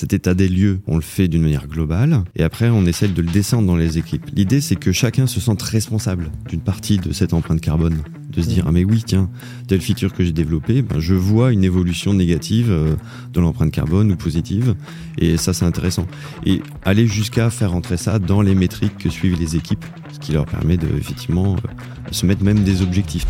cet 0.00 0.14
état 0.14 0.32
des 0.32 0.48
lieux, 0.48 0.80
on 0.86 0.94
le 0.94 1.02
fait 1.02 1.28
d'une 1.28 1.42
manière 1.42 1.68
globale, 1.68 2.24
et 2.34 2.42
après 2.42 2.70
on 2.70 2.86
essaie 2.86 3.06
de 3.06 3.20
le 3.20 3.28
descendre 3.28 3.66
dans 3.66 3.76
les 3.76 3.98
équipes. 3.98 4.24
L'idée 4.34 4.62
c'est 4.62 4.76
que 4.76 4.92
chacun 4.92 5.26
se 5.26 5.40
sente 5.40 5.60
responsable 5.60 6.30
d'une 6.48 6.62
partie 6.62 6.96
de 6.96 7.12
cette 7.12 7.34
empreinte 7.34 7.60
carbone, 7.60 7.98
de 8.30 8.40
se 8.40 8.48
dire 8.48 8.64
ah 8.66 8.72
mais 8.72 8.82
oui 8.82 9.02
tiens 9.06 9.28
telle 9.68 9.82
feature 9.82 10.14
que 10.14 10.24
j'ai 10.24 10.32
développée, 10.32 10.80
ben, 10.80 11.00
je 11.00 11.12
vois 11.12 11.52
une 11.52 11.64
évolution 11.64 12.14
négative 12.14 12.70
euh, 12.70 12.96
de 13.34 13.40
l'empreinte 13.40 13.72
carbone 13.72 14.10
ou 14.10 14.16
positive, 14.16 14.74
et 15.18 15.36
ça 15.36 15.52
c'est 15.52 15.66
intéressant. 15.66 16.06
Et 16.46 16.62
aller 16.82 17.06
jusqu'à 17.06 17.50
faire 17.50 17.74
entrer 17.74 17.98
ça 17.98 18.18
dans 18.18 18.40
les 18.40 18.54
métriques 18.54 18.96
que 18.96 19.10
suivent 19.10 19.38
les 19.38 19.56
équipes, 19.56 19.84
ce 20.14 20.18
qui 20.18 20.32
leur 20.32 20.46
permet 20.46 20.78
de 20.78 20.88
effectivement 20.96 21.56
euh, 21.56 22.10
se 22.10 22.24
mettre 22.24 22.42
même 22.42 22.64
des 22.64 22.80
objectifs. 22.80 23.26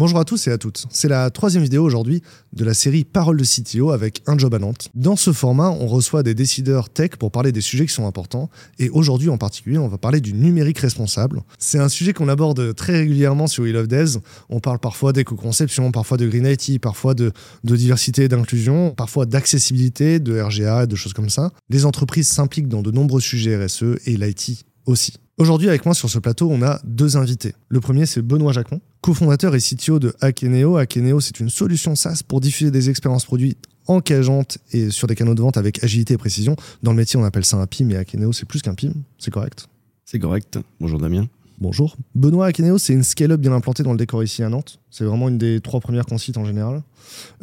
Bonjour 0.00 0.18
à 0.18 0.24
tous 0.24 0.46
et 0.46 0.50
à 0.50 0.56
toutes. 0.56 0.86
C'est 0.88 1.08
la 1.08 1.28
troisième 1.28 1.62
vidéo 1.62 1.84
aujourd'hui 1.84 2.22
de 2.54 2.64
la 2.64 2.72
série 2.72 3.04
Parole 3.04 3.36
de 3.36 3.44
CTO 3.44 3.90
avec 3.90 4.22
un 4.26 4.38
job 4.38 4.54
à 4.54 4.58
Nantes. 4.58 4.88
Dans 4.94 5.14
ce 5.14 5.30
format, 5.30 5.68
on 5.68 5.86
reçoit 5.86 6.22
des 6.22 6.34
décideurs 6.34 6.88
tech 6.88 7.10
pour 7.18 7.30
parler 7.30 7.52
des 7.52 7.60
sujets 7.60 7.84
qui 7.84 7.92
sont 7.92 8.06
importants. 8.06 8.48
Et 8.78 8.88
aujourd'hui 8.88 9.28
en 9.28 9.36
particulier, 9.36 9.76
on 9.76 9.88
va 9.88 9.98
parler 9.98 10.22
du 10.22 10.32
numérique 10.32 10.78
responsable. 10.78 11.42
C'est 11.58 11.78
un 11.78 11.90
sujet 11.90 12.14
qu'on 12.14 12.28
aborde 12.28 12.74
très 12.74 12.94
régulièrement 12.94 13.46
sur 13.46 13.64
We 13.64 13.74
Love 13.74 13.88
Devs. 13.88 14.20
On 14.48 14.58
parle 14.58 14.78
parfois 14.78 15.12
d'éco-conception, 15.12 15.92
parfois 15.92 16.16
de 16.16 16.26
Green 16.26 16.46
IT, 16.46 16.80
parfois 16.80 17.12
de, 17.12 17.30
de 17.64 17.76
diversité 17.76 18.24
et 18.24 18.28
d'inclusion, 18.28 18.94
parfois 18.94 19.26
d'accessibilité, 19.26 20.18
de 20.18 20.40
RGA, 20.40 20.86
de 20.86 20.96
choses 20.96 21.12
comme 21.12 21.28
ça. 21.28 21.50
Les 21.68 21.84
entreprises 21.84 22.28
s'impliquent 22.28 22.68
dans 22.68 22.80
de 22.80 22.90
nombreux 22.90 23.20
sujets 23.20 23.62
RSE 23.62 23.98
et 24.06 24.16
l'IT 24.16 24.64
aussi. 24.86 25.12
Aujourd'hui, 25.40 25.70
avec 25.70 25.86
moi 25.86 25.94
sur 25.94 26.10
ce 26.10 26.18
plateau, 26.18 26.50
on 26.50 26.60
a 26.60 26.82
deux 26.84 27.16
invités. 27.16 27.54
Le 27.70 27.80
premier, 27.80 28.04
c'est 28.04 28.20
Benoît 28.20 28.52
Jacquemont, 28.52 28.82
cofondateur 29.00 29.54
et 29.54 29.58
CTO 29.58 29.98
de 29.98 30.14
Akeneo. 30.20 30.76
Akeneo, 30.76 31.18
c'est 31.20 31.40
une 31.40 31.48
solution 31.48 31.94
SaaS 31.94 32.20
pour 32.28 32.42
diffuser 32.42 32.70
des 32.70 32.90
expériences 32.90 33.24
produits 33.24 33.56
engageantes 33.86 34.58
et 34.72 34.90
sur 34.90 35.06
des 35.06 35.14
canaux 35.14 35.34
de 35.34 35.40
vente 35.40 35.56
avec 35.56 35.82
agilité 35.82 36.12
et 36.12 36.18
précision. 36.18 36.56
Dans 36.82 36.90
le 36.90 36.98
métier, 36.98 37.18
on 37.18 37.24
appelle 37.24 37.46
ça 37.46 37.56
un 37.56 37.66
PIM, 37.66 37.86
mais 37.86 37.96
Akeneo, 37.96 38.34
c'est 38.34 38.44
plus 38.44 38.60
qu'un 38.60 38.74
PIM. 38.74 38.92
C'est 39.16 39.30
correct? 39.30 39.66
C'est 40.04 40.18
correct. 40.18 40.58
Bonjour 40.78 40.98
Damien. 40.98 41.26
Bonjour. 41.60 41.94
Benoît 42.14 42.46
Akeneo, 42.46 42.78
c'est 42.78 42.94
une 42.94 43.02
scale-up 43.02 43.38
bien 43.38 43.52
implantée 43.52 43.82
dans 43.82 43.92
le 43.92 43.98
décor 43.98 44.22
ici 44.22 44.42
à 44.42 44.48
Nantes. 44.48 44.80
C'est 44.90 45.04
vraiment 45.04 45.28
une 45.28 45.36
des 45.36 45.60
trois 45.60 45.80
premières 45.80 46.06
qu'on 46.06 46.16
cite 46.16 46.38
en 46.38 46.46
général. 46.46 46.82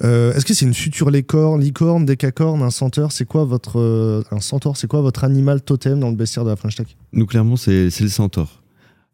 Euh, 0.03 0.33
est-ce 0.33 0.43
que 0.43 0.55
c'est 0.55 0.65
une 0.65 0.73
future 0.73 1.11
licorne, 1.11 1.61
licorne, 1.61 2.03
décacorne, 2.03 2.63
un 2.63 2.71
centaure? 2.71 3.11
C'est 3.11 3.25
quoi 3.25 3.45
votre 3.45 3.79
euh, 3.79 4.23
un 4.31 4.39
centaure? 4.39 4.75
C'est 4.75 4.88
quoi 4.88 5.01
votre 5.01 5.23
animal 5.23 5.61
totem 5.61 5.99
dans 5.99 6.09
le 6.09 6.15
bestiaire 6.15 6.45
de 6.45 6.49
la 6.49 6.55
French 6.55 6.75
Tech? 6.75 6.88
Nous 7.13 7.27
clairement 7.27 7.57
c'est 7.57 7.89
le 7.99 8.09
centaure. 8.09 8.63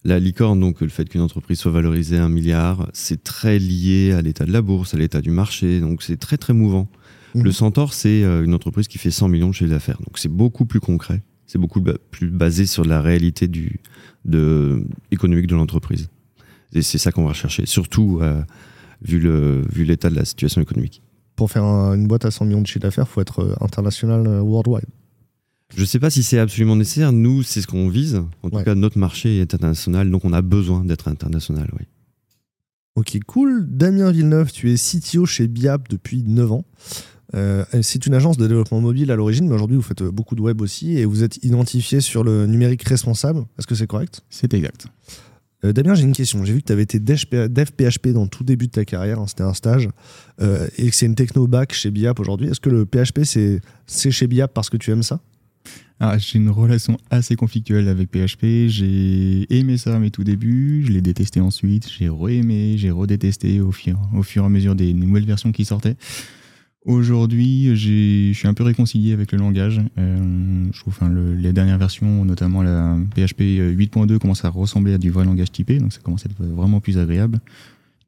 La 0.06 0.20
licorne, 0.20 0.60
donc 0.62 0.80
le 0.80 0.88
fait 0.88 1.08
qu'une 1.10 1.22
entreprise 1.22 1.60
soit 1.60 1.72
valorisée 1.72 2.18
à 2.18 2.26
un 2.26 2.30
milliard, 2.30 2.90
c'est 2.94 3.24
très 3.24 3.60
lié 3.60 4.14
à 4.14 4.22
l'état 4.22 4.46
de 4.46 4.52
la 4.52 4.62
bourse, 4.62 4.94
à 4.94 4.98
l'état 4.98 5.22
du 5.22 5.32
marché, 5.32 5.80
donc 5.80 6.02
c'est 6.02 6.18
très 6.18 6.38
très 6.38 6.54
mouvant. 6.54 6.90
Mhm. 7.36 7.44
Le 7.44 7.52
centaure, 7.52 7.94
c'est 7.94 8.24
euh, 8.24 8.44
une 8.44 8.54
entreprise 8.54 8.88
qui 8.88 8.98
fait 8.98 9.12
100 9.12 9.30
millions 9.30 9.50
de 9.50 9.54
chiffre 9.54 9.70
d'affaires, 9.70 10.00
donc 10.00 10.18
c'est 10.18 10.30
beaucoup 10.30 10.66
plus 10.66 10.82
concret, 10.82 11.24
c'est 11.54 11.60
beaucoup 11.60 11.84
plus 12.10 12.30
basé 12.32 12.66
sur 12.66 12.84
la 12.84 13.00
réalité 13.00 13.48
du, 13.48 13.80
de, 14.26 14.84
économique 15.12 15.46
de 15.46 15.54
l'entreprise. 15.56 16.10
Et 16.74 16.82
c'est 16.82 16.98
ça 16.98 17.12
qu'on 17.12 17.24
va 17.24 17.30
rechercher, 17.30 17.68
surtout 17.68 18.18
euh, 18.24 18.42
vu 19.04 19.20
le 19.20 19.62
vu 19.72 19.84
l'état 19.84 20.10
de 20.10 20.16
la 20.16 20.26
situation 20.26 20.62
économique. 20.62 21.04
Pour 21.36 21.52
faire 21.52 21.64
un- 21.64 21.94
une 21.94 22.08
boîte 22.08 22.26
à 22.26 22.32
100 22.32 22.46
millions 22.46 22.62
de 22.62 22.66
chiffre 22.66 22.80
d'affaires, 22.80 23.06
il 23.08 23.14
faut 23.14 23.22
être 23.22 23.40
euh, 23.44 23.54
international 23.62 24.26
euh, 24.26 24.42
worldwide. 24.42 24.88
Je 25.76 25.82
ne 25.82 25.86
sais 25.86 26.00
pas 26.00 26.10
si 26.10 26.24
c'est 26.24 26.40
absolument 26.40 26.76
nécessaire. 26.76 27.12
Nous, 27.12 27.44
c'est 27.44 27.62
ce 27.62 27.68
qu'on 27.68 27.88
vise. 27.88 28.16
En 28.42 28.50
tout 28.50 28.56
Ouais. 28.58 28.64
cas, 28.64 28.74
notre 28.74 28.98
marché 28.98 29.38
est 29.40 29.54
international, 29.54 30.10
donc 30.10 30.26
on 30.26 30.34
a 30.34 30.42
besoin 30.42 30.84
d'être 30.84 31.08
international. 31.08 31.70
Oui. 31.80 31.86
Ok, 32.96 33.20
cool. 33.28 33.66
Damien 33.70 34.12
Villeneuve, 34.12 34.52
tu 34.52 34.72
es 34.72 34.76
CTO 34.76 35.28
chez 35.28 35.48
Biap 35.48 35.88
depuis 35.90 36.24
9 36.24 36.52
ans. 36.52 36.66
Euh, 37.36 37.66
c'est 37.82 38.06
une 38.06 38.14
agence 38.14 38.38
de 38.38 38.48
développement 38.48 38.82
mobile 38.82 39.12
à 39.12 39.16
l'origine, 39.16 39.48
mais 39.48 39.56
aujourd'hui 39.56 39.78
vous 39.78 39.82
faites 39.84 40.04
euh, 40.04 40.12
beaucoup 40.12 40.36
de 40.36 40.42
web 40.42 40.62
aussi 40.62 40.98
et 40.98 41.06
vous 41.06 41.24
êtes 41.24 41.44
identifié 41.44 42.00
sur 42.00 42.24
le 42.24 42.46
numérique 42.46 42.84
responsable. 42.84 43.46
Est-ce 43.58 43.68
que 43.68 43.76
c'est 43.76 43.88
correct? 43.88 44.22
C'est 44.30 44.54
exact. 44.54 44.88
Euh, 45.66 45.74
Damien, 45.74 45.96
j'ai 45.96 46.04
une 46.04 46.14
question. 46.14 46.44
J'ai 46.44 46.54
vu 46.54 46.62
que 46.62 46.68
tu 46.68 46.74
avais 46.74 46.84
été 46.84 47.00
dev 47.00 47.18
PHP 47.18 48.10
dans 48.10 48.28
tout 48.28 48.44
début 48.44 48.68
de 48.68 48.72
ta 48.72 48.86
carrière, 48.86 49.20
hein, 49.20 49.26
c'était 49.28 49.44
un 49.44 49.54
stage, 49.54 49.90
euh, 50.42 50.68
et 50.78 50.90
que 50.90 50.96
c'est 50.96 51.06
une 51.06 51.16
techno 51.16 51.48
back 51.48 51.74
chez 51.74 51.92
Biap 51.92 52.20
aujourd'hui. 52.20 52.50
Est-ce 52.50 52.60
que 52.60 52.70
le 52.70 52.86
PHP 52.86 53.24
c'est 53.24 53.62
c'est 53.88 54.12
chez 54.12 54.28
Biap 54.28 54.54
parce 54.54 54.70
que 54.70 54.78
tu 54.78 54.92
aimes 54.92 55.04
ça? 55.04 55.22
Ah, 56.00 56.18
j'ai 56.18 56.38
une 56.38 56.50
relation 56.50 56.98
assez 57.10 57.36
conflictuelle 57.36 57.88
avec 57.88 58.10
PHP. 58.12 58.68
J'ai 58.68 59.48
aimé 59.58 59.78
ça 59.78 59.96
à 59.96 60.00
mes 60.00 60.12
tout 60.12 60.26
débuts, 60.26 60.84
je 60.86 60.92
l'ai 60.92 61.02
détesté 61.02 61.40
ensuite, 61.40 61.90
j'ai 61.90 62.10
re-aimé, 62.10 62.76
j'ai 62.78 62.92
redétesté 62.92 63.62
au 63.62 63.72
fur, 63.72 63.98
au 64.14 64.24
fur 64.24 64.44
et 64.44 64.46
à 64.46 64.50
mesure 64.50 64.76
des 64.76 64.94
nouvelles 64.94 65.26
versions 65.26 65.54
qui 65.54 65.64
sortaient. 65.64 65.96
Aujourd'hui, 66.86 67.76
je 67.78 68.34
suis 68.38 68.48
un 68.48 68.54
peu 68.54 68.64
réconcilié 68.64 69.14
avec 69.14 69.32
le 69.32 69.38
langage. 69.38 69.80
Euh, 69.98 70.66
je 70.74 70.80
trouve 70.80 70.94
enfin, 70.94 71.08
le- 71.10 71.34
les 71.34 71.54
dernières 71.54 71.78
versions, 71.78 72.26
notamment 72.26 72.62
la 72.62 72.98
PHP 73.16 73.42
8.2, 73.42 74.20
commencent 74.20 74.44
à 74.44 74.50
ressembler 74.50 74.94
à 74.94 74.98
du 74.98 75.10
vrai 75.10 75.24
langage 75.24 75.52
typé, 75.52 75.78
donc 75.80 75.94
ça 75.94 76.02
commence 76.02 76.26
à 76.26 76.30
être 76.30 76.44
vraiment 76.46 76.82
plus 76.82 76.98
agréable. 76.98 77.40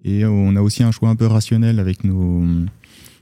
Et 0.03 0.25
on 0.25 0.55
a 0.57 0.61
aussi 0.61 0.83
un 0.83 0.91
choix 0.91 1.09
un 1.09 1.15
peu 1.15 1.25
rationnel 1.25 1.79
avec 1.79 2.03
nos, 2.03 2.43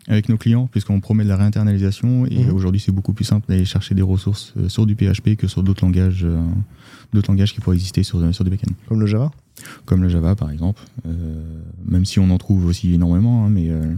avec 0.07 0.27
nos 0.27 0.37
clients, 0.37 0.67
puisqu'on 0.71 0.99
promet 0.99 1.23
de 1.23 1.29
la 1.29 1.37
réinternalisation. 1.37 2.25
Et 2.25 2.45
Mhm. 2.45 2.53
aujourd'hui, 2.53 2.81
c'est 2.81 2.91
beaucoup 2.91 3.13
plus 3.13 3.23
simple 3.25 3.45
d'aller 3.47 3.63
chercher 3.65 3.93
des 3.93 4.01
ressources 4.01 4.53
euh, 4.57 4.69
sur 4.69 4.87
du 4.87 4.95
PHP 4.95 5.35
que 5.37 5.47
sur 5.47 5.61
d'autres 5.61 5.85
langages, 5.85 6.23
euh, 6.25 6.41
d'autres 7.13 7.31
langages 7.31 7.53
qui 7.53 7.61
pourraient 7.61 7.75
exister 7.77 8.01
sur, 8.01 8.33
sur 8.33 8.43
du 8.43 8.49
backend, 8.49 8.73
Comme 8.89 8.99
le 8.99 9.05
Java? 9.05 9.31
Comme 9.85 10.01
le 10.01 10.09
Java 10.09 10.35
par 10.35 10.49
exemple. 10.49 10.81
Euh, 11.05 11.11
même 11.85 12.05
si 12.05 12.17
on 12.19 12.29
en 12.31 12.37
trouve 12.39 12.65
aussi 12.65 12.91
énormément, 12.93 13.45
hein, 13.45 13.49
mais 13.49 13.69
euh, 13.69 13.93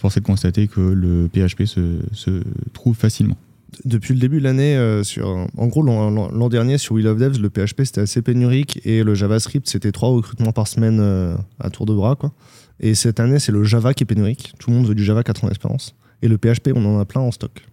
force 0.00 0.14
de 0.16 0.20
constater 0.20 0.66
que 0.66 0.80
le 0.80 1.28
PHP 1.28 1.64
se, 1.64 2.42
trouve 2.72 2.96
facilement. 2.96 3.36
Depuis 3.84 4.14
le 4.14 4.20
début 4.20 4.38
de 4.38 4.44
l'année, 4.44 4.76
euh, 4.76 5.04
sur, 5.04 5.46
en 5.56 5.66
gros, 5.68 5.82
l'an 5.82 6.48
dernier, 6.48 6.76
sur 6.76 6.96
We 6.96 7.04
Love 7.04 7.18
Devs, 7.18 7.38
le 7.38 7.50
PHP 7.50 7.84
c'était 7.84 8.00
assez 8.00 8.20
pénurique 8.20 8.80
et 8.84 9.04
le 9.04 9.14
JavaScript 9.14 9.68
c'était 9.68 9.92
trois 9.92 10.08
recrutements 10.08 10.52
par 10.52 10.66
semaine 10.66 10.98
euh, 11.00 11.36
à 11.60 11.70
tour 11.70 11.86
de 11.86 11.94
bras. 11.94 12.16
Quoi. 12.16 12.32
Et 12.80 12.94
cette 12.94 13.20
année, 13.20 13.38
c'est 13.38 13.52
le 13.52 13.62
Java 13.62 13.94
qui 13.94 14.02
est 14.02 14.06
pénurique. 14.06 14.54
Tout 14.58 14.70
le 14.70 14.76
monde 14.76 14.86
veut 14.86 14.94
du 14.94 15.04
Java 15.04 15.22
4 15.22 15.44
ans 15.44 15.48
d'expérience. 15.48 15.94
Et 16.22 16.28
le 16.28 16.38
PHP, 16.38 16.70
on 16.74 16.84
en 16.84 16.98
a 16.98 17.04
plein 17.04 17.20
en 17.20 17.30
stock. 17.30 17.64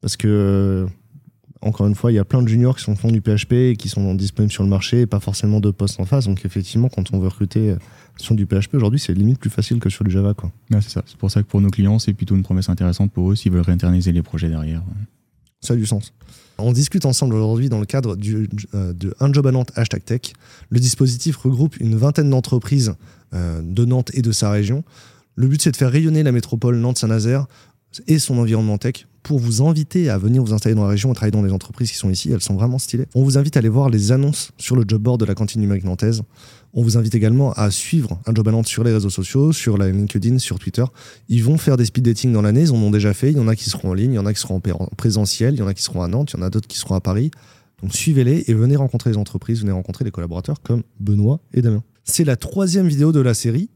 Parce 0.00 0.16
que, 0.16 0.86
encore 1.62 1.86
une 1.86 1.94
fois, 1.94 2.10
il 2.10 2.16
y 2.16 2.18
a 2.18 2.24
plein 2.24 2.42
de 2.42 2.48
juniors 2.48 2.76
qui 2.76 2.82
sont 2.82 2.96
font 2.96 3.10
du 3.10 3.20
PHP 3.20 3.52
et 3.52 3.76
qui 3.76 3.88
sont 3.88 4.14
disponibles 4.14 4.52
sur 4.52 4.64
le 4.64 4.68
marché 4.68 5.02
et 5.02 5.06
pas 5.06 5.20
forcément 5.20 5.60
de 5.60 5.70
postes 5.70 6.00
en 6.00 6.04
face. 6.04 6.26
Donc, 6.26 6.44
effectivement, 6.44 6.88
quand 6.88 7.12
on 7.12 7.20
veut 7.20 7.28
recruter 7.28 7.70
euh, 7.70 7.76
sur 8.16 8.34
du 8.34 8.46
PHP 8.46 8.74
aujourd'hui, 8.74 8.98
c'est 8.98 9.14
limite 9.14 9.38
plus 9.38 9.50
facile 9.50 9.78
que 9.78 9.88
sur 9.88 10.04
du 10.04 10.10
Java. 10.10 10.34
Quoi. 10.34 10.50
C'est 10.72 10.90
ça. 10.90 11.02
C'est 11.06 11.16
pour 11.16 11.30
ça 11.30 11.42
que 11.42 11.46
pour 11.46 11.60
nos 11.60 11.70
clients, 11.70 12.00
c'est 12.00 12.12
plutôt 12.12 12.34
une 12.34 12.42
promesse 12.42 12.68
intéressante 12.68 13.12
pour 13.12 13.30
eux 13.30 13.36
s'ils 13.36 13.52
veulent 13.52 13.62
réinterniser 13.62 14.10
les 14.10 14.22
projets 14.22 14.48
derrière. 14.48 14.82
Ça 15.60 15.74
a 15.74 15.76
du 15.76 15.86
sens. 15.86 16.12
On 16.58 16.72
discute 16.72 17.06
ensemble 17.06 17.34
aujourd'hui 17.34 17.68
dans 17.68 17.78
le 17.78 17.86
cadre 17.86 18.16
du, 18.16 18.48
euh, 18.74 18.92
de 18.92 19.14
Un 19.20 19.32
Job 19.32 19.46
à 19.46 19.52
Nantes 19.52 19.72
hashtag 19.76 20.04
Tech. 20.04 20.20
Le 20.68 20.80
dispositif 20.80 21.36
regroupe 21.36 21.76
une 21.78 21.94
vingtaine 21.94 22.28
d'entreprises 22.28 22.94
euh, 23.34 23.62
de 23.62 23.84
Nantes 23.84 24.10
et 24.14 24.22
de 24.22 24.32
sa 24.32 24.50
région. 24.50 24.82
Le 25.36 25.46
but, 25.46 25.62
c'est 25.62 25.70
de 25.70 25.76
faire 25.76 25.90
rayonner 25.90 26.24
la 26.24 26.32
métropole 26.32 26.76
Nantes-Saint-Nazaire 26.76 27.46
et 28.06 28.18
son 28.18 28.38
environnement 28.38 28.78
tech 28.78 29.06
pour 29.22 29.38
vous 29.38 29.62
inviter 29.62 30.10
à 30.10 30.18
venir 30.18 30.42
vous 30.42 30.52
installer 30.52 30.74
dans 30.74 30.82
la 30.82 30.88
région 30.88 31.12
et 31.12 31.14
travailler 31.14 31.30
dans 31.30 31.42
les 31.42 31.52
entreprises 31.52 31.90
qui 31.90 31.96
sont 31.96 32.10
ici. 32.10 32.30
Elles 32.32 32.40
sont 32.40 32.54
vraiment 32.54 32.78
stylées. 32.78 33.06
On 33.14 33.22
vous 33.22 33.38
invite 33.38 33.56
à 33.56 33.60
aller 33.60 33.68
voir 33.68 33.88
les 33.88 34.12
annonces 34.12 34.52
sur 34.58 34.76
le 34.76 34.84
job 34.86 35.02
board 35.02 35.20
de 35.20 35.24
la 35.24 35.34
cantine 35.34 35.60
numérique 35.60 35.84
nantaise. 35.84 36.22
On 36.74 36.82
vous 36.82 36.96
invite 36.96 37.14
également 37.14 37.52
à 37.52 37.70
suivre 37.70 38.18
Un 38.26 38.34
Job 38.34 38.48
Nantes 38.48 38.66
sur 38.66 38.82
les 38.82 38.92
réseaux 38.92 39.10
sociaux, 39.10 39.52
sur 39.52 39.76
la 39.76 39.90
LinkedIn, 39.90 40.38
sur 40.38 40.58
Twitter. 40.58 40.84
Ils 41.28 41.44
vont 41.44 41.58
faire 41.58 41.76
des 41.76 41.84
speed 41.84 42.04
dating 42.04 42.32
dans 42.32 42.40
l'année, 42.40 42.62
ils 42.62 42.72
en 42.72 42.76
ont 42.76 42.90
déjà 42.90 43.12
fait. 43.12 43.30
Il 43.30 43.36
y 43.36 43.40
en 43.40 43.48
a 43.48 43.54
qui 43.54 43.68
seront 43.68 43.90
en 43.90 43.94
ligne, 43.94 44.12
il 44.12 44.16
y 44.16 44.18
en 44.18 44.26
a 44.26 44.32
qui 44.32 44.40
seront 44.40 44.56
en 44.56 44.86
présentiel, 44.96 45.54
il 45.54 45.58
y 45.58 45.62
en 45.62 45.66
a 45.66 45.74
qui 45.74 45.82
seront 45.82 46.02
à 46.02 46.08
Nantes, 46.08 46.32
il 46.32 46.40
y 46.40 46.42
en 46.42 46.46
a 46.46 46.50
d'autres 46.50 46.68
qui 46.68 46.78
seront 46.78 46.94
à 46.94 47.00
Paris. 47.00 47.30
Donc 47.82 47.94
suivez-les 47.94 48.44
et 48.46 48.54
venez 48.54 48.76
rencontrer 48.76 49.10
les 49.10 49.18
entreprises, 49.18 49.60
venez 49.60 49.72
rencontrer 49.72 50.04
les 50.04 50.10
collaborateurs 50.10 50.62
comme 50.62 50.82
Benoît 50.98 51.40
et 51.52 51.60
Damien. 51.60 51.82
C'est 52.04 52.24
la 52.24 52.36
troisième 52.36 52.88
vidéo 52.88 53.12
de 53.12 53.20
la 53.20 53.34
série. 53.34 53.68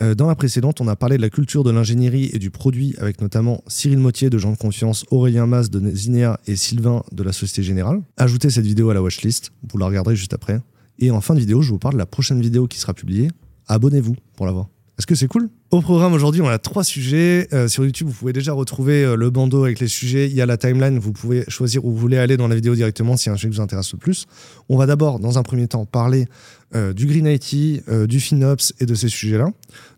Euh, 0.00 0.14
dans 0.14 0.28
la 0.28 0.34
précédente, 0.34 0.80
on 0.80 0.88
a 0.88 0.96
parlé 0.96 1.16
de 1.16 1.22
la 1.22 1.30
culture 1.30 1.64
de 1.64 1.70
l'ingénierie 1.70 2.30
et 2.32 2.38
du 2.38 2.50
produit 2.50 2.94
avec 2.98 3.20
notamment 3.20 3.62
Cyril 3.66 3.98
Mottier 3.98 4.30
de 4.30 4.38
Jean 4.38 4.52
de 4.52 4.56
Confiance, 4.56 5.04
Aurélien 5.10 5.46
Mas 5.46 5.70
de 5.70 5.90
Zinea 5.90 6.38
et 6.46 6.56
Sylvain 6.56 7.02
de 7.12 7.22
la 7.22 7.32
Société 7.32 7.62
Générale. 7.62 8.00
Ajoutez 8.16 8.50
cette 8.50 8.66
vidéo 8.66 8.90
à 8.90 8.94
la 8.94 9.02
watchlist, 9.02 9.50
vous 9.70 9.78
la 9.78 9.86
regarderez 9.86 10.14
juste 10.14 10.34
après. 10.34 10.60
Et 10.98 11.10
en 11.10 11.20
fin 11.20 11.34
de 11.34 11.40
vidéo, 11.40 11.62
je 11.62 11.70
vous 11.70 11.78
parle 11.78 11.94
de 11.94 11.98
la 11.98 12.06
prochaine 12.06 12.40
vidéo 12.40 12.66
qui 12.66 12.78
sera 12.78 12.94
publiée. 12.94 13.28
Abonnez-vous 13.66 14.16
pour 14.36 14.46
la 14.46 14.52
voir. 14.52 14.68
Est-ce 14.98 15.06
que 15.06 15.14
c'est 15.14 15.28
cool? 15.28 15.48
Au 15.70 15.80
programme 15.80 16.12
aujourd'hui, 16.12 16.40
on 16.40 16.48
a 16.48 16.58
trois 16.58 16.82
sujets. 16.82 17.46
Euh, 17.52 17.68
sur 17.68 17.84
YouTube, 17.84 18.08
vous 18.08 18.14
pouvez 18.14 18.32
déjà 18.32 18.52
retrouver 18.52 19.04
euh, 19.04 19.14
le 19.14 19.30
bandeau 19.30 19.62
avec 19.62 19.78
les 19.78 19.86
sujets. 19.86 20.26
Il 20.26 20.34
y 20.34 20.40
a 20.40 20.46
la 20.46 20.56
timeline, 20.56 20.98
vous 20.98 21.12
pouvez 21.12 21.44
choisir 21.46 21.84
où 21.84 21.92
vous 21.92 21.96
voulez 21.96 22.18
aller 22.18 22.36
dans 22.36 22.48
la 22.48 22.56
vidéo 22.56 22.74
directement 22.74 23.16
si 23.16 23.30
un 23.30 23.36
sujet 23.36 23.48
vous 23.48 23.60
intéresse 23.60 23.92
le 23.92 23.98
plus. 23.98 24.26
On 24.68 24.76
va 24.76 24.86
d'abord, 24.86 25.20
dans 25.20 25.38
un 25.38 25.44
premier 25.44 25.68
temps, 25.68 25.86
parler 25.86 26.26
euh, 26.74 26.92
du 26.92 27.06
Green 27.06 27.26
IT, 27.26 27.82
euh, 27.88 28.06
du 28.06 28.20
FinOps 28.20 28.74
et 28.78 28.84
de 28.84 28.94
ces 28.94 29.08
sujets-là. 29.08 29.50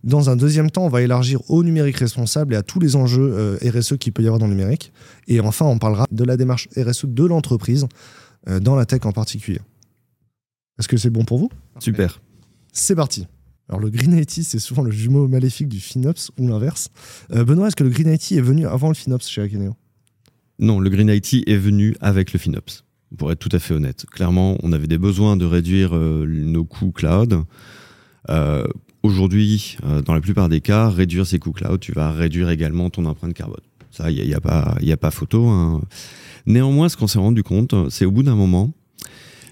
Dans 0.04 0.30
un 0.30 0.36
deuxième 0.36 0.70
temps, 0.70 0.84
on 0.84 0.88
va 0.88 1.02
élargir 1.02 1.40
au 1.50 1.64
numérique 1.64 1.96
responsable 1.96 2.54
et 2.54 2.56
à 2.56 2.62
tous 2.62 2.78
les 2.78 2.94
enjeux 2.94 3.32
euh, 3.32 3.58
RSE 3.68 3.96
qu'il 3.98 4.12
peut 4.12 4.22
y 4.22 4.26
avoir 4.26 4.38
dans 4.38 4.46
le 4.46 4.54
numérique. 4.54 4.92
Et 5.26 5.40
enfin, 5.40 5.66
on 5.66 5.78
parlera 5.78 6.06
de 6.12 6.22
la 6.22 6.36
démarche 6.36 6.68
RSE 6.76 7.06
de 7.06 7.24
l'entreprise 7.24 7.86
dans 8.62 8.74
la 8.74 8.86
tech 8.86 9.04
en 9.04 9.12
particulier. 9.12 9.60
Est-ce 10.78 10.88
que 10.88 10.96
c'est 10.96 11.10
bon 11.10 11.24
pour 11.24 11.38
vous? 11.38 11.50
Super. 11.78 12.22
C'est 12.72 12.94
parti. 12.94 13.26
Alors 13.68 13.80
le 13.80 13.90
Green 13.90 14.16
IT, 14.16 14.30
c'est 14.30 14.58
souvent 14.58 14.82
le 14.82 14.90
jumeau 14.90 15.28
maléfique 15.28 15.68
du 15.68 15.78
FinOps 15.78 16.30
ou 16.38 16.48
l'inverse. 16.48 16.88
Benoît, 17.28 17.68
est-ce 17.68 17.76
que 17.76 17.84
le 17.84 17.90
Green 17.90 18.08
IT 18.08 18.32
est 18.32 18.40
venu 18.40 18.66
avant 18.66 18.88
le 18.88 18.94
FinOps 18.94 19.28
chez 19.28 19.42
Akeneo 19.42 19.76
Non, 20.58 20.80
le 20.80 20.88
Green 20.88 21.10
IT 21.10 21.46
est 21.46 21.56
venu 21.56 21.94
avec 22.00 22.32
le 22.32 22.38
FinOps, 22.38 22.82
pour 23.16 23.32
être 23.32 23.38
tout 23.38 23.48
à 23.54 23.58
fait 23.58 23.74
honnête. 23.74 24.06
Clairement, 24.10 24.56
on 24.62 24.72
avait 24.72 24.86
des 24.86 24.98
besoins 24.98 25.36
de 25.36 25.44
réduire 25.44 25.94
euh, 25.96 26.24
nos 26.26 26.64
coûts 26.64 26.92
cloud. 26.92 27.42
Euh, 28.28 28.66
Aujourd'hui, 29.02 29.78
euh, 29.86 30.02
dans 30.02 30.12
la 30.12 30.20
plupart 30.20 30.50
des 30.50 30.60
cas, 30.60 30.90
réduire 30.90 31.26
ces 31.26 31.38
coûts 31.38 31.52
cloud, 31.52 31.80
tu 31.80 31.92
vas 31.92 32.12
réduire 32.12 32.50
également 32.50 32.90
ton 32.90 33.06
empreinte 33.06 33.32
carbone. 33.32 33.62
Ça, 33.90 34.10
il 34.10 34.16
n'y 34.16 34.20
a, 34.20 34.24
y 34.24 34.34
a, 34.34 34.40
pas- 34.42 34.76
y 34.82 34.92
a 34.92 34.98
pas 34.98 35.10
photo. 35.10 35.48
hein. 35.48 35.80
Néanmoins, 36.44 36.90
ce 36.90 36.98
qu'on 36.98 37.06
s'est 37.06 37.18
rendu 37.18 37.42
compte, 37.42 37.74
c'est 37.88 38.04
au 38.04 38.10
bout 38.10 38.22
d'un 38.22 38.34
moment, 38.34 38.72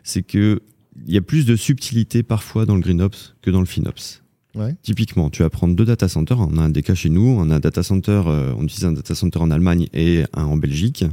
c'est 0.04 0.22
que 0.22 0.61
il 1.06 1.14
y 1.14 1.16
a 1.16 1.22
plus 1.22 1.46
de 1.46 1.56
subtilité 1.56 2.22
parfois 2.22 2.66
dans 2.66 2.75
le 2.75 2.82
GreenOps 2.82 3.37
que 3.40 3.50
dans 3.50 3.61
le 3.61 3.66
FinOps. 3.66 4.20
Ouais. 4.54 4.75
Typiquement, 4.82 5.31
tu 5.31 5.43
vas 5.43 5.49
prendre 5.49 5.75
deux 5.75 5.84
data 5.87 6.08
centers. 6.08 6.38
On 6.40 6.58
a 6.58 6.62
un 6.62 6.69
des 6.70 6.82
cas 6.82 6.94
chez 6.94 7.08
nous. 7.08 7.22
On 7.38 7.49
a 7.50 7.56
un 7.56 7.61
data 7.61 7.82
center, 7.82 8.20
on 8.26 8.64
utilise 8.64 8.84
un 8.84 8.93
data 8.93 9.14
center 9.14 9.38
en 9.38 9.50
Allemagne 9.50 9.87
et 9.94 10.25
un 10.34 10.44
en 10.44 10.56
Belgique. 10.58 11.04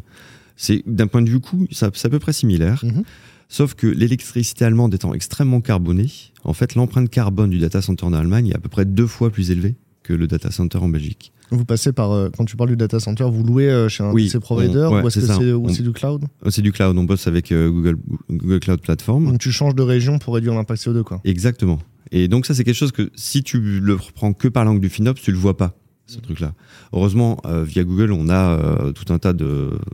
C'est 0.55 0.83
d'un 0.85 1.07
point 1.07 1.21
de 1.21 1.29
vue 1.29 1.39
coût, 1.39 1.67
c'est 1.71 1.85
à 1.85 2.09
peu 2.09 2.19
près 2.19 2.33
similaire. 2.33 2.83
Mhm. 2.83 3.03
Sauf 3.47 3.75
que 3.75 3.87
l'électricité 3.87 4.65
allemande 4.65 4.93
étant 4.93 5.13
extrêmement 5.13 5.61
carbonée, 5.61 6.09
en 6.43 6.53
fait, 6.53 6.75
l'empreinte 6.75 7.09
carbone 7.09 7.49
du 7.49 7.59
data 7.59 7.81
center 7.81 8.05
en 8.05 8.13
Allemagne 8.13 8.47
est 8.47 8.55
à 8.55 8.59
peu 8.59 8.69
près 8.69 8.85
deux 8.85 9.07
fois 9.07 9.29
plus 9.29 9.51
élevée 9.51 9.75
que 10.03 10.13
le 10.13 10.27
data 10.27 10.51
center 10.51 10.77
en 10.79 10.89
Belgique. 10.89 11.31
Vous 11.51 11.65
passez 11.65 11.91
par, 11.91 12.11
euh, 12.11 12.29
quand 12.35 12.45
tu 12.45 12.55
parles 12.55 12.71
du 12.71 12.77
data 12.77 12.99
center, 12.99 13.25
vous 13.31 13.43
louez 13.43 13.69
euh, 13.69 13.87
chez 13.87 14.03
un 14.03 14.11
Oui, 14.11 14.25
de 14.25 14.29
ces 14.29 14.39
providers 14.39 14.91
ouais, 14.91 15.01
ou 15.01 15.07
est-ce 15.07 15.21
c'est 15.21 15.27
que 15.27 15.81
du 15.83 15.91
cloud? 15.91 16.23
C'est 16.49 16.61
du 16.61 16.71
cloud, 16.71 16.97
on 16.97 17.03
bosse 17.03 17.27
avec 17.27 17.51
euh, 17.51 17.69
Google, 17.69 17.97
Google 18.29 18.59
Cloud 18.59 18.81
Platform. 18.81 19.25
Donc 19.25 19.39
tu 19.39 19.51
changes 19.51 19.75
de 19.75 19.83
région 19.83 20.17
pour 20.17 20.35
réduire 20.35 20.53
l'impact 20.55 20.81
CO2 20.81 21.03
quoi. 21.03 21.21
Exactement. 21.23 21.79
Et 22.11 22.27
donc 22.27 22.45
ça, 22.45 22.53
c'est 22.53 22.63
quelque 22.63 22.75
chose 22.75 22.91
que 22.91 23.11
si 23.15 23.43
tu 23.43 23.59
le 23.59 23.93
reprends 23.93 24.33
que 24.33 24.47
par 24.47 24.65
l'angle 24.65 24.79
du 24.79 24.89
FinOps, 24.89 25.21
tu 25.21 25.31
le 25.31 25.37
vois 25.37 25.57
pas, 25.57 25.75
ce 26.07 26.19
truc-là. 26.19 26.53
Heureusement, 26.93 27.37
euh, 27.45 27.63
via 27.63 27.83
Google, 27.83 28.11
on 28.11 28.29
a 28.29 28.59
euh, 28.59 28.91
tout 28.91 29.11
un 29.13 29.17
tas 29.17 29.33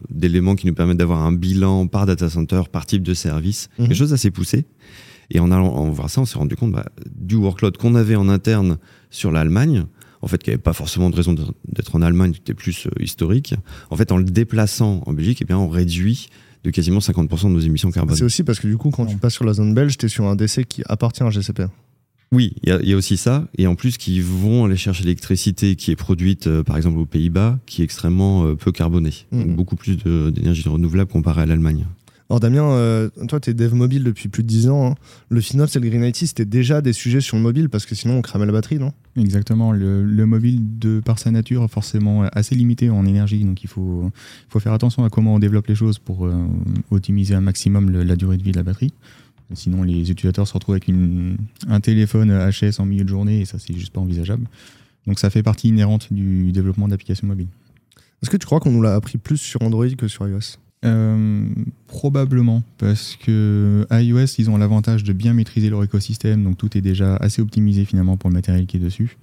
d'éléments 0.10 0.56
qui 0.56 0.68
nous 0.68 0.74
permettent 0.74 0.98
d'avoir 0.98 1.22
un 1.22 1.32
bilan 1.32 1.88
par 1.88 2.06
data 2.06 2.30
center, 2.30 2.64
par 2.72 2.86
type 2.86 3.04
de 3.04 3.14
service, 3.14 3.70
Mhm. 3.80 3.88
quelque 3.88 3.98
chose 3.98 4.10
d'assez 4.12 4.32
poussé. 4.32 4.66
Et 5.30 5.40
en 5.40 5.52
allant 5.52 5.74
en 5.74 5.90
voir 5.90 6.10
ça, 6.10 6.22
on 6.22 6.26
s'est 6.26 6.38
rendu 6.38 6.56
compte 6.56 6.74
bah, 6.74 6.86
du 7.16 7.36
workload 7.36 7.78
qu'on 7.78 7.96
avait 7.96 8.16
en 8.18 8.28
interne 8.28 8.78
sur 9.10 9.32
l'Allemagne, 9.32 9.86
en 10.22 10.28
fait, 10.28 10.44
qui 10.44 10.50
n'avait 10.50 10.62
pas 10.62 10.74
forcément 10.74 11.10
de 11.10 11.16
raison 11.16 11.32
d'être- 11.34 11.54
d'être 11.72 11.96
en 11.96 12.02
Allemagne, 12.02 12.34
qui 12.34 12.40
était 12.40 12.54
plus 12.54 12.88
euh, 12.88 12.90
historique. 13.02 13.56
En 13.90 13.96
fait, 13.96 14.12
en 14.12 14.18
le 14.18 14.26
déplaçant 14.26 15.02
en 15.06 15.14
Belgique, 15.14 15.40
eh 15.42 15.46
bien, 15.46 15.58
on 15.58 15.70
réduit 15.70 16.28
de 16.66 16.70
quasiment 16.70 17.00
50% 17.00 17.48
de 17.50 17.54
nos 17.54 17.60
émissions 17.62 17.90
carbone. 17.90 18.16
C'est 18.16 18.24
aussi 18.26 18.44
parce 18.44 18.60
que 18.60 18.68
du 18.68 18.78
coup, 18.78 18.92
quand 18.92 19.06
tu 19.06 19.16
passes 19.16 19.34
sur 19.34 19.46
la 19.46 19.54
zone 19.54 19.74
belge, 19.74 19.98
tu 19.98 20.06
es 20.06 20.10
sur 20.10 20.26
un 20.26 20.36
DC 20.36 20.66
qui 20.68 20.84
appartient 20.86 21.24
à 21.24 21.30
GCP. 21.32 21.64
Oui, 22.34 22.54
il 22.64 22.70
y, 22.70 22.72
a- 22.72 22.80
il 22.82 22.88
y 22.88 22.94
a 22.94 22.96
aussi 22.98 23.18
ça. 23.18 23.48
Et 23.58 23.68
en 23.68 23.76
plus, 23.76 23.98
qui 23.98 24.22
vont 24.22 24.64
aller 24.66 24.78
chercher 24.78 25.04
l'électricité 25.04 25.76
qui 25.76 25.92
est 25.92 25.98
produite, 25.98 26.48
euh, 26.48 26.64
par 26.64 26.78
exemple, 26.78 26.98
aux 26.98 27.06
Pays-Bas, 27.06 27.60
qui 27.66 27.82
est 27.82 27.86
extrêmement 27.86 28.46
euh, 28.46 28.56
peu 28.56 28.72
carbonée. 28.72 29.14
Mhm. 29.32 29.48
Donc, 29.48 29.56
beaucoup 29.58 29.76
plus 29.76 29.98
d'énergie 29.98 30.68
renouvelable 30.70 31.12
comparé 31.12 31.42
à 31.42 31.46
l'Allemagne. 31.46 31.86
Alors 32.30 32.40
Damien, 32.40 32.64
euh, 32.64 33.10
toi 33.28 33.42
tu 33.42 33.50
es 33.50 33.54
dev 33.54 33.74
mobile 33.74 34.06
depuis 34.06 34.30
plus 34.30 34.42
de 34.42 34.48
10 34.48 34.70
ans. 34.70 34.92
hein. 34.92 34.96
Le 35.28 35.42
FinOps 35.42 35.76
et 35.76 35.80
le 35.82 35.90
Green 35.90 36.06
IT, 36.06 36.16
c'était 36.16 36.46
déjà 36.46 36.80
des 36.80 36.94
sujets 36.94 37.20
sur 37.20 37.36
le 37.36 37.44
mobile 37.44 37.68
parce 37.68 37.86
que 37.86 37.94
sinon 37.94 38.14
on 38.20 38.22
cramait 38.22 38.46
la 38.46 38.54
batterie, 38.54 38.80
non? 38.80 38.94
Exactement. 39.18 39.74
Le, 39.74 40.02
le 40.06 40.26
mobile, 40.26 40.62
de 40.80 41.02
par 41.04 41.20
sa 41.20 41.30
nature, 41.32 41.62
est 41.66 41.68
forcément 41.68 42.22
assez 42.32 42.56
limité 42.56 42.90
en 42.90 43.06
énergie. 43.06 43.44
Donc, 43.44 43.62
il 43.66 43.68
faut, 43.68 44.10
faut 44.48 44.60
faire 44.62 44.72
attention 44.72 45.04
à 45.04 45.10
comment 45.10 45.36
on 45.36 45.40
développe 45.40 45.68
les 45.68 45.76
choses 45.76 46.00
pour 46.00 46.26
euh, 46.26 46.32
optimiser 46.90 47.36
un 47.36 47.42
maximum 47.42 47.90
le- 47.90 48.04
la 48.04 48.16
durée 48.16 48.38
de 48.38 48.44
vie 48.44 48.52
de 48.54 48.58
la 48.58 48.64
batterie. 48.64 48.94
Sinon, 49.54 49.84
les 49.84 50.12
utilisateurs 50.12 50.48
se 50.48 50.54
retrouvent 50.54 50.74
avec 50.74 50.88
une, 50.88 51.38
un 51.68 51.80
téléphone 51.80 52.32
HS 52.32 52.80
en 52.80 52.86
milieu 52.86 53.04
de 53.04 53.10
journée 53.10 53.42
et 53.42 53.46
ça, 53.46 53.60
c'est 53.60 53.74
juste 53.74 53.94
pas 53.94 54.02
envisageable. 54.02 54.48
Donc, 55.08 55.20
ça 55.20 55.30
fait 55.30 55.44
partie 55.44 55.70
inhérente 55.70 56.12
du 56.12 56.52
développement 56.52 56.88
d'applications 56.88 57.28
mobiles. 57.28 57.50
Est-ce 58.22 58.30
que 58.30 58.38
tu 58.38 58.46
crois 58.46 58.60
qu'on 58.60 58.72
nous 58.72 58.82
l'a 58.82 58.94
appris 58.94 59.18
plus 59.18 59.38
sur 59.38 59.62
Android 59.64 59.90
que 59.90 60.08
sur 60.08 60.28
iOS? 60.28 60.58
Euh, 60.84 61.46
probablement, 61.86 62.64
parce 62.80 63.16
que 63.16 63.86
iOS, 63.92 64.40
ils 64.40 64.50
ont 64.50 64.58
l'avantage 64.58 65.04
de 65.04 65.14
bien 65.14 65.34
maîtriser 65.34 65.70
leur 65.70 65.84
écosystème, 65.84 66.44
donc 66.44 66.58
tout 66.58 66.76
est 66.76 66.82
déjà 66.82 67.18
assez 67.18 67.42
optimisé 67.42 67.86
finalement 67.86 68.18
pour 68.18 68.32
le 68.32 68.34
matériel 68.34 68.66
qui 68.66 68.78
est 68.78 68.80
dessus. 68.80 69.18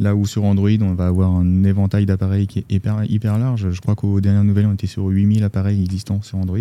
Là 0.00 0.16
où 0.16 0.26
sur 0.26 0.42
Android, 0.42 0.70
on 0.80 0.94
va 0.94 1.06
avoir 1.06 1.30
un 1.30 1.62
éventail 1.62 2.04
d'appareils 2.04 2.48
qui 2.48 2.60
est 2.60 2.64
hyper, 2.68 3.04
hyper 3.08 3.38
large. 3.38 3.70
Je 3.70 3.80
crois 3.80 3.94
qu'aux 3.94 4.20
dernières 4.20 4.42
nouvelles, 4.42 4.66
on 4.66 4.74
était 4.74 4.88
sur 4.88 5.06
8000 5.06 5.44
appareils 5.44 5.80
existants 5.80 6.20
sur 6.20 6.38
Android, 6.38 6.58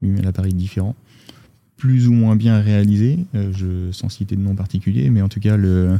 8000 0.00 0.26
appareils 0.28 0.54
différents, 0.54 0.94
plus 1.82 2.06
ou 2.06 2.12
moins 2.12 2.36
bien 2.36 2.60
réalisés, 2.60 3.18
euh, 3.34 3.50
je, 3.52 3.90
sans 3.90 4.08
citer 4.08 4.36
de 4.36 4.40
nom 4.40 4.54
particulier, 4.54 5.10
mais 5.10 5.20
en 5.20 5.28
tout 5.28 5.40
cas, 5.40 5.56
le, 5.56 5.98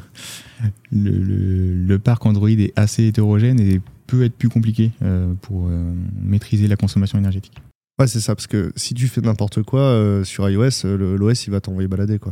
le, 0.92 1.10
le- 1.10 1.74
le 1.74 1.98
parc 1.98 2.24
Android 2.24 2.48
est 2.48 2.72
assez 2.76 3.04
hétérogène 3.08 3.58
et 3.58 3.80
peut 4.06 4.22
être 4.22 4.36
plus 4.36 4.48
compliqué 4.48 4.92
euh, 5.02 5.34
pour 5.42 5.66
euh, 5.66 5.92
maîtriser 6.22 6.68
la 6.68 6.76
consommation 6.76 7.18
énergétique. 7.18 7.54
Ouais, 7.98 8.06
c'est 8.06 8.20
ça, 8.20 8.36
parce 8.36 8.46
que 8.46 8.72
si 8.76 8.94
tu 8.94 9.08
fais 9.08 9.22
n'importe 9.22 9.62
quoi 9.64 9.80
euh, 9.80 10.22
sur 10.22 10.48
iOS, 10.48 10.84
l'OS 10.84 11.46
il 11.48 11.50
va 11.50 11.60
t'envoyer 11.60 11.88
balader 11.88 12.20
quoi. 12.20 12.30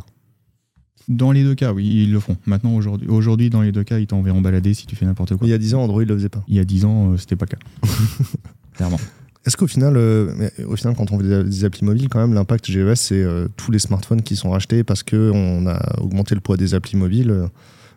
Dans 1.08 1.32
les 1.32 1.42
deux 1.42 1.56
cas, 1.56 1.72
oui, 1.72 1.88
ils 2.04 2.12
le 2.12 2.20
font. 2.20 2.36
Maintenant, 2.46 2.72
aujourd'hui, 2.76 3.08
aujourd'hui 3.08 3.50
dans 3.50 3.62
les 3.62 3.72
deux 3.72 3.82
cas, 3.82 3.98
ils 3.98 4.06
t'enverront 4.06 4.40
balader 4.42 4.74
si 4.74 4.86
tu 4.86 4.94
fais 4.94 5.06
n'importe 5.06 5.34
quoi. 5.36 5.44
Il 5.48 5.50
y 5.50 5.54
a 5.54 5.58
10 5.58 5.74
ans, 5.74 5.82
Android 5.82 6.04
le 6.04 6.14
faisait 6.14 6.28
pas. 6.28 6.44
Il 6.46 6.54
y 6.54 6.60
a 6.60 6.64
10 6.64 6.84
ans, 6.84 7.16
c'était 7.16 7.34
pas 7.34 7.46
le 7.50 7.56
cas. 7.56 7.88
Clairement. 8.74 9.00
Est-ce 9.46 9.56
qu'au 9.56 9.66
final, 9.66 9.96
euh, 9.96 10.50
au 10.66 10.76
final, 10.76 10.94
quand 10.94 11.12
on 11.12 11.18
fait 11.18 11.44
des, 11.44 11.64
applis 11.64 11.84
mobiles, 11.84 12.08
quand 12.08 12.20
même, 12.20 12.34
l'impact 12.34 12.70
GES, 12.70 12.94
c'est 12.96 13.22
euh, 13.22 13.48
tous 13.56 13.70
les 13.70 13.78
smartphones 13.78 14.22
qui 14.22 14.36
sont 14.36 14.50
rachetés 14.50 14.84
parce 14.84 15.02
qu'on 15.02 15.66
a 15.66 16.00
augmenté 16.00 16.34
le 16.34 16.40
poids 16.40 16.56
des 16.56 16.74
applis 16.74 16.96
mobiles. 16.96 17.48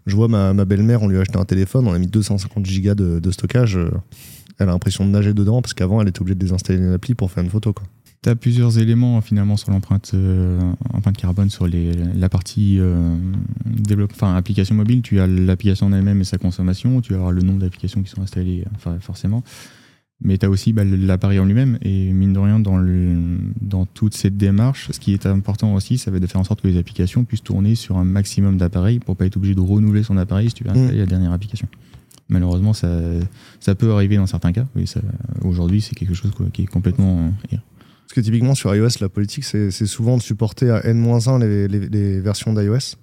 Je 0.05 0.15
vois 0.15 0.27
ma, 0.27 0.53
belle-mère, 0.65 1.01
on 1.01 1.07
lui 1.07 1.17
a 1.17 1.21
acheté 1.21 1.37
un 1.37 1.45
téléphone, 1.45 1.87
on 1.87 1.93
a 1.93 1.99
mis 1.99 2.07
250 2.07 2.65
gigas 2.65 2.95
de, 2.95 3.31
stockage. 3.31 3.77
euh, 3.77 3.89
Elle 4.59 4.69
a 4.69 4.73
l'impression 4.73 5.05
de 5.05 5.09
nager 5.09 5.33
dedans 5.33 5.61
parce 5.61 5.73
qu'avant, 5.73 6.01
elle 6.01 6.09
était 6.09 6.21
obligée 6.21 6.35
de 6.35 6.39
désinstaller 6.39 6.79
une 6.79 6.93
appli 6.93 7.15
pour 7.15 7.31
faire 7.31 7.43
une 7.43 7.49
photo. 7.49 7.71
Quoi. 7.71 7.85
Tu 8.21 8.29
as 8.29 8.35
plusieurs 8.35 8.79
éléments 8.79 9.19
finalement 9.21 9.57
sur 9.57 9.71
l'empreinte 9.71 10.11
euh, 10.13 10.59
empreinte 10.93 11.17
carbone 11.17 11.49
sur 11.49 11.67
la 11.67 12.29
partie 12.29 12.79
euh, 12.79 13.15
enfin, 14.11 14.35
application 14.35 14.75
mobile. 14.75 15.01
Tu 15.01 15.19
as 15.19 15.27
l'application 15.27 15.87
en 15.87 15.93
elle-même 15.93 16.19
et 16.21 16.25
sa 16.25 16.37
consommation. 16.37 17.01
Tu 17.01 17.15
avoir 17.15 17.31
le 17.31 17.41
nombre 17.41 17.59
d'applications 17.59 18.01
qui 18.01 18.09
sont 18.09 18.21
installées, 18.21 18.65
enfin, 18.75 18.97
forcément. 18.99 19.43
Mais 20.25 20.37
tu 20.37 20.45
as 20.45 20.49
aussi 20.49 20.71
bah, 20.71 20.83
l'appareil 20.85 21.39
en 21.39 21.45
lui-même. 21.45 21.77
Et 21.81 22.13
mine 22.13 22.31
de 22.33 22.39
rien, 22.39 22.59
dans, 22.59 22.77
le, 22.77 23.13
dans 23.61 23.85
toute 23.85 24.15
cette 24.15 24.37
démarche, 24.37 24.89
ce 24.91 24.99
qui 24.99 25.13
est 25.13 25.25
important 25.25 25.73
aussi, 25.75 25.97
ça 25.97 26.11
va 26.11 26.17
être 26.17 26.23
de 26.23 26.27
faire 26.27 26.39
en 26.39 26.45
sorte 26.45 26.61
que 26.61 26.67
les 26.69 26.77
applications 26.77 27.25
puissent 27.25 27.43
tourner 27.43 27.75
sur 27.75 27.97
un 27.97 28.05
maximum 28.05 28.57
d'appareils 28.57 28.99
pour 28.99 29.17
pas 29.17 29.25
être 29.25 29.35
obligé 29.37 29.53
de 29.53 29.59
renouveler 29.59 30.01
son 30.03 30.15
appareil 30.17 30.47
si 30.47 30.53
tu 30.55 30.63
veux 30.63 30.69
installer 30.69 30.99
la 30.99 31.05
dernière 31.05 31.33
application. 31.33 31.67
Malheureusement, 32.29 32.71
ça, 32.73 32.87
ça 33.59 33.75
peut 33.75 33.91
arriver 33.91 34.15
dans 34.15 34.25
certains 34.27 34.53
cas. 34.53 34.65
Oui, 34.75 34.85
Aujourd'hui, 35.43 35.81
c'est 35.81 35.93
quelque 35.93 36.13
chose 36.13 36.31
quoi, 36.31 36.45
qui 36.53 36.63
est 36.63 36.67
complètement 36.67 37.17
euh, 37.51 37.57
Parce 38.07 38.13
que 38.15 38.21
typiquement 38.21 38.55
sur 38.55 38.73
iOS, 38.73 38.87
la 39.01 39.09
politique, 39.09 39.43
c'est 39.43 39.71
c'est 39.71 39.85
souvent 39.85 40.15
de 40.17 40.21
supporter 40.21 40.69
à 40.69 40.85
N-1 40.85 41.39
les, 41.41 41.67
les- 41.67 41.89
les 41.89 42.19
versions 42.21 42.53
d'iOS. 42.53 42.95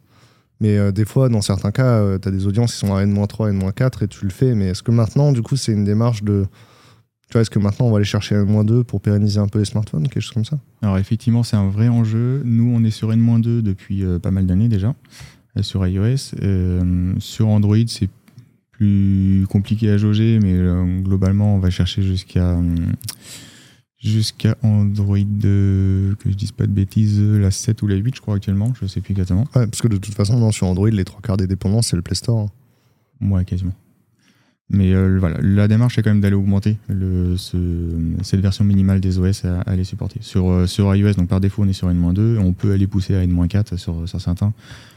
Mais 0.62 0.78
euh, 0.78 0.90
des 0.90 1.04
fois, 1.04 1.28
dans 1.28 1.42
certains 1.42 1.70
cas, 1.70 2.18
tu 2.18 2.28
as 2.28 2.30
des 2.32 2.46
audiences 2.46 2.72
qui 2.72 2.78
sont 2.78 2.94
à 2.94 3.02
N-3, 3.02 3.50
N-4 3.50 4.04
et 4.04 4.08
tu 4.08 4.24
le 4.24 4.30
fais. 4.30 4.54
Mais 4.54 4.68
est-ce 4.68 4.82
que 4.82 4.90
maintenant, 4.90 5.32
du 5.32 5.42
coup, 5.42 5.56
c'est 5.56 5.72
une 5.72 5.84
démarche 5.84 6.22
de. 6.24 6.46
Tu 7.30 7.34
vois, 7.34 7.42
est-ce 7.42 7.50
que 7.50 7.60
maintenant 7.60 7.86
on 7.86 7.90
va 7.92 7.98
aller 7.98 8.04
chercher 8.04 8.34
N-2 8.34 8.82
pour 8.82 9.00
pérenniser 9.00 9.38
un 9.38 9.46
peu 9.46 9.60
les 9.60 9.64
smartphones, 9.64 10.08
quelque 10.08 10.20
chose 10.20 10.32
comme 10.32 10.44
ça? 10.44 10.58
Alors 10.82 10.98
effectivement, 10.98 11.44
c'est 11.44 11.54
un 11.54 11.68
vrai 11.68 11.86
enjeu. 11.88 12.42
Nous, 12.44 12.68
on 12.74 12.82
est 12.82 12.90
sur 12.90 13.12
N-2 13.12 13.62
depuis 13.62 14.02
euh, 14.02 14.18
pas 14.18 14.32
mal 14.32 14.46
d'années 14.46 14.68
déjà, 14.68 14.96
euh, 15.56 15.62
sur 15.62 15.86
iOS. 15.86 16.34
Euh, 16.42 17.14
sur 17.20 17.46
Android, 17.46 17.76
c'est 17.86 18.08
plus 18.72 19.46
compliqué 19.48 19.90
à 19.90 19.96
jauger, 19.96 20.40
mais 20.42 20.54
globalement, 21.02 21.54
on 21.54 21.58
va 21.60 21.70
chercher 21.70 22.02
jusqu'à 22.02 22.58
jusqu'à 23.98 24.56
Android, 24.62 25.18
que 25.18 26.16
je 26.24 26.34
dise 26.34 26.52
pas 26.52 26.66
de 26.66 26.72
bêtises, 26.72 27.20
la 27.20 27.50
7 27.50 27.82
ou 27.82 27.86
la 27.86 27.96
8, 27.96 28.16
je 28.16 28.20
crois 28.22 28.36
actuellement, 28.36 28.72
je 28.80 28.86
sais 28.86 29.02
plus 29.02 29.12
exactement. 29.12 29.44
Ouais, 29.54 29.66
parce 29.66 29.82
que 29.82 29.88
de 29.88 29.98
toute 29.98 30.14
façon, 30.14 30.38
non, 30.38 30.50
sur 30.50 30.66
Android, 30.66 30.88
les 30.88 31.04
trois 31.04 31.20
quarts 31.20 31.36
des 31.36 31.46
dépendances, 31.46 31.88
c'est 31.88 31.96
le 31.96 32.02
Play 32.02 32.14
Store. 32.14 32.48
hein. 33.20 33.28
Ouais, 33.30 33.44
quasiment. 33.44 33.74
Mais 34.72 34.94
euh, 34.94 35.18
voilà, 35.18 35.36
la 35.42 35.66
démarche 35.66 35.98
est 35.98 36.02
quand 36.02 36.10
même 36.10 36.20
d'aller 36.20 36.36
augmenter 36.36 36.76
le, 36.88 37.36
ce- 37.36 37.56
cette 38.22 38.40
version 38.40 38.64
minimale 38.64 39.00
des 39.00 39.18
OS 39.18 39.44
à, 39.44 39.62
à 39.62 39.74
les 39.74 39.82
supporter. 39.82 40.20
Sur, 40.22 40.48
euh, 40.48 40.66
sur 40.68 40.94
iOS, 40.94 41.14
donc 41.14 41.28
par 41.28 41.40
défaut, 41.40 41.62
on 41.64 41.68
est 41.68 41.72
sur 41.72 41.90
N-2, 41.90 42.38
on 42.38 42.52
peut 42.52 42.70
aller 42.72 42.86
pousser 42.86 43.16
à 43.16 43.22
N-4 43.24 43.76
sur, 43.76 44.08
sur 44.08 44.20
certains. 44.20 44.52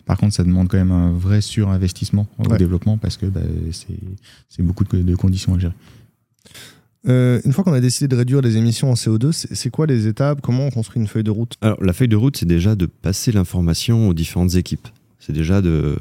Par 0.06 0.18
contre, 0.18 0.36
ça 0.36 0.44
demande 0.44 0.68
quand 0.68 0.78
même 0.78 0.92
un 0.92 1.12
vrai 1.12 1.42
surinvestissement 1.42 2.28
au 2.38 2.48
Ouais. 2.50 2.58
développement 2.60 2.98
parce 3.00 3.18
que 3.18 3.26
bah, 3.26 3.40
c'est 3.72 3.98
c'est 4.50 4.62
beaucoup 4.62 4.84
de, 4.84 5.02
de 5.02 5.16
conditions 5.16 5.56
à 5.56 5.60
gérer. 5.60 5.74
Euh, 7.10 7.42
une 7.44 7.52
fois 7.52 7.64
qu'on 7.64 7.74
a 7.74 7.82
décidé 7.82 8.08
de 8.08 8.16
réduire 8.16 8.42
les 8.42 8.56
émissions 8.58 8.90
en 8.92 8.94
CO2, 8.94 9.32
c'est 9.34 9.54
c'est 9.56 9.70
quoi 9.70 9.86
les 9.88 10.08
étapes? 10.08 10.40
Comment 10.42 10.68
on 10.68 10.70
construit 10.70 11.02
une 11.02 11.08
feuille 11.08 11.24
de 11.24 11.32
route? 11.32 11.56
Alors, 11.62 11.84
la 11.84 11.92
feuille 11.94 12.08
de 12.08 12.16
route, 12.16 12.38
c'est 12.38 12.46
déjà 12.46 12.76
de 12.76 12.86
passer 12.86 13.32
l'information 13.32 14.08
aux 14.08 14.14
différentes 14.14 14.56
équipes. 14.56 14.88
C'est 15.20 15.34
déjà 15.34 15.62
de, 15.62 15.98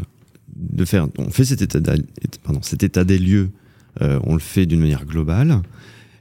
de 0.56 0.84
faire. 0.84 1.08
On 1.18 1.30
fait 1.30 1.44
cet 1.44 1.62
état, 1.62 1.80
d'a- 1.80 1.94
pardon, 2.44 2.60
cet 2.62 2.82
état 2.84 3.02
des 3.04 3.18
lieux, 3.18 3.48
euh, 3.48 3.48
on 4.00 4.34
le 4.34 4.40
fait 4.40 4.66
d'une 4.66 4.80
manière 4.80 5.04
globale. 5.04 5.60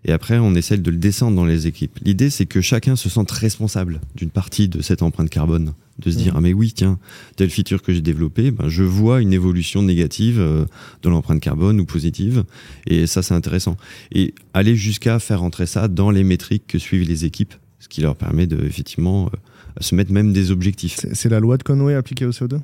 Et 0.04 0.12
après, 0.12 0.40
on 0.40 0.56
essaie 0.56 0.78
de 0.78 0.90
le 0.92 0.98
descendre 0.98 1.36
dans 1.36 1.46
les 1.46 1.68
équipes. 1.68 2.00
L'idée, 2.04 2.32
c'est 2.32 2.48
que 2.48 2.60
chacun 2.60 2.96
se 2.96 3.08
sente 3.08 3.30
responsable 3.30 4.02
d'une 4.16 4.32
partie 4.32 4.68
de 4.68 4.82
cette 4.82 5.04
empreinte 5.04 5.30
carbone. 5.30 5.74
De 6.00 6.10
se 6.10 6.18
dire, 6.18 6.34
Mhm. 6.34 6.38
ah 6.38 6.42
mais 6.42 6.54
oui, 6.54 6.74
tiens, 6.76 6.98
telle 7.36 7.52
feature 7.52 7.84
que 7.84 7.94
j'ai 7.94 8.02
développée, 8.02 8.50
ben, 8.50 8.68
je 8.68 8.82
vois 8.84 9.22
une 9.22 9.32
évolution 9.34 9.84
négative 9.84 10.40
euh, 10.40 10.66
de 11.04 11.10
l'empreinte 11.10 11.40
carbone 11.40 11.80
ou 11.80 11.86
positive. 11.86 12.44
Et 12.88 13.06
ça, 13.06 13.22
c'est 13.22 13.36
intéressant. 13.36 13.78
Et 14.12 14.34
aller 14.56 14.76
jusqu'à 14.76 15.20
faire 15.20 15.44
entrer 15.44 15.68
ça 15.68 15.88
dans 15.88 16.10
les 16.10 16.24
métriques 16.24 16.66
que 16.66 16.80
suivent 16.80 17.08
les 17.08 17.26
équipes, 17.26 17.54
ce 17.80 17.88
qui 17.88 18.02
leur 18.02 18.16
permet 18.16 18.48
de, 18.48 18.58
effectivement, 18.66 19.28
euh, 19.28 19.38
se 19.82 19.94
mettre 19.94 20.12
même 20.12 20.34
des 20.34 20.50
objectifs. 20.50 20.96
C'est 20.98 21.14
c'est 21.16 21.30
la 21.30 21.40
loi 21.40 21.58
de 21.58 21.64
Conway 21.64 21.94
appliquée 21.94 22.26
au 22.26 22.32
CO2 22.32 22.60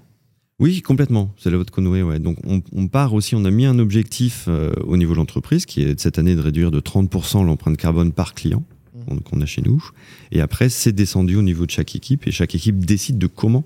Oui, 0.60 0.82
complètement. 0.82 1.32
C'est 1.38 1.52
la 1.52 1.58
vote 1.58 1.70
Conway, 1.70 2.02
ouais. 2.02 2.20
Donc 2.20 2.38
on, 2.46 2.62
on 2.74 2.88
part 2.88 3.14
aussi, 3.14 3.36
on 3.36 3.46
a 3.46 3.52
mis 3.52 3.66
un 3.66 3.78
objectif 3.78 4.46
euh, 4.48 4.72
au 4.86 4.98
niveau 4.98 5.14
de 5.14 5.18
l'entreprise 5.18 5.66
qui 5.68 5.84
est 5.84 5.94
de 5.94 6.00
cette 6.00 6.18
année 6.18 6.34
de 6.36 6.42
réduire 6.42 6.72
de 6.72 6.80
30% 6.80 7.46
l'empreinte 7.46 7.78
carbone 7.78 8.12
par 8.12 8.34
client 8.34 8.64
qu'on 9.08 9.18
qu'on 9.20 9.40
a 9.42 9.46
chez 9.46 9.62
nous. 9.62 9.84
Et 10.32 10.42
après, 10.42 10.70
c'est 10.70 10.92
descendu 10.94 11.36
au 11.36 11.44
niveau 11.44 11.66
de 11.68 11.72
chaque 11.72 11.96
équipe 11.96 12.26
et 12.28 12.32
chaque 12.32 12.56
équipe 12.56 12.84
décide 12.84 13.20
de 13.20 13.28
comment 13.28 13.66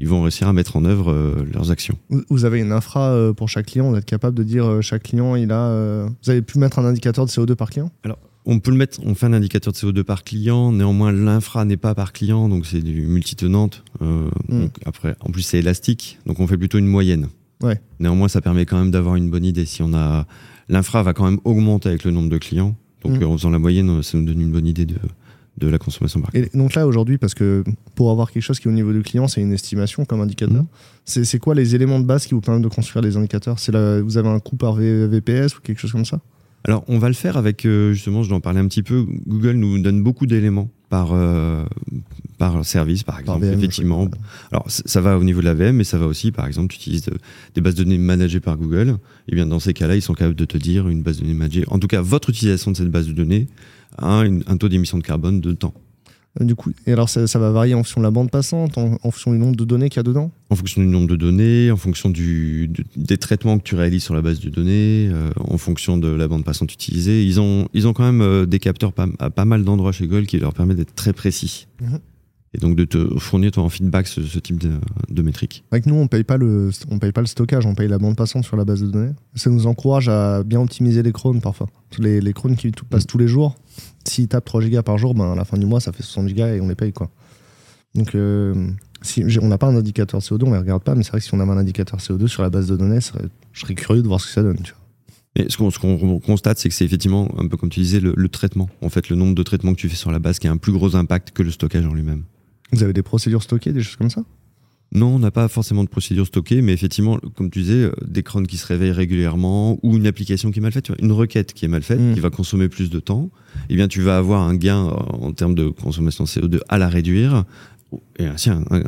ils 0.00 0.08
vont 0.08 0.22
réussir 0.22 0.48
à 0.48 0.52
mettre 0.52 0.76
en 0.76 0.84
œuvre 0.84 1.12
euh, 1.12 1.44
leurs 1.52 1.70
actions. 1.70 1.96
Vous- 2.28 2.44
avez 2.44 2.58
une 2.60 2.72
infra 2.72 3.10
euh, 3.10 3.32
pour 3.32 3.48
chaque 3.48 3.66
client, 3.66 3.90
vous 3.90 3.96
êtes 3.96 4.04
capable 4.04 4.36
de 4.36 4.42
dire 4.42 4.64
euh, 4.66 4.80
chaque 4.80 5.04
client, 5.04 5.36
il 5.36 5.52
a. 5.52 5.68
euh, 5.68 6.08
Vous 6.24 6.30
avez 6.30 6.42
pu 6.42 6.58
mettre 6.58 6.80
un 6.80 6.84
indicateur 6.84 7.24
de 7.24 7.30
CO2 7.30 7.54
par 7.54 7.70
client? 7.70 7.90
On 8.44 8.58
peut 8.58 8.72
le 8.72 8.76
mettre, 8.76 8.98
on 9.04 9.14
fait 9.14 9.26
un 9.26 9.32
indicateur 9.32 9.72
de 9.72 9.78
CO2 9.78 10.02
par 10.02 10.24
client, 10.24 10.72
néanmoins 10.72 11.12
l'infra 11.12 11.64
n'est 11.64 11.76
pas 11.76 11.94
par 11.94 12.12
client, 12.12 12.48
donc 12.48 12.66
c'est 12.66 12.80
du 12.82 13.02
multitenante. 13.02 13.84
Euh, 14.02 14.28
Mm. 14.48 14.60
donc 14.62 14.70
après, 14.84 15.14
en 15.20 15.30
plus 15.30 15.42
c'est 15.42 15.58
élastique, 15.60 16.18
donc 16.26 16.40
on 16.40 16.46
fait 16.48 16.58
plutôt 16.58 16.78
une 16.78 16.86
moyenne. 16.88 17.28
Ouais. 17.62 17.80
Néanmoins, 18.00 18.26
ça 18.28 18.40
permet 18.40 18.66
quand 18.66 18.78
même 18.78 18.90
d'avoir 18.90 19.14
une 19.14 19.30
bonne 19.30 19.44
idée. 19.44 19.64
Si 19.66 19.82
on 19.82 19.94
a 19.94 20.26
l'infra 20.68 21.02
va 21.04 21.12
quand 21.12 21.24
même 21.24 21.38
augmenter 21.44 21.88
avec 21.90 22.02
le 22.04 22.10
nombre 22.10 22.28
de 22.30 22.38
clients, 22.38 22.74
donc 23.04 23.18
Mm. 23.18 23.22
euh, 23.22 23.26
en 23.28 23.36
faisant 23.36 23.50
la 23.50 23.58
moyenne, 23.60 24.02
ça 24.02 24.18
nous 24.18 24.24
donne 24.24 24.40
une 24.40 24.50
bonne 24.50 24.66
idée 24.66 24.86
de, 24.86 24.96
de 25.58 25.68
la 25.68 25.78
consommation 25.78 26.20
par 26.20 26.30
client. 26.32 26.46
Et 26.52 26.58
donc 26.58 26.74
là, 26.74 26.88
aujourd'hui, 26.88 27.18
parce 27.18 27.34
que 27.34 27.62
pour 27.94 28.10
avoir 28.10 28.32
quelque 28.32 28.42
chose 28.42 28.58
qui 28.58 28.66
est 28.66 28.70
au 28.70 28.74
niveau 28.74 28.92
du 28.92 29.02
client, 29.02 29.28
c'est 29.28 29.40
une 29.40 29.52
estimation 29.52 30.04
comme 30.04 30.20
indicateur. 30.20 30.62
Mhm. 30.62 31.24
C'est 31.24 31.38
quoi 31.38 31.54
les 31.54 31.76
éléments 31.76 32.00
de 32.00 32.06
base 32.06 32.26
qui 32.26 32.34
vous 32.34 32.40
permettent 32.40 32.64
de 32.64 32.68
construire 32.68 33.02
des 33.02 33.16
indicateurs? 33.16 33.60
C'est 33.60 33.70
Vous 34.00 34.16
avez 34.18 34.28
un 34.28 34.40
coût 34.40 34.56
par 34.56 34.74
V- 34.74 35.06
VPS 35.06 35.56
ou 35.56 35.60
quelque 35.60 35.78
chose 35.78 35.92
comme 35.92 36.04
ça? 36.04 36.20
Alors, 36.64 36.84
on 36.88 36.98
va 36.98 37.08
le 37.08 37.14
faire 37.14 37.36
avec, 37.36 37.64
euh, 37.64 37.92
justement, 37.92 38.22
je 38.22 38.28
vais 38.28 38.34
en 38.34 38.40
parler 38.40 38.60
un 38.60 38.68
petit 38.68 38.82
peu. 38.82 39.04
Google 39.26 39.52
nous 39.56 39.78
donne 39.82 40.02
beaucoup 40.02 40.26
d'éléments 40.26 40.70
par, 40.88 41.08
euh, 41.12 41.64
par 42.38 42.64
service, 42.64 43.02
par 43.02 43.18
exemple, 43.18 43.44
VM, 43.46 43.58
effectivement. 43.58 44.08
Alors, 44.52 44.64
ça 44.68 45.00
va 45.00 45.18
au 45.18 45.24
niveau 45.24 45.40
de 45.40 45.46
la 45.46 45.54
VM, 45.54 45.76
mais 45.76 45.84
ça 45.84 45.98
va 45.98 46.06
aussi, 46.06 46.30
par 46.30 46.46
exemple, 46.46 46.68
tu 46.72 46.76
utilises 46.76 47.02
de- 47.06 47.18
des 47.54 47.60
bases 47.60 47.74
de 47.74 47.82
données 47.82 47.98
managées 47.98 48.40
par 48.40 48.56
Google. 48.56 48.96
Et 49.28 49.34
bien, 49.34 49.46
dans 49.46 49.58
ces 49.60 49.72
cas-là, 49.72 49.96
ils 49.96 50.02
sont 50.02 50.14
capables 50.14 50.36
de 50.36 50.44
te 50.44 50.56
dire 50.58 50.88
une 50.88 51.02
base 51.02 51.16
de 51.16 51.22
données 51.22 51.34
managée. 51.34 51.64
En 51.68 51.78
tout 51.78 51.88
cas, 51.88 52.00
votre 52.00 52.30
utilisation 52.30 52.70
de 52.70 52.76
cette 52.76 52.90
base 52.90 53.06
de 53.08 53.12
données 53.12 53.48
a 53.98 54.20
un 54.20 54.56
taux 54.56 54.68
d'émission 54.68 54.98
de 54.98 55.02
carbone 55.02 55.40
de 55.40 55.52
temps. 55.52 55.74
Euh, 56.40 56.44
Du 56.44 56.54
coup, 56.54 56.72
et 56.86 56.92
alors 56.92 57.08
ça, 57.10 57.26
ça 57.26 57.38
va 57.38 57.50
varier 57.50 57.74
en 57.74 57.78
fonction 57.82 58.00
de 58.00 58.06
la 58.06 58.10
bande 58.10 58.30
passante, 58.30 58.78
en, 58.78 58.92
en 59.02 59.10
fonction 59.10 59.32
du 59.32 59.38
nombre 59.38 59.54
de 59.56 59.64
données 59.64 59.88
qu'il 59.90 59.98
y 59.98 60.00
a 60.00 60.02
dedans 60.02 60.30
En 60.50 60.56
fonction 60.56 60.80
du 60.80 60.88
nombre 60.88 61.06
de 61.08 61.16
données, 61.16 61.70
en 61.70 61.76
fonction 61.76 62.08
du, 62.08 62.70
des 62.96 63.18
traitements 63.18 63.58
que 63.58 63.64
tu 63.64 63.74
réalises 63.74 64.02
sur 64.02 64.14
la 64.14 64.22
base 64.22 64.40
de 64.40 64.48
données, 64.48 65.08
euh, 65.12 65.30
en 65.36 65.58
fonction 65.58 65.98
de 65.98 66.08
la 66.08 66.28
bande 66.28 66.44
passante 66.44 66.72
utilisée. 66.72 67.24
Ils 67.26 67.38
ont, 67.40 67.68
ils 67.74 67.86
ont 67.86 67.92
quand 67.92 68.04
même 68.04 68.22
euh, 68.22 68.46
des 68.46 68.58
capteurs 68.60 68.92
pas- 68.94 69.08
à 69.18 69.28
pas 69.30 69.44
mal 69.44 69.62
d'endroits 69.62 69.92
chez 69.92 70.06
Google 70.06 70.26
qui 70.26 70.38
leur 70.38 70.54
permettent 70.54 70.78
d'être 70.78 70.94
très 70.94 71.12
précis. 71.12 71.66
Mhm. 71.82 71.98
Et 72.54 72.58
donc 72.58 72.76
de 72.76 72.84
te 72.84 73.18
fournir 73.18 73.50
toi, 73.50 73.62
en 73.62 73.70
feedback 73.70 74.06
ce, 74.06 74.22
ce 74.22 74.38
type 74.38 74.58
de, 74.58 74.72
de 75.08 75.22
métriques. 75.22 75.64
Avec 75.70 75.86
nous, 75.86 75.94
on 75.94 76.06
paye 76.06 76.22
pas 76.22 76.36
le, 76.36 76.68
on 76.90 76.98
paye 76.98 77.10
pas 77.10 77.22
le 77.22 77.26
stockage, 77.26 77.64
on 77.64 77.74
paye 77.74 77.88
la 77.88 77.96
bande 77.96 78.14
passante 78.14 78.44
sur 78.44 78.58
la 78.58 78.66
base 78.66 78.82
de 78.82 78.88
données. 78.88 79.12
Ça 79.34 79.48
nous 79.48 79.66
encourage 79.66 80.10
à 80.10 80.42
bien 80.42 80.60
optimiser 80.60 81.02
les 81.02 81.12
crônes 81.12 81.40
parfois. 81.40 81.66
Les, 81.98 82.20
les 82.20 82.32
crônes 82.34 82.56
qui 82.56 82.70
tout- 82.70 82.84
passent 82.84 83.06
tous 83.06 83.16
les 83.16 83.26
jours, 83.26 83.54
s'ils 84.08 84.28
tapent 84.28 84.44
3 84.44 84.60
gigas 84.60 84.82
par 84.82 84.98
jour, 84.98 85.14
ben 85.14 85.32
à 85.32 85.34
la 85.34 85.44
fin 85.44 85.56
du 85.58 85.66
mois, 85.66 85.80
ça 85.80 85.92
fait 85.92 86.02
60 86.02 86.28
gigas 86.28 86.54
et 86.54 86.60
on 86.60 86.68
les 86.68 86.74
paye 86.74 86.92
quoi. 86.92 87.10
Donc, 87.94 88.14
euh, 88.14 88.54
si 89.02 89.24
on 89.40 89.48
n'a 89.48 89.58
pas 89.58 89.66
un 89.66 89.76
indicateur 89.76 90.20
CO2, 90.20 90.44
on 90.44 90.52
les 90.52 90.58
regarde 90.58 90.82
pas, 90.82 90.94
mais 90.94 91.02
c'est 91.02 91.10
vrai 91.10 91.18
que 91.20 91.24
si 91.26 91.34
on 91.34 91.40
avait 91.40 91.50
un 91.50 91.58
indicateur 91.58 91.98
CO2 92.00 92.26
sur 92.26 92.42
la 92.42 92.48
base 92.50 92.66
de 92.68 92.76
données, 92.76 93.00
serait- 93.00 93.28
je 93.52 93.60
serais 93.60 93.74
curieux 93.74 94.02
de 94.02 94.08
voir 94.08 94.20
ce 94.20 94.26
que 94.28 94.32
ça 94.32 94.42
donne. 94.42 94.56
Tu 94.62 94.72
vois. 94.72 94.80
Mais 95.36 95.46
ce 95.48 95.56
qu'on 95.56 95.70
ce 95.70 95.78
qu'on 95.78 96.18
constate, 96.20 96.58
c'est 96.58 96.68
que 96.68 96.74
c'est 96.74 96.84
effectivement, 96.84 97.28
un 97.38 97.48
peu 97.48 97.56
comme 97.56 97.68
tu 97.70 97.80
disais, 97.80 98.00
le, 98.00 98.14
le 98.16 98.28
traitement. 98.28 98.68
En 98.82 98.88
fait, 98.88 99.08
le 99.08 99.16
nombre 99.16 99.34
de 99.34 99.42
traitements 99.42 99.72
que 99.74 99.78
tu 99.80 99.88
fais 99.88 99.96
sur 99.96 100.10
la 100.10 100.18
base 100.18 100.38
qui 100.38 100.46
a 100.46 100.50
un 100.52 100.56
plus 100.58 100.72
gros 100.72 100.94
impact 100.96 101.30
que 101.32 101.42
le 101.42 101.50
stockage 101.50 101.84
en 101.86 101.92
lui-même. 101.94 102.22
Vous 102.72 102.82
avez 102.82 102.92
des 102.94 103.02
procédures 103.02 103.42
stockées, 103.42 103.72
des 103.72 103.82
choses 103.82 103.96
comme 103.96 104.10
ça? 104.10 104.22
Non, 104.94 105.14
on 105.14 105.18
n'a 105.18 105.30
pas 105.30 105.48
forcément 105.48 105.84
de 105.84 105.88
procédure 105.88 106.26
stockée, 106.26 106.60
mais 106.60 106.72
effectivement, 106.72 107.18
comme 107.34 107.50
tu 107.50 107.60
disais, 107.62 107.74
euh, 107.84 107.92
des 108.06 108.22
crânes 108.22 108.46
qui 108.46 108.58
se 108.58 108.66
réveillent 108.66 108.90
régulièrement 108.92 109.78
ou 109.82 109.96
une 109.96 110.06
application 110.06 110.50
qui 110.50 110.58
est 110.58 110.62
mal 110.62 110.72
faite, 110.72 110.84
tu 110.84 110.92
vois, 110.92 111.00
une 111.02 111.12
requête 111.12 111.54
qui 111.54 111.64
est 111.64 111.68
mal 111.68 111.82
faite, 111.82 111.98
Mm. 112.00 112.14
qui 112.14 112.20
va 112.20 112.28
consommer 112.30 112.68
plus 112.68 112.90
de 112.90 113.00
temps, 113.00 113.30
eh 113.70 113.74
bien, 113.76 113.88
tu 113.88 114.02
vas 114.02 114.18
avoir 114.18 114.42
un 114.42 114.54
gain 114.54 114.86
euh, 114.88 114.90
en 115.26 115.32
termes 115.32 115.54
de 115.54 115.68
consommation 115.68 116.24
de 116.24 116.28
CO2 116.28 116.60
à 116.68 116.76
la 116.78 116.88
réduire, 116.88 117.44
et 118.18 118.26
ainsi, 118.26 118.50
un- 118.50 118.64
un- 118.70 118.82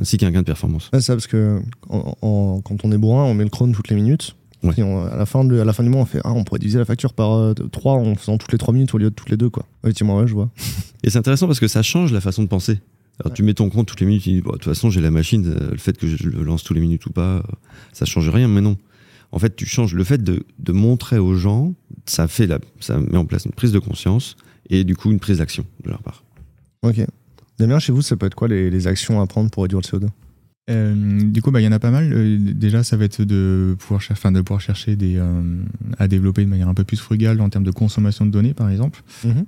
ainsi 0.00 0.18
qu'un 0.18 0.30
gain 0.30 0.40
de 0.40 0.46
performance. 0.46 0.90
Ouais, 0.92 1.00
ça, 1.00 1.14
parce 1.14 1.26
que 1.26 1.60
en- 1.88 2.14
en- 2.22 2.60
quand 2.62 2.84
on 2.84 2.92
est 2.92 2.98
bourrin, 2.98 3.24
on 3.24 3.34
met 3.34 3.44
le 3.44 3.50
crône 3.50 3.72
toutes 3.72 3.88
les 3.88 3.96
minutes. 3.96 4.36
Ouais. 4.62 4.72
Et 4.78 4.82
on- 4.82 5.04
à, 5.06 5.16
la 5.16 5.26
fin 5.26 5.44
de, 5.44 5.58
à 5.60 5.64
la 5.64 5.72
fin 5.72 5.82
du 5.82 5.88
mois, 5.90 6.00
on 6.00 6.06
fait 6.06 6.20
Ah, 6.24 6.32
on 6.32 6.42
pourrait 6.44 6.58
diviser 6.58 6.78
la 6.78 6.84
facture 6.86 7.12
par 7.12 7.54
3 7.72 7.94
en 7.94 8.14
faisant 8.14 8.36
toutes 8.38 8.52
les 8.52 8.58
3 8.58 8.72
minutes 8.74 8.92
au 8.94 8.98
lieu 8.98 9.10
de 9.10 9.14
toutes 9.14 9.30
les 9.30 9.36
deux. 9.36 9.50
Quoi. 9.50 9.64
Effectivement, 9.84 10.16
ouais, 10.18 10.26
je 10.26 10.32
vois. 10.34 10.48
Et 11.04 11.10
c'est 11.10 11.18
intéressant 11.18 11.46
parce 11.46 11.60
que 11.60 11.68
ça 11.68 11.82
change 11.82 12.12
la 12.12 12.20
façon 12.22 12.42
de 12.42 12.48
penser. 12.48 12.78
Alors, 13.20 13.32
tu 13.34 13.42
mets 13.42 13.54
ton 13.54 13.70
compte 13.70 13.86
toutes 13.86 14.00
les 14.00 14.06
minutes, 14.06 14.22
tu 14.24 14.30
dis, 14.30 14.40
Bon, 14.42 14.50
de 14.50 14.56
toute 14.56 14.64
façon, 14.64 14.90
j'ai 14.90 15.00
la 15.00 15.10
machine, 15.10 15.46
euh, 15.46 15.70
le 15.70 15.78
fait 15.78 15.96
que 15.96 16.06
je 16.06 16.28
le 16.28 16.42
lance 16.42 16.62
tous 16.64 16.74
les 16.74 16.80
minutes 16.80 17.06
ou 17.06 17.10
pas, 17.10 17.36
euh, 17.36 17.42
ça 17.92 18.04
change 18.04 18.28
rien, 18.28 18.48
mais 18.48 18.60
non. 18.60 18.76
En 19.32 19.38
fait, 19.38 19.56
tu 19.56 19.66
changes 19.66 19.94
le 19.94 20.04
fait 20.04 20.22
de, 20.22 20.44
de 20.58 20.72
montrer 20.72 21.18
aux 21.18 21.34
gens, 21.34 21.74
ça 22.04 22.28
fait 22.28 22.46
la, 22.46 22.58
ça 22.80 22.98
met 22.98 23.16
en 23.16 23.24
place 23.24 23.44
une 23.44 23.52
prise 23.52 23.72
de 23.72 23.78
conscience 23.78 24.36
et 24.70 24.84
du 24.84 24.96
coup 24.96 25.10
une 25.10 25.18
prise 25.20 25.38
d'action 25.38 25.64
de 25.84 25.90
leur 25.90 26.02
part. 26.02 26.24
Ok. 26.82 27.00
Damien, 27.58 27.78
chez 27.78 27.92
vous, 27.92 28.02
ça 28.02 28.16
peut 28.16 28.26
être 28.26 28.34
quoi 28.34 28.48
les, 28.48 28.70
les 28.70 28.86
actions 28.86 29.20
à 29.20 29.26
prendre 29.26 29.50
pour 29.50 29.62
réduire 29.62 29.80
le 29.80 29.98
CO2 29.98 30.08
Euh, 30.68 31.20
du 31.22 31.42
coup, 31.42 31.52
bah, 31.52 31.60
il 31.60 31.64
y 31.64 31.68
en 31.68 31.72
a 31.72 31.78
pas 31.78 31.92
mal. 31.92 32.10
Euh, 32.12 32.38
déjà, 32.40 32.82
ça 32.82 32.96
va 32.96 33.04
être 33.04 33.22
de 33.22 33.76
pouvoir, 33.78 34.00
cher- 34.00 34.16
enfin, 34.18 34.32
de 34.32 34.40
pouvoir 34.40 34.60
chercher 34.60 34.96
des, 34.96 35.16
euh, 35.16 35.40
à 35.98 36.08
développer 36.08 36.44
de 36.44 36.50
manière 36.50 36.68
un 36.68 36.74
peu 36.74 36.82
plus 36.82 36.96
frugale 36.96 37.40
en 37.40 37.48
termes 37.48 37.62
de 37.64 37.70
consommation 37.70 38.26
de 38.26 38.32
données, 38.32 38.52
par 38.52 38.68
exemple. 38.68 39.02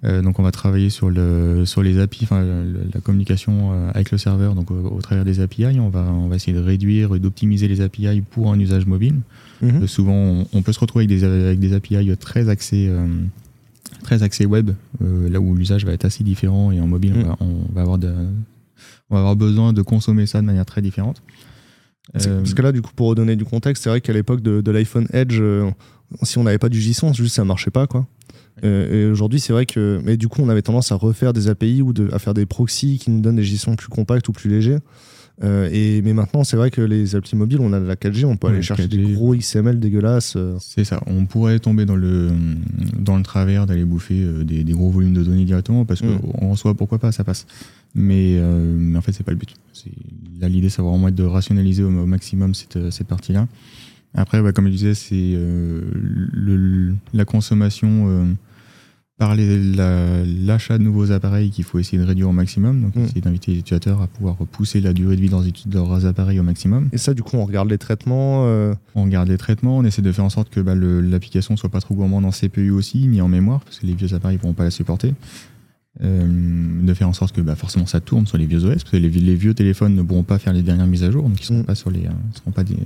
Euh, 0.04 0.22
donc, 0.22 0.38
on 0.38 0.44
va 0.44 0.52
travailler 0.52 0.90
sur, 0.90 1.10
le, 1.10 1.64
sur 1.66 1.82
les 1.82 1.98
API, 1.98 2.28
le- 2.30 2.87
la 2.94 3.00
communication 3.00 3.72
avec 3.92 4.12
le 4.12 4.18
serveur, 4.18 4.54
donc 4.54 4.70
au, 4.70 4.76
au 4.76 5.00
travers 5.02 5.25
des 5.25 5.40
API. 5.40 5.80
On 5.80 5.88
va, 5.88 6.02
on 6.04 6.28
va 6.28 6.37
essayer 6.37 6.52
de 6.56 6.62
réduire 6.62 7.12
et 7.16 7.18
d'optimiser 7.18 7.66
les 7.66 7.80
API 7.80 8.20
pour 8.20 8.52
un 8.52 8.58
usage 8.60 8.87
mobile. 8.87 9.16
Mhm. 9.60 9.88
Souvent, 9.88 10.14
on, 10.14 10.46
on 10.52 10.62
peut 10.62 10.72
se 10.72 10.78
retrouver 10.78 11.06
avec 11.06 11.18
des, 11.18 11.25
avec 11.25 11.58
des 11.58 11.72
API 11.72 12.16
très 12.16 12.48
axés, 12.48 12.92
très 14.04 14.22
web, 14.46 14.70
euh, 15.02 15.28
là 15.28 15.40
où 15.40 15.56
l'usage 15.56 15.84
va 15.84 15.92
être 15.92 16.04
assez 16.04 16.22
différent 16.22 16.70
et 16.70 16.80
en 16.80 16.87
mobile, 16.87 17.14
Mm. 17.14 17.22
on, 17.22 17.25
va, 17.26 17.37
on 17.40 17.75
va 17.75 17.80
avoir 17.80 17.98
de, 17.98 18.12
on 19.10 19.14
va 19.14 19.20
avoir 19.20 19.36
besoin 19.36 19.72
de 19.72 19.82
consommer 19.82 20.26
ça 20.26 20.40
de 20.40 20.46
manière 20.46 20.66
très 20.66 20.82
différente. 20.82 21.22
Parce 22.12 22.26
Euh, 22.26 22.38
parce 22.38 22.54
que 22.54 22.62
là, 22.62 22.72
du 22.72 22.82
coup, 22.82 22.92
pour 22.94 23.08
redonner 23.08 23.36
du 23.36 23.44
contexte, 23.44 23.84
c'est 23.84 23.90
vrai 23.90 24.00
qu'à 24.00 24.12
l'époque 24.12 24.40
de, 24.40 24.60
de 24.60 24.70
l'iPhone 24.70 25.06
Edge, 25.12 25.38
euh, 25.40 25.70
si 26.22 26.38
on 26.38 26.44
n'avait 26.44 26.58
pas 26.58 26.68
du 26.68 26.80
JSON, 26.80 27.12
juste 27.12 27.34
ça 27.34 27.44
marchait 27.44 27.70
pas. 27.70 27.86
quoi. 27.86 28.06
Euh, 28.64 29.08
et 29.08 29.10
aujourd'hui, 29.10 29.40
c'est 29.40 29.52
vrai 29.52 29.66
que. 29.66 30.00
Mais 30.04 30.16
du 30.16 30.28
coup, 30.28 30.42
on 30.42 30.48
avait 30.48 30.62
tendance 30.62 30.90
à 30.90 30.94
refaire 30.94 31.32
des 31.32 31.48
API 31.48 31.82
ou 31.82 31.92
de, 31.92 32.08
à 32.12 32.18
faire 32.18 32.34
des 32.34 32.46
proxys 32.46 32.98
qui 32.98 33.10
nous 33.10 33.20
donnent 33.20 33.36
des 33.36 33.44
JSON 33.44 33.76
plus 33.76 33.88
compacts 33.88 34.28
ou 34.28 34.32
plus 34.32 34.48
légers. 34.48 34.78
Euh, 35.45 35.68
et, 35.73 36.02
mais 36.02 36.14
maintenant, 36.14 36.42
c'est 36.42 36.57
vrai 36.57 36.71
que 36.73 36.80
les 36.80 37.14
applis 37.14 37.37
mobiles, 37.37 37.61
on 37.61 37.73
a 37.73 37.78
de 37.78 37.85
la 37.87 37.95
4G, 37.95 38.25
on 38.25 38.37
peut 38.37 38.49
Ouais, 38.49 38.54
aller 38.54 38.62
chercher 38.62 38.85
4G. 38.88 38.88
des 39.07 39.12
gros 39.12 39.37
XML 39.37 39.78
dégueulasses. 39.78 40.35
euh. 40.37 40.57
C'est 40.61 40.83
ça. 40.85 41.00
On 41.07 41.26
pourrait 41.26 41.61
tomber 41.61 41.85
dans 41.85 41.95
le, 41.95 42.30
dans 42.99 43.16
le 43.16 43.23
travers 43.23 43.64
d'aller 43.66 43.85
bouffer 43.85 44.21
euh, 44.25 44.42
des, 44.42 44.64
des 44.64 44.73
gros 44.73 44.90
volumes 44.90 45.14
de 45.14 45.23
données 45.23 45.45
directement 45.45 45.85
parce 45.85 46.00
que 46.00 46.07
Mm. 46.07 46.21
en 46.45 46.57
soi, 46.57 46.75
pourquoi 46.75 46.99
pas, 46.99 47.12
ça 47.12 47.23
passe. 47.23 47.47
Mais, 47.95 48.35
euh, 48.37 48.75
mais 48.76 48.99
en 48.99 49.00
fait, 49.00 49.12
c'est 49.12 49.23
pas 49.23 49.30
le 49.33 49.37
but. 49.38 49.54
Là, 50.40 50.49
l'idée, 50.49 50.71
ça 50.71 50.83
va 50.83 50.88
vraiment 50.90 51.09
être 51.09 51.14
de 51.14 51.23
rationaliser 51.25 51.83
au, 51.85 51.88
au 51.88 52.07
maximum 52.07 52.54
cette, 52.54 52.90
cette 52.90 53.07
partie-là. 53.07 53.47
Après, 54.14 54.42
bah, 54.42 54.52
comme 54.52 54.66
je 54.66 54.73
disais, 54.73 54.95
c'est 54.95 55.14
euh, 55.35 55.83
la 57.14 57.25
consommation 57.25 58.26
par 59.18 59.34
la- 59.34 60.25
l'achat 60.25 60.78
de 60.78 60.84
nouveaux 60.84 61.10
appareils 61.10 61.50
qu'il 61.50 61.64
faut 61.64 61.78
essayer 61.80 61.98
de 61.98 62.04
réduire 62.06 62.28
au 62.28 62.32
maximum. 62.32 62.80
Donc, 62.82 62.94
Mm. 62.96 63.00
essayer 63.04 63.20
d'inviter 63.20 63.50
les 63.52 63.58
utilisateurs 63.58 64.00
à 64.00 64.06
pouvoir 64.06 64.37
pousser 64.37 64.80
la 64.80 64.92
durée 64.92 65.16
de 65.16 65.20
vie 65.20 65.28
dans 65.28 65.42
de 65.42 65.52
leurs 65.75 66.06
appareils 66.06 66.38
au 66.38 66.44
maximum. 66.44 66.88
Et 66.92 66.98
ça, 66.98 67.14
du 67.14 67.22
coup, 67.25 67.37
on 67.37 67.44
regarde 67.44 67.68
les 67.68 67.78
traitements. 67.78 68.44
euh, 68.46 68.75
On 68.94 69.04
regarde 69.04 69.28
les 69.28 69.37
traitements, 69.38 69.76
on 69.78 69.84
essaie 69.84 70.02
de 70.02 70.12
faire 70.12 70.25
en 70.25 70.30
sorte 70.30 70.50
que 70.50 70.60
bah, 70.60 70.75
l'application 70.76 71.56
soit 71.56 71.68
pas 71.68 71.80
trop 71.80 71.94
gourmande 71.94 72.25
en 72.25 72.30
CPU 72.30 72.70
aussi, 72.70 73.06
ni 73.08 73.20
en 73.20 73.28
mémoire, 73.28 73.60
parce 73.60 73.80
que 73.80 73.87
les 73.87 73.94
vieux 73.94 74.14
appareils 74.14 74.37
ne 74.37 74.40
pourront 74.40 74.54
pas 74.54 74.64
la 74.64 74.70
supporter. 74.70 75.14
Euh, 76.04 76.84
de 76.87 76.94
faire 76.94 77.08
en 77.08 77.12
sorte 77.12 77.34
que 77.34 77.40
bah, 77.40 77.56
forcément 77.56 77.87
ça 77.87 78.00
tourne 78.00 78.25
sur 78.28 78.38
les 78.38 78.46
vieux 78.46 78.64
OS, 78.64 78.70
parce 78.75 78.84
que 78.84 78.96
les, 78.96 79.08
les 79.10 79.34
vieux 79.34 79.52
téléphones 79.54 79.96
ne 79.96 80.02
pourront 80.02 80.22
pas 80.22 80.38
faire 80.38 80.52
les 80.52 80.62
dernières 80.62 80.87
mises 80.87 81.02
à 81.02 81.10
jour, 81.10 81.25
donc 81.28 81.38
ils 81.40 81.42
ne 81.42 81.46
seront 81.46 81.58
Mm. 81.60 81.64
pas, 81.64 81.75
sur 81.75 81.90
les, 81.90 82.06
euh, 82.06 82.10
seront 82.34 82.52
pas 82.52 82.62
des- 82.62 82.76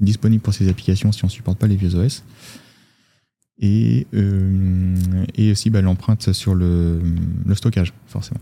disponibles 0.00 0.42
pour 0.42 0.52
ces 0.52 0.68
applications 0.68 1.12
si 1.12 1.22
on 1.24 1.28
ne 1.28 1.30
supporte 1.32 1.58
pas 1.58 1.68
les 1.68 1.76
vieux 1.76 1.94
OS. 1.94 2.24
Et, 3.62 4.06
euh, 4.14 4.94
et 5.34 5.52
aussi 5.52 5.68
bah, 5.68 5.82
l'empreinte 5.82 6.32
sur 6.32 6.54
le, 6.54 6.98
le 7.46 7.54
stockage, 7.54 7.92
forcément. 8.06 8.40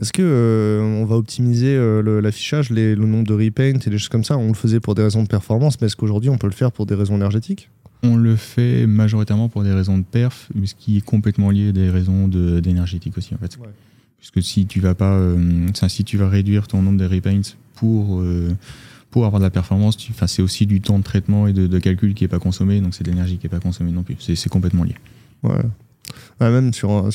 Est-ce 0.00 0.12
que 0.12 0.22
euh, 0.22 0.80
on 0.80 1.04
va 1.04 1.16
optimiser 1.16 1.74
euh, 1.76 2.20
l'affichage, 2.20 2.70
le 2.70 2.94
nombre 2.96 3.26
de 3.26 3.34
repaint 3.34 3.78
et 3.84 3.90
des 3.90 3.98
choses 3.98 4.08
comme 4.08 4.24
ça? 4.24 4.36
On 4.36 4.48
le 4.48 4.54
faisait 4.54 4.80
pour 4.80 4.94
des 4.94 5.02
raisons 5.02 5.22
de 5.22 5.28
performance, 5.28 5.80
mais 5.80 5.86
est-ce 5.86 5.96
qu'aujourd'hui 5.96 6.30
on 6.30 6.38
peut 6.38 6.46
le 6.48 6.52
faire 6.52 6.72
pour 6.72 6.86
des 6.86 6.94
raisons 6.94 7.16
énergétiques? 7.16 7.68
On 8.02 8.16
le 8.16 8.36
fait 8.36 8.86
majoritairement 8.86 9.48
pour 9.48 9.62
des 9.62 9.72
raisons 9.72 9.98
de 9.98 10.04
perf, 10.04 10.48
ce 10.64 10.74
qui 10.74 10.98
est 10.98 11.00
complètement 11.00 11.50
lié 11.50 11.70
à 11.70 11.72
des 11.72 11.90
raisons 11.90 12.28
de- 12.28 12.60
d'énergétique 12.60 13.16
aussi 13.18 13.34
en 13.34 13.38
fait. 13.38 13.56
Ouais. 13.56 13.68
Puisque 14.18 14.42
si 14.42 14.66
tu 14.66 14.80
vas 14.80 14.94
pas, 14.94 15.14
euh, 15.14 15.66
si 15.88 16.04
tu 16.04 16.16
vas 16.16 16.28
réduire 16.28 16.66
ton 16.66 16.82
nombre 16.82 16.98
de 16.98 17.06
repaints 17.06 17.54
pour 17.74 18.22
pour 19.14 19.26
avoir 19.26 19.38
de 19.38 19.44
la 19.44 19.50
performance, 19.50 19.96
c'est 20.26 20.42
aussi 20.42 20.66
du 20.66 20.80
temps 20.80 20.98
de 20.98 21.04
traitement 21.04 21.46
et 21.46 21.52
de, 21.52 21.78
calcul 21.78 22.14
qui 22.14 22.24
est 22.24 22.28
pas 22.28 22.40
consommé, 22.40 22.80
donc 22.80 22.96
c'est 22.96 23.04
de 23.04 23.10
l'énergie 23.10 23.38
qui 23.38 23.46
est 23.46 23.48
pas 23.48 23.60
consommée 23.60 23.92
non 23.92 24.02
plus. 24.02 24.16
C'est 24.18 24.48
complètement 24.48 24.82
lié. 24.82 24.96
Ouais. 25.44 25.52
Ouais, 26.40 26.50
même 26.50 26.74
sur, 26.74 27.08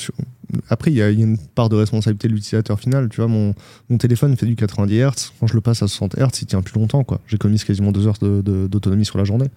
Après, 0.70 0.90
il 0.90 0.96
y, 0.96 1.02
a 1.02 1.10
une 1.10 1.36
part 1.36 1.68
de 1.68 1.76
responsabilité 1.76 2.26
de 2.28 2.32
l'utilisateur 2.32 2.80
final. 2.80 3.10
Tu 3.10 3.16
vois, 3.16 3.28
mon, 3.28 3.54
téléphone 3.98 4.34
fait 4.34 4.46
du 4.46 4.56
90 4.56 4.94
Hz. 4.94 5.32
Quand 5.38 5.46
je 5.46 5.52
le 5.52 5.60
passe 5.60 5.82
à 5.82 5.88
60 5.88 6.16
Hz, 6.16 6.40
il 6.40 6.46
tient 6.46 6.62
plus 6.62 6.80
longtemps. 6.80 7.04
J'ai 7.26 7.36
commis 7.36 7.58
quasiment 7.58 7.92
deux 7.92 8.06
heures 8.06 8.16
d'autonomie 8.18 9.04
sur 9.04 9.18
la 9.18 9.24
journée. 9.24 9.48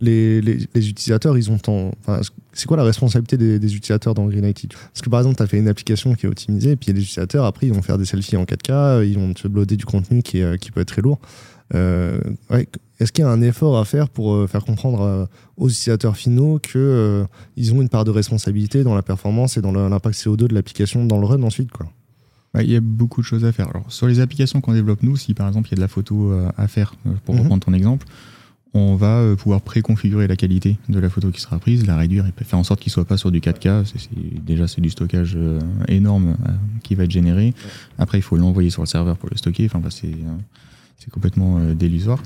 Les, 0.00 0.38
utilisateurs, 0.76 1.36
ils 1.36 1.50
ont 1.50 1.58
tant. 1.58 1.90
Enfin, 2.06 2.20
c'est 2.52 2.66
quoi 2.66 2.76
la 2.76 2.84
responsabilité 2.84 3.36
des, 3.36 3.74
utilisateurs 3.74 4.14
dans 4.14 4.26
Green 4.26 4.44
IT 4.44 4.68
Parce 4.68 5.02
que 5.02 5.10
par 5.10 5.18
exemple, 5.18 5.38
tu 5.38 5.42
as 5.42 5.48
fait 5.48 5.58
une 5.58 5.68
application 5.68 6.14
qui 6.14 6.26
est 6.26 6.28
optimisée, 6.28 6.70
et 6.70 6.76
puis 6.76 6.92
les 6.92 7.00
utilisateurs, 7.00 7.46
après, 7.46 7.66
ils 7.66 7.74
vont 7.74 7.82
faire 7.82 7.98
des 7.98 8.04
selfies 8.04 8.36
en 8.36 8.44
4K, 8.44 9.04
ils 9.04 9.18
vont 9.18 9.34
te 9.34 9.48
uploader 9.48 9.76
du 9.76 9.86
contenu 9.86 10.22
qui, 10.22 10.38
est, 10.38 10.56
qui 10.58 10.70
peut 10.70 10.82
être 10.82 10.88
très 10.88 11.02
lourd. 11.02 11.18
Euh, 11.74 12.18
ouais, 12.50 12.66
Est-ce 12.98 13.12
qu'il 13.12 13.22
y 13.24 13.26
a 13.26 13.30
un 13.30 13.42
effort 13.42 13.78
à 13.78 13.84
faire 13.84 14.08
pour 14.08 14.34
euh, 14.34 14.46
faire 14.46 14.64
comprendre 14.64 15.02
euh, 15.02 15.26
aux 15.56 15.68
utilisateurs 15.68 16.16
finaux 16.16 16.58
que 16.62 16.78
euh, 16.78 17.24
ils 17.56 17.72
ont 17.72 17.80
une 17.80 17.88
part 17.88 18.04
de 18.04 18.10
responsabilité 18.10 18.82
dans 18.82 18.94
la 18.94 19.02
performance 19.02 19.56
et 19.56 19.62
dans 19.62 19.72
l'impact 19.72 20.16
CO2 20.18 20.48
de 20.48 20.54
l'application 20.54 21.04
dans 21.06 21.18
le 21.18 21.26
run 21.26 21.42
ensuite 21.42 21.70
quoi? 21.70 21.86
Il 22.60 22.68
y 22.68 22.74
a 22.74 22.80
beaucoup 22.80 23.20
de 23.20 23.26
choses 23.26 23.44
à 23.44 23.52
faire. 23.52 23.68
Alors, 23.68 23.84
sur 23.92 24.08
les 24.08 24.18
applications 24.18 24.60
qu'on 24.60 24.72
développe 24.72 25.04
nous, 25.04 25.16
si 25.16 25.34
par 25.34 25.46
exemple 25.46 25.68
il 25.68 25.70
y 25.70 25.74
a 25.74 25.76
de 25.76 25.80
la 25.82 25.86
photo 25.88 26.32
à 26.56 26.66
faire, 26.66 26.94
pour 27.24 27.36
Mhm. 27.36 27.42
reprendre 27.42 27.64
ton 27.64 27.72
exemple, 27.72 28.06
on 28.74 28.96
va 28.96 29.36
pouvoir 29.36 29.60
préconfigurer 29.60 30.26
la 30.26 30.34
qualité 30.34 30.76
de 30.88 30.98
la 30.98 31.08
photo 31.08 31.30
qui 31.30 31.40
sera 31.40 31.60
prise, 31.60 31.86
la 31.86 31.96
réduire 31.96 32.26
et 32.26 32.44
faire 32.44 32.58
en 32.58 32.64
sorte 32.64 32.80
qu'il 32.80 32.90
soit 32.90 33.04
pas 33.04 33.16
sur 33.16 33.30
du 33.30 33.40
4K. 33.40 33.84
C'est- 33.84 33.98
c'est- 34.00 34.44
déjà, 34.44 34.66
c'est 34.66 34.80
du 34.80 34.90
stockage 34.90 35.38
énorme 35.86 36.36
qui 36.82 36.96
va 36.96 37.04
être 37.04 37.10
généré. 37.12 37.54
Après, 37.98 38.18
il 38.18 38.22
faut 38.22 38.36
l'envoyer 38.36 38.70
sur 38.70 38.82
le 38.82 38.86
serveur 38.88 39.16
pour 39.16 39.28
le 39.30 39.36
stocker. 39.36 39.66
Enfin, 39.66 39.78
bah, 39.78 39.90
c'est 39.90 40.10
c'est 41.00 41.10
complètement 41.10 41.58
euh, 41.58 41.74
délusoire. 41.74 42.22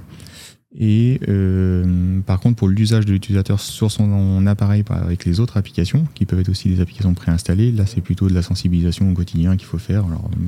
Et 0.77 1.21
euh, 1.29 2.21
par 2.27 2.41
contre, 2.41 2.57
pour 2.57 2.67
l'usage 2.67 3.07
de 3.07 3.13
l'utilisateur 3.13 3.61
sur 3.61 3.93
son 3.93 4.45
appareil 4.47 4.83
par- 4.83 5.05
avec 5.05 5.25
les 5.25 5.39
autres 5.39 5.57
applications, 5.57 6.05
qui 6.15 6.27
peuvent 6.27 6.41
être 6.41 6.49
aussi 6.49 6.69
des 6.69 6.81
applications 6.81 7.15
préinstallées, 7.15 7.71
là 7.71 7.87
c'est 7.87 8.01
plutôt 8.01 8.29
de 8.29 8.35
la 8.35 8.43
sensibilisation 8.43 9.09
au 9.09 9.15
quotidien 9.15 9.57
qu'il 9.57 9.67
faut 9.67 9.79
faire. 9.79 10.05
Alors, 10.07 10.29
euh, 10.33 10.45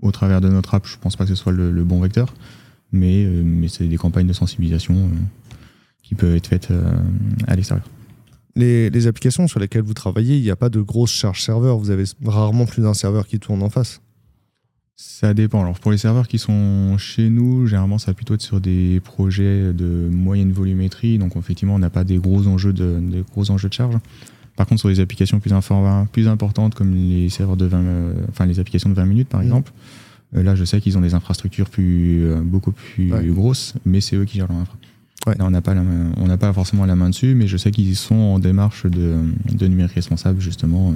au 0.00 0.10
travers 0.10 0.40
de 0.40 0.48
notre 0.48 0.74
app, 0.74 0.86
je 0.86 0.96
pense 0.96 1.16
pas 1.16 1.24
que 1.24 1.30
ce 1.30 1.34
soit 1.34 1.52
le, 1.52 1.84
bon 1.84 2.00
vecteur, 2.00 2.32
mais, 2.92 3.26
euh, 3.26 3.42
mais 3.44 3.68
c'est 3.68 3.86
des 3.86 3.98
campagnes 3.98 4.26
de 4.26 4.32
sensibilisation 4.32 5.10
qui 6.02 6.14
peuvent 6.14 6.34
être 6.34 6.46
faites 6.46 6.72
à 7.46 7.54
l'extérieur. 7.54 7.86
Les 8.56 9.06
applications 9.06 9.46
sur 9.46 9.60
lesquelles 9.60 9.82
vous 9.82 9.92
travaillez, 9.92 10.38
il 10.38 10.42
n'y 10.42 10.50
a 10.50 10.56
pas 10.56 10.70
de 10.70 10.80
grosse 10.80 11.12
charge 11.12 11.42
serveur. 11.42 11.76
Vous 11.76 11.90
avez 11.90 12.04
rarement 12.24 12.64
plus 12.64 12.82
d'un 12.82 12.94
serveur 12.94 13.26
qui 13.26 13.38
tourne 13.38 13.62
en 13.62 13.68
face. 13.68 14.00
Ça 15.00 15.32
dépend. 15.32 15.60
Alors 15.62 15.78
pour 15.78 15.92
les 15.92 15.96
serveurs 15.98 16.26
qui 16.26 16.38
sont 16.40 16.98
chez 16.98 17.30
nous, 17.30 17.68
généralement 17.68 17.98
ça 17.98 18.10
va 18.10 18.14
plutôt 18.14 18.34
être 18.34 18.42
sur 18.42 18.60
des 18.60 18.98
projets 18.98 19.72
de 19.72 20.08
moyenne 20.10 20.50
volumétrie, 20.50 21.18
donc 21.18 21.36
effectivement 21.36 21.76
on 21.76 21.78
n'a 21.78 21.88
pas 21.88 22.02
des 22.02 22.16
gros 22.18 22.48
enjeux 22.48 22.72
de, 22.72 22.98
des 23.00 23.22
gros 23.30 23.48
enjeux 23.52 23.68
de 23.68 23.74
charge. 23.74 23.94
Par 24.56 24.66
contre 24.66 24.80
sur 24.80 24.88
les 24.88 24.98
applications 24.98 25.38
plus, 25.38 25.52
plus 26.10 26.26
importantes 26.26 26.74
comme 26.74 26.96
les 26.96 27.28
serveurs 27.30 27.56
de 27.56 27.66
20, 27.66 27.78
euh, 27.78 28.12
enfin 28.30 28.44
les 28.46 28.58
applications 28.58 28.90
de 28.90 28.94
20 28.96 29.04
minutes 29.06 29.28
par 29.28 29.38
Mhm. 29.40 29.46
exemple, 29.46 29.72
euh, 30.34 30.42
là 30.42 30.56
je 30.56 30.64
sais 30.64 30.80
qu'ils 30.80 30.98
ont 30.98 31.00
des 31.00 31.14
infrastructures 31.14 31.70
plus 31.70 32.24
euh, 32.24 32.40
beaucoup 32.42 32.72
plus 32.72 33.12
Ouais. 33.12 33.24
grosses, 33.26 33.74
mais 33.86 34.00
c'est 34.00 34.16
eux 34.16 34.24
qui 34.24 34.38
gèrent 34.38 34.48
leur 34.48 34.58
infra. 34.58 34.76
Ouais. 35.28 35.36
Là 35.38 35.44
on 35.46 35.50
n'a 35.50 35.62
pas 35.62 35.74
la 35.74 35.82
main- 35.82 36.10
on 36.16 36.26
n'a 36.26 36.38
pas 36.38 36.52
forcément 36.52 36.84
la 36.86 36.96
main 36.96 37.10
dessus, 37.10 37.36
mais 37.36 37.46
je 37.46 37.56
sais 37.56 37.70
qu'ils 37.70 37.94
sont 37.94 38.16
en 38.16 38.40
démarche 38.40 38.84
de, 38.86 39.14
de 39.52 39.66
numérique 39.68 39.92
responsable 39.94 40.40
justement, 40.40 40.92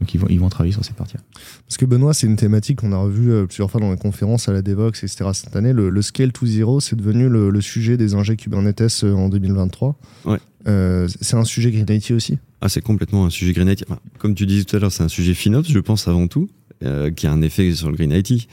donc 0.00 0.14
ils 0.14 0.18
vont 0.18 0.26
ils 0.30 0.40
vont 0.40 0.48
travailler 0.48 0.72
sur 0.72 0.84
cette 0.84 0.96
partie-là. 0.96 1.22
Parce 1.66 1.76
que 1.76 1.84
Benoît, 1.84 2.14
c'est 2.14 2.26
une 2.26 2.36
thématique 2.36 2.80
qu'on 2.80 2.92
a 2.92 2.96
revue 2.98 3.32
euh, 3.32 3.46
plusieurs 3.46 3.70
fois 3.70 3.80
dans 3.80 3.90
les 3.90 3.98
conférences 3.98 4.48
à 4.48 4.52
la 4.52 4.62
Devox, 4.62 5.02
etc. 5.04 5.30
cette 5.34 5.54
année. 5.56 5.72
Le, 5.72 5.90
le 5.90 6.02
scale 6.02 6.32
to 6.32 6.46
zero, 6.46 6.80
c'est 6.80 6.96
devenu 6.96 7.28
le, 7.28 7.50
le 7.50 7.60
sujet 7.60 7.96
des 7.96 8.14
ingés 8.14 8.36
Kubernetes 8.36 9.00
euh, 9.04 9.12
en 9.14 9.28
2023. 9.28 9.98
Ouais. 10.24 10.38
Euh, 10.68 11.08
c'est 11.20 11.36
un 11.36 11.44
sujet 11.44 11.70
Green 11.70 11.86
IT 11.88 12.10
aussi? 12.12 12.38
Ah, 12.60 12.68
c'est 12.68 12.82
complètement 12.82 13.24
un 13.26 13.30
sujet 13.30 13.52
Green 13.52 13.68
IT. 13.68 13.84
Enfin, 13.88 14.00
comme 14.18 14.34
tu 14.34 14.46
disais 14.46 14.64
tout 14.64 14.76
à 14.76 14.78
l'heure, 14.78 14.92
c'est 14.92 15.02
un 15.02 15.08
sujet 15.08 15.34
FinOps, 15.34 15.68
je 15.70 15.78
pense 15.78 16.08
avant 16.08 16.28
tout, 16.28 16.48
euh, 16.84 17.10
qui 17.10 17.26
a 17.26 17.32
un 17.32 17.42
effet 17.42 17.72
sur 17.74 17.90
le 17.90 17.96
Green 17.96 18.12
IT. 18.12 18.48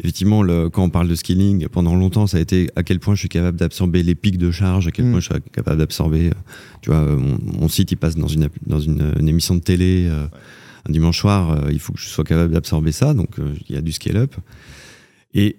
Effectivement, 0.00 0.44
le, 0.44 0.68
quand 0.70 0.84
on 0.84 0.90
parle 0.90 1.08
de 1.08 1.14
scaling, 1.16 1.66
pendant 1.68 1.96
longtemps, 1.96 2.28
ça 2.28 2.36
a 2.36 2.40
été 2.40 2.70
à 2.76 2.84
quel 2.84 3.00
point 3.00 3.14
je 3.16 3.20
suis 3.20 3.28
capable 3.28 3.58
d'absorber 3.58 4.04
les 4.04 4.14
pics 4.14 4.38
de 4.38 4.50
charge, 4.52 4.86
à 4.86 4.90
quel 4.92 5.06
Mm. 5.06 5.10
point 5.10 5.20
je 5.20 5.24
suis 5.32 5.40
capable 5.52 5.78
d'absorber. 5.78 6.30
Tu 6.82 6.90
vois, 6.90 7.04
mon, 7.04 7.36
mon 7.42 7.68
site, 7.68 7.90
il 7.90 7.96
passe 7.96 8.14
dans 8.14 8.28
une, 8.28 8.48
dans 8.66 8.78
une, 8.78 9.12
une 9.18 9.28
émission 9.28 9.56
de 9.56 9.60
télé 9.60 10.06
euh, 10.08 10.26
un 10.88 10.92
dimanche 10.92 11.18
soir, 11.20 11.50
euh, 11.50 11.72
il 11.72 11.78
faut 11.78 11.92
que 11.92 12.00
je 12.00 12.06
sois 12.06 12.24
capable 12.24 12.52
d'absorber 12.52 12.92
ça, 12.92 13.14
donc 13.14 13.38
euh, 13.38 13.54
il 13.68 13.74
y 13.74 13.78
a 13.78 13.80
du 13.82 13.92
scale-up. 13.92 14.34
Et, 15.34 15.56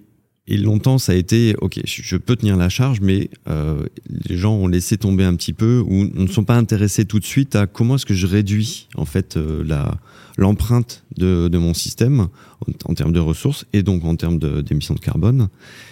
et 0.51 0.57
longtemps, 0.57 0.97
ça 0.97 1.11
a 1.11 1.15
été, 1.15 1.55
ok, 1.61 1.79
je, 1.85 2.17
peux 2.17 2.35
tenir 2.35 2.57
la 2.57 2.69
charge, 2.69 3.01
mais 3.01 3.29
euh, 3.47 3.83
les 4.07 4.35
gens 4.35 4.55
ont 4.55 4.67
laissé 4.67 4.97
tomber 4.97 5.23
un 5.23 5.35
petit 5.35 5.53
peu 5.53 5.83
ou 5.85 6.05
ne 6.05 6.25
sont 6.25 6.43
pas 6.43 6.55
intéressés 6.55 7.05
tout 7.05 7.19
de 7.19 7.25
suite 7.25 7.55
à 7.55 7.67
comment 7.67 7.95
est-ce 7.95 8.05
que 8.07 8.15
je 8.15 8.25
réduis 8.25 8.87
en 8.95 9.05
fait 9.05 9.37
euh, 9.37 9.63
la 9.63 9.99
l'empreinte 10.37 11.03
de, 11.17 11.49
de 11.49 11.57
mon 11.57 11.73
système 11.73 12.21
en, 12.21 12.91
en 12.91 12.93
termes 12.93 13.11
de 13.11 13.19
ressources 13.19 13.65
et 13.73 13.83
donc 13.83 14.05
en 14.05 14.15
termes 14.15 14.39
d'émissions 14.39 14.95
de, 14.95 14.99
carbone. 15.01 15.49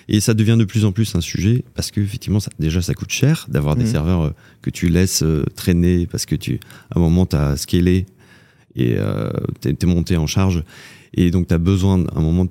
Et 0.07 0.21
ça 0.21 0.33
devient 0.33 0.55
de 0.57 0.63
plus 0.63 0.85
en 0.85 0.93
plus 0.93 1.15
un 1.15 1.21
sujet 1.21 1.65
parce 1.75 1.91
que 1.91 1.99
effectivement, 1.99 2.39
ça, 2.39 2.49
déjà, 2.57 2.81
ça 2.81 2.93
coûte 2.93 3.11
cher 3.11 3.45
d'avoir 3.49 3.75
des 3.75 3.83
Mhm. 3.83 3.91
serveurs 3.91 4.33
que 4.61 4.69
tu 4.69 4.87
laisses 4.87 5.23
traîner 5.55 6.07
parce 6.07 6.25
que 6.25 6.35
tu, 6.35 6.61
à 6.91 6.97
un 6.97 7.01
moment, 7.01 7.25
tu 7.25 7.35
as 7.35 7.57
scalé 7.57 8.05
et 8.77 8.95
euh, 8.97 9.29
t'es 9.59 9.75
es 9.81 9.85
monté 9.85 10.15
en 10.15 10.27
charge 10.27 10.63
et 11.13 11.31
donc 11.31 11.47
tu 11.47 11.53
as 11.53 11.57
besoin 11.57 12.05
à 12.05 12.19
un 12.19 12.21
moment 12.21 12.47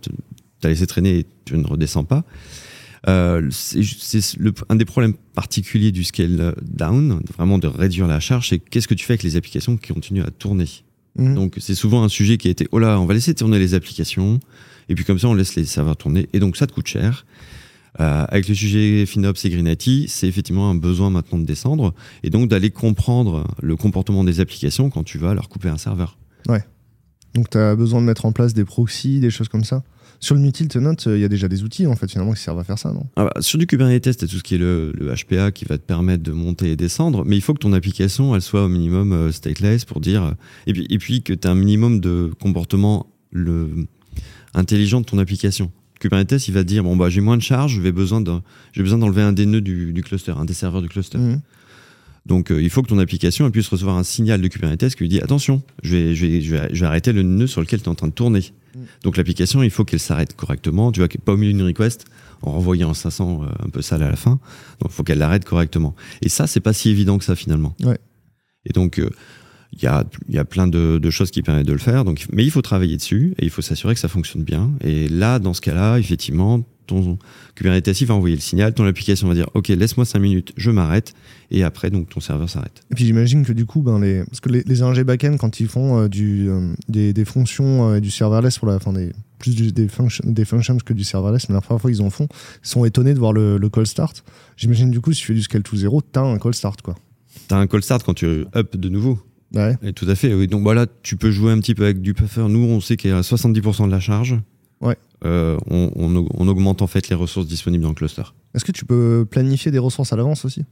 t'as 0.61 0.69
laissé 0.69 0.87
traîner 0.87 1.21
et 1.21 1.27
tu 1.45 1.57
ne 1.57 1.67
redescends 1.67 2.05
pas. 2.05 2.25
Euh, 3.09 3.49
c'est 3.51 3.81
un 4.69 4.75
des 4.75 4.85
problèmes 4.85 5.15
particuliers 5.35 5.93
du 5.93 6.03
scale 6.03 6.55
down, 6.63 7.21
vraiment 7.37 7.59
de 7.59 7.69
réduire 7.69 8.09
la 8.09 8.19
charge, 8.19 8.49
c'est 8.49 8.59
qu'est-ce 8.59 8.89
que 8.89 8.95
tu 8.95 9.05
fais 9.05 9.13
avec 9.13 9.23
les 9.23 9.37
applications 9.37 9.77
qui 9.77 9.93
continuent 9.93 10.25
à 10.25 10.31
tourner. 10.31 10.69
Mhm. 11.17 11.35
Donc 11.35 11.55
c'est 11.59 11.77
souvent 11.77 12.03
un 12.03 12.09
sujet 12.09 12.37
qui 12.37 12.49
a 12.49 12.51
été 12.51 12.67
oh 12.73 12.79
là, 12.79 13.01
on 13.01 13.07
va 13.07 13.15
laisser 13.15 13.35
tourner 13.35 13.59
les 13.59 13.75
applications 13.75 14.41
et 14.89 14.95
puis 14.95 15.05
comme 15.05 15.19
ça 15.19 15.29
on 15.29 15.35
laisse 15.35 15.55
les 15.55 15.65
serveurs 15.65 15.97
tourner 15.97 16.29
et 16.33 16.41
donc 16.41 16.57
ça 16.57 16.67
te 16.67 16.73
coûte 16.73 16.89
cher. 16.89 17.25
Euh, 18.01 18.25
avec 18.29 18.49
le 18.49 18.55
sujet 18.55 19.07
FinOps 19.07 19.45
et 19.45 19.51
Greenity, 19.51 20.07
c'est 20.09 20.29
effectivement 20.29 20.69
un 20.71 20.75
besoin 20.75 21.11
maintenant 21.11 21.39
de 21.39 21.45
descendre 21.45 21.95
et 22.23 22.31
donc 22.31 22.49
d'aller 22.49 22.71
comprendre 22.71 23.47
le 23.63 23.77
comportement 23.77 24.23
des 24.25 24.41
applications 24.41 24.91
quand 24.91 25.03
tu 25.03 25.19
vas 25.19 25.35
leur 25.35 25.49
couper 25.49 25.69
un 25.69 25.79
serveur. 25.79 26.19
Donc, 27.35 27.51
tu 27.51 27.59
as 27.59 27.77
besoin 27.77 28.01
de 28.01 28.07
mettre 28.07 28.25
en 28.25 28.33
place 28.33 28.55
des 28.55 28.65
proxys, 28.65 29.21
des 29.21 29.29
choses 29.29 29.49
comme 29.49 29.65
ça. 29.65 29.83
Sur 30.21 30.35
le 30.35 30.41
Nutil-Tenant, 30.41 30.95
il 31.05 31.19
y 31.19 31.25
a 31.25 31.29
déjà 31.29 31.49
des 31.49 31.63
outils 31.63 31.87
en 31.87 31.95
fait 31.95 32.11
finalement 32.11 32.33
qui 32.33 32.41
servent 32.41 32.59
à 32.59 32.65
faire 32.65 32.79
ça, 32.79 32.91
non? 32.93 33.05
Ah 33.17 33.25
bah, 33.25 33.35
sur 33.41 33.59
du 33.59 33.67
Kubernetes, 33.67 34.17
tu 34.17 34.27
tout 34.27 34.37
ce 34.39 34.43
qui 34.43 34.55
est 34.55 34.59
le, 34.59 34.91
le 34.95 35.13
HPA 35.15 35.51
qui 35.53 35.67
va 35.67 35.77
te 35.77 35.83
permettre 35.83 36.23
de 36.23 36.33
monter 36.33 36.71
et 36.71 36.77
descendre, 36.77 37.25
mais 37.27 37.37
il 37.37 37.43
faut 37.43 37.53
que 37.53 37.59
ton 37.59 37.75
application 37.75 38.35
elle 38.35 38.41
soit 38.41 38.65
au 38.65 38.69
minimum 38.69 39.13
euh, 39.13 39.31
stateless 39.33 39.85
pour 39.85 40.01
dire. 40.01 40.23
euh, 40.25 40.31
et, 40.67 40.73
puis, 40.73 40.87
et 40.89 40.97
puis 40.97 41.23
que 41.23 41.35
tu 41.35 41.47
as 41.47 41.51
un 41.51 41.55
minimum 41.55 42.01
de 42.01 42.33
comportement 42.41 43.07
le, 43.31 43.87
intelligent 44.55 45.03
de 45.03 45.07
ton 45.07 45.19
application. 45.19 45.71
Kubernetes, 46.01 46.49
il 46.49 46.55
va 46.55 46.63
dire 46.65 46.83
bon, 46.85 46.97
bah, 46.97 47.09
j'ai 47.09 47.21
moins 47.21 47.37
de 47.37 47.43
charge, 47.43 47.81
j'ai 47.83 47.93
besoin 47.93 48.21
de- 48.21 48.41
j'ai 48.73 48.83
besoin 48.83 48.99
d'enlever 48.99 49.23
un 49.23 49.33
des 49.33 49.47
nœuds 49.47 49.61
du, 49.61 49.93
du 49.93 50.03
cluster, 50.03 50.33
un 50.33 50.45
des 50.45 50.55
serveurs 50.55 50.83
du 50.83 50.89
cluster. 50.89 51.19
Mhm. 51.19 51.41
Donc 52.27 52.51
euh, 52.51 52.61
il 52.61 52.71
faut 52.71 52.83
que 52.83 52.89
ton 52.89 52.99
application 52.99 53.49
puisse 53.53 53.69
recevoir 53.69 53.97
un 53.97 54.03
signal 54.03 54.41
de 54.41 54.49
Kubernetes 54.49 54.95
qui 54.97 55.05
lui 55.05 55.09
dit 55.09 55.21
attention, 55.21 55.63
je 55.83 55.97
vais, 55.97 56.15
je 56.15 56.27
vais, 56.27 56.41
je 56.41 56.57
vais, 56.57 56.69
je 56.73 56.81
vais 56.81 56.87
arrêter 56.87 57.13
le 57.13 57.23
nœud 57.23 57.47
sur 57.47 57.61
lequel 57.61 57.81
tu 57.81 57.87
es 57.87 57.89
en 57.89 57.95
train 57.95 58.09
de 58.09 58.13
tourner. 58.13 58.41
Mm. 58.75 58.81
Donc 59.05 59.17
l'application, 59.17 59.63
il 59.63 59.71
faut 59.71 59.85
qu'elle 59.85 60.01
s'arrête 60.01 60.35
correctement. 60.35 60.91
Tu 60.91 60.99
vois, 61.01 61.09
pas 61.25 61.33
au 61.33 61.37
milieu 61.37 61.53
d'une 61.53 61.63
request 61.63 62.05
en 62.43 62.51
renvoyant 62.53 62.91
un 62.91 62.95
500 62.95 63.43
euh, 63.45 63.47
un 63.65 63.69
peu 63.71 63.81
sale 63.81 64.03
à 64.03 64.11
la 64.11 64.17
fin. 64.17 64.41
Donc 64.81 64.91
il 64.91 64.93
faut 64.93 65.05
qu'elle 65.05 65.19
l'arrête 65.19 65.45
correctement. 65.45 65.95
Et 66.21 66.29
ça, 66.29 66.49
c'est 66.49 66.61
pas 66.61 66.73
si 66.73 66.91
évident 66.91 67.17
que 67.17 67.25
ça 67.25 67.37
finalement. 67.37 67.77
Ouais. 67.85 67.99
Et 68.65 68.73
donc 68.73 68.99
euh, 68.99 69.09
il 69.73 69.83
y, 69.83 69.87
a, 69.87 70.05
y 70.29 70.39
a 70.39 70.45
plein 70.45 70.67
de, 70.67 70.99
de 70.99 71.11
choses 71.11 71.31
qui 71.31 71.43
permettent 71.43 71.67
de 71.67 71.73
le 71.73 71.79
faire. 71.79 72.05
Donc, 72.05 72.27
mais 72.33 72.45
il 72.45 72.51
faut 72.51 72.63
travailler 72.63 72.97
dessus 72.97 73.35
et 73.39 73.45
il 73.45 73.51
faut 73.51 73.63
s'assurer 73.63 73.95
que 73.95 74.01
ça 74.01 74.09
fonctionne 74.09 74.43
bien. 74.43 74.71
Et 74.83 75.09
là, 75.09 75.39
dans 75.39 75.53
ce 75.55 75.61
cas-là, 75.61 75.99
effectivement, 75.99 76.63
ton 76.87 77.19
Kubernetes 77.57 78.03
va 78.05 78.15
envoyer 78.15 78.37
le 78.37 78.41
signal, 78.41 78.73
ton 78.73 78.87
application 78.87 79.27
va 79.27 79.35
dire 79.35 79.51
OK, 79.55 79.69
laisse-moi 79.69 80.05
5 80.07 80.19
minutes, 80.21 80.53
je 80.57 80.71
m'arrête. 80.71 81.15
Et 81.51 81.65
après, 81.65 81.91
donc 81.91 82.09
ton 82.09 82.21
serveur 82.21 82.49
s'arrête. 82.49 82.85
Et 82.93 82.95
puis 82.95 83.05
j'imagine 83.07 83.45
que 83.45 83.53
du 83.53 83.67
coup, 83.67 83.83
ben, 83.83 83.99
les... 84.01 84.25
parce 84.25 84.41
que 84.41 84.49
les, 84.51 84.63
les 84.67 84.83
ingés 84.83 85.03
backend, 85.05 85.37
quand 85.37 85.59
ils 85.61 85.67
font 85.69 85.99
euh, 86.03 86.09
du, 86.09 86.49
euh, 86.49 86.73
des, 86.89 87.13
des 87.13 87.25
fonctions 87.25 87.91
euh, 87.91 87.97
et 87.97 88.01
du 88.01 88.11
serverless 88.11 88.59
pour 88.59 88.69
la 88.69 88.79
fin 88.79 88.93
des 88.93 89.11
plus 89.39 89.55
du- 89.57 89.73
des, 89.73 89.89
function- 89.89 90.25
des 90.31 90.45
functions 90.45 90.79
que 90.79 90.93
du 90.95 91.03
serverless, 91.05 91.49
mais 91.49 91.55
la 91.57 91.61
première 91.61 91.81
fois 91.81 91.91
qu'ils 91.91 92.03
en 92.03 92.11
font, 92.11 92.29
ils 92.65 92.69
sont 92.69 92.85
étonnés 92.85 93.15
de 93.15 93.19
voir 93.19 93.33
le, 93.33 93.59
le 93.59 93.69
call 93.69 93.87
start. 93.87 94.25
J'imagine 94.57 94.91
du 94.91 95.01
coup, 95.01 95.13
si 95.13 95.21
tu 95.23 95.27
fais 95.27 95.35
du 95.35 95.43
scale 95.43 95.63
to 95.65 95.77
zero, 95.77 96.01
t'as 96.01 96.23
un 96.23 96.39
call 96.39 96.55
start 96.55 96.81
quoi. 96.83 96.95
Tu 97.49 97.55
as 97.55 97.59
un 97.59 97.67
call 97.67 97.83
start 97.83 98.03
quand 98.05 98.15
tu 98.15 98.27
up 98.55 98.77
de 98.77 98.89
nouveau. 98.89 99.19
Ouais. 99.55 99.77
Et 99.83 99.93
tout 99.93 100.07
à 100.09 100.15
fait, 100.15 100.35
oui. 100.35 100.49
Donc 100.49 100.63
voilà, 100.63 100.87
tu 101.03 101.17
peux 101.17 101.31
jouer 101.31 101.53
un 101.53 101.61
petit 101.61 101.75
peu 101.75 101.85
avec 101.85 102.01
du 102.03 102.13
buffer. 102.13 102.47
Nous, 102.49 102.59
on 102.65 102.81
sait 102.81 102.97
qu'il 102.97 103.11
y 103.11 103.13
a 103.15 103.21
70% 103.21 103.87
de 103.87 103.91
la 103.91 104.01
charge. 104.01 104.37
Ouais. 104.81 104.97
Euh, 105.25 105.57
on, 105.69 105.91
on 105.97 106.15
aug- 106.15 106.29
on 106.35 106.49
augmente 106.49 106.83
en 106.83 106.87
fait 106.87 107.09
les 107.09 107.15
ressources 107.17 107.47
disponibles 107.47 107.83
dans 107.83 107.89
le 107.91 107.95
cluster. 107.95 108.23
Est-ce 108.55 108.65
que 108.65 108.73
tu 108.73 108.85
peux 108.85 109.27
planifier 109.31 109.71
des 109.71 109.79
ressources 109.79 110.13
à 110.13 110.17
l'avance 110.17 110.45
aussi? 110.45 110.65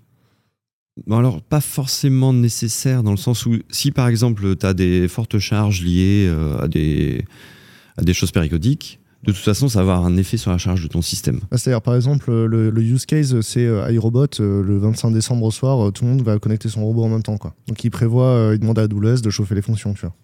Bon 1.06 1.18
alors, 1.18 1.40
pas 1.42 1.60
forcément 1.60 2.32
nécessaire 2.32 3.02
dans 3.02 3.10
le 3.10 3.16
sens 3.16 3.46
où 3.46 3.56
si 3.70 3.90
par 3.90 4.06
exemple 4.08 4.56
tu 4.56 4.64
as 4.66 4.74
des 4.74 5.08
fortes 5.08 5.38
charges 5.38 5.82
liées 5.82 6.26
euh, 6.28 6.58
à, 6.60 6.68
des, 6.68 7.24
à 7.96 8.02
des 8.02 8.12
choses 8.14 8.30
périodiques, 8.30 9.00
de 9.24 9.32
toute 9.32 9.42
façon 9.42 9.68
ça 9.68 9.82
va 9.82 9.94
avoir 9.94 10.06
un 10.06 10.16
effet 10.16 10.36
sur 10.36 10.50
la 10.50 10.58
charge 10.58 10.82
de 10.82 10.88
ton 10.88 11.00
système. 11.02 11.40
Ah, 11.50 11.56
C'est-à-dire, 11.56 11.80
par 11.80 11.94
exemple, 11.94 12.30
le, 12.30 12.70
le 12.70 12.82
use 12.82 13.06
case, 13.06 13.40
c'est 13.40 13.64
euh, 13.64 13.90
iRobot, 13.90 14.26
euh, 14.40 14.62
le 14.62 14.78
25 14.78 15.12
décembre 15.12 15.44
au 15.44 15.50
soir, 15.50 15.88
euh, 15.88 15.90
tout 15.90 16.04
le 16.04 16.10
monde 16.10 16.22
va 16.22 16.38
connecter 16.38 16.68
son 16.68 16.84
robot 16.84 17.04
en 17.04 17.08
même 17.08 17.22
temps. 17.22 17.38
Quoi. 17.38 17.54
Donc, 17.66 17.82
il 17.84 17.90
prévoit, 17.90 18.50
il 18.52 18.58
demande 18.58 18.78
à 18.78 18.82
AWS 18.82 19.22
de 19.22 19.30
chauffer 19.30 19.54
les 19.54 19.62
fonctions, 19.62 19.94
tu 19.94 20.02
vois. 20.02 20.14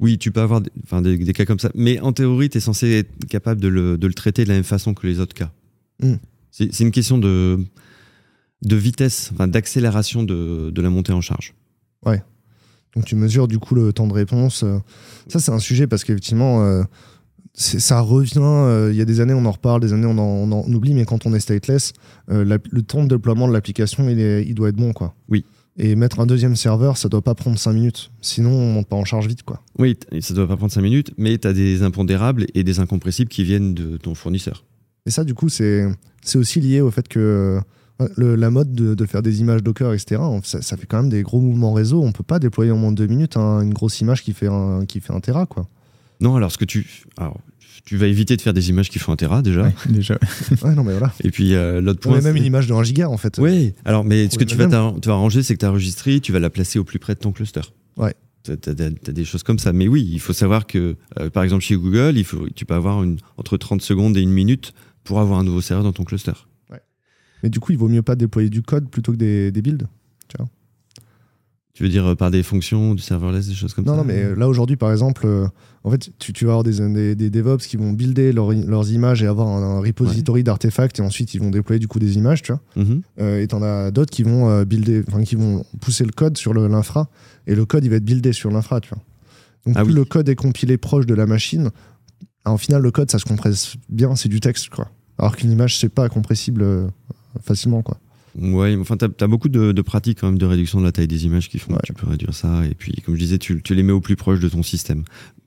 Oui, 0.00 0.18
tu 0.18 0.30
peux 0.30 0.40
avoir 0.40 0.60
des, 0.60 0.70
des, 1.02 1.18
des 1.18 1.32
cas 1.32 1.44
comme 1.44 1.58
ça, 1.58 1.70
mais 1.74 2.00
en 2.00 2.12
théorie 2.12 2.50
tu 2.50 2.58
es 2.58 2.60
censé 2.60 2.90
être 2.90 3.26
capable 3.28 3.60
de 3.60 3.68
le, 3.68 3.96
de 3.96 4.06
le 4.06 4.14
traiter 4.14 4.42
de 4.42 4.48
la 4.48 4.54
même 4.54 4.64
façon 4.64 4.92
que 4.92 5.06
les 5.06 5.20
autres 5.20 5.34
cas. 5.34 5.52
Mm. 6.02 6.14
C'est 6.50 6.80
une 6.80 6.90
question 6.90 7.16
de, 7.16 7.64
de 8.62 8.76
vitesse, 8.76 9.32
d'accélération 9.38 10.24
de, 10.24 10.70
de 10.70 10.82
la 10.82 10.90
montée 10.90 11.12
en 11.12 11.20
charge. 11.20 11.54
Donc 12.94 13.06
tu 13.06 13.16
mesures 13.16 13.48
du 13.48 13.58
coup 13.58 13.74
le 13.74 13.92
temps 13.92 14.06
de 14.06 14.12
réponse. 14.12 14.64
Ça 15.26 15.40
c'est 15.40 15.50
un 15.50 15.58
sujet 15.58 15.88
parce 15.88 16.04
qu'effectivement 16.04 16.84
ça 17.54 18.00
revient. 18.00 18.32
euh, 18.38 18.90
Il 18.92 18.96
y 18.96 19.00
a 19.00 19.04
des 19.04 19.20
années 19.20 19.32
on 19.34 19.44
en 19.46 19.50
reparle, 19.52 19.80
des 19.80 19.92
années 19.92 20.06
on 20.06 20.18
en, 20.18 20.22
on 20.22 20.52
en 20.52 20.72
oublie, 20.72 20.92
mais 20.94 21.04
quand 21.04 21.24
on 21.26 21.32
est 21.34 21.40
stateless, 21.40 21.92
euh, 22.30 22.44
la- 22.44 22.58
le 22.70 22.82
temps 22.82 23.04
de 23.04 23.08
déploiement 23.08 23.46
de 23.48 23.52
l'application 23.52 24.08
il, 24.08 24.18
est- 24.20 24.44
il 24.44 24.54
doit 24.54 24.68
être 24.70 24.76
bon 24.76 24.92
quoi. 24.92 25.14
Oui. 25.28 25.44
Et 25.76 25.96
mettre 25.96 26.20
un 26.20 26.26
deuxième 26.26 26.54
serveur, 26.56 26.96
ça 26.96 27.08
doit 27.08 27.22
pas 27.22 27.34
prendre 27.34 27.58
5 27.58 27.72
minutes. 27.72 28.10
Sinon 28.20 28.50
on 28.50 28.72
monte 28.72 28.86
pas 28.88 28.96
en 28.96 29.04
charge 29.04 29.26
vite 29.28 29.42
quoi. 29.44 29.60
Oui, 29.78 29.96
ça 30.20 30.34
doit 30.34 30.46
pas 30.48 30.56
prendre 30.56 30.72
5 30.72 30.82
minutes, 30.82 31.12
mais 31.16 31.36
tu 31.38 31.48
as 31.48 31.52
des 31.52 31.82
impondérables 31.82 32.46
et 32.54 32.62
des 32.64 32.78
incompressibles 32.80 33.28
qui 33.30 33.44
viennent 33.44 33.74
de 33.74 33.96
ton 33.96 34.14
fournisseur. 34.14 34.64
Et 35.06 35.10
ça 35.10 35.22
du 35.24 35.34
coup 35.34 35.48
c'est 35.48 35.86
aussi 36.34 36.60
lié 36.60 36.80
au 36.80 36.90
fait 36.90 37.06
que 37.08 37.60
euh, 38.00 38.08
le- 38.16 38.34
la 38.34 38.50
mode 38.50 38.72
de, 38.72 38.94
de 38.94 39.06
faire 39.06 39.22
des 39.22 39.40
images 39.40 39.62
Docker, 39.62 39.92
etc., 39.94 40.20
ça, 40.42 40.60
ça 40.62 40.76
fait 40.76 40.86
quand 40.86 40.96
même 41.02 41.10
des 41.10 41.22
gros 41.22 41.40
mouvements 41.40 41.72
réseau. 41.72 42.02
On 42.02 42.10
peut 42.10 42.24
pas 42.24 42.40
déployer 42.40 42.72
en 42.72 42.76
moins 42.76 42.90
de 42.90 42.96
2 42.96 43.06
minutes 43.06 43.36
hein, 43.36 43.60
une 43.60 43.72
grosse 43.74 44.00
image 44.00 44.22
qui 44.24 44.32
fait 44.32 44.48
un, 44.48 44.84
qui 44.86 44.98
fait 45.00 45.12
un 45.12 45.20
Tera 45.20 45.46
quoi. 45.46 45.66
Non, 46.20 46.36
alors 46.36 46.52
ce 46.52 46.58
que 46.58 46.64
tu. 46.64 46.86
Alors, 47.16 47.38
tu 47.84 47.96
vas 47.96 48.06
éviter 48.06 48.36
de 48.36 48.40
faire 48.42 48.54
des 48.54 48.70
images 48.70 48.88
qui 48.88 48.98
font 48.98 49.12
un 49.12 49.16
Tera 49.16 49.42
déjà. 49.42 49.62
Ouais, 49.62 49.74
déjà. 49.88 50.18
Ouais, 50.62 50.74
non 50.74 50.84
mais 50.84 50.92
voilà. 50.92 51.12
Et 51.22 51.30
puis 51.30 51.54
euh, 51.54 51.80
l'autre 51.80 52.00
On 52.06 52.10
point. 52.10 52.18
a 52.18 52.22
même 52.22 52.36
une 52.36 52.44
image 52.44 52.66
de 52.66 52.72
1 52.72 52.82
giga 52.82 53.10
en 53.10 53.16
fait. 53.16 53.38
Oui, 53.38 53.74
alors 53.84 54.04
mais 54.04 54.30
ce 54.30 54.38
que 54.38 54.44
tu 54.44 54.56
vas, 54.56 54.66
tu 54.66 55.08
vas 55.08 55.14
arranger, 55.14 55.42
c'est 55.42 55.54
que 55.54 55.60
ta 55.60 55.70
registrie, 55.70 56.20
tu 56.20 56.32
vas 56.32 56.40
la 56.40 56.50
placer 56.50 56.78
au 56.78 56.84
plus 56.84 56.98
près 56.98 57.14
de 57.14 57.20
ton 57.20 57.32
cluster. 57.32 57.62
Ouais. 57.96 58.14
Tu 58.42 58.52
as, 58.52 58.74
des 59.12 59.24
choses 59.24 59.42
comme 59.42 59.58
ça. 59.58 59.72
Mais 59.72 59.88
oui, 59.88 60.06
il 60.12 60.20
faut 60.20 60.34
savoir 60.34 60.66
que, 60.66 60.96
euh, 61.18 61.30
par 61.30 61.42
exemple, 61.44 61.64
chez 61.64 61.76
Google, 61.76 62.12
il 62.16 62.24
faut, 62.24 62.46
tu 62.54 62.66
peux 62.66 62.74
avoir 62.74 63.02
une, 63.02 63.16
entre 63.38 63.56
30 63.56 63.80
secondes 63.80 64.18
et 64.18 64.20
une 64.20 64.32
minute 64.32 64.74
pour 65.02 65.18
avoir 65.20 65.38
un 65.38 65.44
nouveau 65.44 65.62
serveur 65.62 65.84
dans 65.84 65.92
ton 65.92 66.04
cluster. 66.04 66.32
Mais 67.42 67.50
du 67.50 67.60
coup, 67.60 67.72
il 67.72 67.78
vaut 67.78 67.88
mieux 67.88 68.02
pas 68.02 68.16
déployer 68.16 68.48
du 68.48 68.62
code 68.62 68.88
plutôt 68.88 69.12
que 69.12 69.18
des, 69.18 69.52
des 69.52 69.60
builds? 69.60 69.86
Tu 70.28 70.36
veux 71.82 71.88
dire 71.88 72.06
euh, 72.06 72.14
par 72.14 72.30
des 72.30 72.44
fonctions, 72.44 72.94
du 72.94 73.02
serverless, 73.02 73.48
des 73.48 73.54
choses 73.54 73.74
comme 73.74 73.84
Non, 73.84 73.92
ça 73.94 73.98
non, 73.98 74.04
mais 74.04 74.22
euh, 74.22 74.36
là 74.36 74.46
aujourd'hui, 74.48 74.76
par 74.76 74.92
exemple, 74.92 75.26
euh, 75.26 75.48
en 75.82 75.90
fait, 75.90 76.10
tu, 76.20 76.32
tu 76.32 76.44
vas 76.44 76.52
avoir 76.52 76.62
des, 76.62 76.78
des, 76.88 77.14
des 77.16 77.30
DevOps 77.30 77.66
qui 77.66 77.76
vont 77.76 77.92
builder 77.92 78.32
leur- 78.32 78.52
leurs 78.52 78.92
images 78.92 79.22
et 79.24 79.26
avoir 79.26 79.48
un, 79.48 79.60
un 79.62 79.80
repository 79.80 80.44
d'artefacts 80.44 81.00
et 81.00 81.02
ensuite 81.02 81.34
ils 81.34 81.40
vont 81.40 81.50
déployer 81.50 81.80
du 81.80 81.88
coup 81.88 81.98
des 81.98 82.16
images, 82.16 82.42
tu 82.42 82.52
vois. 82.52 82.60
Mhm. 82.76 83.02
Euh, 83.20 83.40
et 83.42 83.48
t'en 83.48 83.60
as 83.62 83.90
d'autres 83.90 84.12
qui 84.12 84.22
vont 84.22 84.48
euh, 84.50 84.64
builder, 84.64 85.02
qui 85.24 85.34
vont 85.34 85.64
pousser 85.80 86.04
le 86.04 86.12
code 86.12 86.36
sur 86.38 86.54
l'infra 86.54 87.08
et 87.48 87.54
le 87.56 87.64
code 87.66 87.84
il 87.84 87.90
va 87.90 87.96
être 87.96 88.04
buildé 88.04 88.32
sur 88.32 88.50
l'infra, 88.52 88.80
tu 88.80 88.90
vois. 88.90 89.02
Donc 89.66 89.74
Ah 89.76 89.82
plus 89.82 89.92
oui. 89.92 89.98
le 89.98 90.04
code 90.04 90.28
est 90.28 90.36
compilé 90.36 90.78
proche 90.78 91.06
de 91.06 91.14
la 91.14 91.26
machine, 91.26 91.70
en 92.44 92.56
final 92.56 92.82
le 92.82 92.90
code 92.92 93.10
ça 93.10 93.18
se 93.18 93.24
compresse 93.24 93.74
bien, 93.88 94.14
c'est 94.14 94.28
du 94.28 94.38
texte, 94.40 94.68
quoi. 94.68 94.90
Alors 95.18 95.34
qu'une 95.36 95.50
image 95.50 95.76
c'est 95.78 95.88
pas 95.88 96.08
compressible 96.08 96.64
facilement, 97.42 97.82
quoi. 97.82 97.98
Ouais, 98.36 98.76
enfin, 98.80 98.96
tu 98.96 99.04
as, 99.04 99.26
beaucoup 99.28 99.48
de, 99.48 99.72
de 99.72 99.82
pratiques 99.82 100.20
quand 100.20 100.26
même 100.28 100.38
de 100.38 100.46
réduction 100.46 100.80
de 100.80 100.84
la 100.84 100.92
taille 100.92 101.06
des 101.06 101.24
images 101.24 101.48
qui 101.48 101.58
font 101.58 101.72
Ouais. 101.72 101.78
que 101.82 101.86
tu 101.86 101.92
peux 101.92 102.08
réduire 102.08 102.34
ça. 102.34 102.64
Et 102.66 102.74
puis, 102.74 102.92
comme 103.04 103.14
je 103.14 103.20
disais, 103.20 103.38
tu, 103.38 103.62
tu 103.62 103.74
les 103.74 103.82
mets 103.82 103.92
au 103.92 104.00
plus 104.00 104.16
proche 104.16 104.40
de 104.40 104.48
ton 104.48 104.62
système. 104.62 105.04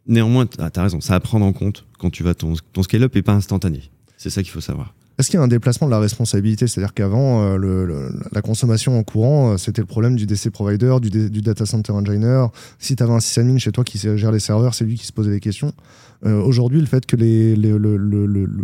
Néanmoins, 0.07 0.45
tu 0.45 0.57
as 0.61 0.81
raison, 0.83 1.01
ça 1.01 1.15
à 1.15 1.19
prendre 1.19 1.45
en 1.45 1.51
compte 1.53 1.85
quand 1.99 2.09
tu 2.09 2.23
vas 2.23 2.33
ton, 2.33 2.53
ton 2.73 2.83
scale-up 2.83 3.15
est 3.15 3.21
pas 3.21 3.33
instantané. 3.33 3.81
C'est 4.17 4.29
ça 4.29 4.41
qu'il 4.41 4.51
faut 4.51 4.61
savoir. 4.61 4.93
Est-ce 5.19 5.29
qu'il 5.31 5.37
y 5.39 5.41
a 5.41 5.43
un 5.43 5.47
déplacement 5.47 5.87
de 5.87 5.91
la 5.91 5.99
responsabilité? 5.99 6.67
C'est-à-dire 6.67 6.93
qu'avant, 6.93 7.41
euh, 7.43 7.57
le- 7.57 7.85
le- 7.85 8.11
la 8.31 8.41
consommation 8.43 8.97
en 8.99 9.03
courant, 9.03 9.53
euh, 9.53 9.57
c'était 9.57 9.81
le 9.81 9.87
problème 9.87 10.15
du 10.15 10.27
DC 10.27 10.51
provider, 10.51 10.95
du, 11.01 11.41
data 11.41 11.65
center 11.65 11.91
engineer. 11.93 12.45
Si 12.77 12.95
tu 12.95 13.01
avais 13.01 13.13
un 13.13 13.19
sysadmin 13.19 13.57
chez 13.57 13.71
toi 13.71 13.83
qui 13.83 13.97
gère 13.97 14.31
les 14.31 14.39
serveurs, 14.39 14.75
c'est 14.75 14.85
lui 14.85 14.95
qui 14.95 15.07
se 15.07 15.11
posait 15.11 15.31
les 15.31 15.39
questions. 15.39 15.73
Euh, 16.25 16.41
Aujourd'hui, 16.41 16.79
le 16.79 16.85
fait 16.87 17.05
que, 17.05 17.15
les, 17.15 17.55
les- 17.55 17.69
le, 17.77 17.95
le- 17.97 18.25
le- 18.25 18.45
le- 18.45 18.63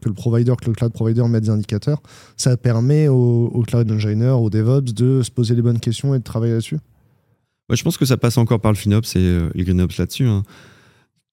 que 0.00 0.08
le 0.08 0.14
provider, 0.14 0.54
que 0.60 0.66
le 0.70 0.72
cloud 0.74 0.92
provider 0.92 1.22
mette 1.28 1.44
des 1.44 1.50
indicateurs, 1.50 2.00
ça 2.36 2.56
permet 2.56 3.08
au, 3.08 3.46
au 3.52 3.62
cloud 3.62 3.90
engineer, 3.90 4.30
au 4.30 4.48
DevOps 4.50 4.92
de 4.94 5.22
se 5.22 5.30
poser 5.30 5.54
les 5.54 5.62
bonnes 5.62 5.80
questions 5.80 6.14
et 6.14 6.18
de 6.18 6.24
travailler 6.24 6.52
là-dessus. 6.54 6.78
Moi, 7.68 7.76
je 7.76 7.82
pense 7.82 7.96
que 7.98 8.04
ça 8.06 8.16
passe 8.16 8.38
encore 8.38 8.60
par 8.60 8.72
le 8.72 8.76
FinOps 8.76 9.16
et 9.16 9.18
euh, 9.18 9.50
les 9.54 9.64
GreenOps 9.64 9.98
là-dessus. 9.98 10.24
hein. 10.26 10.42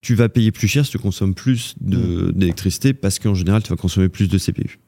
Tu 0.01 0.15
vas 0.15 0.27
payer 0.27 0.51
plus 0.51 0.67
cher 0.67 0.83
si 0.85 0.91
tu 0.91 0.99
consommes 0.99 1.33
plus 1.33 1.75
de- 1.79 2.31
d'électricité 2.35 2.93
parce 2.93 3.19
qu'en 3.19 3.35
général, 3.35 3.63
tu 3.63 3.69
vas 3.69 3.77
consommer 3.77 4.09
plus 4.09 4.27
de 4.27 4.37
CPU. 4.37 4.79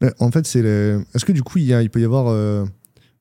Mais 0.00 0.10
en 0.18 0.30
fait, 0.32 0.46
c'est 0.46 0.60
est-ce 1.14 1.24
que 1.24 1.30
du 1.32 1.42
coup, 1.44 1.58
il, 1.58 1.64
y 1.66 1.72
a- 1.74 1.82
il 1.82 1.90
peut 1.90 2.00
y 2.00 2.04
avoir 2.04 2.26
euh, 2.28 2.64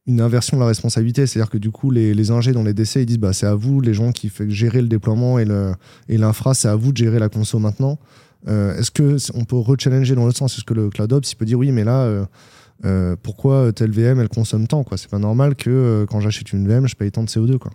une 0.07 0.21
inversion 0.21 0.57
de 0.57 0.61
la 0.61 0.67
responsabilité 0.67 1.25
C'est-à-dire 1.25 1.49
que 1.49 1.57
du 1.57 1.71
coup, 1.71 1.89
les, 1.91 2.13
les 2.13 2.31
ingés 2.31 2.51
dans 2.51 2.63
les 2.63 2.73
DC, 2.73 2.95
ils 2.97 3.05
disent 3.05 3.17
bah, 3.19 3.33
c'est 3.33 3.47
à 3.47 3.55
vous, 3.55 3.81
les 3.81 3.93
gens 3.93 4.11
qui 4.11 4.29
fait 4.29 4.49
gérer 4.49 4.81
le 4.81 4.87
déploiement 4.87 5.39
et 5.39 5.45
le- 5.45 5.73
et 6.09 6.17
l'infra, 6.17 6.53
c'est 6.53 6.67
à 6.67 6.75
vous 6.75 6.91
de 6.91 6.97
gérer 6.97 7.19
la 7.19 7.29
conso 7.29 7.57
maintenant. 7.59 7.97
Euh, 8.47 8.77
Est-ce 8.77 8.91
que 8.91 9.17
on 9.33 9.45
peut 9.45 9.55
rechallenger 9.57 10.13
dans 10.15 10.25
l'autre 10.25 10.37
sens? 10.37 10.55
Est-ce 10.57 10.63
que 10.63 10.75
le 10.75 10.89
CloudOps, 10.89 11.31
il 11.31 11.35
peut 11.35 11.45
dire 11.45 11.57
oui, 11.57 11.71
mais 11.71 11.83
là, 11.83 12.01
euh, 12.03 12.25
euh, 12.85 13.15
pourquoi 13.23 13.71
telle 13.73 13.91
VM, 13.91 14.19
elle 14.19 14.29
consomme 14.29 14.67
tant 14.67 14.83
quoi? 14.83 14.97
C'est 14.97 15.09
pas 15.09 15.17
normal 15.17 15.55
que 15.55 16.05
quand 16.09 16.19
j'achète 16.19 16.53
une 16.53 16.67
VM, 16.67 16.87
je 16.87 16.95
paye 16.95 17.11
tant 17.11 17.23
de 17.23 17.29
CO2. 17.29 17.57
Quoi. 17.57 17.71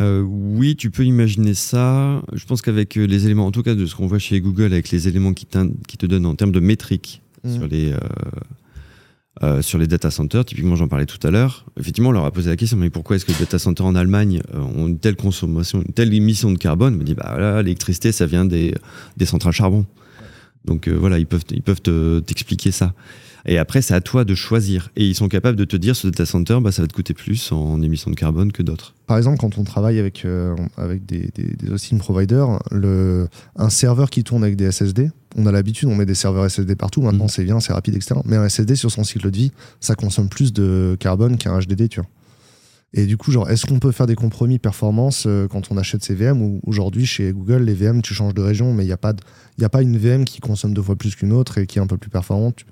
Euh, 0.00 0.22
oui, 0.22 0.74
tu 0.76 0.90
peux 0.90 1.04
imaginer 1.04 1.54
ça. 1.54 2.22
Je 2.32 2.44
pense 2.46 2.62
qu'avec 2.62 2.94
les 2.96 3.26
éléments, 3.26 3.46
en 3.46 3.50
tout 3.52 3.62
cas 3.62 3.74
de 3.74 3.84
ce 3.86 3.94
qu'on 3.94 4.06
voit 4.06 4.18
chez 4.18 4.40
Google, 4.40 4.72
avec 4.72 4.90
les 4.90 5.06
éléments 5.08 5.34
qui, 5.34 5.46
qui 5.86 5.96
te 5.98 6.06
donnent 6.06 6.26
en 6.26 6.34
termes 6.34 6.52
de 6.52 6.60
métriques 6.60 7.22
Mhm. 7.44 7.54
sur, 7.54 7.66
les, 7.68 7.92
euh, 7.92 7.98
euh, 9.44 9.62
sur 9.62 9.78
les 9.78 9.86
data 9.86 10.10
centers, 10.10 10.44
typiquement 10.44 10.74
j'en 10.74 10.88
parlais 10.88 11.06
tout 11.06 11.24
à 11.24 11.30
l'heure, 11.30 11.64
effectivement 11.78 12.10
on 12.10 12.12
leur 12.12 12.24
a 12.24 12.32
posé 12.32 12.50
la 12.50 12.56
question, 12.56 12.76
mais 12.76 12.90
pourquoi 12.90 13.14
est-ce 13.14 13.24
que 13.24 13.30
les 13.30 13.38
data 13.38 13.60
centers 13.60 13.86
en 13.86 13.94
Allemagne 13.94 14.42
euh, 14.52 14.58
ont 14.58 14.88
une 14.88 14.98
telle 14.98 15.14
consommation, 15.14 15.82
une 15.86 15.94
telle 15.94 16.12
émission 16.12 16.50
de 16.50 16.58
carbone? 16.58 16.94
On 16.94 16.98
me 16.98 17.04
dit, 17.04 17.14
bah 17.14 17.28
voilà, 17.30 17.62
l'électricité 17.62 18.10
ça 18.10 18.26
vient 18.26 18.44
des, 18.44 18.74
centrales 19.24 19.52
charbon. 19.52 19.86
Donc 20.64 20.88
euh, 20.88 20.92
voilà, 20.92 21.20
ils 21.20 21.26
peuvent, 21.26 21.44
ils 21.52 21.62
peuvent 21.62 21.80
te- 21.80 22.18
t'expliquer 22.20 22.72
ça. 22.72 22.92
Et 23.46 23.56
après, 23.56 23.80
c'est 23.80 23.94
à 23.94 24.02
toi 24.02 24.24
de 24.24 24.34
choisir. 24.34 24.90
Et 24.96 25.06
ils 25.06 25.14
sont 25.14 25.28
capables 25.28 25.56
de 25.56 25.64
te 25.64 25.76
dire, 25.76 25.96
ce 25.96 26.08
data 26.08 26.26
center, 26.26 26.58
bah, 26.60 26.72
ça 26.72 26.82
va 26.82 26.88
te 26.88 26.92
coûter 26.92 27.14
plus 27.14 27.52
en 27.52 27.80
émissions 27.80 28.10
de 28.10 28.16
carbone 28.16 28.52
que 28.52 28.62
d'autres. 28.62 28.94
Par 29.06 29.16
exemple, 29.16 29.38
quand 29.38 29.56
on 29.56 29.64
travaille 29.64 29.98
avec, 29.98 30.26
avec 30.76 31.06
des, 31.06 31.30
des, 31.34 31.54
des 31.56 31.70
hosting 31.70 31.98
providers, 31.98 32.58
le, 32.70 33.28
un 33.56 33.70
serveur 33.70 34.10
qui 34.10 34.24
tourne 34.24 34.44
avec 34.44 34.56
des 34.56 34.70
SSD, 34.70 35.10
on 35.36 35.46
a 35.46 35.52
l'habitude, 35.52 35.88
on 35.88 35.94
met 35.94 36.06
des 36.06 36.14
serveurs 36.14 36.44
SSD 36.50 36.74
partout, 36.76 37.02
maintenant 37.02 37.24
Mhm. 37.24 37.30
c'est 37.30 37.44
bien, 37.44 37.60
c'est 37.60 37.72
rapide, 37.72 37.94
etc. 37.96 38.16
Mais 38.24 38.36
un 38.36 38.44
SSD 38.48 38.74
sur 38.76 38.90
son 38.90 39.04
cycle 39.04 39.30
de 39.30 39.36
vie, 39.36 39.52
ça 39.80 39.94
consomme 39.94 40.28
plus 40.28 40.52
de 40.52 40.96
carbone 40.98 41.36
qu'un 41.38 41.58
HDD, 41.58 41.88
tu 41.88 42.00
vois. 42.00 42.08
Et 42.92 43.06
du 43.06 43.16
coup, 43.16 43.30
genre, 43.30 43.48
est-ce 43.48 43.66
qu'on 43.66 43.78
peut 43.78 43.92
faire 43.92 44.08
des 44.08 44.16
compromis 44.16 44.58
performance 44.58 45.24
euh, 45.28 45.46
quand 45.46 45.70
on 45.70 45.76
achète 45.76 46.02
ces 46.02 46.14
VM 46.16 46.42
ou 46.42 46.60
aujourd'hui 46.66 47.06
chez 47.06 47.30
Google, 47.32 47.62
les 47.62 47.74
VM, 47.74 48.02
tu 48.02 48.14
changes 48.14 48.34
de 48.34 48.42
région, 48.42 48.74
mais 48.74 48.82
il 48.82 48.86
n'y 48.88 48.92
a, 48.92 48.96
pas 48.96 49.12
de- 49.12 49.22
y 49.58 49.64
a 49.64 49.68
pas 49.68 49.82
une 49.82 49.96
VM 49.96 50.24
qui 50.24 50.40
consomme 50.40 50.74
deux 50.74 50.82
fois 50.82 50.96
plus 50.96 51.14
qu'une 51.14 51.32
autre 51.32 51.58
et 51.58 51.66
qui 51.68 51.78
est 51.78 51.82
un 51.82 51.86
peu 51.86 51.98
plus 51.98 52.10
performante. 52.10 52.56
Tu- 52.56 52.64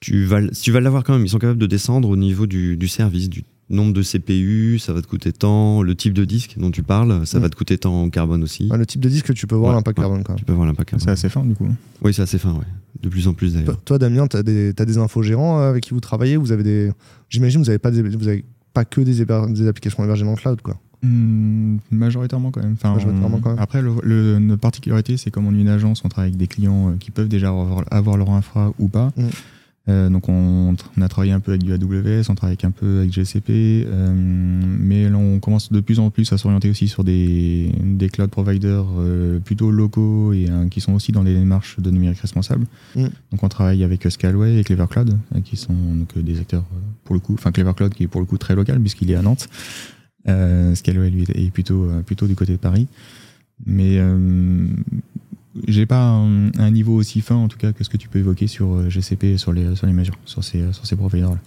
tu 0.00 0.24
vas, 0.24 0.40
tu 0.48 0.72
vas 0.72 0.80
l'avoir 0.80 1.04
quand 1.04 1.12
même. 1.12 1.24
Ils 1.26 1.28
sont 1.28 1.38
capables 1.38 1.58
de 1.60 1.66
descendre 1.66 2.08
au 2.08 2.16
niveau 2.16 2.46
du, 2.46 2.78
du 2.78 2.88
service, 2.88 3.28
du 3.28 3.44
nombre 3.74 3.92
de 3.92 4.02
CPU, 4.02 4.78
ça 4.78 4.92
va 4.92 5.02
te 5.02 5.06
coûter 5.06 5.32
tant, 5.32 5.82
le 5.82 5.94
type 5.94 6.12
de 6.14 6.24
disque 6.24 6.54
dont 6.58 6.70
tu 6.70 6.82
parles, 6.82 7.26
ça 7.26 7.38
Mm. 7.38 7.42
va 7.42 7.48
te 7.48 7.56
coûter 7.56 7.78
tant 7.78 8.02
en 8.02 8.10
carbone 8.10 8.42
aussi. 8.42 8.66
Enfin, 8.68 8.76
le 8.78 8.86
type 8.86 9.00
de 9.00 9.08
disque, 9.08 9.32
tu 9.34 9.46
peux 9.46 9.54
voir 9.56 9.70
Ouais, 9.70 9.76
l'impact 9.76 9.98
ouais. 9.98 10.02
carbone 10.04 10.22
quand 10.22 10.32
même. 10.32 10.38
Tu 10.38 10.44
peux 10.44 10.52
voir 10.52 10.66
l'impact 10.66 10.90
C'est 10.90 10.96
carbone. 10.98 11.12
assez 11.12 11.28
fin 11.28 11.44
du 11.44 11.54
coup. 11.54 11.68
Oui, 12.02 12.12
c'est 12.14 12.22
assez 12.22 12.38
fin, 12.38 12.52
ouais. 12.52 12.66
De 13.02 13.08
plus 13.08 13.26
en 13.28 13.34
plus 13.34 13.54
d'ailleurs. 13.54 13.80
toi, 13.84 13.98
Damien, 13.98 14.26
tu 14.28 14.36
as 14.36 14.42
des, 14.42 14.72
t'as 14.74 14.84
des 14.84 14.98
infogérants 14.98 15.60
euh, 15.60 15.70
avec 15.70 15.82
qui 15.84 15.94
vous 15.94 16.00
travaillez 16.00 16.36
Vous 16.36 16.52
avez 16.52 16.62
des. 16.62 16.92
J'imagine 17.30 17.60
vous 17.60 17.66
n'avez 17.66 17.78
pas, 17.78 17.90
des- 17.90 18.02
vous 18.02 18.28
avez 18.28 18.44
pas 18.74 18.84
que 18.84 19.00
des, 19.00 19.20
héber- 19.22 19.52
des 19.52 19.66
applications 19.66 20.04
hébergées 20.04 20.24
dans 20.24 20.30
le 20.32 20.36
cloud, 20.36 20.60
quoi. 20.62 20.78
Hmm, 21.02 21.78
majoritairement 21.90 22.52
quand 22.52 22.62
même. 22.62 22.74
Enfin, 22.74 22.94
Majoritairement 22.94 23.40
quand 23.40 23.50
même. 23.50 23.58
Après, 23.58 23.82
le, 23.82 23.90
le- 24.04 24.38
notre 24.38 24.60
particularité, 24.60 25.16
c'est 25.16 25.30
comme 25.32 25.46
on 25.46 25.54
est 25.54 25.60
une 25.60 25.68
agence, 25.68 26.02
on 26.04 26.08
travaille 26.08 26.28
avec 26.30 26.38
des 26.38 26.46
clients 26.46 26.90
euh, 26.90 26.96
qui 27.00 27.10
peuvent 27.10 27.28
déjà 27.28 27.48
avoir, 27.48 27.84
avoir 27.90 28.16
leur 28.16 28.30
infra 28.30 28.72
ou 28.78 28.86
pas. 28.88 29.10
Mm. 29.16 29.22
Euh, 29.88 30.08
donc 30.08 30.28
on, 30.28 30.76
on 30.96 31.02
a 31.02 31.08
travaillé 31.08 31.32
un 31.32 31.40
peu 31.40 31.52
avec 31.52 31.64
du 31.64 31.72
AWS, 31.72 32.26
on 32.28 32.36
travaille 32.36 32.56
un 32.62 32.70
peu 32.70 33.00
avec 33.00 33.12
GCP, 33.12 33.50
euh, 33.50 34.12
mais 34.14 35.08
là, 35.08 35.16
on 35.16 35.40
commence 35.40 35.72
de 35.72 35.80
plus 35.80 35.98
en 35.98 36.10
plus 36.10 36.32
à 36.32 36.38
s'orienter 36.38 36.70
aussi 36.70 36.86
sur 36.86 37.02
des, 37.02 37.72
des 37.82 38.08
cloud 38.08 38.30
providers 38.30 38.86
euh, 38.96 39.40
plutôt 39.40 39.72
locaux 39.72 40.32
et 40.32 40.46
euh, 40.48 40.68
qui 40.68 40.80
sont 40.80 40.92
aussi 40.92 41.10
dans 41.10 41.24
les 41.24 41.34
démarches 41.34 41.80
de 41.80 41.90
numérique 41.90 42.20
responsable. 42.20 42.66
Mm. 42.94 43.06
Donc 43.32 43.42
on 43.42 43.48
travaille 43.48 43.82
avec 43.82 44.06
euh, 44.06 44.10
Scalway 44.10 44.60
et 44.60 44.64
Clever 44.64 44.86
Cloud, 44.88 45.18
euh, 45.34 45.40
qui 45.40 45.56
sont 45.56 45.74
donc 45.74 46.16
des 46.16 46.38
acteurs 46.38 46.64
pour 47.04 47.14
le 47.14 47.20
coup, 47.20 47.34
enfin 47.34 47.50
Clever 47.50 47.72
Cloud 47.74 47.92
qui 47.92 48.04
est 48.04 48.08
pour 48.08 48.20
le 48.20 48.26
coup 48.26 48.38
très 48.38 48.54
local 48.54 48.78
puisqu'il 48.80 49.10
est 49.10 49.16
à 49.16 49.22
Nantes. 49.22 49.48
Euh, 50.28 50.76
Scalway 50.76 51.10
lui 51.10 51.24
est 51.34 51.50
plutôt 51.50 51.88
plutôt 52.06 52.28
du 52.28 52.36
côté 52.36 52.52
de 52.52 52.58
Paris, 52.58 52.86
mais 53.66 53.98
euh, 53.98 54.68
j'ai 55.68 55.86
pas 55.86 56.02
un, 56.02 56.50
un 56.58 56.70
niveau 56.70 56.94
aussi 56.94 57.20
fin 57.20 57.34
en 57.36 57.48
tout 57.48 57.58
cas 57.58 57.72
que 57.72 57.84
ce 57.84 57.90
que 57.90 57.96
tu 57.96 58.08
peux 58.08 58.18
évoquer 58.18 58.46
sur 58.46 58.72
euh, 58.74 58.88
GCP 58.88 59.36
sur 59.36 59.52
les 59.52 59.74
sur 59.76 59.86
les 59.86 59.92
mesures, 59.92 60.16
sur 60.24 60.42
ces 60.44 60.72
sur 60.72 60.86
ces 60.86 60.96
providers 60.96 61.30
là. 61.30 61.38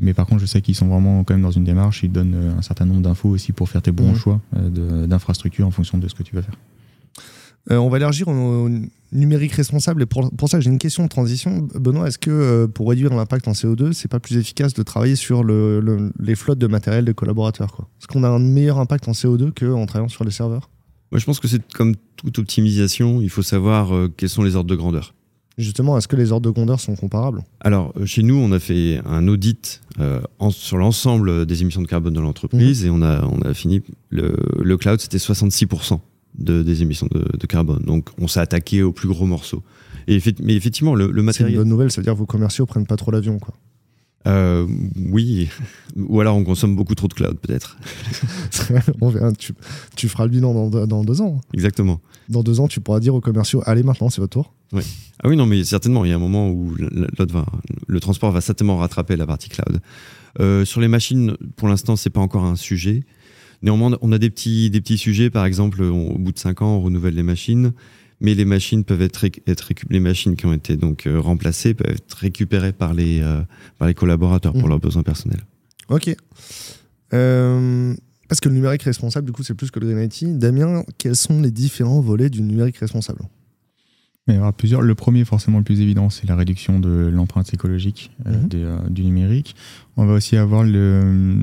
Mais 0.00 0.12
par 0.12 0.26
contre, 0.26 0.40
je 0.40 0.46
sais 0.46 0.60
qu'ils 0.60 0.74
sont 0.74 0.88
vraiment 0.88 1.22
quand 1.22 1.34
même 1.34 1.42
dans 1.42 1.52
une 1.52 1.62
démarche. 1.62 2.02
Ils 2.02 2.10
donnent 2.10 2.34
euh, 2.34 2.58
un 2.58 2.62
certain 2.62 2.84
nombre 2.84 3.02
d'infos 3.02 3.28
aussi 3.28 3.52
pour 3.52 3.68
faire 3.68 3.80
tes 3.80 3.92
bons 3.92 4.08
Mhm. 4.10 4.16
choix 4.16 4.40
euh, 4.56 4.68
de- 5.02 5.06
d'infrastructure 5.06 5.66
en 5.66 5.70
fonction 5.70 5.98
de 5.98 6.08
ce 6.08 6.14
que 6.16 6.24
tu 6.24 6.34
vas 6.34 6.42
faire. 6.42 6.56
Euh, 7.70 7.76
on 7.76 7.88
va 7.88 7.96
élargir 7.98 8.26
au, 8.28 8.68
numérique 9.12 9.52
responsable. 9.52 10.02
Et 10.02 10.06
pour, 10.06 10.30
pour 10.34 10.48
ça, 10.48 10.58
j'ai 10.58 10.68
une 10.68 10.78
question 10.80 11.04
de 11.04 11.08
transition. 11.08 11.68
Benoît, 11.76 12.08
est-ce 12.08 12.18
que 12.18 12.30
euh, 12.30 12.66
pour 12.66 12.88
réduire 12.90 13.14
l'impact 13.14 13.46
en 13.46 13.52
CO2, 13.52 13.92
c'est 13.92 14.08
pas 14.10 14.18
plus 14.18 14.36
efficace 14.36 14.74
de 14.74 14.82
travailler 14.82 15.14
sur 15.16 15.44
le- 15.44 15.78
le- 15.80 16.12
les 16.18 16.34
flottes 16.34 16.58
de 16.58 16.66
matériel 16.66 17.04
des 17.04 17.14
collaborateurs 17.14 17.72
quoi? 17.72 17.88
Est-ce 18.00 18.08
qu'on 18.08 18.24
a 18.24 18.28
un 18.28 18.40
meilleur 18.40 18.80
impact 18.80 19.06
en 19.06 19.12
CO2 19.12 19.52
qu'en 19.52 19.86
travaillant 19.86 20.08
sur 20.08 20.24
les 20.24 20.32
serveurs? 20.32 20.68
Moi, 21.12 21.18
je 21.20 21.24
pense 21.24 21.38
que 21.40 21.48
c'est 21.48 21.62
comme 21.72 21.94
toute 22.16 22.38
optimisation, 22.38 23.20
il 23.20 23.30
faut 23.30 23.42
savoir 23.42 23.94
euh, 23.94 24.12
quels 24.16 24.28
sont 24.28 24.42
les 24.42 24.56
ordres 24.56 24.70
de 24.70 24.74
grandeur. 24.76 25.14
Justement, 25.56 25.96
est-ce 25.96 26.08
que 26.08 26.16
les 26.16 26.32
ordres 26.32 26.46
de 26.50 26.52
grandeur 26.52 26.80
sont 26.80 26.96
comparables? 26.96 27.44
Alors, 27.60 27.92
euh, 27.96 28.06
chez 28.06 28.24
nous, 28.24 28.34
on 28.34 28.50
a 28.50 28.58
fait 28.58 29.00
un 29.06 29.28
audit 29.28 29.80
euh, 30.00 30.20
en- 30.40 30.50
sur 30.50 30.76
l'ensemble 30.78 31.46
des 31.46 31.62
émissions 31.62 31.82
de 31.82 31.86
carbone 31.86 32.14
de 32.14 32.20
l'entreprise 32.20 32.84
et 32.84 32.90
on 32.90 33.02
a, 33.02 33.24
on 33.24 33.40
a 33.42 33.54
fini, 33.54 33.80
le, 34.10 34.34
le 34.60 34.76
cloud, 34.76 34.98
c'était 35.00 35.18
66% 35.18 36.00
de, 36.38 36.64
des 36.64 36.82
émissions 36.82 37.06
de, 37.12 37.24
de 37.38 37.46
carbone. 37.46 37.84
Donc, 37.84 38.08
on 38.18 38.26
s'est 38.26 38.40
attaqué 38.40 38.82
au 38.82 38.90
plus 38.90 39.06
gros 39.08 39.26
morceau. 39.26 39.62
Et 40.08 40.18
mais 40.42 40.54
effectivement, 40.56 40.96
le, 40.96 41.06
le 41.06 41.12
C'est 41.12 41.18
une 41.20 41.24
matériel. 41.26 41.56
bonne 41.58 41.68
nouvelle, 41.68 41.92
ça 41.92 42.00
veut 42.00 42.04
dire 42.04 42.14
que 42.14 42.18
vos 42.18 42.26
commerciaux 42.26 42.66
prennent 42.66 42.86
pas 42.88 42.96
trop 42.96 43.12
l'avion. 43.12 43.38
quoi. 43.38 43.54
Euh, 44.26 44.66
oui, 44.96 45.50
ou 45.96 46.20
alors 46.20 46.34
on 46.36 46.44
consomme 46.44 46.74
beaucoup 46.76 46.94
trop 46.94 47.08
de 47.08 47.14
cloud, 47.14 47.38
peut-être. 47.40 47.76
On 49.02 49.10
verra, 49.10 49.32
tu, 49.32 49.52
tu 49.96 50.08
feras 50.08 50.24
le 50.24 50.30
bilan 50.30 50.54
dans, 50.54 50.70
deux- 50.70 50.86
dans 50.86 51.04
deux 51.04 51.20
ans. 51.20 51.40
Exactement. 51.52 52.00
Dans 52.30 52.42
deux 52.42 52.58
ans, 52.60 52.68
tu 52.68 52.80
pourras 52.80 53.00
dire 53.00 53.14
aux 53.14 53.20
commerciaux 53.20 53.62
Allez, 53.66 53.82
maintenant, 53.82 54.08
c'est 54.08 54.20
votre 54.22 54.32
tour. 54.32 54.54
Ah 55.22 55.28
oui, 55.28 55.36
non, 55.36 55.44
mais 55.46 55.62
certainement, 55.62 56.04
il 56.04 56.08
y 56.08 56.12
a 56.12 56.16
un 56.16 56.20
moment 56.20 56.50
où 56.50 56.74
le, 56.74 56.88
l'autre 57.18 57.34
va, 57.34 57.44
le 57.86 58.00
transport 58.00 58.32
va 58.32 58.40
certainement 58.40 58.78
rattraper 58.78 59.16
la 59.16 59.26
partie 59.26 59.48
cloud. 59.50 59.80
Euh, 60.40 60.64
sur 60.64 60.80
les 60.80 60.88
machines, 60.88 61.36
pour 61.56 61.68
l'instant, 61.68 61.94
c'est 61.96 62.10
pas 62.10 62.20
encore 62.20 62.44
un 62.44 62.56
sujet. 62.56 63.04
Néanmoins, 63.62 63.96
on 64.02 64.10
a 64.10 64.18
des 64.18 64.30
petits, 64.30 64.70
des 64.70 64.80
petits 64.80 64.98
sujets. 64.98 65.30
Par 65.30 65.44
exemple, 65.44 65.82
on- 65.82 66.12
au 66.14 66.18
bout 66.18 66.32
de 66.32 66.38
5 66.38 66.62
ans, 66.62 66.76
on 66.76 66.80
renouvelle 66.80 67.14
les 67.14 67.22
machines, 67.22 67.72
mais 68.20 68.34
les 68.34 68.44
machines 68.44 68.84
peuvent 68.84 69.02
être, 69.02 69.24
être 69.24 69.68
récup- 69.70 69.86
les 69.90 70.00
machines 70.00 70.36
qui 70.36 70.46
ont 70.46 70.52
été 70.52 70.76
donc 70.76 71.06
euh, 71.06 71.20
remplacées 71.20 71.74
peuvent 71.74 71.92
être 71.92 72.14
récupérées 72.16 72.72
par 72.72 72.94
les, 72.94 73.20
euh, 73.20 73.40
par 73.78 73.88
les 73.88 73.94
collaborateurs 73.94 74.52
pour 74.52 74.62
Mhm. 74.64 74.68
leurs 74.68 74.80
besoins 74.80 75.02
personnels. 75.02 75.42
Ok. 75.88 76.14
Euh, 77.12 77.94
parce 78.28 78.40
que 78.40 78.48
le 78.48 78.54
numérique 78.54 78.82
responsable, 78.82 79.26
du 79.26 79.32
coup, 79.32 79.42
c'est 79.42 79.54
plus 79.54 79.70
que 79.70 79.78
le 79.80 79.86
Green 79.92 80.08
IT. 80.10 80.38
Damien, 80.38 80.82
quels 80.98 81.16
sont 81.16 81.40
les 81.42 81.50
différents 81.50 82.00
volets 82.00 82.30
du 82.30 82.42
numérique 82.42 82.78
responsable? 82.78 83.22
Il 84.26 84.36
y 84.36 84.38
aura 84.38 84.52
plusieurs. 84.54 84.80
Le 84.80 84.94
premier, 84.94 85.26
forcément 85.26 85.58
le 85.58 85.64
plus 85.64 85.82
évident, 85.82 86.08
c'est 86.08 86.26
la 86.26 86.34
réduction 86.34 86.80
de 86.80 87.10
l'empreinte 87.12 87.52
écologique 87.52 88.10
euh, 88.26 88.32
des, 88.46 88.62
euh, 88.62 88.78
du 88.88 89.04
numérique. 89.04 89.54
On 89.98 90.06
va 90.06 90.14
aussi 90.14 90.38
avoir 90.38 90.64
le, 90.64 91.36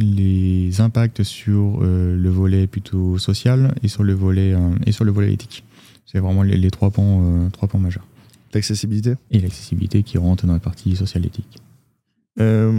les 0.00 0.80
impacts 0.80 1.22
sur 1.22 1.80
euh, 1.82 2.16
le 2.16 2.30
volet 2.30 2.66
plutôt 2.66 3.18
social 3.18 3.74
et 3.82 3.88
sur 3.88 4.02
le 4.02 4.14
volet, 4.14 4.54
euh, 4.54 4.70
et 4.86 4.92
sur 4.92 5.04
le 5.04 5.12
volet 5.12 5.34
éthique. 5.34 5.62
C'est 6.06 6.18
vraiment 6.20 6.42
les, 6.42 6.56
les 6.56 6.70
trois, 6.70 6.90
pans, 6.90 7.22
euh, 7.24 7.48
trois 7.50 7.68
pans 7.68 7.78
majeurs. 7.78 8.06
L'accessibilité 8.54 9.14
Et 9.32 9.40
l'accessibilité 9.40 10.02
qui 10.02 10.16
rentre 10.18 10.46
dans 10.46 10.54
la 10.54 10.58
partie 10.60 10.96
sociale 10.96 11.26
éthique. 11.26 11.58
Euh, 12.38 12.70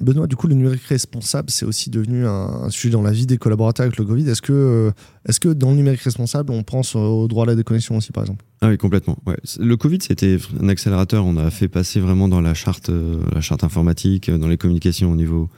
Benoît, 0.00 0.26
du 0.26 0.34
coup, 0.36 0.46
le 0.46 0.54
numérique 0.54 0.82
responsable, 0.84 1.50
c'est 1.50 1.66
aussi 1.66 1.90
devenu 1.90 2.26
un, 2.26 2.30
un 2.64 2.70
sujet 2.70 2.90
dans 2.92 3.02
la 3.02 3.10
vie 3.12 3.26
des 3.26 3.36
collaborateurs 3.36 3.84
avec 3.84 3.98
le 3.98 4.04
Covid. 4.04 4.28
Est-ce 4.28 4.40
que, 4.42 4.52
euh, 4.52 4.90
est-ce 5.28 5.40
que 5.40 5.50
dans 5.50 5.70
le 5.70 5.76
numérique 5.76 6.00
responsable, 6.00 6.52
on 6.52 6.62
pense 6.62 6.94
au 6.96 7.28
droit 7.28 7.44
à 7.44 7.48
la 7.48 7.54
déconnexion 7.54 7.96
aussi, 7.96 8.12
par 8.12 8.24
exemple? 8.24 8.44
Ah 8.62 8.68
oui, 8.68 8.78
complètement. 8.78 9.18
Ouais. 9.26 9.36
Le 9.58 9.76
Covid, 9.76 9.98
c'était 10.00 10.38
un 10.60 10.68
accélérateur. 10.68 11.24
On 11.26 11.36
a 11.36 11.50
fait 11.50 11.68
passer 11.68 12.00
vraiment 12.00 12.28
dans 12.28 12.40
la 12.40 12.54
charte, 12.54 12.88
euh, 12.88 13.20
la 13.32 13.40
charte 13.42 13.62
informatique, 13.62 14.30
dans 14.30 14.48
les 14.48 14.56
communications 14.56 15.12
au 15.12 15.16
niveau 15.16 15.48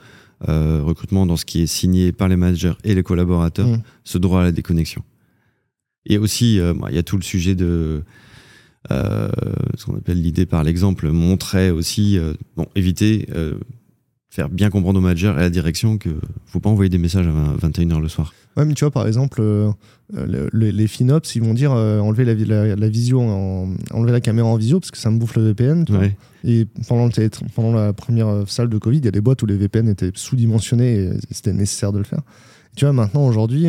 euh, 0.47 0.81
recrutement, 0.83 1.25
dans 1.25 1.37
ce 1.37 1.45
qui 1.45 1.61
est 1.61 1.67
signé 1.67 2.11
par 2.11 2.27
les 2.27 2.35
managers 2.35 2.73
et 2.83 2.95
les 2.95 3.03
collaborateurs, 3.03 3.67
Mm. 3.67 3.81
ce 4.03 4.17
droit 4.17 4.41
à 4.41 4.43
la 4.43 4.51
déconnexion. 4.51 5.03
Et 6.05 6.17
aussi, 6.17 6.59
euh, 6.59 6.73
bah, 6.73 6.87
il 6.89 6.95
y 6.95 6.99
a 6.99 7.03
tout 7.03 7.17
le 7.17 7.23
sujet 7.23 7.55
de 7.55 8.03
euh, 8.91 9.29
ce 9.77 9.85
qu'on 9.85 9.95
appelle 9.97 10.21
l'idée 10.21 10.45
par 10.45 10.63
l'exemple, 10.63 11.09
montrer 11.11 11.69
aussi, 11.71 12.17
euh, 12.17 12.33
bon, 12.55 12.65
éviter, 12.75 13.27
faire 14.29 14.47
bien 14.49 14.69
comprendre 14.69 14.99
aux 14.99 15.01
managers 15.01 15.27
et 15.35 15.39
à 15.39 15.41
la 15.41 15.49
direction 15.49 15.97
que 15.97 16.09
faut 16.45 16.59
pas 16.59 16.69
envoyer 16.69 16.89
des 16.89 16.97
messages 16.99 17.27
à 17.27 17.31
21h 17.67 17.99
le 17.99 18.07
soir. 18.07 18.33
Ouais, 18.57 18.65
mais 18.65 18.73
tu 18.73 18.83
vois, 18.83 18.91
par 18.91 19.05
exemple, 19.07 19.41
le- 19.41 19.73
le- 20.51 20.69
les 20.69 20.87
FinOps, 20.87 21.35
ils 21.35 21.41
vont 21.41 21.53
dire 21.53 21.71
enlever 21.71 22.25
la, 22.25 22.33
la, 22.35 22.75
la 22.75 22.89
visio, 22.89 23.19
en- 23.21 23.73
enlever 23.91 24.11
la 24.11 24.21
caméra 24.21 24.47
en 24.47 24.55
visio 24.57 24.79
parce 24.79 24.91
que 24.91 24.97
ça 24.97 25.11
me 25.11 25.17
bouffe 25.19 25.35
le 25.35 25.43
VPN. 25.49 25.83
tu 25.85 25.91
vois. 25.91 26.01
Ouais. 26.01 26.15
Et 26.45 26.65
pendant, 26.87 27.07
le 27.07 27.29
pendant 27.55 27.73
la 27.73 27.91
première 27.93 28.43
salle 28.47 28.69
de 28.69 28.77
Covid, 28.77 28.99
il 28.99 29.05
y 29.05 29.07
a 29.09 29.11
des 29.11 29.21
boîtes 29.21 29.41
où 29.43 29.45
les 29.45 29.57
VPN 29.57 29.89
étaient 29.89 30.11
sous-dimensionnés 30.15 30.93
et 30.95 31.09
c'était 31.31 31.53
nécessaire 31.53 31.91
de 31.91 31.97
le 31.97 32.03
faire. 32.05 32.21
Tu 32.75 32.85
vois, 32.85 32.93
maintenant, 32.93 33.25
aujourd'hui, 33.25 33.65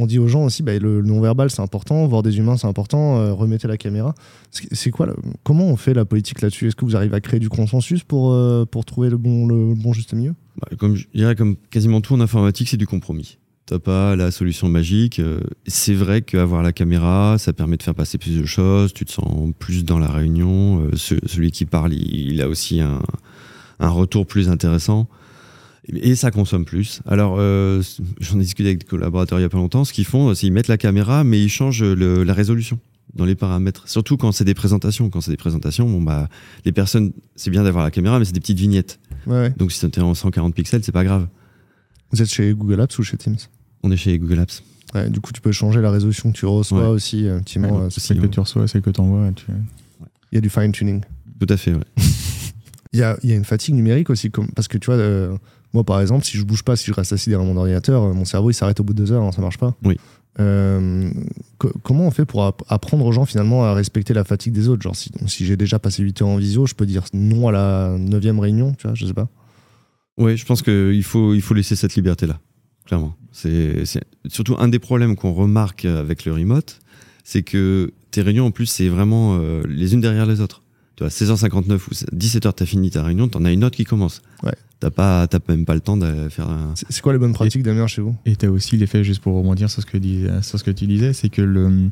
on 0.00 0.06
dit 0.06 0.18
aux 0.18 0.26
gens 0.28 0.44
aussi, 0.44 0.62
bah, 0.62 0.78
le, 0.78 1.02
non-verbal, 1.02 1.50
c'est 1.50 1.62
important, 1.62 2.06
voir 2.06 2.22
des 2.22 2.38
humains, 2.38 2.56
c'est 2.56 2.66
important, 2.66 3.18
euh, 3.18 3.32
remettez 3.32 3.68
la 3.68 3.76
caméra. 3.76 4.14
C'est 4.50 4.90
quoi, 4.90 5.08
comment 5.42 5.66
on 5.66 5.76
fait 5.76 5.94
la 5.94 6.04
politique 6.04 6.40
là-dessus? 6.42 6.66
Est-ce 6.68 6.76
que 6.76 6.84
vous 6.84 6.96
arrivez 6.96 7.14
à 7.16 7.20
créer 7.20 7.40
du 7.40 7.48
consensus 7.48 8.02
pour, 8.04 8.32
euh, 8.32 8.64
pour 8.64 8.84
trouver 8.84 9.10
le 9.10 9.16
bon, 9.16 9.46
le 9.46 9.74
bon 9.74 9.92
juste 9.92 10.12
milieu? 10.14 10.34
Bah, 10.60 10.68
comme 10.78 10.96
je 10.96 11.06
dirais, 11.14 11.34
comme 11.36 11.56
quasiment 11.70 12.00
tout 12.00 12.14
en 12.14 12.20
informatique, 12.20 12.68
c'est 12.68 12.76
du 12.76 12.86
compromis. 12.86 13.38
T'as 13.66 13.78
pas 13.78 14.16
la 14.16 14.30
solution 14.32 14.68
magique. 14.68 15.20
euh, 15.20 15.40
C'est 15.66 15.94
vrai 15.94 16.22
qu'avoir 16.22 16.62
la 16.62 16.72
caméra, 16.72 17.36
ça 17.38 17.52
permet 17.52 17.76
de 17.76 17.82
faire 17.84 17.94
passer 17.94 18.18
plus 18.18 18.36
de 18.36 18.44
choses. 18.44 18.92
Tu 18.92 19.04
te 19.04 19.12
sens 19.12 19.52
plus 19.60 19.84
dans 19.84 19.98
la 20.00 20.08
réunion. 20.08 20.90
ce- 20.96 21.14
celui 21.26 21.52
qui 21.52 21.66
parle, 21.66 21.92
il, 21.94 22.32
il 22.32 22.42
a 22.42 22.48
aussi 22.48 22.80
un, 22.80 23.00
un 23.78 23.88
retour 23.88 24.26
plus 24.26 24.48
intéressant. 24.48 25.06
Et 25.88 26.14
ça 26.14 26.30
consomme 26.30 26.64
plus. 26.64 27.00
Alors, 27.06 27.36
euh, 27.38 27.82
j'en 28.20 28.36
ai 28.38 28.42
discuté 28.42 28.68
avec 28.68 28.80
des 28.80 28.86
collaborateurs 28.86 29.38
il 29.38 29.42
y 29.42 29.44
a 29.44 29.48
pas 29.48 29.56
longtemps. 29.58 29.84
Ce 29.84 29.92
qu'ils 29.92 30.04
font, 30.04 30.32
c'est 30.34 30.40
qu'ils 30.40 30.52
mettent 30.52 30.68
la 30.68 30.76
caméra, 30.78 31.24
mais 31.24 31.42
ils 31.42 31.48
changent 31.48 31.82
le- 31.82 32.22
la 32.22 32.34
résolution 32.34 32.78
dans 33.14 33.24
les 33.24 33.34
paramètres. 33.34 33.88
Surtout 33.88 34.16
quand 34.16 34.30
c'est 34.32 34.44
des 34.44 34.54
présentations. 34.54 35.08
Quand 35.10 35.20
c'est 35.20 35.30
des 35.30 35.36
présentations, 35.36 35.88
bon 35.88 36.00
bah, 36.02 36.28
les 36.64 36.72
personnes, 36.72 37.12
c'est 37.34 37.50
bien 37.50 37.64
d'avoir 37.64 37.82
la 37.84 37.90
caméra, 37.90 38.18
mais 38.18 38.24
c'est 38.24 38.32
des 38.34 38.40
petites 38.40 38.58
vignettes. 38.58 39.00
ouais, 39.26 39.32
ouais. 39.34 39.54
Donc 39.56 39.72
si 39.72 39.90
t'es 39.90 40.00
en 40.00 40.14
140 40.14 40.54
pixels, 40.54 40.84
c'est 40.84 40.92
pas 40.92 41.04
grave. 41.04 41.26
Vous 42.12 42.20
êtes 42.22 42.30
chez 42.30 42.52
Google 42.54 42.80
Apps 42.82 42.98
ou 42.98 43.02
chez 43.02 43.16
Teams? 43.16 43.36
On 43.82 43.90
est 43.90 43.96
chez 43.96 44.18
Google 44.18 44.40
Apps. 44.40 44.62
Ouais, 44.94 45.08
du 45.08 45.20
coup, 45.20 45.32
tu 45.32 45.40
peux 45.40 45.52
changer 45.52 45.80
la 45.80 45.90
résolution 45.90 46.30
que 46.32 46.36
tu 46.36 46.46
reçois 46.46 46.82
Ouais. 46.82 46.86
aussi. 46.88 47.26
euh, 47.26 47.36
effectivement, 47.36 47.78
Ouais, 47.78 47.84
euh, 47.86 47.90
Celle 47.90 48.20
que 48.20 48.26
tu 48.26 48.40
reçois, 48.40 48.66
celle 48.68 48.82
que 48.82 48.90
tu 48.90 49.00
envoies. 49.00 49.30
Tu... 49.32 49.44
il 50.32 50.34
y 50.34 50.38
a 50.38 50.40
du 50.40 50.50
fine-tuning. 50.50 51.00
Tout 51.38 51.46
à 51.48 51.56
fait, 51.56 51.72
ouais. 51.72 51.80
Il 52.92 52.98
y 52.98 53.04
a, 53.04 53.16
il 53.22 53.30
y 53.30 53.32
a 53.32 53.36
une 53.36 53.44
fatigue 53.44 53.76
numérique 53.76 54.10
aussi, 54.10 54.32
comme, 54.32 54.48
parce 54.50 54.66
que 54.66 54.76
tu 54.76 54.86
vois, 54.86 54.96
euh, 54.96 55.36
moi 55.72 55.84
par 55.84 56.00
exemple, 56.00 56.24
si 56.24 56.36
je 56.36 56.44
bouge 56.44 56.62
pas, 56.62 56.76
si 56.76 56.86
je 56.86 56.92
reste 56.92 57.12
assis 57.12 57.30
derrière 57.30 57.46
mon 57.46 57.56
ordinateur, 57.56 58.02
euh, 58.04 58.12
mon 58.12 58.24
cerveau 58.24 58.50
il 58.50 58.54
s'arrête 58.54 58.80
au 58.80 58.84
bout 58.84 58.92
de 58.94 58.98
deux 59.04 59.12
heures, 59.12 59.22
hein, 59.22 59.32
ça 59.32 59.40
marche 59.42 59.58
pas. 59.58 59.74
Oui. 59.84 59.96
Euh, 60.38 61.10
co- 61.58 61.72
comment 61.82 62.06
on 62.06 62.10
fait 62.10 62.24
pour 62.24 62.44
app- 62.44 62.62
apprendre 62.68 63.04
aux 63.04 63.12
gens 63.12 63.24
finalement 63.26 63.64
à 63.64 63.74
respecter 63.74 64.14
la 64.14 64.24
fatigue 64.24 64.52
des 64.52 64.68
autres? 64.68 64.82
Genre, 64.82 64.94
si, 64.96 65.10
si 65.26 65.44
j'ai 65.44 65.56
déjà 65.56 65.78
passé 65.78 66.02
8 66.02 66.22
heures 66.22 66.28
en 66.28 66.36
visio, 66.36 66.66
je 66.66 66.74
peux 66.74 66.86
dire 66.86 67.04
non 67.12 67.48
à 67.48 67.52
la 67.52 67.96
neuvième 67.98 68.38
réunion, 68.38 68.72
tu 68.74 68.86
vois, 68.86 68.94
je 68.94 69.06
sais 69.06 69.14
pas. 69.14 69.28
Ouais, 70.18 70.36
je 70.36 70.44
pense 70.46 70.62
qu'il 70.62 71.02
faut, 71.04 71.34
il 71.34 71.42
faut 71.42 71.54
laisser 71.54 71.76
cette 71.76 71.94
liberté-là, 71.94 72.38
clairement. 72.86 73.14
C'est 73.32 73.84
surtout 74.28 74.56
un 74.58 74.68
des 74.68 74.78
problèmes 74.78 75.16
qu'on 75.16 75.32
remarque 75.32 75.84
avec 75.84 76.24
le 76.24 76.32
remote, 76.32 76.78
c'est 77.24 77.42
que 77.42 77.92
tes 78.10 78.22
réunions, 78.22 78.46
en 78.46 78.50
plus, 78.50 78.66
c'est 78.66 78.88
vraiment 78.88 79.38
euh, 79.40 79.62
les 79.68 79.94
unes 79.94 80.00
derrière 80.00 80.26
les 80.26 80.40
autres. 80.40 80.62
Tu 80.96 81.04
vois, 81.04 81.10
16h59 81.10 81.74
ou 81.74 81.90
17h, 82.16 82.52
t'as 82.54 82.66
fini 82.66 82.90
ta 82.90 83.02
réunion, 83.02 83.28
t'en 83.28 83.44
as 83.44 83.52
une 83.52 83.64
autre 83.64 83.76
qui 83.76 83.84
commence. 83.84 84.20
Ouais. 84.42 84.52
T'as 84.80 84.90
pas, 84.90 85.26
t'as 85.26 85.38
même 85.48 85.66
pas 85.66 85.74
le 85.74 85.80
temps 85.80 85.96
de 85.98 86.28
faire 86.30 86.48
un... 86.48 86.72
C'est 86.74 87.02
quoi 87.02 87.12
les 87.12 87.18
bonnes 87.18 87.34
pratiques, 87.34 87.62
Damien, 87.62 87.86
chez 87.86 88.00
vous? 88.00 88.16
Et 88.24 88.34
tu 88.34 88.46
as 88.46 88.50
aussi 88.50 88.76
l'effet, 88.78 89.04
juste 89.04 89.20
pour 89.22 89.36
rebondir 89.36 89.68
sur 89.70 89.82
ce 89.82 89.86
que, 89.86 89.98
dis- 89.98 90.26
sur 90.42 90.58
ce 90.58 90.64
que 90.64 90.70
tu 90.70 90.86
disais, 90.86 91.12
c'est 91.12 91.28
que 91.28 91.42
le, 91.42 91.90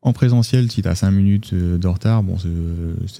en 0.00 0.12
présentiel, 0.12 0.70
si 0.70 0.80
tu 0.80 0.88
as 0.88 0.94
5 0.94 1.10
minutes 1.10 1.50
euh, 1.54 1.76
de 1.76 1.88
retard, 1.88 2.22
bon, 2.22 2.36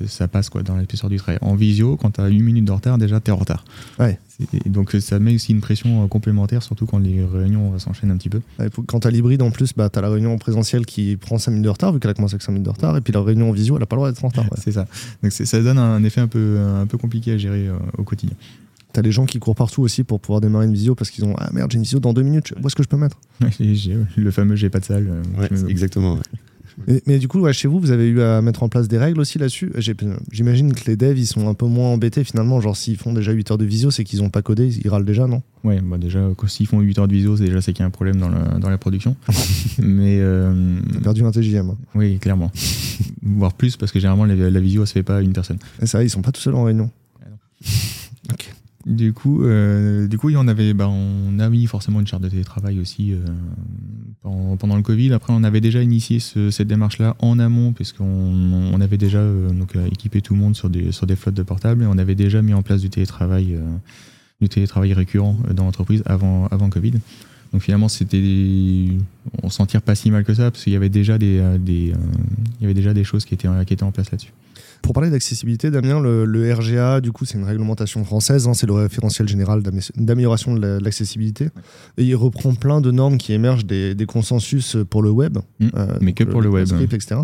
ça 0.07 0.29
passe 0.29 0.49
quoi, 0.49 0.63
dans 0.63 0.77
l'épaisseur 0.77 1.11
du 1.11 1.17
trait. 1.17 1.39
En 1.41 1.55
visio, 1.57 1.97
quand 1.97 2.13
tu 2.13 2.21
as 2.21 2.25
1 2.25 2.31
minute 2.41 2.67
de 2.67 2.71
retard, 2.73 2.99
déjà, 2.99 3.19
tu 3.21 3.31
es 3.31 3.33
en 3.33 3.37
retard. 3.37 3.65
Ouais. 3.99 4.19
Donc 4.67 4.93
ça 5.01 5.19
met 5.19 5.35
aussi 5.35 5.53
une 5.53 5.61
pression 5.61 6.05
euh, 6.05 6.07
complémentaire, 6.07 6.63
surtout 6.63 6.87
quand 6.87 6.99
les 6.99 7.25
réunions 7.25 7.73
euh, 7.75 7.79
s'enchaînent 7.79 8.11
un 8.13 8.17
petit 8.17 8.29
peu. 8.29 8.41
Ouais, 8.59 8.69
Quand 8.87 9.01
t'as 9.01 9.11
l'hybride 9.11 9.43
en 9.43 9.51
plus, 9.51 9.73
bah, 9.75 9.89
t'as 9.89 10.03
la 10.03 10.11
réunion 10.11 10.35
en 10.35 10.39
présentiel 10.39 10.87
qui 10.87 11.17
prend 11.17 11.39
5 11.39 11.51
minutes 11.53 11.65
de 11.65 11.71
retard, 11.71 11.93
vu 11.93 11.99
qu'elle 12.01 12.11
a 12.11 12.15
commencé 12.15 12.35
avec 12.35 12.43
5 12.43 12.53
minutes 12.53 12.67
de 12.67 12.71
retard, 12.71 12.97
et 12.97 13.01
puis 13.01 13.13
la 13.13 13.23
réunion 13.23 13.49
en 13.49 13.53
visio, 13.53 13.77
elle 13.77 13.83
a 13.83 13.87
pas 13.87 13.97
le 13.97 14.01
droit 14.01 14.11
d'être 14.13 14.25
en 14.25 14.29
retard. 14.29 14.45
ouais. 14.45 14.51
C'est 14.63 14.73
ça. 14.73 14.87
Donc 15.23 15.33
ça 15.33 15.61
donne 15.63 15.79
un 15.79 16.03
effet 16.05 16.21
un 16.21 16.29
peu, 16.29 16.59
un 16.61 16.87
peu 16.87 16.99
compliqué 16.99 17.33
à 17.33 17.39
gérer 17.39 17.67
euh, 17.69 17.75
au 17.99 18.03
quotidien. 18.05 18.37
T'as 18.95 19.03
les 19.03 19.13
gens 19.13 19.27
qui 19.27 19.39
courent 19.41 19.57
partout 19.57 19.83
aussi 19.83 20.05
pour 20.05 20.21
pouvoir 20.21 20.41
démarrer 20.41 20.65
une 20.67 20.73
visio 20.73 20.95
parce 20.95 21.11
qu'ils 21.11 21.25
ont 21.25 21.35
Ah 21.37 21.51
merde, 21.53 21.71
j'ai 21.71 21.77
une 21.77 21.83
visio 21.83 21.99
dans 22.01 22.13
deux 22.15 22.23
minutes, 22.23 22.55
où 22.63 22.67
est-ce 22.67 22.77
que 22.77 22.83
je 22.83 22.89
peux 22.89 22.97
mettre 22.97 23.19
le 24.17 24.31
fameux 24.31 24.57
j'ai 24.57 24.71
pas 24.71 24.79
de 24.81 24.85
salle. 24.85 25.09
euh, 25.11 25.41
Ouais, 25.41 25.49
je 25.51 25.65
me- 25.65 25.69
exactement. 25.71 26.15
ouais. 26.15 26.21
mais, 26.89 27.03
mais 27.07 27.19
du 27.19 27.29
coup, 27.29 27.41
ouais, 27.41 27.53
chez 27.53 27.67
vous, 27.69 27.79
vous 27.81 27.91
avez 27.91 28.07
eu 28.09 28.21
à 28.21 28.41
mettre 28.41 28.63
en 28.63 28.69
place 28.69 28.87
des 28.89 28.99
règles 28.99 29.21
aussi 29.21 29.39
là-dessus? 29.39 29.73
J'imagine 30.33 30.73
que 30.75 30.85
les 30.89 30.97
devs, 30.97 31.19
ils 31.19 31.27
sont 31.27 31.49
un 31.49 31.55
peu 31.55 31.67
moins 31.67 31.89
embêtés 31.91 32.23
finalement. 32.25 32.61
Genre, 32.61 32.77
s'ils 32.77 32.97
font 32.97 33.13
déjà 33.13 33.33
8 33.33 33.51
heures 33.51 33.59
de 33.59 33.65
visio, 33.65 33.91
c'est 33.91 34.03
qu'ils 34.05 34.23
ont 34.23 34.31
pas 34.31 34.43
codé, 34.43 34.69
ils 34.85 34.89
râlent 34.89 35.05
déjà, 35.05 35.27
non? 35.27 35.43
Ouais, 35.65 35.81
bah 35.81 35.99
déjà, 35.99 36.21
s'ils 36.47 36.67
font 36.69 36.81
8 36.81 36.99
heures 36.99 37.09
de 37.09 37.15
visio, 37.15 37.37
c'est 37.37 37.45
déjà 37.47 37.61
c'est 37.61 37.73
qu'il 37.73 37.81
y 37.81 37.85
a 37.85 37.87
un 37.87 37.91
problème 37.91 38.17
dans, 38.17 38.29
la- 38.29 38.59
dans 38.59 38.71
la 38.71 38.79
production. 38.79 39.17
Mais 39.79 40.19
euh, 40.21 40.77
T'as 40.95 41.01
perdu 41.01 41.25
un 41.25 41.33
TGM. 41.33 41.71
hein. 41.71 41.77
oui, 41.97 42.19
clairement. 42.19 42.51
Voire 43.23 43.55
plus, 43.55 43.77
parce 43.77 43.91
que 43.91 43.99
généralement, 43.99 44.25
la, 44.25 44.35
la 44.51 44.61
visio, 44.61 44.83
elle 44.83 44.87
se 44.89 44.93
fait 44.93 45.03
pas 45.03 45.17
à 45.17 45.21
une 45.21 45.33
personne. 45.33 45.59
C'est 45.81 45.93
vrai, 45.97 46.07
ils 46.07 46.11
sont 46.11 46.23
pas 46.23 46.31
tout 46.33 46.41
seuls 46.41 46.55
en 46.55 46.63
réunion. 46.65 46.91
Ah 47.23 47.27
non. 47.31 48.37
Du 48.87 49.15
coup, 49.15 49.43
euh, 49.43 50.07
du 50.07 50.19
coup, 50.19 50.31
on 50.35 50.47
avait, 50.47 50.75
bah, 50.75 50.89
on 50.89 51.39
a 51.39 51.49
mis 51.49 51.67
forcément 51.67 52.01
une 52.01 52.07
charte 52.07 52.23
de 52.23 52.29
télétravail 52.29 52.79
aussi 52.79 53.15
euh, 53.15 54.57
pendant, 54.59 54.77
le 54.77 54.83
Covid. 54.83 55.15
Après, 55.15 55.33
on 55.33 55.43
avait 55.43 55.63
déjà 55.63 55.83
initié 55.83 56.19
cette 56.21 56.69
démarche-là 56.69 57.17
en 57.19 57.39
amont, 57.39 57.73
puisqu'on 57.73 58.05
on 58.05 58.81
avait 58.83 58.99
déjà 58.99 59.19
euh, 59.19 59.49
donc, 59.51 59.75
équipé 59.91 60.21
tout 60.21 60.35
le 60.35 60.41
monde 60.41 60.55
sur 60.55 60.69
des, 60.69 60.93
sur 60.93 61.07
des 61.07 61.17
flottes 61.17 61.35
de 61.35 61.43
portables 61.43 61.83
et 61.83 61.87
on 61.87 61.97
avait 61.97 62.15
déjà 62.15 62.43
mis 62.43 62.53
en 62.53 62.63
place 62.63 62.83
du 62.83 62.91
télétravail, 62.91 63.59
du 64.43 64.51
télétravail 64.51 64.93
récurrent 64.93 65.39
dans 65.55 65.65
l'entreprise 65.65 66.03
avant, 66.05 66.47
avant 66.49 66.69
Covid. 66.69 66.93
Donc 67.53 67.63
finalement, 67.63 67.89
c'était, 67.89 68.89
on 69.43 69.49
s'en 69.49 69.65
tire 69.65 69.81
pas 69.81 69.95
si 69.95 70.11
mal 70.11 70.25
que 70.25 70.35
ça, 70.35 70.51
parce 70.51 70.63
qu'il 70.63 70.73
y 70.73 70.77
avait 70.77 70.89
déjà 70.91 71.17
des, 71.17 71.41
des 71.59 71.95
il 72.59 72.63
y 72.63 72.65
avait 72.65 72.75
déjà 72.75 72.93
des 72.93 73.05
choses 73.05 73.25
qui 73.25 73.33
étaient, 73.33 73.49
qui 73.65 73.73
étaient 73.73 73.83
en 73.83 73.93
place 73.93 74.11
là-dessus. 74.11 74.33
Pour 74.85 74.93
parler 74.93 75.09
d'accessibilité, 75.09 75.71
Damien, 75.71 75.99
le, 75.99 76.53
RGA, 76.53 77.01
du 77.01 77.11
coup, 77.11 77.25
c'est 77.25 77.39
une 77.39 77.45
réglementation 77.45 78.05
française, 78.05 78.47
hein, 78.47 78.53
c'est 78.53 78.67
le 78.67 78.75
référentiel 78.75 79.27
général 79.27 79.63
d'amélioration 79.97 80.55
de 80.55 80.79
l'accessibilité. 80.79 81.49
Et 81.97 82.05
il 82.05 82.15
reprend 82.15 82.55
plein 82.55 82.83
de 82.83 82.91
normes 82.91 83.17
qui 83.17 83.33
émergent 83.33 83.65
des, 83.65 83.97
consensus 84.07 84.77
pour 84.91 85.01
le 85.01 85.09
web. 85.09 85.39
Mmh. 85.59 85.69
Euh, 85.75 85.87
mais 86.03 86.13
que 86.13 86.25
pour 86.25 86.43
le, 86.43 86.51
web. 86.51 86.69
etc. 86.83 87.23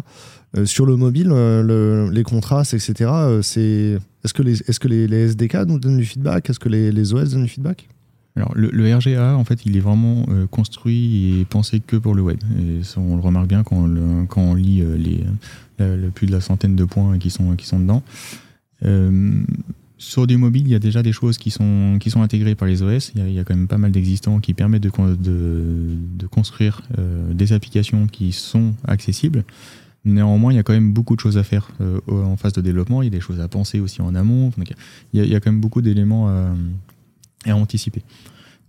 Euh, 0.57 0.65
sur 0.65 0.87
le 0.87 0.97
mobile, 0.97 1.29
euh, 1.33 2.11
les 2.11 2.23
contrastes, 2.23 2.73
etc., 2.73 3.11
c'est. 3.43 3.99
Est-ce 4.25 4.33
que, 4.33 4.43
les, 4.43 4.61
est 4.61 4.71
-ce 4.71 4.81
que 4.81 4.89
les, 4.89 5.29
SDK 5.29 5.67
nous 5.67 5.79
donnent 5.79 5.99
du 5.99 6.07
feedback? 6.07 6.49
Est-ce 6.49 6.59
que 6.59 6.71
les, 6.71 7.13
OS 7.13 7.33
donnent 7.33 7.45
du 7.45 7.51
feedback? 7.51 7.91
Alors, 8.37 8.53
le, 8.55 8.97
RGA, 8.97 9.37
en 9.37 9.45
fait, 9.45 9.67
il 9.67 9.77
est 9.77 9.81
vraiment 9.81 10.25
construit 10.51 11.41
et 11.41 11.45
pensé 11.45 11.81
que 11.81 11.97
pour 11.97 12.15
le 12.15 12.23
web. 12.23 12.39
Et 12.59 12.83
ça, 12.85 13.01
on 13.01 13.17
le 13.17 13.23
remarque 13.23 13.49
bien 13.49 13.65
quand 13.65 13.87
quand 14.29 14.41
on 14.41 14.55
lit 14.55 14.83
les, 14.97 15.25
plus 16.15 16.27
de 16.27 16.33
la 16.33 16.41
centaine 16.41 16.77
de 16.77 16.85
points 16.85 17.19
qui 17.19 17.31
sont, 17.31 17.57
qui 17.57 17.67
sont 17.67 17.81
dedans. 17.81 18.03
Euh, 18.85 19.43
sur 19.99 20.27
du 20.27 20.39
mobile, 20.39 20.67
il 20.67 20.71
y 20.71 20.75
a 20.75 20.79
déjà 20.79 21.03
des 21.03 21.13
choses 21.13 21.37
qui 21.37 21.51
sont, 21.51 21.99
qui 22.01 22.11
sont 22.11 22.23
intégrées 22.23 22.55
par 22.55 22.67
les 22.67 22.83
OS. 22.83 23.13
Il 23.15 23.33
y 23.33 23.39
a, 23.39 23.45
quand 23.45 23.55
même 23.55 23.69
pas 23.69 23.77
mal 23.77 23.93
d'existants 23.93 24.41
qui 24.41 24.55
permettent 24.55 24.83
de, 24.83 24.91
de, 24.91 26.27
construire 26.27 26.83
euh, 26.99 27.35
des 27.35 27.53
applications 27.53 28.07
qui 28.07 28.33
sont 28.33 28.73
accessibles. 28.89 29.45
Néanmoins, 30.07 30.55
il 30.55 30.57
y 30.57 30.59
a 30.59 30.63
quand 30.63 30.73
même 30.73 30.95
beaucoup 30.95 31.17
de 31.17 31.21
choses 31.21 31.37
à 31.37 31.43
faire 31.43 31.71
euh, 31.83 32.01
en 32.09 32.39
phase 32.39 32.55
de 32.55 32.63
développement. 32.63 33.03
Il 33.03 33.07
y 33.07 33.09
a 33.09 33.11
des 33.11 33.21
choses 33.21 33.41
à 33.41 33.49
penser 33.49 33.79
aussi 33.79 34.01
en 34.01 34.15
amont. 34.15 34.51
il, 35.13 35.27
y 35.27 35.35
a, 35.35 35.41
quand 35.41 35.51
même 35.53 35.61
beaucoup 35.61 35.83
d'éléments 35.83 36.29
à, 36.29 36.55
à 37.45 37.55
anticiper. 37.55 38.03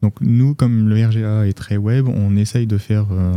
Donc 0.01 0.15
nous, 0.19 0.55
comme 0.55 0.89
le 0.89 1.05
RGA 1.05 1.47
est 1.47 1.53
très 1.53 1.77
web, 1.77 2.07
on 2.07 2.35
essaye 2.35 2.65
de 2.65 2.77
faire 2.77 3.05
euh, 3.11 3.33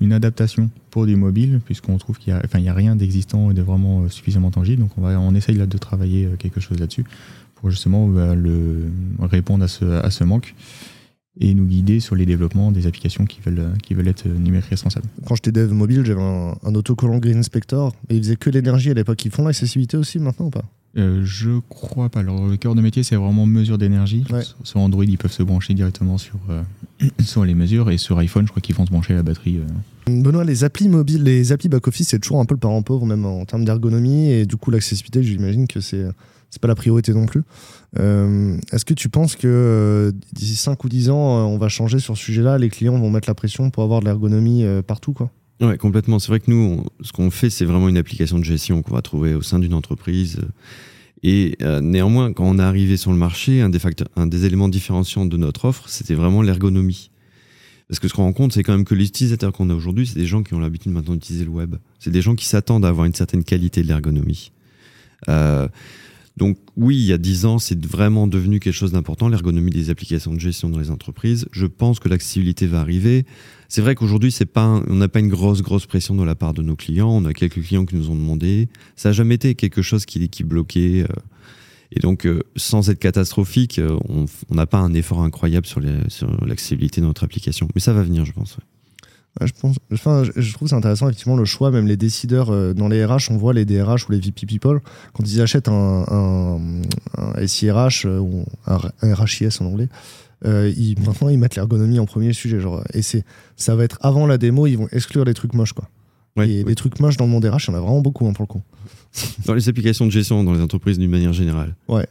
une 0.00 0.12
adaptation 0.12 0.70
pour 0.90 1.04
du 1.04 1.14
mobile, 1.16 1.60
puisqu'on 1.64 1.98
trouve 1.98 2.18
qu'il 2.18 2.32
n'y 2.32 2.40
a, 2.40 2.60
y 2.60 2.68
a 2.68 2.74
rien 2.74 2.96
d'existant 2.96 3.50
et 3.50 3.54
de 3.54 3.62
vraiment 3.62 4.02
euh, 4.02 4.08
suffisamment 4.08 4.50
tangible. 4.50 4.80
Donc 4.80 4.92
on, 4.96 5.02
va, 5.02 5.20
on 5.20 5.34
essaye 5.34 5.56
là 5.56 5.66
de 5.66 5.78
travailler 5.78 6.24
euh, 6.24 6.36
quelque 6.36 6.60
chose 6.60 6.80
là-dessus 6.80 7.04
pour 7.56 7.70
justement 7.70 8.08
bah, 8.08 8.34
répondre 9.20 9.64
à 9.64 10.10
ce 10.10 10.24
manque 10.24 10.54
et 11.40 11.54
nous 11.54 11.64
guider 11.64 12.00
sur 12.00 12.14
les 12.14 12.26
développements 12.26 12.70
des 12.70 12.86
applications 12.86 13.24
qui 13.24 13.40
veulent, 13.40 13.72
qui 13.82 13.94
veulent 13.94 14.08
être 14.08 14.28
numériques 14.28 14.70
responsables. 14.70 15.06
Quand 15.26 15.34
j'étais 15.34 15.52
dev 15.52 15.72
mobile, 15.72 16.04
j'avais 16.04 16.22
un, 16.22 16.54
un 16.62 16.74
autocollant 16.74 17.18
Green 17.18 17.38
Inspector 17.38 17.92
et 18.08 18.16
ils 18.16 18.22
faisaient 18.22 18.36
que 18.36 18.50
l'énergie 18.50 18.90
à 18.90 18.94
l'époque. 18.94 19.24
Ils 19.24 19.30
font 19.30 19.44
l'accessibilité 19.44 19.96
aussi 19.96 20.18
maintenant 20.18 20.46
ou 20.46 20.50
pas? 20.50 20.64
Euh, 20.96 21.22
je 21.24 21.58
crois 21.68 22.08
pas. 22.08 22.20
Alors, 22.20 22.46
le 22.46 22.56
cœur 22.56 22.74
de 22.74 22.80
métier, 22.80 23.02
c'est 23.02 23.16
vraiment 23.16 23.46
mesure 23.46 23.78
d'énergie. 23.78 24.24
Sur 24.62 24.80
Android, 24.80 25.04
ils 25.04 25.18
peuvent 25.18 25.32
se 25.32 25.42
brancher 25.42 25.74
directement 25.74 26.18
sur, 26.18 26.38
euh, 26.50 26.62
sur 27.20 27.44
les 27.44 27.54
mesures. 27.54 27.90
Et 27.90 27.98
sur 27.98 28.18
iPhone, 28.18 28.46
je 28.46 28.50
crois 28.50 28.62
qu'ils 28.62 28.76
vont 28.76 28.86
se 28.86 28.90
brancher 28.90 29.14
la 29.14 29.22
batterie. 29.22 29.58
Euh. 29.58 30.22
Benoît, 30.22 30.44
les 30.44 30.64
applis 30.64 30.88
mobiles, 30.88 31.24
les 31.24 31.50
applis 31.50 31.68
back-office, 31.68 32.08
c'est 32.08 32.18
toujours 32.18 32.40
un 32.40 32.44
peu 32.44 32.54
le 32.54 32.60
parent 32.60 32.82
pauvre, 32.82 33.06
même 33.06 33.24
en 33.24 33.44
termes 33.44 33.64
d'ergonomie. 33.64 34.30
Et 34.30 34.46
du 34.46 34.56
coup, 34.56 34.70
l'accessibilité, 34.70 35.22
j'imagine 35.22 35.66
que 35.66 35.80
c'est 35.80 36.04
c'est 36.54 36.62
pas 36.62 36.68
la 36.68 36.74
priorité 36.74 37.12
non 37.12 37.26
plus. 37.26 37.42
Est-ce 37.96 38.84
que 38.84 38.94
tu 38.94 39.08
penses 39.08 39.36
que 39.36 40.12
d'ici 40.32 40.56
5 40.56 40.82
ou 40.82 40.88
10 40.88 41.10
ans, 41.10 41.46
on 41.46 41.58
va 41.58 41.68
changer 41.68 41.98
sur 41.98 42.16
ce 42.16 42.24
sujet-là? 42.24 42.58
Les 42.58 42.68
clients 42.68 42.98
vont 42.98 43.10
mettre 43.10 43.28
la 43.28 43.34
pression 43.34 43.70
pour 43.70 43.82
avoir 43.82 44.00
de 44.00 44.06
l'ergonomie 44.06 44.64
partout 44.86 45.12
quoi? 45.12 45.30
Ouais, 45.60 45.78
complètement. 45.78 46.18
C'est 46.18 46.28
vrai 46.28 46.40
que 46.40 46.50
nous, 46.50 46.84
ce 47.00 47.12
qu'on 47.12 47.30
fait, 47.30 47.50
c'est 47.50 47.64
vraiment 47.64 47.88
une 47.88 47.96
application 47.96 48.38
de 48.38 48.44
gestion 48.44 48.82
qu'on 48.82 48.94
va 48.94 49.02
trouver 49.02 49.34
au 49.34 49.42
sein 49.42 49.58
d'une 49.58 49.74
entreprise. 49.74 50.40
Et 51.22 51.56
euh, 51.62 51.80
néanmoins, 51.80 52.32
quand 52.32 52.44
on 52.44 52.58
est 52.58 52.62
arrivé 52.62 52.96
sur 52.96 53.10
le 53.10 53.16
marché, 53.16 53.62
un 53.62 53.70
des, 53.70 54.44
éléments 54.44 54.68
différenciants 54.68 55.24
de 55.24 55.36
notre 55.36 55.64
offre, 55.64 55.88
c'était 55.88 56.14
vraiment 56.14 56.42
l'ergonomie. 56.42 57.10
Parce 57.88 57.98
que 57.98 58.08
ce 58.08 58.14
qu'on 58.14 58.24
rencontre, 58.24 58.54
c'est 58.54 58.62
quand 58.62 58.72
même 58.72 58.84
que 58.84 58.94
les 58.94 59.06
utilisateurs 59.06 59.52
qu'on 59.52 59.70
a 59.70 59.74
aujourd'hui, 59.74 60.06
c'est 60.06 60.18
des 60.18 60.26
gens 60.26 60.42
qui 60.42 60.54
ont 60.54 60.58
l'habitude 60.58 60.92
maintenant 60.92 61.14
d'utiliser 61.14 61.44
le 61.44 61.50
web. 61.50 61.76
C'est 61.98 62.10
des 62.10 62.20
gens 62.20 62.34
qui 62.34 62.46
s'attendent 62.46 62.84
à 62.84 62.88
avoir 62.88 63.06
une 63.06 63.14
certaine 63.14 63.44
qualité 63.44 63.82
de 63.82 63.88
l'ergonomie. 63.88 64.52
Euh, 65.28 65.68
donc 66.36 66.58
oui, 66.76 66.96
il 66.96 67.04
y 67.04 67.12
a 67.12 67.18
dix 67.18 67.44
ans, 67.44 67.58
c'est 67.58 67.84
vraiment 67.84 68.26
devenu 68.26 68.58
quelque 68.58 68.74
chose 68.74 68.90
d'important, 68.90 69.28
l'ergonomie 69.28 69.70
des 69.70 69.90
applications 69.90 70.34
de 70.34 70.40
gestion 70.40 70.68
dans 70.68 70.80
les 70.80 70.90
entreprises. 70.90 71.46
Je 71.52 71.66
pense 71.66 72.00
que 72.00 72.08
l'accessibilité 72.08 72.66
va 72.66 72.80
arriver. 72.80 73.24
C'est 73.68 73.82
vrai 73.82 73.94
qu'aujourd'hui, 73.94 74.32
c'est 74.32 74.46
pas, 74.46 74.82
on 74.88 74.94
n'a 74.96 75.08
pas 75.08 75.20
une 75.20 75.28
grosse, 75.28 75.62
grosse 75.62 75.86
pression 75.86 76.16
de 76.16 76.24
la 76.24 76.34
part 76.34 76.52
de 76.52 76.62
nos 76.62 76.74
clients. 76.74 77.10
On 77.10 77.24
a 77.24 77.32
quelques 77.32 77.62
clients 77.62 77.86
qui 77.86 77.94
nous 77.94 78.10
ont 78.10 78.16
demandé. 78.16 78.68
Ça 78.96 79.10
n'a 79.10 79.12
jamais 79.12 79.36
été 79.36 79.54
quelque 79.54 79.80
chose 79.80 80.06
qui, 80.06 80.28
qui 80.28 80.42
bloquait. 80.42 81.02
Euh. 81.02 81.14
Et 81.92 82.00
donc, 82.00 82.26
euh, 82.26 82.42
sans 82.56 82.90
être 82.90 82.98
catastrophique, 82.98 83.78
euh, 83.78 83.96
on 84.08 84.26
n'a 84.54 84.66
pas 84.66 84.78
un 84.78 84.92
effort 84.92 85.22
incroyable 85.22 85.66
sur 85.66 85.80
l'accessibilité 86.44 87.00
de 87.00 87.06
notre 87.06 87.22
application. 87.22 87.68
Mais 87.76 87.80
ça 87.80 87.92
va 87.92 88.02
venir, 88.02 88.24
je 88.24 88.32
pense 88.32 88.58
je, 89.42 89.52
pense, 89.52 89.76
enfin, 89.92 90.22
je, 90.36 90.52
trouve 90.52 90.68
c'est 90.68 90.74
intéressant, 90.74 91.08
effectivement, 91.08 91.36
le 91.36 91.44
choix, 91.44 91.70
même 91.70 91.86
les 91.86 91.96
décideurs 91.96 92.50
euh, 92.50 92.72
dans 92.72 92.88
les 92.88 93.04
RH, 93.04 93.30
on 93.30 93.36
voit 93.36 93.52
les 93.52 93.64
DRH 93.64 94.08
ou 94.08 94.12
les 94.12 94.20
VP 94.20 94.46
People, 94.46 94.80
quand 95.12 95.24
ils 95.24 95.40
achètent 95.40 95.68
un, 95.68 96.04
un, 96.08 96.60
un 97.18 97.46
SIRH 97.46 98.06
euh, 98.06 98.18
ou 98.18 98.44
un, 98.66 98.78
RHIS 99.02 99.58
en 99.60 99.66
anglais, 99.66 99.88
euh, 100.44 100.72
ils, 100.76 100.98
maintenant 101.00 101.28
ils 101.30 101.38
mettent 101.38 101.56
l'ergonomie 101.56 101.98
en 101.98 102.06
premier 102.06 102.32
sujet. 102.32 102.60
Genre, 102.60 102.84
et 102.92 103.02
c'est, 103.02 103.24
ça 103.56 103.74
va 103.74 103.84
être 103.84 103.98
avant 104.02 104.26
la 104.26 104.38
démo, 104.38 104.66
ils 104.66 104.76
vont 104.76 104.88
exclure 104.92 105.24
les 105.24 105.34
trucs 105.34 105.54
moches. 105.54 105.72
Quoi. 105.72 105.88
et 106.44 106.62
les 106.62 106.74
trucs 106.76 107.00
moches 107.00 107.16
dans 107.16 107.24
le 107.24 107.30
monde 107.30 107.44
RH, 107.44 107.68
il 107.68 107.70
y 107.72 107.74
en 107.74 107.78
a 107.78 107.80
vraiment 107.80 108.00
beaucoup 108.00 108.26
hein, 108.28 108.32
pour 108.32 108.44
le 108.44 108.48
coup. 108.48 108.62
Dans 109.46 109.54
les 109.54 109.68
applications 109.68 110.06
de 110.06 110.10
gestion, 110.10 110.44
dans 110.44 110.52
les 110.52 110.60
entreprises 110.60 110.98
d'une 110.98 111.10
manière 111.10 111.32
générale. 111.32 111.74
Ouais. 111.88 112.06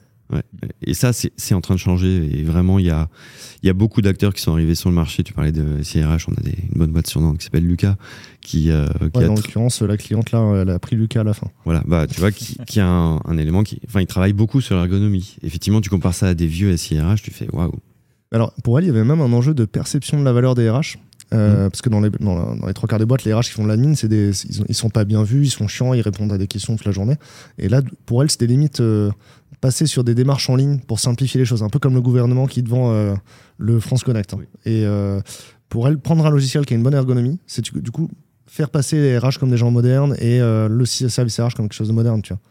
Et 0.82 0.94
ça, 0.94 1.12
c'est 1.14 1.54
en 1.54 1.62
train 1.62 1.76
de 1.76 1.80
changer. 1.80 2.40
Et 2.40 2.44
vraiment, 2.44 2.80
il 2.80 2.86
y 2.86 2.90
a, 2.90 3.10
y 3.64 3.70
a 3.70 3.74
beaucoup 3.74 4.02
d'acteurs 4.02 4.34
qui 4.34 4.42
sont 4.42 4.54
arrivés 4.54 4.76
sur 4.76 4.90
le 4.90 4.96
marché. 4.96 5.24
Tu 5.24 5.34
parlais 5.34 5.52
de 5.52 5.82
CRH, 5.84 6.28
on 6.30 6.34
a 6.34 6.42
des, 6.42 6.58
une 6.72 6.80
bonne 6.80 6.92
boîte 6.92 7.08
sur 7.08 7.22
Nantes 7.22 7.38
qui 7.38 7.46
s'appelle 7.46 7.66
Lucas. 7.66 7.96
Qui, 8.42 8.72
euh, 8.72 8.88
qui 9.14 9.22
l'occurrence, 9.22 9.82
la 9.82 9.96
cliente, 9.96 10.32
là, 10.32 10.62
elle 10.62 10.70
a 10.70 10.80
pris 10.80 10.96
Lucas 10.96 11.22
à 11.22 11.24
la 11.24 11.34
fin. 11.34 11.48
Voilà, 11.64 11.82
bah, 11.88 12.08
tu 12.08 12.20
vois, 12.20 12.32
qui, 12.32 12.58
qui 12.68 12.80
a 12.80 12.88
un, 12.88 13.38
élément 13.38 13.64
qui. 13.64 13.80
Enfin, 13.88 14.02
il 14.02 14.08
travaille 14.08 14.34
beaucoup 14.34 14.60
sur 14.60 14.76
l'ergonomie. 14.76 15.38
Effectivement, 15.44 15.80
tu 15.80 15.90
compares 15.90 16.14
ça 16.14 16.28
à 16.28 16.34
des 16.34 16.48
vieux 16.48 16.76
SIRH, 16.76 17.22
tu 17.22 17.32
fais 17.32 17.48
waouh. 17.54 17.74
Alors, 18.34 18.54
pour 18.64 18.78
elle, 18.78 18.86
il 18.86 18.88
y 18.88 18.90
avait 18.90 19.04
même 19.04 19.22
un 19.22 19.32
enjeu 19.32 19.54
de 19.54 19.64
perception 19.64 20.20
de 20.20 20.26
la 20.26 20.34
valeur 20.34 20.56
des 20.56 20.70
RH. 20.70 20.98
Euh, 21.34 21.68
mm. 21.68 21.70
Parce 21.70 21.82
que 21.82 21.90
dans 21.90 22.02
les, 22.02 22.10
dans, 22.10 22.56
les 22.68 22.74
trois 22.74 22.88
quarts 22.88 23.00
des 23.00 23.06
boîtes, 23.06 23.24
les 23.24 23.34
RH 23.34 23.44
qui 23.44 23.52
font 23.52 23.64
de 23.64 23.70
l'admin, 23.70 23.96
c'est 23.96 24.08
des, 24.08 24.32
ils, 24.46 24.66
ils, 24.70 24.76
sont 24.76 24.90
pas 24.90 25.06
bien 25.06 25.24
vus, 25.24 25.46
ils 25.46 25.50
sont 25.50 25.68
chiants, 25.68 25.94
ils 25.94 26.02
répondent 26.02 26.32
à 26.32 26.38
des 26.38 26.48
questions 26.48 26.76
toute 26.76 26.86
la 26.86 26.92
journée. 26.92 27.16
Et 27.58 27.70
là, 27.70 27.82
pour 28.06 28.22
elle, 28.22 28.30
c'était 28.30 28.48
limite 28.48 28.82
euh, 28.82 29.12
passer 29.64 29.88
sur 29.88 30.04
des 30.04 30.14
démarches 30.14 30.50
en 30.50 30.58
ligne 30.58 30.80
pour 30.80 31.00
simplifier 31.00 31.40
les 31.40 31.46
choses, 31.46 31.64
un 31.64 31.70
peu 31.70 31.80
comme 31.80 31.94
le 31.94 32.02
gouvernement 32.02 32.48
qui 32.48 32.62
te 32.62 32.70
vend 32.70 32.92
euh, 32.92 33.16
le 33.58 33.80
France 33.80 34.04
Connect. 34.04 34.34
Hein. 34.34 34.40
Et 34.66 34.86
pour 35.70 35.88
elle, 35.88 35.98
prendre 36.00 36.26
un 36.26 36.30
logiciel 36.30 36.66
qui 36.66 36.74
a 36.74 36.78
une 36.78 36.84
bonne 36.84 36.94
ergonomie, 36.94 37.40
c'est 37.48 37.64
du 37.74 37.92
coup 37.92 38.10
faire 38.46 38.70
passer 38.70 38.98
les 38.98 39.18
RH 39.18 39.40
comme 39.40 39.50
des 39.50 39.58
gens 39.58 39.72
modernes 39.72 40.16
et 40.20 40.40
le 40.40 40.86
service 40.86 41.40
RH 41.40 41.56
comme 41.56 41.70
quelque 41.70 41.74
chose 41.74 41.88
de 41.88 41.94
moderne, 41.94 42.22
tu 42.22 42.34
vois. 42.34 42.42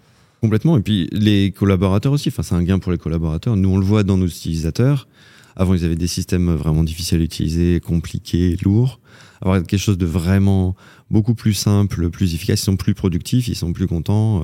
Complètement. 0.41 0.77
Et 0.77 0.81
puis 0.81 1.09
les 1.13 1.53
collaborateurs 1.53 2.13
aussi. 2.13 2.31
Enfin, 2.31 2.43
c'est 2.43 2.55
un 2.55 2.63
gain 2.63 2.81
pour 2.81 2.91
les 2.91 2.99
collaborateurs. 2.99 3.57
Nous, 3.57 3.69
on 3.69 3.79
le 3.79 3.85
voit 3.85 4.03
dans 4.03 4.17
nos 4.17 4.27
utilisateurs. 4.27 5.07
Avant, 5.55 5.75
ils 5.75 5.85
avaient 5.85 5.97
des 5.97 6.09
systèmes 6.09 6.53
vraiment 6.55 6.83
difficiles 6.83 7.21
à 7.21 7.25
utiliser, 7.25 7.79
compliqués, 7.79 8.57
lourds. 8.65 9.01
Avoir 9.41 9.63
quelque 9.63 9.79
chose 9.79 9.99
de 9.99 10.07
vraiment 10.07 10.75
beaucoup 11.11 11.35
plus 11.35 11.55
simple, 11.55 12.11
plus 12.11 12.35
efficace, 12.35 12.61
ils 12.61 12.65
sont 12.65 12.77
plus 12.77 12.95
productifs, 12.95 13.49
ils 13.49 13.55
sont 13.55 13.73
plus 13.73 13.87
contents. 13.87 14.43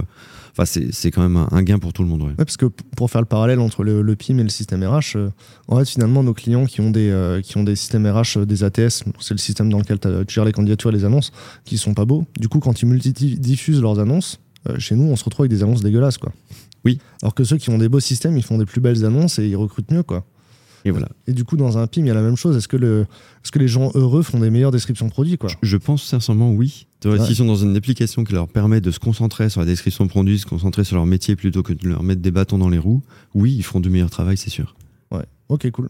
Enfin, 0.52 0.64
c'est 0.64 1.10
quand 1.10 1.22
même 1.22 1.46
un, 1.50 1.62
gain 1.62 1.78
pour 1.78 1.92
tout 1.92 2.02
le 2.02 2.08
monde. 2.08 2.22
Ouais. 2.22 2.34
parce 2.36 2.56
que 2.56 2.66
pour 2.66 3.10
faire 3.10 3.20
le 3.20 3.26
parallèle 3.26 3.60
entre 3.60 3.84
le, 3.84 4.16
PIM 4.16 4.38
et 4.38 4.42
le 4.42 4.48
système 4.48 4.84
RH, 4.84 5.16
euh, 5.16 5.30
en 5.68 5.78
fait, 5.78 5.88
finalement, 5.88 6.22
nos 6.22 6.34
clients 6.34 6.66
qui 6.66 6.80
ont 6.80 6.90
des, 6.90 7.10
euh, 7.10 7.40
qui 7.40 7.56
ont 7.56 7.64
des 7.64 7.76
systèmes 7.76 8.06
RH, 8.06 8.38
euh, 8.38 8.46
des 8.46 8.64
ATS, 8.64 9.04
c'est 9.20 9.34
le 9.34 9.38
système 9.38 9.70
dans 9.70 9.78
lequel 9.78 9.98
tu 9.98 10.34
gères 10.34 10.44
les 10.44 10.52
candidatures 10.52 10.90
et 10.90 10.94
les 10.94 11.04
annonces, 11.04 11.30
qui 11.64 11.78
sont 11.78 11.94
pas 11.94 12.04
beaux. 12.04 12.24
Du 12.38 12.48
coup, 12.48 12.58
quand 12.58 12.82
ils 12.82 12.86
multidiffusent 12.86 13.82
leurs 13.82 13.98
annonces, 13.98 14.40
chez 14.78 14.96
nous, 14.96 15.04
on 15.04 15.16
se 15.16 15.24
retrouve 15.24 15.44
avec 15.44 15.50
des 15.50 15.62
annonces 15.62 15.82
dégueulasses. 15.82 16.18
Quoi. 16.18 16.32
Oui. 16.84 16.98
Alors 17.22 17.34
que 17.34 17.44
ceux 17.44 17.56
qui 17.56 17.70
ont 17.70 17.78
des 17.78 17.88
beaux 17.88 18.00
systèmes, 18.00 18.36
ils 18.36 18.42
font 18.42 18.58
des 18.58 18.66
plus 18.66 18.80
belles 18.80 19.04
annonces 19.04 19.38
et 19.38 19.46
ils 19.46 19.56
recrutent 19.56 19.90
mieux. 19.90 20.02
quoi. 20.02 20.24
Et 20.84 20.90
voilà. 20.90 21.08
Et 21.26 21.32
du 21.32 21.44
coup, 21.44 21.56
dans 21.56 21.78
un 21.78 21.86
PIM, 21.86 22.02
il 22.02 22.06
y 22.06 22.10
a 22.10 22.14
la 22.14 22.22
même 22.22 22.36
chose. 22.36 22.56
Est-ce 22.56 22.68
que, 22.68 22.76
le, 22.76 23.06
est-ce 23.44 23.50
que 23.50 23.58
les 23.58 23.68
gens 23.68 23.90
heureux 23.94 24.22
font 24.22 24.38
des 24.38 24.50
meilleures 24.50 24.70
descriptions 24.70 25.06
de 25.06 25.10
produits 25.10 25.38
quoi? 25.38 25.50
Je, 25.62 25.76
pense 25.76 26.02
sincèrement 26.02 26.52
oui. 26.52 26.86
S'ils 27.02 27.36
sont 27.36 27.44
dans 27.44 27.56
une 27.56 27.76
application 27.76 28.24
qui 28.24 28.32
leur 28.32 28.48
permet 28.48 28.80
de 28.80 28.90
se 28.90 28.98
concentrer 28.98 29.48
sur 29.48 29.60
la 29.60 29.66
description 29.66 30.04
de 30.04 30.10
produits, 30.10 30.38
se 30.38 30.46
concentrer 30.46 30.84
sur 30.84 30.96
leur 30.96 31.06
métier 31.06 31.36
plutôt 31.36 31.62
que 31.62 31.72
de 31.72 31.88
leur 31.88 32.02
mettre 32.02 32.20
des 32.20 32.30
bâtons 32.30 32.58
dans 32.58 32.68
les 32.68 32.78
roues, 32.78 33.02
oui, 33.34 33.54
ils 33.56 33.62
feront 33.62 33.80
du 33.80 33.90
meilleur 33.90 34.10
travail, 34.10 34.36
c'est 34.36 34.50
sûr. 34.50 34.74
Ouais, 35.10 35.24
ok, 35.48 35.70
cool. 35.70 35.88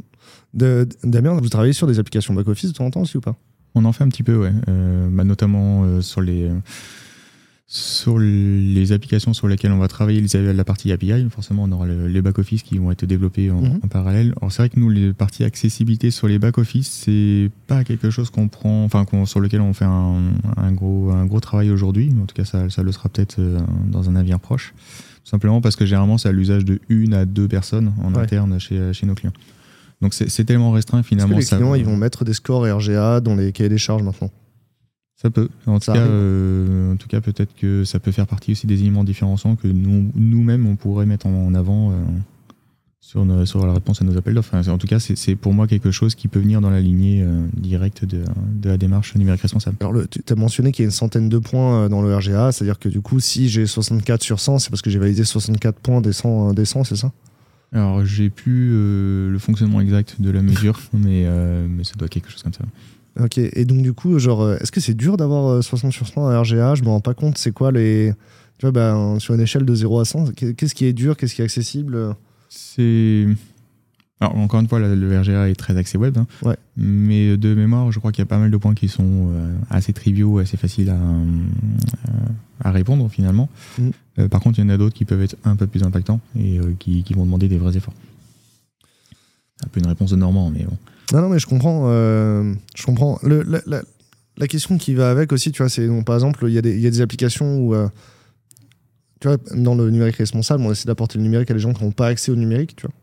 De, 0.54 0.86
Damien, 1.04 1.38
vous 1.40 1.48
travaillez 1.48 1.72
sur 1.72 1.86
des 1.86 1.98
applications 1.98 2.34
back-office 2.34 2.72
de 2.72 2.76
temps 2.76 2.84
en 2.84 2.90
temps 2.90 3.02
aussi 3.02 3.16
ou 3.16 3.20
pas? 3.20 3.36
On 3.74 3.84
en 3.84 3.92
fait 3.92 4.04
un 4.04 4.08
petit 4.08 4.22
peu, 4.22 4.36
ouais. 4.36 4.52
Euh, 4.68 5.08
bah, 5.10 5.24
notamment 5.24 5.84
euh, 5.84 6.00
sur 6.00 6.20
les 6.20 6.50
Sur 7.70 8.18
les 8.18 8.92
applications 8.92 9.34
sur 9.34 9.46
lesquelles 9.46 9.72
on 9.72 9.78
va 9.78 9.88
travailler, 9.88 10.22
la 10.54 10.64
partie 10.64 10.90
API, 10.90 11.26
forcément, 11.28 11.64
on 11.64 11.72
aura 11.72 11.86
les 11.86 12.22
back-office 12.22 12.62
qui 12.62 12.78
vont 12.78 12.90
être 12.90 13.04
développés 13.04 13.50
en, 13.50 13.60
Mhm. 13.60 13.80
en 13.84 13.88
parallèle. 13.88 14.32
Alors, 14.40 14.50
c'est 14.50 14.62
vrai 14.62 14.70
que 14.70 14.80
nous, 14.80 14.88
les 14.88 15.12
parties 15.12 15.44
accessibilité 15.44 16.10
sur 16.10 16.28
les 16.28 16.38
back-office, 16.38 16.88
c'est 16.88 17.50
pas 17.66 17.84
quelque 17.84 18.08
chose 18.08 18.30
qu'on 18.30 18.48
prend, 18.48 18.84
enfin, 18.84 19.04
qu'on- 19.04 19.26
sur 19.26 19.40
lequel 19.40 19.60
on 19.60 19.74
fait 19.74 19.84
un, 19.84 20.14
un 20.56 20.72
gros, 20.72 21.10
un 21.10 21.26
gros 21.26 21.40
travail 21.40 21.70
aujourd'hui. 21.70 22.10
En 22.22 22.24
tout 22.24 22.34
cas, 22.34 22.46
ça, 22.46 22.70
ça 22.70 22.82
le 22.82 22.90
sera 22.90 23.10
peut-être 23.10 23.38
euh, 23.38 23.58
dans 23.86 24.08
un 24.08 24.16
avenir 24.16 24.40
proche. 24.40 24.72
Tout 25.22 25.30
simplement 25.30 25.60
parce 25.60 25.76
que 25.76 25.84
généralement, 25.84 26.16
c'est 26.16 26.30
à 26.30 26.32
l'usage 26.32 26.64
de 26.64 26.80
une 26.88 27.12
à 27.12 27.26
deux 27.26 27.48
personnes 27.48 27.92
en 28.02 28.14
Ouais. 28.14 28.22
interne 28.22 28.58
chez, 28.58 28.94
chez 28.94 29.04
nos 29.04 29.14
clients. 29.14 29.34
Donc, 30.00 30.14
c'est 30.14 30.30
c'est 30.30 30.44
tellement 30.44 30.70
restreint, 30.70 31.02
que 31.02 31.08
finalement. 31.08 31.36
les 31.36 31.42
ça- 31.42 31.56
clients 31.56 31.74
ils 31.74 31.84
vont 31.84 31.98
mettre 31.98 32.24
des 32.24 32.32
scores 32.32 32.64
RGA 32.64 33.20
dans 33.20 33.34
les 33.34 33.52
cahiers 33.52 33.68
des 33.68 33.76
charges 33.76 34.02
maintenant 34.02 34.30
Ça 35.20 35.30
peut. 35.30 35.48
En 35.66 35.78
tout, 35.80 35.86
Ça 35.86 35.94
cas, 35.94 35.98
arrive. 36.00 36.12
euh, 36.12 36.92
en 36.92 36.96
tout 36.96 37.08
cas, 37.08 37.20
peut-être 37.20 37.54
que 37.56 37.82
ça 37.84 37.98
peut 37.98 38.12
faire 38.12 38.26
partie 38.28 38.52
aussi 38.52 38.66
des 38.68 38.80
éléments 38.80 39.02
différenciants 39.02 39.56
que 39.56 39.66
nous, 39.66 40.12
nous-mêmes, 40.14 40.64
on 40.66 40.76
pourrait 40.76 41.06
mettre 41.06 41.26
en 41.26 41.54
avant 41.54 41.90
euh, 41.90 41.94
sur, 43.00 43.24
nos- 43.24 43.44
sur 43.44 43.66
la 43.66 43.72
réponse 43.72 44.00
à 44.00 44.04
nos 44.04 44.16
appels 44.16 44.34
d'offres. 44.34 44.54
Enfin, 44.54 44.70
en 44.72 44.78
tout 44.78 44.86
cas, 44.86 45.00
c'est 45.00 45.34
pour 45.34 45.52
moi 45.54 45.66
quelque 45.66 45.90
chose 45.90 46.14
qui 46.14 46.28
peut 46.28 46.38
venir 46.38 46.60
dans 46.60 46.70
la 46.70 46.80
lignée 46.80 47.22
euh, 47.24 47.46
directe 47.56 48.04
de, 48.04 48.22
de 48.54 48.68
la 48.68 48.78
démarche 48.78 49.16
numérique 49.16 49.40
responsable. 49.42 49.76
Alors, 49.80 50.02
tu 50.08 50.20
as 50.32 50.36
mentionné 50.36 50.70
qu'il 50.70 50.84
y 50.84 50.86
a 50.86 50.88
une 50.88 50.92
centaine 50.92 51.28
de 51.28 51.38
points 51.38 51.88
dans 51.88 52.00
le 52.00 52.14
RGA, 52.14 52.52
c'est-à-dire 52.52 52.78
que 52.78 52.88
du 52.88 53.00
coup, 53.00 53.18
si 53.18 53.48
j'ai 53.48 53.66
64 53.66 54.22
sur 54.22 54.38
100, 54.38 54.60
c'est 54.60 54.70
parce 54.70 54.82
que 54.82 54.90
j'ai 54.90 55.00
validé 55.00 55.24
64 55.24 55.80
points 55.80 56.00
des 56.00 56.12
100, 56.12 56.50
euh, 56.50 56.52
des 56.52 56.64
100 56.64 56.84
c'est 56.84 56.94
ça? 56.96 57.10
Alors, 57.72 58.04
j'ai 58.04 58.30
plus 58.30 58.70
le 58.70 59.36
fonctionnement 59.40 59.80
exact 59.80 60.20
de 60.20 60.30
la 60.30 60.42
mesure, 60.42 60.78
mais, 60.92 61.26
mais 61.68 61.82
ça 61.82 61.94
doit 61.98 62.06
être 62.06 62.12
quelque 62.12 62.30
chose 62.30 62.42
comme 62.44 62.54
ça. 62.54 62.62
Ok, 63.20 63.38
et 63.38 63.64
donc 63.64 63.82
du 63.82 63.92
coup, 63.92 64.18
genre, 64.18 64.42
euh, 64.42 64.56
est-ce 64.60 64.70
que 64.70 64.80
c'est 64.80 64.94
dur 64.94 65.16
d'avoir 65.16 65.46
euh, 65.48 65.62
60 65.62 65.92
sur 65.92 66.06
100 66.06 66.26
à 66.28 66.40
RGA 66.40 66.74
Je 66.76 66.82
me 66.82 66.88
rends 66.88 67.00
pas 67.00 67.14
compte, 67.14 67.36
c'est 67.38 67.52
quoi 67.52 67.72
les. 67.72 68.12
Tu 68.58 68.66
vois, 68.66 68.72
ben, 68.72 69.18
sur 69.18 69.34
une 69.34 69.40
échelle 69.40 69.64
de 69.64 69.74
0 69.74 70.00
à 70.00 70.04
100, 70.04 70.32
qu'est- 70.32 70.54
qu'est-ce 70.54 70.74
qui 70.74 70.84
est 70.84 70.92
dur, 70.92 71.16
qu'est-ce 71.16 71.34
qui 71.34 71.42
est 71.42 71.44
accessible? 71.44 72.14
C'est. 72.48 73.26
Alors, 74.20 74.36
encore 74.36 74.58
une 74.60 74.66
fois, 74.68 74.80
le 74.80 75.20
RGA 75.20 75.48
est 75.48 75.54
très 75.54 75.76
axé 75.76 75.96
web. 75.96 76.18
hein. 76.18 76.26
Ouais. 76.42 76.56
Mais 76.76 77.36
de 77.36 77.54
mémoire, 77.54 77.92
je 77.92 78.00
crois 78.00 78.10
qu'il 78.10 78.20
y 78.20 78.26
a 78.26 78.26
pas 78.26 78.38
mal 78.38 78.50
de 78.50 78.56
points 78.56 78.74
qui 78.74 78.88
sont 78.88 79.28
euh, 79.32 79.54
assez 79.70 79.92
triviaux, 79.92 80.38
assez 80.38 80.56
faciles 80.56 80.90
à, 80.90 80.94
euh, 80.94 81.24
à 82.60 82.72
répondre 82.72 83.08
finalement. 83.08 83.48
Euh, 84.18 84.28
par 84.28 84.40
contre, 84.40 84.58
il 84.58 84.62
y 84.62 84.64
en 84.64 84.70
a 84.70 84.76
d'autres 84.76 84.94
qui 84.96 85.04
peuvent 85.04 85.22
être 85.22 85.36
un 85.44 85.54
peu 85.54 85.68
plus 85.68 85.84
impactants 85.84 86.20
et 86.36 86.58
euh, 86.58 86.74
qui, 86.80 87.04
qui 87.04 87.14
vont 87.14 87.24
demander 87.24 87.46
des 87.48 87.58
vrais 87.58 87.76
efforts. 87.76 87.94
Un 89.64 89.68
peu 89.68 89.78
une 89.80 89.86
réponse 89.86 90.10
de 90.10 90.16
Normand, 90.16 90.50
mais 90.50 90.64
bon. 90.64 90.76
Non, 91.12 91.22
non, 91.22 91.28
mais 91.28 91.38
je 91.38 91.46
comprends. 91.46 91.84
euh, 91.86 92.54
je 92.74 92.84
comprends. 92.84 93.18
La, 93.22 94.46
question 94.46 94.78
qui 94.78 94.94
va 94.94 95.10
avec 95.10 95.32
aussi, 95.32 95.50
tu 95.50 95.62
vois, 95.62 95.68
c'est 95.68 95.88
par 96.04 96.14
exemple, 96.14 96.44
il 96.48 96.52
y, 96.52 96.54
y 96.54 96.86
a 96.86 96.90
des 96.90 97.00
applications 97.00 97.58
où, 97.58 97.74
euh, 97.74 97.88
tu 99.20 99.28
vois, 99.28 99.36
dans 99.54 99.74
le 99.74 99.90
numérique 99.90 100.16
responsable, 100.16 100.62
on 100.62 100.70
essaie 100.70 100.86
d'apporter 100.86 101.18
le 101.18 101.24
numérique 101.24 101.50
à 101.50 101.54
des 101.54 101.60
gens 101.60 101.72
qui 101.72 101.82
n'ont 101.82 101.90
pas 101.90 102.06
accès 102.06 102.30
au 102.30 102.36
numérique, 102.36 102.76
tu 102.76 102.86
vois. 102.86 102.94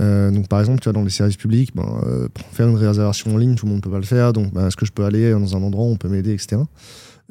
Euh, 0.00 0.30
donc, 0.30 0.46
par 0.46 0.60
exemple, 0.60 0.78
tu 0.80 0.84
vois, 0.84 0.92
dans 0.92 1.02
les 1.02 1.10
services 1.10 1.36
publics, 1.36 1.74
ben, 1.74 2.28
faire 2.52 2.68
une 2.68 2.76
réservation 2.76 3.34
en 3.34 3.36
ligne, 3.36 3.56
tout 3.56 3.66
le 3.66 3.70
monde 3.70 3.78
ne 3.78 3.82
peut 3.82 3.90
pas 3.90 3.98
le 3.98 4.04
faire. 4.04 4.32
Donc, 4.32 4.52
ben, 4.52 4.68
est-ce 4.68 4.76
que 4.76 4.86
je 4.86 4.92
peux 4.92 5.04
aller 5.04 5.32
dans 5.32 5.56
un 5.56 5.62
endroit 5.62 5.86
où 5.86 5.90
on 5.90 5.96
peut 5.96 6.08
m'aider, 6.08 6.32
etc. 6.32 6.62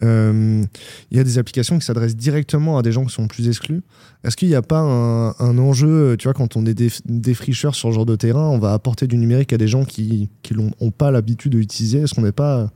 Euh, 0.03 0.63
Il 1.11 1.17
y 1.17 1.19
a 1.19 1.23
des 1.23 1.37
applications 1.37 1.77
qui 1.77 1.85
s'adressent 1.85 2.15
directement 2.15 2.77
à 2.77 2.81
des 2.81 2.91
gens 2.91 3.05
qui 3.05 3.13
sont 3.13 3.27
plus 3.27 3.47
exclus. 3.47 3.81
Est-ce 4.23 4.37
qu'il 4.37 4.47
n'y 4.47 4.55
a 4.55 4.61
pas 4.61 4.79
un, 4.79 5.57
enjeu, 5.57 6.15
tu 6.17 6.27
vois, 6.27 6.33
quand 6.33 6.55
on 6.55 6.65
est 6.65 6.73
des 6.73 6.89
défricheurs 7.05 7.75
sur 7.75 7.89
ce 7.89 7.95
genre 7.95 8.05
de 8.05 8.15
terrain, 8.15 8.47
on 8.47 8.59
va 8.59 8.73
apporter 8.73 9.07
du 9.07 9.17
numérique 9.17 9.53
à 9.53 9.57
des 9.57 9.67
gens 9.67 9.85
qui 9.85 10.29
n'ont 10.51 10.71
ont 10.79 10.91
pas 10.91 11.11
l'habitude 11.11 11.51
de 11.53 11.57
l'utiliser? 11.57 11.99
Est-ce 11.99 12.13
qu'on 12.13 12.21
n'est 12.21 12.31
pas, 12.31 12.71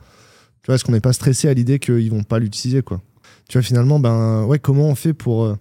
tu 0.63 0.67
vois, 0.67 0.75
est-ce 0.75 0.83
qu'on 0.85 0.93
n'est 0.93 1.01
pas 1.01 1.13
stressé 1.13 1.49
à 1.49 1.53
l'idée 1.53 1.79
qu'ils 1.79 2.09
vont 2.09 2.23
pas 2.23 2.39
l'utiliser, 2.39 2.81
quoi? 2.81 3.01
Tu 3.49 3.57
vois, 3.57 3.63
finalement, 3.63 3.99
ben, 3.99 4.45
ouais, 4.45 4.59
comment 4.59 4.87
on 4.87 4.95
fait 4.95 5.13
pour 5.13 5.43
euh, 5.43 5.55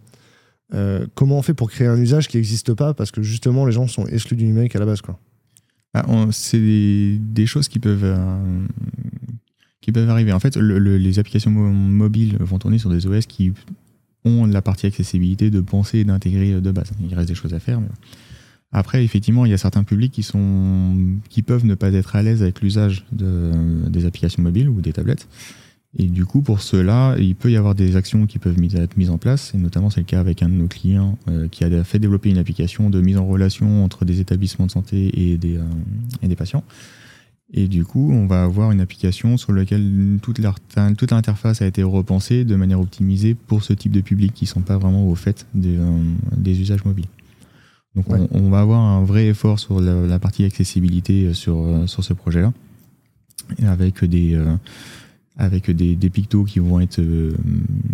euh, 0.74 1.06
comment 1.14 1.38
on 1.38 1.42
fait 1.42 1.54
pour 1.54 1.70
créer 1.70 1.88
un 1.88 2.00
usage 2.00 2.28
qui 2.28 2.36
n'existe 2.36 2.72
pas 2.72 2.94
parce 2.94 3.10
que 3.10 3.22
justement 3.22 3.66
les 3.66 3.72
gens 3.72 3.86
sont 3.88 4.06
exclus 4.06 4.36
du 4.36 4.46
numérique 4.46 4.76
à 4.76 4.78
la 4.78 4.86
base, 4.86 5.00
quoi? 5.00 5.18
Ah, 5.94 6.04
c'est 6.30 6.58
des, 6.58 7.46
choses 7.46 7.68
qui 7.68 7.78
peuvent, 7.78 8.16
qui 9.82 9.92
peuvent 9.92 10.08
arriver. 10.08 10.32
En 10.32 10.40
fait, 10.40 10.56
le- 10.56 10.78
le- 10.78 10.96
les 10.96 11.18
applications 11.18 11.50
mo- 11.50 11.70
mobiles 11.70 12.38
vont 12.40 12.58
tourner 12.58 12.78
sur 12.78 12.88
des 12.88 13.06
OS 13.06 13.26
qui 13.26 13.52
ont 14.24 14.46
la 14.46 14.62
partie 14.62 14.86
accessibilité 14.86 15.50
de 15.50 15.60
penser 15.60 15.98
et 15.98 16.04
d'intégrer 16.04 16.60
de 16.60 16.70
base. 16.70 16.92
Il 17.06 17.14
reste 17.14 17.28
des 17.28 17.34
choses 17.34 17.52
à 17.52 17.58
faire. 17.60 17.80
Après, 18.74 19.04
effectivement, 19.04 19.44
il 19.44 19.50
y 19.50 19.54
a 19.54 19.58
certains 19.58 19.82
publics 19.84 20.12
qui, 20.12 20.22
sont, 20.22 20.96
qui 21.28 21.42
peuvent 21.42 21.66
ne 21.66 21.74
pas 21.74 21.92
être 21.92 22.16
à 22.16 22.22
l'aise 22.22 22.42
avec 22.42 22.62
l'usage 22.62 23.04
de- 23.12 23.50
des 23.90 24.06
applications 24.06 24.42
mobiles 24.42 24.68
ou 24.70 24.80
des 24.80 24.94
tablettes. 24.94 25.28
Et 25.98 26.06
du 26.06 26.24
coup, 26.24 26.40
pour 26.40 26.62
cela, 26.62 27.16
il 27.18 27.34
peut 27.34 27.50
y 27.52 27.56
avoir 27.58 27.74
des 27.74 27.96
actions 27.96 28.24
qui 28.26 28.38
peuvent 28.38 28.56
être 28.74 28.96
mises 28.96 29.10
en 29.10 29.18
place. 29.18 29.52
Et 29.54 29.58
notamment, 29.58 29.90
c'est 29.90 30.00
le 30.00 30.06
cas 30.06 30.20
avec 30.20 30.42
un 30.42 30.48
de 30.48 30.54
nos 30.54 30.68
clients 30.68 31.18
euh, 31.28 31.48
qui 31.48 31.64
a 31.64 31.84
fait 31.84 31.98
développer 31.98 32.30
une 32.30 32.38
application 32.38 32.88
de 32.88 32.98
mise 33.02 33.18
en 33.18 33.26
relation 33.26 33.84
entre 33.84 34.06
des 34.06 34.20
établissements 34.20 34.64
de 34.64 34.70
santé 34.70 35.10
et 35.32 35.36
des, 35.36 35.58
euh, 35.58 35.64
et 36.22 36.28
des 36.28 36.36
patients. 36.36 36.64
Et 37.54 37.68
du 37.68 37.84
coup, 37.84 38.10
on 38.12 38.26
va 38.26 38.44
avoir 38.44 38.72
une 38.72 38.80
application 38.80 39.36
sur 39.36 39.52
laquelle 39.52 40.18
toute, 40.22 40.38
l'interface 40.38 41.60
a 41.60 41.66
été 41.66 41.82
repensée 41.82 42.44
de 42.44 42.56
manière 42.56 42.80
optimisée 42.80 43.34
pour 43.34 43.62
ce 43.62 43.74
type 43.74 43.92
de 43.92 44.00
public 44.00 44.32
qui 44.32 44.44
ne 44.44 44.48
sont 44.48 44.62
pas 44.62 44.78
vraiment 44.78 45.06
au 45.06 45.14
fait 45.14 45.46
des, 45.54 45.76
euh, 45.76 45.98
des 46.36 46.58
usages 46.60 46.84
mobiles. 46.84 47.08
Donc 47.94 48.08
Ouais. 48.08 48.18
on, 48.30 48.44
on 48.46 48.50
va 48.50 48.60
avoir 48.60 48.80
un 48.80 49.04
vrai 49.04 49.26
effort 49.26 49.58
sur 49.58 49.80
la, 49.80 50.06
la 50.06 50.18
partie 50.18 50.44
accessibilité 50.44 51.26
euh, 51.26 51.34
sur, 51.34 51.58
euh, 51.58 51.86
sur 51.86 52.02
ce 52.02 52.14
projet-là, 52.14 52.54
Et 53.58 53.66
avec 53.66 54.02
des, 54.02 54.34
euh, 54.34 54.54
avec 55.38 55.70
des, 55.70 55.96
des 55.96 56.10
pictos 56.10 56.44
qui 56.44 56.58
vont 56.58 56.78
être 56.80 56.98
euh, 57.00 57.32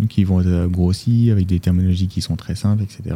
qui 0.09 0.23
vont 0.25 0.41
être 0.41 0.67
grossis, 0.69 1.31
avec 1.31 1.45
des 1.45 1.59
terminologies 1.59 2.07
qui 2.07 2.21
sont 2.21 2.35
très 2.35 2.55
simples, 2.55 2.83
etc. 2.83 3.15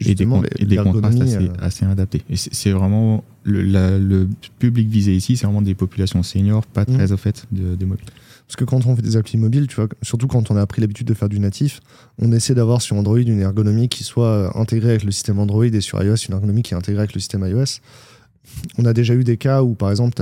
Et 0.00 0.04
des, 0.04 0.08
Justement, 0.10 0.42
et 0.58 0.64
des 0.64 0.76
contrastes 0.76 1.20
assez, 1.22 1.36
euh, 1.36 1.48
assez 1.60 1.84
adaptés. 1.84 2.22
C'est 2.34 2.72
vraiment 2.72 3.22
le, 3.44 3.62
la- 3.62 3.98
le 3.98 4.28
public 4.58 4.88
visé 4.88 5.14
ici, 5.14 5.36
c'est 5.36 5.46
vraiment 5.46 5.62
des 5.62 5.74
populations 5.74 6.22
seniors, 6.22 6.66
pas 6.66 6.84
Mhm. 6.88 6.94
très 6.96 7.12
au 7.12 7.16
fait 7.16 7.46
de, 7.52 7.74
des 7.76 7.86
mobiles. 7.86 8.06
Parce 8.46 8.56
que 8.56 8.64
quand 8.64 8.84
on 8.86 8.94
fait 8.96 9.02
des 9.02 9.16
applis 9.16 9.38
mobiles, 9.38 9.68
tu 9.68 9.76
vois, 9.76 9.88
surtout 10.02 10.26
quand 10.26 10.50
on 10.50 10.56
a 10.56 10.66
pris 10.66 10.80
l'habitude 10.82 11.06
de 11.06 11.14
faire 11.14 11.28
du 11.30 11.38
natif, 11.38 11.80
on 12.18 12.30
essaie 12.32 12.54
d'avoir 12.54 12.82
sur 12.82 12.96
Android 12.96 13.18
une 13.18 13.40
ergonomie 13.40 13.88
qui 13.88 14.04
soit 14.04 14.26
euh, 14.26 14.50
intégrée 14.54 14.90
avec 14.90 15.04
le 15.04 15.12
système 15.12 15.38
Android 15.38 15.64
et 15.64 15.80
sur 15.80 16.02
iOS 16.02 16.16
une 16.28 16.34
ergonomie 16.34 16.62
qui 16.62 16.74
est 16.74 16.76
intégrée 16.76 17.00
avec 17.02 17.14
le 17.14 17.20
système 17.20 17.46
iOS. 17.46 17.80
On 18.78 18.84
a 18.84 18.92
déjà 18.92 19.14
eu 19.14 19.24
des 19.24 19.36
cas 19.36 19.62
où, 19.62 19.74
par 19.74 19.90
exemple, 19.90 20.14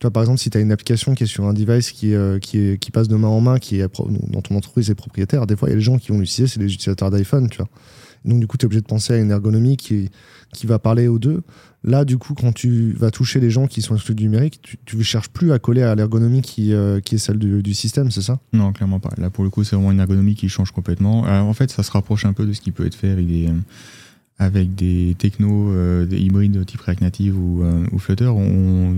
tu 0.00 0.10
par 0.10 0.22
exemple, 0.22 0.38
si 0.38 0.50
tu 0.50 0.58
as 0.58 0.60
une 0.60 0.72
application 0.72 1.14
qui 1.14 1.24
est 1.24 1.26
sur 1.26 1.44
un 1.44 1.52
device 1.52 1.90
qui, 1.90 2.14
euh, 2.14 2.38
qui, 2.38 2.90
passe 2.92 3.08
de 3.08 3.16
main 3.16 3.28
en 3.28 3.40
main, 3.40 3.58
qui 3.58 3.80
est 3.80 3.88
dont 3.98 4.40
ton 4.42 4.56
entreprise 4.56 4.90
est 4.90 4.94
propriétaire, 4.94 5.46
des 5.46 5.56
fois, 5.56 5.68
il 5.68 5.72
y 5.72 5.74
a 5.74 5.76
des 5.76 5.82
gens 5.82 5.98
qui 5.98 6.12
vont 6.12 6.18
l'utiliser, 6.18 6.52
c'est 6.52 6.60
les 6.60 6.72
utilisateurs 6.72 7.10
d'iPhone, 7.10 7.48
tu 7.48 7.58
vois. 7.58 7.68
Donc, 8.24 8.40
du 8.40 8.46
coup, 8.46 8.56
tu 8.56 8.64
es 8.64 8.66
obligé 8.66 8.80
de 8.80 8.86
penser 8.86 9.14
à 9.14 9.18
une 9.18 9.30
ergonomie 9.30 9.76
qui, 9.76 10.10
qui 10.52 10.66
va 10.66 10.78
parler 10.78 11.08
aux 11.08 11.18
deux. 11.18 11.42
Là, 11.84 12.04
du 12.04 12.18
coup, 12.18 12.34
quand 12.34 12.52
tu 12.52 12.92
vas 12.92 13.10
toucher 13.10 13.38
les 13.38 13.50
gens 13.50 13.66
qui 13.66 13.82
sont 13.82 13.94
exclus 13.94 14.14
du 14.14 14.24
numérique, 14.24 14.60
tu 14.84 14.96
ne 14.96 15.02
cherches 15.02 15.28
plus 15.28 15.52
à 15.52 15.58
coller 15.58 15.82
à 15.82 15.94
l'ergonomie 15.94 16.42
qui, 16.42 16.72
euh, 16.72 17.00
qui 17.00 17.14
est 17.14 17.18
celle 17.18 17.38
du, 17.38 17.74
système, 17.74 18.10
c'est 18.10 18.22
ça? 18.22 18.40
Non, 18.52 18.72
clairement 18.72 18.98
pas. 18.98 19.10
Là, 19.16 19.30
pour 19.30 19.44
le 19.44 19.50
coup, 19.50 19.62
c'est 19.62 19.76
vraiment 19.76 19.92
une 19.92 20.00
ergonomie 20.00 20.34
qui 20.34 20.48
change 20.48 20.72
complètement. 20.72 21.24
Alors, 21.24 21.46
en 21.46 21.52
fait, 21.52 21.70
ça 21.70 21.82
se 21.82 21.90
rapproche 21.90 22.24
un 22.24 22.32
peu 22.32 22.46
de 22.46 22.52
ce 22.52 22.60
qui 22.60 22.72
peut 22.72 22.86
être 22.86 22.96
fait 22.96 23.10
avec 23.10 23.26
des, 23.26 23.46
euh, 23.46 23.52
avec 24.38 24.74
des 24.74 25.14
technos 25.18 25.70
euh, 25.72 26.06
des 26.06 26.18
hybrides 26.18 26.64
type 26.66 26.80
React 26.80 27.00
Native 27.00 27.38
ou, 27.38 27.62
euh, 27.62 27.84
ou 27.92 27.98
Flutter. 27.98 28.26
On, 28.28 28.94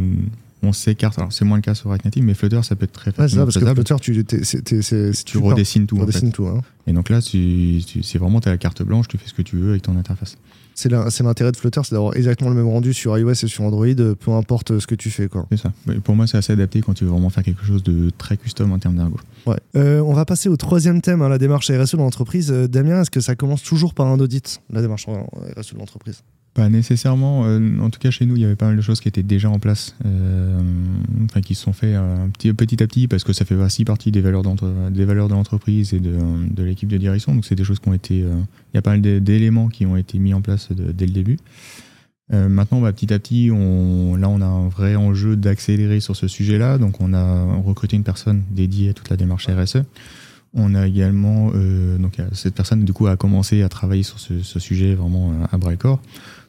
on 0.62 0.72
s'écarte. 0.74 1.18
Alors, 1.18 1.32
c'est 1.32 1.44
moins 1.46 1.56
le 1.56 1.62
cas 1.62 1.74
sur 1.74 1.88
React 1.90 2.04
Native, 2.04 2.24
mais 2.24 2.34
Flutter, 2.34 2.60
ça 2.62 2.76
peut 2.76 2.84
être 2.84 2.92
très 2.92 3.10
Ouais, 3.12 3.28
c'est 3.28 3.36
ça, 3.36 3.46
facilement 3.46 3.46
parce 3.46 3.56
que. 3.56 3.94
Flutter, 3.96 3.96
tu, 4.00 4.24
t'es- 4.24 4.44
c'est- 4.44 4.62
t'es- 4.62 4.82
c'est- 4.82 5.12
c'est- 5.14 5.24
tu 5.24 5.38
redessines 5.38 5.86
tout, 5.86 5.96
tu 5.96 6.02
en 6.02 6.04
fait. 6.04 6.12
redessines 6.12 6.32
tout. 6.32 6.46
hein. 6.46 6.60
Et 6.86 6.92
donc 6.92 7.08
là, 7.08 7.22
tu, 7.22 7.80
tu- 7.86 8.02
c'est 8.02 8.18
vraiment, 8.18 8.40
tu 8.40 8.48
as 8.48 8.52
la 8.52 8.58
carte 8.58 8.82
blanche, 8.82 9.08
tu 9.08 9.16
fais 9.16 9.26
ce 9.28 9.32
que 9.34 9.42
tu 9.42 9.56
veux 9.56 9.70
avec 9.70 9.82
ton 9.82 9.96
interface. 9.96 10.36
C'est 10.80 11.22
l'intérêt 11.22 11.52
de 11.52 11.56
Flutter, 11.56 11.82
c'est 11.84 11.94
d'avoir 11.94 12.16
exactement 12.16 12.48
le 12.48 12.56
même 12.56 12.68
rendu 12.68 12.94
sur 12.94 13.18
iOS 13.18 13.32
et 13.32 13.34
sur 13.34 13.64
Android, 13.64 13.86
euh, 13.86 14.14
peu 14.14 14.30
importe 14.30 14.78
ce 14.78 14.86
que 14.86 14.94
tu 14.94 15.10
fais. 15.10 15.28
Quoi. 15.28 15.46
C'est 15.50 15.58
ça. 15.58 15.72
Pour 16.04 16.16
moi, 16.16 16.26
c'est 16.26 16.38
assez 16.38 16.54
adapté 16.54 16.80
quand 16.80 16.94
tu 16.94 17.04
veux 17.04 17.10
vraiment 17.10 17.28
faire 17.28 17.44
quelque 17.44 17.64
chose 17.64 17.82
de 17.82 18.10
très 18.16 18.38
custom 18.38 18.72
en 18.72 18.78
termes 18.78 18.96
d'ergo. 18.96 19.18
Ouais. 19.46 19.58
Euh, 19.76 20.00
on 20.00 20.14
va 20.14 20.24
passer 20.24 20.48
au 20.48 20.56
troisième 20.56 21.02
thème, 21.02 21.20
hein, 21.20 21.28
la 21.28 21.38
démarche 21.38 21.70
RSE 21.70 21.96
dans 21.96 22.04
l'entreprise. 22.04 22.50
Euh, 22.50 22.66
Damien, 22.66 23.02
est-ce 23.02 23.10
que 23.10 23.20
ça 23.20 23.34
commence 23.34 23.62
toujours 23.62 23.92
par 23.92 24.06
un 24.06 24.18
audit, 24.20 24.62
la 24.70 24.80
démarche 24.80 25.06
RSE 25.06 25.74
de 25.74 25.78
l'entreprise? 25.78 26.22
Pas 26.52 26.68
nécessairement. 26.68 27.44
euh, 27.46 27.78
en 27.80 27.90
tout 27.90 28.00
cas, 28.00 28.10
chez 28.10 28.26
nous, 28.26 28.34
il 28.34 28.42
y 28.42 28.44
avait 28.44 28.56
pas 28.56 28.66
mal 28.66 28.76
de 28.76 28.80
choses 28.82 29.00
qui 29.00 29.06
étaient 29.06 29.22
déjà 29.22 29.48
en 29.48 29.60
place, 29.60 29.94
euh, 30.04 30.60
enfin 31.24 31.42
qui 31.42 31.54
se 31.54 31.62
sont 31.62 31.72
fait 31.72 31.94
euh, 31.94 32.26
petit, 32.36 32.52
petit 32.52 32.82
à 32.82 32.88
petit 32.88 33.06
parce 33.06 33.22
que 33.22 33.32
ça 33.32 33.44
fait 33.44 33.54
aussi 33.54 33.84
partie 33.84 34.10
des 34.10 34.20
valeurs, 34.20 34.42
des 34.90 35.04
valeurs 35.04 35.28
de 35.28 35.34
l'entreprise 35.34 35.94
et 35.94 36.00
de, 36.00 36.12
de 36.50 36.62
l'équipe 36.64 36.88
de 36.88 36.96
direction. 36.98 37.34
Donc, 37.34 37.44
c'est 37.44 37.54
des 37.54 37.62
choses 37.62 37.78
qui 37.78 37.88
ont 37.88 37.94
été. 37.94 38.18
il 38.18 38.74
y 38.74 38.78
a 38.78 38.82
pas 38.82 38.90
mal 38.90 39.00
d'é- 39.00 39.20
d'éléments 39.20 39.68
qui 39.68 39.86
ont 39.86 39.96
été 39.96 40.18
mis 40.18 40.34
en 40.34 40.40
place 40.40 40.72
de- 40.72 40.90
dès 40.92 41.06
le 41.06 41.12
début. 41.12 41.36
Maintenant, 42.32 42.80
bah, 42.80 42.92
petit 42.92 43.12
à 43.12 43.18
petit, 43.18 43.50
on, 43.52 44.14
là, 44.14 44.28
on 44.28 44.40
a 44.40 44.46
un 44.46 44.68
vrai 44.68 44.94
enjeu 44.94 45.34
d'accélérer 45.34 45.98
sur 45.98 46.14
ce 46.14 46.28
sujet-là. 46.28 46.78
Donc, 46.78 47.00
on 47.00 47.12
a 47.12 47.44
recruté 47.56 47.96
une 47.96 48.04
personne 48.04 48.42
dédiée 48.52 48.90
à 48.90 48.92
toute 48.92 49.08
la 49.10 49.16
démarche 49.16 49.48
RSE. 49.48 49.82
On 50.54 50.74
a 50.76 50.86
également, 50.86 51.50
donc 51.98 52.18
cette 52.32 52.54
personne 52.54 52.84
du 52.84 52.92
coup 52.92 53.06
a 53.08 53.16
commencé 53.16 53.62
à 53.62 53.68
travailler 53.68 54.02
sur 54.04 54.18
ce, 54.20 54.42
ce 54.42 54.58
sujet 54.60 54.94
vraiment 54.96 55.32
à 55.50 55.56
bras 55.58 55.70
le 55.72 55.76
corps. 55.76 56.00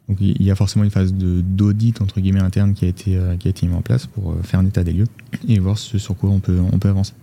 Donc 0.09 0.17
il 0.19 0.41
y 0.43 0.51
a 0.51 0.55
forcément 0.55 0.83
une 0.83 0.91
phase 0.91 1.13
de- 1.13 1.41
d'audit 1.41 2.01
entre 2.01 2.19
guillemets 2.19 2.41
interne 2.41 2.73
qui 2.73 2.85
a 2.85 2.87
été 2.87 3.15
euh, 3.15 3.37
qui 3.37 3.47
a 3.47 3.51
été 3.51 3.65
mise 3.65 3.75
en 3.75 3.81
place 3.81 4.07
pour 4.07 4.31
euh, 4.31 4.41
faire 4.43 4.59
un 4.59 4.65
état 4.65 4.83
des 4.83 4.91
lieux 4.93 5.07
et 5.47 5.59
voir 5.59 5.77
ce 5.77 5.97
sur 5.97 6.15
quoi 6.17 6.29
on 6.29 6.39
peut 6.39 6.59
on 6.59 6.79
peut 6.79 6.89
avancer. 6.89 7.13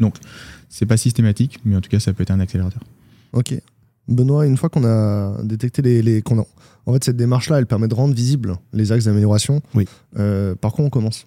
Donc, 0.00 0.16
c'est 0.70 0.86
pas 0.86 0.96
systématique, 0.96 1.58
mais 1.64 1.76
en 1.76 1.80
tout 1.82 1.90
cas, 1.90 2.00
ça 2.00 2.12
peut 2.14 2.22
être 2.22 2.30
un 2.30 2.40
accélérateur. 2.40 2.82
Ok. 3.34 3.54
Benoît, 4.08 4.46
une 4.46 4.56
fois 4.56 4.70
qu'on 4.70 4.84
a 4.84 5.40
détecté 5.44 5.82
les. 5.82 6.02
les 6.02 6.22
qu'on 6.22 6.40
a- 6.40 6.46
En 6.86 6.94
fait, 6.94 7.04
cette 7.04 7.16
démarche-là, 7.18 7.58
elle 7.58 7.66
permet 7.66 7.86
de 7.86 7.94
rendre 7.94 8.14
visibles 8.14 8.56
les 8.72 8.90
axes 8.92 9.04
d'amélioration. 9.04 9.60
Oui. 9.74 9.84
Euh, 10.18 10.54
par 10.54 10.72
quoi 10.72 10.84
on 10.86 10.90
commence? 10.90 11.26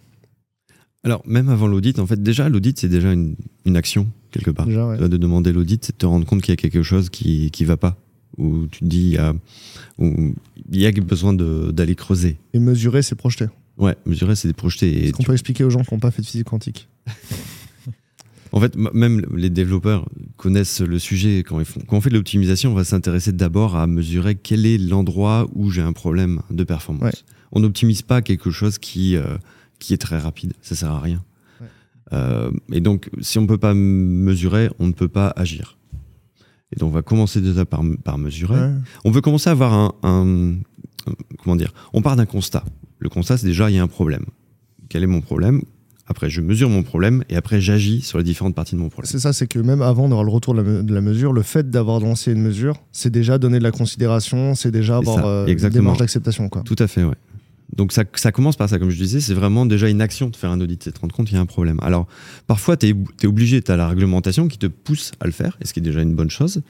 Alors, 1.03 1.21
même 1.25 1.49
avant 1.49 1.67
l'audit, 1.67 1.99
en 1.99 2.07
fait, 2.07 2.21
déjà, 2.21 2.49
l'audit, 2.49 2.79
c'est 2.79 2.89
déjà 2.89 3.13
une, 3.13 3.35
une 3.65 3.77
action, 3.77 4.07
quelque 4.31 4.49
part. 4.51 4.65
Déjà, 4.65 4.87
ouais. 4.87 4.97
De 4.97 5.17
demander 5.17 5.51
l'audit, 5.53 5.83
c'est 5.85 5.91
de 5.93 5.97
te 5.97 6.05
rendre 6.05 6.25
compte 6.25 6.41
qu'il 6.41 6.51
y 6.51 6.57
a 6.57 6.57
quelque 6.57 6.81
chose 6.81 7.09
qui 7.09 7.51
qui 7.51 7.63
va 7.65 7.77
pas. 7.77 7.95
Ou 8.37 8.67
tu 8.67 8.79
te 8.79 8.85
dis, 8.85 9.09
il 9.09 9.13
y 9.13 9.17
a, 9.17 9.33
il 9.99 10.81
y 10.81 10.85
a 10.85 10.91
besoin 10.91 11.33
d'aller 11.33 11.95
creuser. 11.95 12.37
Et 12.53 12.59
mesurer, 12.59 13.01
c'est 13.01 13.15
projeter. 13.15 13.47
Ouais, 13.77 13.95
mesurer, 14.05 14.35
c'est. 14.35 14.49
Et 14.49 15.05
Est-ce 15.05 15.13
qu'on 15.13 15.23
peut 15.23 15.33
expliquer 15.33 15.63
aux 15.63 15.69
gens 15.69 15.81
qui 15.81 15.93
n'ont 15.93 15.99
pas 15.99 16.11
fait 16.11 16.21
de 16.21 16.27
physique 16.27 16.47
quantique? 16.47 16.87
En 18.51 18.59
fait, 18.59 18.75
même 18.75 19.25
les 19.35 19.49
développeurs 19.49 20.07
connaissent 20.37 20.81
le 20.81 20.99
sujet. 20.99 21.39
Quand, 21.39 21.59
ils 21.59 21.65
font, 21.65 21.79
quand 21.87 21.97
on 21.97 22.01
fait 22.01 22.11
de 22.11 22.15
l'optimisation, 22.15 22.71
on 22.71 22.75
va 22.75 22.83
s'intéresser 22.83 23.31
d'abord 23.31 23.75
à 23.75 23.87
mesurer 23.87 24.35
quel 24.35 24.67
est 24.67 24.77
l'endroit 24.77 25.49
où 25.55 25.71
j'ai 25.71 25.81
un 25.81 25.91
problème 25.91 26.41
de 26.51 26.63
performance. 26.63 27.01
Ouais. 27.01 27.11
On 27.51 27.61
n'optimise 27.61 28.03
pas 28.03 28.21
quelque 28.21 28.51
chose 28.51 28.77
qui, 28.77 29.15
euh, 29.15 29.37
qui 29.79 29.95
est 29.95 29.97
très 29.97 30.19
rapide. 30.19 30.53
Ça 30.61 30.75
sert 30.75 30.91
à 30.91 30.99
rien. 30.99 31.23
Ouais. 31.59 31.67
Euh, 32.13 32.51
et 32.71 32.79
donc, 32.79 33.09
si 33.21 33.39
on 33.39 33.41
ne 33.41 33.47
peut 33.47 33.57
pas 33.57 33.73
mesurer, 33.73 34.69
on 34.77 34.85
ne 34.85 34.93
peut 34.93 35.07
pas 35.07 35.33
agir. 35.35 35.75
Et 36.75 36.79
donc, 36.79 36.89
on 36.89 36.93
va 36.93 37.01
commencer 37.03 37.39
déjà 37.39 37.65
par, 37.65 37.81
par 38.03 38.17
mesurer. 38.17 38.59
Ouais. 38.59 38.71
On 39.05 39.11
peut 39.11 39.21
commencer 39.21 39.47
à 39.49 39.51
avoir 39.51 39.93
un, 40.03 40.55
comment 41.39 41.55
dire 41.55 41.73
On 41.93 42.01
part 42.01 42.15
d'un 42.15 42.25
constat. 42.25 42.63
Le 42.99 43.09
constat, 43.09 43.37
c'est 43.37 43.45
déjà 43.47 43.69
il 43.69 43.75
y 43.75 43.79
a 43.79 43.83
un 43.83 43.87
problème. 43.87 44.25
Quel 44.89 45.03
est 45.03 45.07
mon 45.07 45.21
problème? 45.21 45.61
Après, 46.07 46.29
je 46.29 46.41
mesure 46.41 46.69
mon 46.69 46.83
problème 46.83 47.23
et 47.29 47.35
après, 47.37 47.61
j'agis 47.61 48.01
sur 48.01 48.17
les 48.17 48.23
différentes 48.25 48.55
parties 48.55 48.75
de 48.75 48.79
mon 48.81 48.89
problème. 48.89 49.09
C'est 49.09 49.19
ça, 49.19 49.31
c'est 49.31 49.47
que 49.47 49.57
même 49.59 49.81
avant 49.81 50.09
d'avoir 50.09 50.25
le 50.25 50.31
retour 50.31 50.53
de 50.53 50.61
la, 50.61 50.67
me- 50.69 50.83
de 50.83 50.93
la 50.93 50.99
mesure, 50.99 51.31
le 51.31 51.43
fait 51.43 51.69
d'avoir 51.69 52.01
lancé 52.01 52.33
une 52.33 52.41
mesure, 52.41 52.75
c'est 52.91 53.09
déjà 53.09 53.37
donner 53.37 53.57
de 53.59 53.63
la 53.63 53.71
considération, 53.71 54.53
c'est 54.53 54.69
déjà 54.71 54.97
avoir 54.97 55.15
ça, 55.17 55.25
euh, 55.25 55.45
une 55.47 55.69
démarche 55.69 55.99
d'acceptation. 55.99 56.49
Tout 56.49 56.75
à 56.79 56.87
fait, 56.87 57.03
ouais. 57.05 57.15
Donc 57.75 57.91
ça, 57.91 58.03
ça 58.15 58.31
commence 58.31 58.55
par 58.55 58.69
ça, 58.69 58.77
comme 58.77 58.89
je 58.91 58.97
disais, 58.97 59.19
c'est 59.19 59.33
vraiment 59.33 59.65
déjà 59.65 59.89
une 59.89 60.01
action 60.01 60.29
de 60.29 60.35
faire 60.35 60.51
un 60.51 60.61
audit, 60.61 60.83
c'est 60.83 60.91
de 60.91 60.95
te 60.95 61.01
rendre 61.01 61.15
compte 61.15 61.27
qu'il 61.27 61.35
y 61.35 61.39
a 61.39 61.41
un 61.41 61.45
problème. 61.47 61.79
Alors, 61.81 62.07
parfois, 62.45 62.77
tu 62.77 62.87
es, 62.89 63.25
obligé, 63.27 63.61
tu 63.61 63.71
as 63.71 63.77
la 63.77 63.87
réglementation 63.87 64.47
qui 64.47 64.57
te 64.59 64.67
pousse 64.67 65.11
à 65.19 65.25
le 65.25 65.31
faire, 65.31 65.57
et 65.61 65.65
ce 65.65 65.73
qui 65.73 65.79
est 65.79 65.83
déjà 65.83 66.01
une 66.01 66.13
bonne 66.13 66.29
chose. 66.29 66.61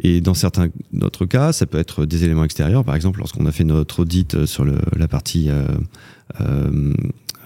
Et 0.00 0.20
dans 0.20 0.34
certains 0.34 0.68
autres 1.02 1.26
cas, 1.26 1.52
ça 1.52 1.66
peut 1.66 1.78
être 1.78 2.06
des 2.06 2.22
éléments 2.22 2.44
extérieurs. 2.44 2.84
Par 2.84 2.94
exemple, 2.94 3.18
lorsqu'on 3.18 3.46
a 3.46 3.52
fait 3.52 3.64
notre 3.64 4.00
audit 4.02 4.32
euh, 4.34 4.46
sur 4.46 4.64
le- 4.64 4.78
la 4.96 5.08
partie 5.08 5.50
euh, 5.50 5.66
euh, 6.40 6.94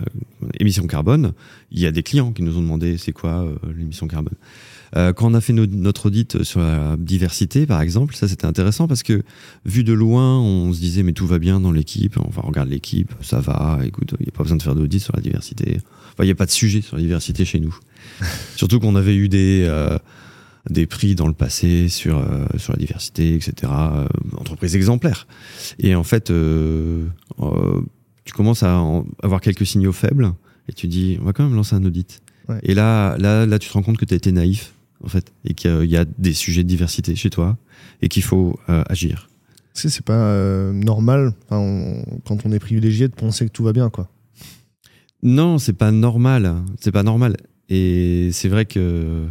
euh, 0.03 0.49
émissions 0.61 0.87
carbone, 0.87 1.33
il 1.71 1.81
y 1.81 1.87
a 1.87 1.93
des 1.93 2.03
clients 2.03 2.31
qui 2.33 2.43
nous 2.43 2.59
ont 2.59 2.61
demandé 2.61 2.99
c'est 2.99 3.13
quoi 3.13 3.45
euh, 3.45 3.55
l'émission 3.75 4.07
carbone? 4.07 4.35
Euh, 4.95 5.13
quand 5.13 5.31
on 5.31 5.35
a 5.35 5.41
fait 5.41 5.53
no- 5.55 5.67
notre 5.67 6.07
audit 6.07 6.43
sur 6.43 6.61
la 6.61 6.97
diversité, 6.99 7.65
par 7.67 7.81
exemple, 7.81 8.15
ça 8.15 8.29
c'était 8.29 8.45
intéressant 8.45 8.87
parce 8.89 9.03
que 9.03 9.23
vu 9.65 9.85
de 9.85 9.93
loin, 9.95 10.39
on 10.41 10.73
se 10.73 10.81
disait 10.81 11.03
mais 11.03 11.13
tout 11.15 11.27
va 11.27 11.39
bien 11.39 11.61
dans 11.61 11.73
l'équipe, 11.73 12.17
enfin 12.19 12.43
regarde 12.45 12.69
l'équipe, 12.69 13.13
ça 13.23 13.41
va, 13.41 13.79
écoute, 13.85 14.15
il 14.21 14.25
n'y 14.25 14.29
a 14.29 14.37
pas 14.37 14.43
besoin 14.43 14.59
de 14.59 14.63
faire 14.63 14.75
d'audit 14.75 15.01
sur 15.01 15.15
la 15.17 15.23
diversité. 15.23 15.79
Enfin, 16.13 16.25
il 16.25 16.27
n'y 16.27 16.31
a 16.33 16.35
pas 16.35 16.45
de 16.47 16.51
sujet 16.51 16.83
sur 16.83 16.97
la 16.97 17.03
diversité 17.03 17.45
chez 17.47 17.59
nous. 17.61 17.75
Surtout 18.57 18.81
qu'on 18.81 18.95
avait 18.97 19.17
eu 19.17 19.29
des, 19.31 19.65
euh, 19.67 19.97
des 20.69 20.87
prix 20.87 21.15
dans 21.15 21.27
le 21.27 21.33
passé 21.33 21.89
sur, 21.89 22.19
euh, 22.19 22.45
sur 22.59 22.73
la 22.75 22.79
diversité, 22.79 23.35
etc. 23.35 23.53
euh, 23.73 24.07
entreprise 24.37 24.77
exemplaire. 24.77 25.27
Et 25.79 25.95
en 25.95 26.05
fait, 26.05 26.31
euh, 26.31 27.07
tu 28.25 28.33
commences 28.35 28.63
à 28.63 28.79
en- 28.79 29.07
avoir 29.23 29.41
quelques 29.41 29.67
signaux 29.67 29.93
faibles 29.93 30.33
et 30.69 30.73
tu 30.73 30.87
dis, 30.87 31.19
on 31.21 31.25
va 31.25 31.33
quand 31.33 31.45
même 31.45 31.55
lancer 31.57 31.75
un 31.75 31.85
audit. 31.85 32.21
Ouais. 32.49 32.59
Et 32.63 32.75
là, 32.75 33.17
là, 33.19 33.47
là, 33.47 33.59
tu 33.59 33.69
te 33.69 33.73
rends 33.73 33.83
compte 33.83 33.97
que 33.97 34.05
tu 34.05 34.15
as 34.15 34.17
été 34.17 34.33
naïf, 34.33 34.75
en 35.05 35.09
fait, 35.09 35.33
et 35.45 35.55
qu'il 35.55 35.85
y 35.87 35.97
a 35.97 36.05
des 36.05 36.33
sujets 36.33 36.63
de 36.65 36.69
diversité 36.69 37.15
chez 37.17 37.31
toi 37.31 37.59
et 38.03 38.09
qu'il 38.09 38.23
faut 38.23 38.59
euh, 38.69 38.83
agir. 38.89 39.29
C'est 39.75 40.05
pas 40.05 40.13
euh, 40.13 40.73
normal, 40.73 41.33
on- 41.51 42.03
quand 42.27 42.45
on 42.45 42.53
est 42.53 42.59
privilégié, 42.59 43.09
de 43.09 43.15
penser 43.15 43.47
que 43.47 43.51
tout 43.51 43.65
va 43.65 43.73
bien. 43.73 43.89
quoi. 43.91 44.11
Non, 45.23 45.59
c'est 45.59 45.73
pas 45.73 45.93
normal. 45.93 46.57
C'est 46.81 46.93
pas 46.93 47.03
normal. 47.03 47.37
Et 47.69 48.31
c'est 48.33 48.49
vrai 48.49 48.65
que. 48.67 49.27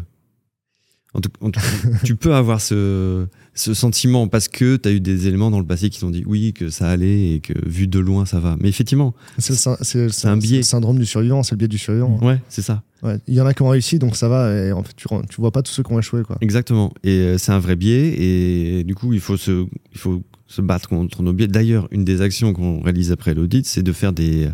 En 1.14 1.20
tout, 1.20 1.30
en 1.42 1.52
tout- 1.52 1.60
tu 2.06 2.16
peux 2.16 2.34
avoir 2.34 2.62
ce, 2.62 3.26
ce 3.54 3.74
sentiment 3.74 4.30
parce 4.30 4.48
que 4.48 4.78
tu 4.78 4.88
as 4.88 4.94
eu 4.94 5.02
des 5.02 5.28
éléments 5.28 5.52
dans 5.52 5.60
le 5.60 5.66
passé 5.66 5.90
qui 5.90 6.00
t'ont 6.00 6.10
dit 6.10 6.24
oui, 6.26 6.54
que 6.54 6.70
ça 6.70 6.90
allait 6.90 7.34
et 7.34 7.40
que 7.42 7.52
vu 7.68 7.88
de 7.88 8.00
loin, 8.00 8.26
ça 8.26 8.40
va. 8.40 8.56
Mais 8.62 8.70
effectivement, 8.70 9.14
C'est 9.38 10.26
un 10.28 10.38
biais. 10.38 10.58
le 10.58 10.64
syndrome 10.64 10.98
du 11.00 11.06
survivant, 11.06 11.44
c'est 11.44 11.52
le 11.52 11.58
biais 11.58 11.68
du 11.68 11.78
survivant. 11.78 12.18
ouais, 12.22 12.40
c'est 12.48 12.62
ça. 12.62 12.84
Ouais. 13.04 13.18
Il 13.28 13.34
y 13.34 13.42
en 13.42 13.46
a 13.46 13.54
qui 13.54 13.62
ont 13.64 13.68
réussi, 13.70 13.98
donc 14.00 14.16
ça 14.16 14.30
va, 14.30 14.54
et 14.56 14.72
en 14.72 14.84
fait, 14.84 14.94
tu, 14.96 15.08
tu 15.30 15.36
vois 15.42 15.52
pas 15.52 15.62
tous 15.64 15.72
ceux 15.74 15.84
qui 15.84 15.92
ont 15.92 16.00
échoué. 16.00 16.22
Quoi. 16.24 16.38
Exactement. 16.40 16.94
Et 17.04 17.10
euh, 17.18 17.38
c'est 17.38 17.52
un 17.52 17.60
vrai 17.60 17.76
biais. 17.76 18.14
Et 18.22 18.84
du 18.84 18.94
coup, 18.96 19.12
il 19.12 19.20
faut 19.20 19.38
se, 19.38 19.66
il 19.92 19.98
faut 19.98 20.22
se 20.48 20.62
battre 20.62 20.88
contre 20.88 21.24
nos 21.24 21.34
biais. 21.34 21.48
D'ailleurs, 21.48 21.88
une 21.92 22.06
des 22.06 22.22
actions 22.22 22.54
qu'on 22.54 22.80
réalise 22.82 23.12
après 23.12 23.34
l'audit, 23.34 23.66
c'est 23.66 23.84
de 23.84 23.92
faire 23.92 24.14
des. 24.14 24.50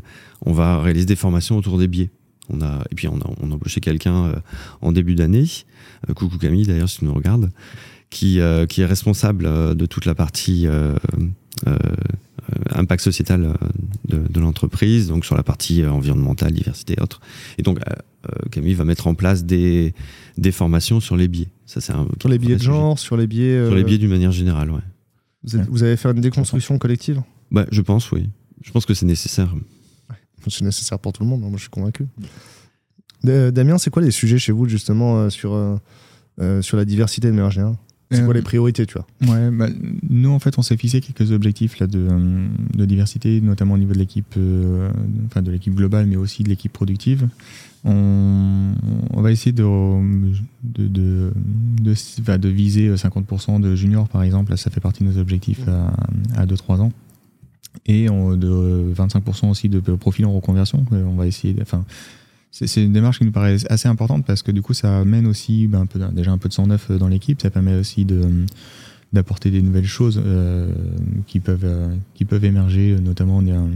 On 0.46 0.54
va 0.54 0.82
réaliser 0.82 1.06
des 1.06 1.16
formations 1.18 1.58
autour 1.58 1.78
des 1.78 1.88
biais. 1.88 2.10
On 2.50 2.62
a, 2.62 2.84
et 2.92 2.96
puis, 2.96 3.08
on 3.08 3.18
a, 3.18 3.30
on 3.42 3.52
a 3.52 3.56
embauché 3.56 3.82
quelqu'un 3.82 4.26
euh, 4.26 4.36
en 4.82 4.92
début 4.92 5.16
d'année. 5.16 5.46
Euh, 6.10 6.14
coucou 6.14 6.38
Camille, 6.38 6.66
d'ailleurs, 6.66 6.90
si 6.90 7.00
tu 7.00 7.06
nous 7.06 7.14
regardes. 7.14 7.50
Qui, 8.10 8.40
euh, 8.40 8.66
qui 8.66 8.80
est 8.82 8.86
responsable 8.86 9.76
de 9.76 9.86
toute 9.86 10.06
la 10.06 10.16
partie 10.16 10.66
impact 12.74 13.04
sociétal 13.04 13.54
de, 14.08 14.20
de 14.28 14.40
l'entreprise, 14.40 15.08
donc 15.08 15.26
sur 15.26 15.36
la 15.36 15.44
partie 15.44 15.86
environnementale, 15.86 16.54
diversité 16.54 16.96
et 16.98 17.02
autres. 17.02 17.20
Et 17.58 17.64
donc, 17.64 17.80
Camille 18.52 18.74
va 18.76 18.86
mettre 18.86 19.08
en 19.08 19.16
place 19.16 19.44
des, 19.44 19.94
des 20.38 20.52
formations 20.54 21.00
sur 21.02 21.18
les 21.18 21.28
biais. 21.28 21.50
Ça, 21.66 21.82
c'est 21.82 21.92
un, 21.94 22.08
Sur 22.22 22.30
les 22.30 22.38
biais 22.40 22.54
de 22.56 22.60
sujet. 22.60 22.72
genre, 22.72 22.98
sur 22.98 23.18
les 23.18 23.28
biais. 23.28 23.66
Sur 23.66 23.76
les 23.76 23.84
biais 23.84 23.98
d'une 23.98 24.10
manière 24.10 24.32
générale, 24.32 24.72
ouais. 24.72 24.80
vous, 25.44 25.58
êtes- 25.58 25.68
vous 25.70 25.84
avez 25.84 25.98
fait 25.98 26.10
une 26.10 26.22
déconstruction 26.22 26.78
collective? 26.78 27.22
Bah, 27.52 27.66
je 27.72 27.82
pense, 27.82 28.10
oui. 28.14 28.30
Je 28.64 28.72
pense 28.72 28.86
que 28.86 28.94
c'est 28.94 29.06
nécessaire. 29.06 29.54
C'est 30.48 30.64
nécessaire 30.64 31.00
pour 31.00 31.14
tout 31.14 31.24
le 31.24 31.30
monde, 31.30 31.42
hein, 31.44 31.48
moi 31.50 31.58
je 31.58 31.62
suis 31.64 31.70
convaincu. 31.70 32.06
Da- 33.24 33.52
Damien, 33.52 33.78
c'est 33.78 33.90
quoi 33.90 34.02
les 34.02 34.12
sujets 34.12 34.38
chez 34.38 34.52
vous 34.52 34.68
justement 34.70 35.18
euh, 35.18 35.30
sur, 35.30 35.54
euh, 35.54 35.76
euh, 36.40 36.62
sur 36.62 36.78
la 36.78 36.86
diversité 36.86 37.28
de 37.28 37.34
manière 37.34 37.52
générale? 37.52 37.76
C'est 38.10 38.24
quoi 38.24 38.34
les 38.34 38.42
priorités, 38.42 38.86
tu 38.86 38.94
vois? 38.94 39.06
Ouais, 39.36 39.52
bah, 39.52 39.68
nous 40.10 40.30
en 40.30 40.40
fait 40.40 40.58
on 40.58 40.62
s'est 40.62 40.78
fixé 40.78 41.02
quelques 41.02 41.32
objectifs 41.34 41.78
là, 41.80 41.88
de, 41.88 42.08
de 42.74 42.86
diversité, 42.86 43.42
notamment 43.42 43.74
au 43.74 43.78
niveau 43.78 43.92
de 43.92 43.98
l'équipe, 44.00 44.36
enfin 45.26 45.42
de 45.42 45.52
l'équipe 45.52 45.76
globale, 45.76 46.06
mais 46.06 46.16
aussi 46.16 46.42
de 46.44 46.48
l'équipe 46.48 46.72
productive. 46.72 47.28
On, 47.84 48.74
on 49.12 49.22
va 49.22 49.32
essayer 49.34 49.52
de, 49.52 49.64
de, 50.64 50.88
de, 50.88 51.34
de, 51.82 51.94
enfin, 52.22 52.38
de 52.38 52.48
viser 52.48 52.94
50% 52.96 53.60
de 53.60 53.76
juniors 53.76 54.08
par 54.08 54.24
exemple, 54.24 54.52
là, 54.52 54.58
ça 54.58 54.70
fait 54.70 54.80
partie 54.80 55.04
de 55.04 55.10
nos 55.10 55.18
objectifs 55.18 55.68
à, 55.68 56.42
à 56.42 56.46
2-3 56.46 56.80
ans. 56.80 56.94
Et 57.86 58.08
de 58.08 58.94
25% 58.96 59.50
aussi 59.50 59.70
de 59.70 59.80
profils 59.96 60.26
en 60.26 60.34
reconversion. 60.34 60.86
On 60.92 61.16
va 61.16 61.28
essayer, 61.28 61.56
enfin, 61.62 61.86
c'est 62.52 62.84
une 62.84 62.94
démarche 62.94 63.20
qui 63.20 63.26
nous 63.26 63.32
paraît 63.32 63.58
assez 63.70 63.88
importante 63.88 64.26
parce 64.26 64.42
que 64.42 64.52
du 64.52 64.62
coup 64.62 64.74
ça 64.74 65.00
amène 65.00 65.28
aussi 65.28 65.68
ben, 65.68 65.82
un 65.82 65.86
peu, 65.86 66.00
déjà 66.12 66.32
un 66.32 66.38
peu 66.38 66.50
de 66.50 66.54
sang 66.54 66.68
neuf 66.68 66.92
dans 66.92 67.08
l'équipe, 67.08 67.42
ça 67.42 67.50
permet 67.50 67.76
aussi 67.76 68.06
d'apporter 69.14 69.52
des 69.52 69.62
nouvelles 69.62 69.86
choses 69.86 70.22
euh, 70.26 70.72
qui 71.28 71.40
peuvent 71.40 71.66
euh, 71.66 71.94
qui 72.16 72.26
peuvent 72.26 72.46
émerger 72.46 72.94
euh, 72.94 73.00
notamment 73.00 73.42
euh, 73.44 73.68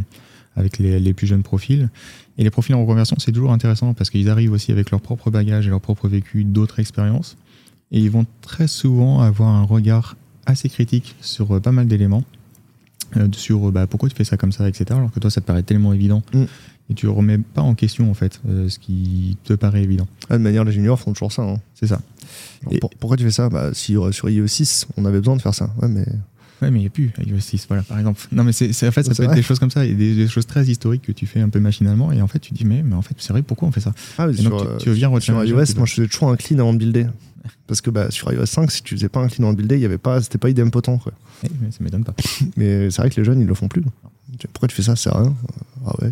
avec 0.56 0.80
les, 0.80 1.00
les 1.00 1.14
plus 1.14 1.28
jeunes 1.28 1.44
profils. 1.44 1.90
Et 2.38 2.44
les 2.44 2.50
profils 2.50 2.74
en 2.74 2.82
reconversion 2.82 3.18
c'est 3.20 3.32
toujours 3.32 3.52
intéressant 3.52 3.94
parce 3.94 4.10
qu'ils 4.10 4.30
arrivent 4.30 4.54
aussi 4.54 4.72
avec 4.72 4.90
leur 4.90 5.02
propre 5.02 5.30
bagage 5.30 5.68
et 5.68 5.70
leur 5.70 5.82
propre 5.82 6.08
vécu 6.08 6.44
d'autres 6.44 6.80
expériences. 6.80 7.38
Et 7.92 8.00
ils 8.00 8.12
vont 8.12 8.26
très 8.42 8.68
souvent 8.68 9.22
avoir 9.22 9.50
un 9.50 9.64
regard 9.64 10.16
assez 10.46 10.70
critique 10.70 11.16
sur 11.22 11.56
euh, 11.56 11.60
pas 11.60 11.72
mal 11.72 11.88
d'éléments 11.88 12.24
euh, 13.18 13.28
sur 13.34 13.68
euh, 13.68 13.72
bah, 13.72 13.88
pourquoi 13.88 14.10
tu 14.10 14.16
fais 14.16 14.24
ça 14.24 14.38
comme 14.38 14.52
ça 14.52 14.68
etc 14.70 14.86
alors 14.92 15.12
que 15.12 15.20
toi 15.20 15.30
ça 15.30 15.42
te 15.42 15.46
paraît 15.46 15.64
tellement 15.64 15.94
évident 15.94 16.22
Mm. 16.34 16.44
et 16.90 16.94
tu 16.94 17.08
remets 17.08 17.38
pas 17.38 17.62
en 17.62 17.74
question 17.76 18.10
en 18.10 18.14
fait 18.14 18.40
euh, 18.50 18.70
ce 18.70 18.80
qui 18.80 19.38
te 19.44 19.54
paraît 19.54 19.84
évident 19.84 20.08
Ah, 20.30 20.38
De 20.38 20.44
manière, 20.44 20.64
les 20.64 20.72
juniors 20.72 21.00
font 21.00 21.14
toujours 21.14 21.32
ça. 21.32 21.42
hein. 21.44 21.58
c'est 21.76 21.88
ça 21.88 22.02
Alors, 22.64 22.74
Et- 22.74 22.80
pour- 22.80 22.90
pourquoi 22.92 23.18
tu 23.18 23.24
fais 23.24 23.32
ça? 23.32 23.50
Bah, 23.50 23.72
si, 23.74 23.96
euh, 23.98 24.12
Sur 24.12 24.28
IE6, 24.30 24.86
on 24.98 25.06
avait 25.06 25.20
besoin 25.20 25.36
de 25.36 25.42
faire 25.42 25.54
ça. 25.56 25.70
Ouais, 25.82 25.88
mais 25.88 26.06
Ouais, 26.62 26.70
mais 26.70 26.78
il 26.78 26.82
n'y 26.82 26.88
a 26.88 26.92
plus 26.92 27.12
iOS 27.26 27.40
6, 27.40 27.66
voilà, 27.68 27.82
par 27.82 27.98
exemple. 27.98 28.22
Non, 28.32 28.44
mais 28.44 28.52
c'est, 28.52 28.68
en 28.88 28.92
fait, 28.92 29.02
ça 29.02 29.16
peut 29.16 29.24
être 29.24 29.34
des 29.34 29.42
choses 29.42 29.58
comme 29.58 29.72
ça, 29.72 29.84
et 29.84 29.96
des, 29.96 30.14
des 30.14 30.28
choses 30.28 30.46
très 30.46 30.64
historiques 30.64 31.02
que 31.02 31.12
tu 31.12 31.26
fais 31.26 31.42
un 31.42 31.50
peu 31.50 31.60
machinalement, 31.60 32.12
et 32.12 32.22
en 32.22 32.28
fait, 32.28 32.38
tu 32.38 32.54
dis, 32.54 32.66
mais, 32.66 32.84
mais 32.84 32.94
en 32.94 33.02
fait, 33.02 33.16
c'est 33.18 33.34
vrai, 33.34 33.42
pourquoi 33.42 33.68
on 33.68 33.72
fait 33.72 33.80
ça? 33.80 33.96
Ah, 34.20 34.26
Et 34.30 34.44
donc, 34.44 34.60
sur, 34.60 34.78
tu- 34.78 34.84
tu 34.84 34.92
viens 34.92 35.10
sur 35.20 35.44
iOS, 35.44 35.56
peu. 35.66 35.74
moi 35.78 35.86
je 35.88 35.94
faisais 35.96 36.08
toujours 36.08 36.30
un 36.30 36.36
clean 36.36 36.60
avant 36.60 36.74
de 36.74 36.78
builder. 36.78 37.08
Parce 37.68 37.82
que 37.82 37.90
bah, 37.90 38.12
sur 38.12 38.32
iOS 38.32 38.46
5, 38.46 38.72
si 38.72 38.84
tu 38.84 38.96
faisais 38.96 39.10
pas 39.10 39.20
un 39.20 39.28
clean 39.28 39.44
avant 39.46 39.54
de 39.54 39.58
builder, 39.58 39.76
il 39.76 39.82
y 39.82 39.86
avait 39.86 39.98
pas, 39.98 40.22
c'était 40.22 40.38
pas 40.38 40.50
idempotent. 40.50 40.98
Quoi. 41.00 41.12
Eh, 41.44 41.48
mais 41.62 41.72
ça 41.72 41.78
m'étonne 41.84 42.04
pas. 42.04 42.14
Mais 42.58 42.90
c'est 42.92 43.02
vrai 43.02 43.10
que 43.10 43.20
les 43.20 43.24
jeunes, 43.26 43.42
ils 43.42 43.48
le 43.48 43.54
font 43.56 43.68
plus. 43.68 43.84
Pourquoi 44.54 44.68
tu 44.68 44.76
fais 44.76 44.84
ça? 44.84 44.94
À 45.12 45.18
rien. 45.22 45.36
Ah 45.86 45.94
ouais. 46.02 46.12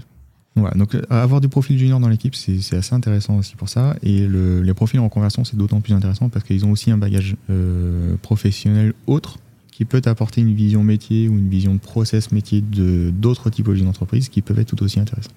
Voilà, 0.56 0.76
donc 0.76 0.96
euh, 0.96 1.02
avoir 1.10 1.40
du 1.42 1.48
profil 1.48 1.78
junior 1.78 2.00
dans 2.00 2.10
l'équipe, 2.10 2.36
c'est, 2.36 2.60
c'est 2.62 2.76
assez 2.76 2.94
intéressant 2.94 3.38
aussi 3.38 3.56
pour 3.56 3.70
ça. 3.70 3.96
Et 4.04 4.28
le- 4.28 4.62
les 4.62 4.74
profils 4.74 5.00
en 5.00 5.06
reconversion, 5.06 5.46
c'est 5.46 5.56
d'autant 5.56 5.80
plus 5.80 5.94
intéressant 5.94 6.28
parce 6.30 6.44
qu'ils 6.44 6.66
ont 6.66 6.72
aussi 6.72 6.92
un 6.92 6.98
bagage 6.98 7.36
euh, 7.50 8.16
professionnel 8.22 8.94
autre 9.08 9.38
qui 9.72 9.86
peut 9.86 10.02
apporter 10.06 10.42
une 10.42 10.54
vision 10.56 10.84
métier 10.84 11.30
ou 11.30 11.34
une 11.38 11.48
vision 11.50 11.74
de 11.76 11.80
process 11.80 12.32
métier 12.34 12.60
de 12.62 13.10
d'autres 13.12 13.50
typologies 13.50 13.84
d'entreprises 13.86 14.28
qui 14.28 14.42
peuvent 14.42 14.60
être 14.60 14.76
tout 14.76 14.84
aussi 14.84 15.00
intéressantes. 15.00 15.34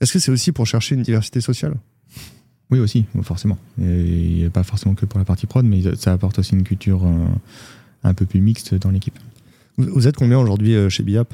Est-ce 0.00 0.12
que 0.12 0.18
c'est 0.20 0.30
aussi 0.30 0.52
pour 0.52 0.66
chercher 0.66 0.94
une 0.94 1.02
diversité 1.02 1.40
sociale? 1.40 1.74
Oui, 2.74 2.80
aussi, 2.80 3.04
forcément. 3.22 3.56
Et 3.80 4.48
pas 4.52 4.64
forcément 4.64 4.96
que 4.96 5.06
pour 5.06 5.20
la 5.20 5.24
partie 5.24 5.46
prod, 5.46 5.64
mais 5.64 5.80
ça 5.94 6.12
apporte 6.12 6.40
aussi 6.40 6.54
une 6.54 6.64
culture 6.64 7.04
euh, 7.04 7.24
un 8.02 8.14
peu 8.14 8.26
plus 8.26 8.40
mixte 8.40 8.74
dans 8.74 8.90
l'équipe. 8.90 9.16
Vous 9.78 10.08
êtes 10.08 10.16
combien 10.16 10.40
aujourd'hui 10.40 10.74
euh, 10.74 10.88
chez 10.88 11.04
BIAP? 11.04 11.32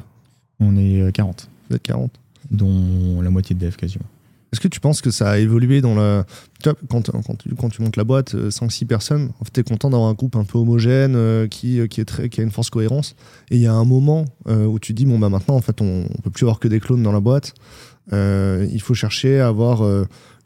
On 0.61 0.77
est 0.77 1.11
40. 1.13 1.49
Vous 1.71 1.77
êtes 1.77 1.83
40 1.83 2.11
Dont 2.51 3.23
la 3.23 3.31
moitié 3.31 3.57
de 3.57 3.65
dev 3.65 3.75
quasiment. 3.75 4.05
Est-ce 4.53 4.61
que 4.61 4.69
tu 4.69 4.81
penses 4.81 5.01
que 5.01 5.11
ça 5.11 5.31
a 5.31 5.39
évolué 5.39 5.81
dans 5.81 5.95
la. 5.95 6.27
Quand, 6.63 6.75
quand, 7.11 7.37
tu, 7.39 7.55
quand 7.55 7.71
tu 7.71 7.81
montes 7.81 7.97
la 7.97 8.05
boîte, 8.05 8.35
5-6 8.35 8.85
personnes, 8.85 9.31
en 9.41 9.45
fait, 9.45 9.53
tu 9.55 9.61
es 9.61 9.63
content 9.63 9.89
d'avoir 9.89 10.11
un 10.11 10.15
groupe 10.15 10.37
un 10.37 10.45
peu 10.45 10.59
homogène, 10.59 11.49
qui, 11.49 11.81
qui, 11.89 12.01
est 12.03 12.05
très, 12.05 12.29
qui 12.29 12.43
a 12.43 12.45
une 12.45 12.51
force 12.51 12.69
cohérence? 12.69 13.15
Et 13.51 13.57
il 13.57 13.63
y 13.63 13.67
a 13.67 13.73
un 13.73 13.85
moment 13.87 14.27
où 14.47 14.79
tu 14.79 14.93
dis, 14.93 15.07
bon, 15.07 15.19
bah 15.19 15.31
maintenant, 15.31 15.55
en 15.55 15.63
fait, 15.63 15.81
on, 15.81 16.05
on 16.05 16.21
peut 16.21 16.31
plus 16.31 16.45
avoir 16.45 16.59
que 16.59 16.69
des 16.69 16.81
clones 16.81 17.03
dans 17.03 17.13
la 17.13 17.21
boîte. 17.21 17.55
Il 18.13 18.81
faut 18.81 18.95
chercher 18.95 19.41
à 19.41 19.49
avoir 19.49 19.83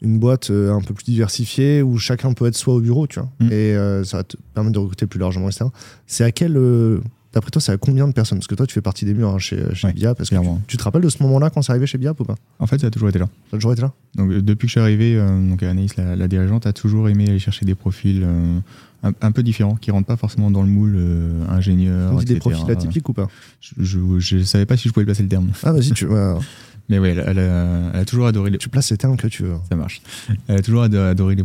une 0.01 0.19
boîte 0.19 0.51
euh, 0.51 0.73
un 0.73 0.81
peu 0.81 0.93
plus 0.93 1.05
diversifiée 1.05 1.81
où 1.81 1.97
chacun 1.97 2.33
peut 2.33 2.45
être 2.45 2.55
soit 2.57 2.75
au 2.75 2.81
bureau, 2.81 3.07
tu 3.07 3.19
vois, 3.19 3.29
Mm. 3.39 3.45
et 3.47 3.75
euh, 3.75 4.03
ça 4.03 4.17
va 4.17 4.23
te 4.23 4.37
permettre 4.53 4.73
de 4.73 4.79
recruter 4.79 5.07
plus 5.07 5.19
largement, 5.19 5.47
etc. 5.49 5.65
C'est 6.05 6.23
à 6.23 6.31
quel. 6.31 6.57
euh, 6.57 6.99
D'après 7.33 7.51
toi, 7.51 7.61
c'est 7.61 7.73
à 7.73 7.77
combien 7.77 8.07
de 8.07 8.13
personnes? 8.13 8.37
Parce 8.37 8.47
que 8.47 8.55
toi, 8.55 8.65
tu 8.65 8.73
fais 8.73 8.81
partie 8.81 9.03
des 9.03 9.13
murs 9.13 9.27
hein, 9.29 9.39
chez, 9.39 9.57
chez 9.73 9.87
Ouais, 9.87 9.93
BIAP. 9.93 10.21
Est-ce 10.21 10.29
que 10.31 10.35
tu, 10.67 10.77
te 10.77 10.83
rappelles 10.83 11.01
de 11.01 11.09
ce 11.09 11.21
moment-là 11.23 11.49
quand 11.49 11.61
c'est 11.61 11.71
arrivé 11.73 11.85
chez 11.85 11.97
BIAP 11.97 12.17
ou 12.21 12.23
pas? 12.23 12.35
En 12.59 12.65
fait, 12.67 12.79
ça 12.79 12.87
a 12.87 12.89
toujours 12.91 13.09
été 13.09 13.19
là. 13.19 13.25
Ça 13.51 13.55
a 13.55 13.57
toujours 13.57 13.73
été 13.73 13.81
là? 13.81 13.91
Donc, 14.15 14.31
euh, 14.31 14.41
depuis 14.41 14.67
que 14.67 14.69
je 14.69 14.71
suis 14.73 14.79
arrivé, 14.79 15.17
euh, 15.17 15.49
donc 15.49 15.61
Anaïs, 15.61 15.97
la, 15.97 16.15
la 16.15 16.27
dirigeante, 16.29 16.65
a 16.65 16.71
toujours 16.71 17.09
aimé 17.09 17.25
aller 17.27 17.39
chercher 17.39 17.65
des 17.65 17.75
profils 17.75 18.23
euh, 18.23 18.59
un, 19.03 19.11
un 19.21 19.31
peu 19.33 19.43
différents, 19.43 19.75
qui 19.75 19.91
rentrent 19.91 20.07
pas 20.07 20.15
forcément 20.15 20.49
dans 20.49 20.61
le 20.61 20.69
moule 20.69 20.95
euh, 20.97 21.45
ingénieur. 21.49 22.13
On 22.13 22.17
dit 22.19 22.25
des 22.25 22.35
profils 22.35 22.69
atypiques 22.71 23.09
ou 23.09 23.13
pas? 23.13 23.27
Je, 23.59 23.99
je 24.19 24.37
savais 24.43 24.65
pas 24.65 24.77
si 24.77 24.87
je 24.87 24.93
pouvais 24.93 25.05
placer 25.05 25.23
le 25.23 25.29
terme. 25.29 25.49
Ah, 25.63 25.73
vas-y, 25.73 25.91
tu, 25.91 26.07
Mais 26.87 26.99
ouais, 26.99 27.09
elle, 27.09 27.23
elle 27.25 27.39
a, 27.39 27.91
elle 27.93 27.99
a 28.01 28.05
toujours 28.05 28.27
adoré 28.27 28.51
les, 28.51 28.57
tu 28.59 28.69
places 28.69 28.91
les 28.91 28.97
termes 28.97 29.17
que 29.17 29.27
tu 29.27 29.41
veux. 29.43 29.55
Ça 29.69 29.75
marche. 29.75 30.01
Elle 30.47 30.57
a 30.57 30.61
toujours 30.61 30.83
ado- 30.83 30.99
adoré 30.99 31.35
les, 31.35 31.43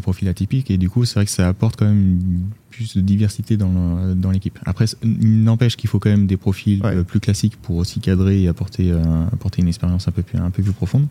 profils 0.00 0.28
atypiques 0.28 0.70
et 0.70 0.78
du 0.78 0.88
coup, 0.88 1.04
c'est 1.04 1.14
vrai 1.16 1.26
que 1.26 1.30
ça 1.30 1.46
apporte 1.48 1.76
quand 1.78 1.84
même 1.86 2.18
plus 2.70 2.96
de 2.96 3.02
diversité 3.02 3.56
dans 3.58 4.30
l'équipe. 4.30 4.58
Après, 4.64 4.86
il 5.02 5.42
n'empêche 5.44 5.76
qu'il 5.76 5.90
faut 5.90 5.98
quand 5.98 6.08
même 6.10 6.26
des 6.26 6.36
profils 6.38 6.82
Ouais. 6.82 6.96
euh, 6.96 7.02
plus 7.02 7.20
classiques 7.20 7.56
pour 7.60 7.76
aussi 7.76 8.00
cadrer 8.00 8.42
et 8.42 8.48
apporter, 8.48 8.90
euh, 8.92 9.02
apporter 9.32 9.60
une 9.62 9.68
expérience 9.68 10.08
un 10.08 10.12
peu 10.12 10.22
plus, 10.22 10.38
un 10.38 10.50
peu 10.50 10.62
plus 10.62 10.72
profonde. 10.72 11.06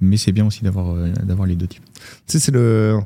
Mais 0.00 0.16
c'est 0.16 0.32
bien 0.32 0.46
aussi 0.46 0.64
d'avoir 0.64 0.94
euh, 0.96 1.10
d'avoir 1.24 1.46
les 1.46 1.54
deux 1.56 1.66
types. 1.68 1.84
Tu 1.94 2.02
sais, 2.26 2.38
c'est 2.40 2.52
le. 2.52 2.98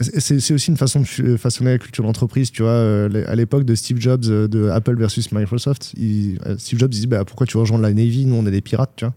C'est 0.00 0.52
aussi 0.52 0.70
une 0.70 0.76
façon 0.76 1.00
de 1.18 1.36
façonner 1.36 1.70
la 1.70 1.78
culture 1.78 2.02
d'entreprise, 2.04 2.50
tu 2.50 2.62
vois. 2.62 2.72
euh, 2.72 3.24
À 3.28 3.36
l'époque 3.36 3.64
de 3.64 3.74
Steve 3.76 3.98
Jobs, 4.00 4.24
euh, 4.26 4.48
de 4.48 4.68
Apple 4.68 4.96
versus 4.96 5.30
Microsoft, 5.30 5.94
il- 5.96 6.38
euh, 6.46 6.56
Steve 6.58 6.78
Jobs 6.80 6.90
disait 6.90 7.06
bah, 7.06 7.24
pourquoi 7.24 7.46
tu 7.46 7.56
rejoindre 7.56 7.82
la 7.84 7.92
Navy? 7.94 8.26
Nous, 8.26 8.34
on 8.34 8.44
est 8.46 8.50
des 8.50 8.60
pirates, 8.62 8.92
tu 8.96 9.04
vois. 9.04 9.14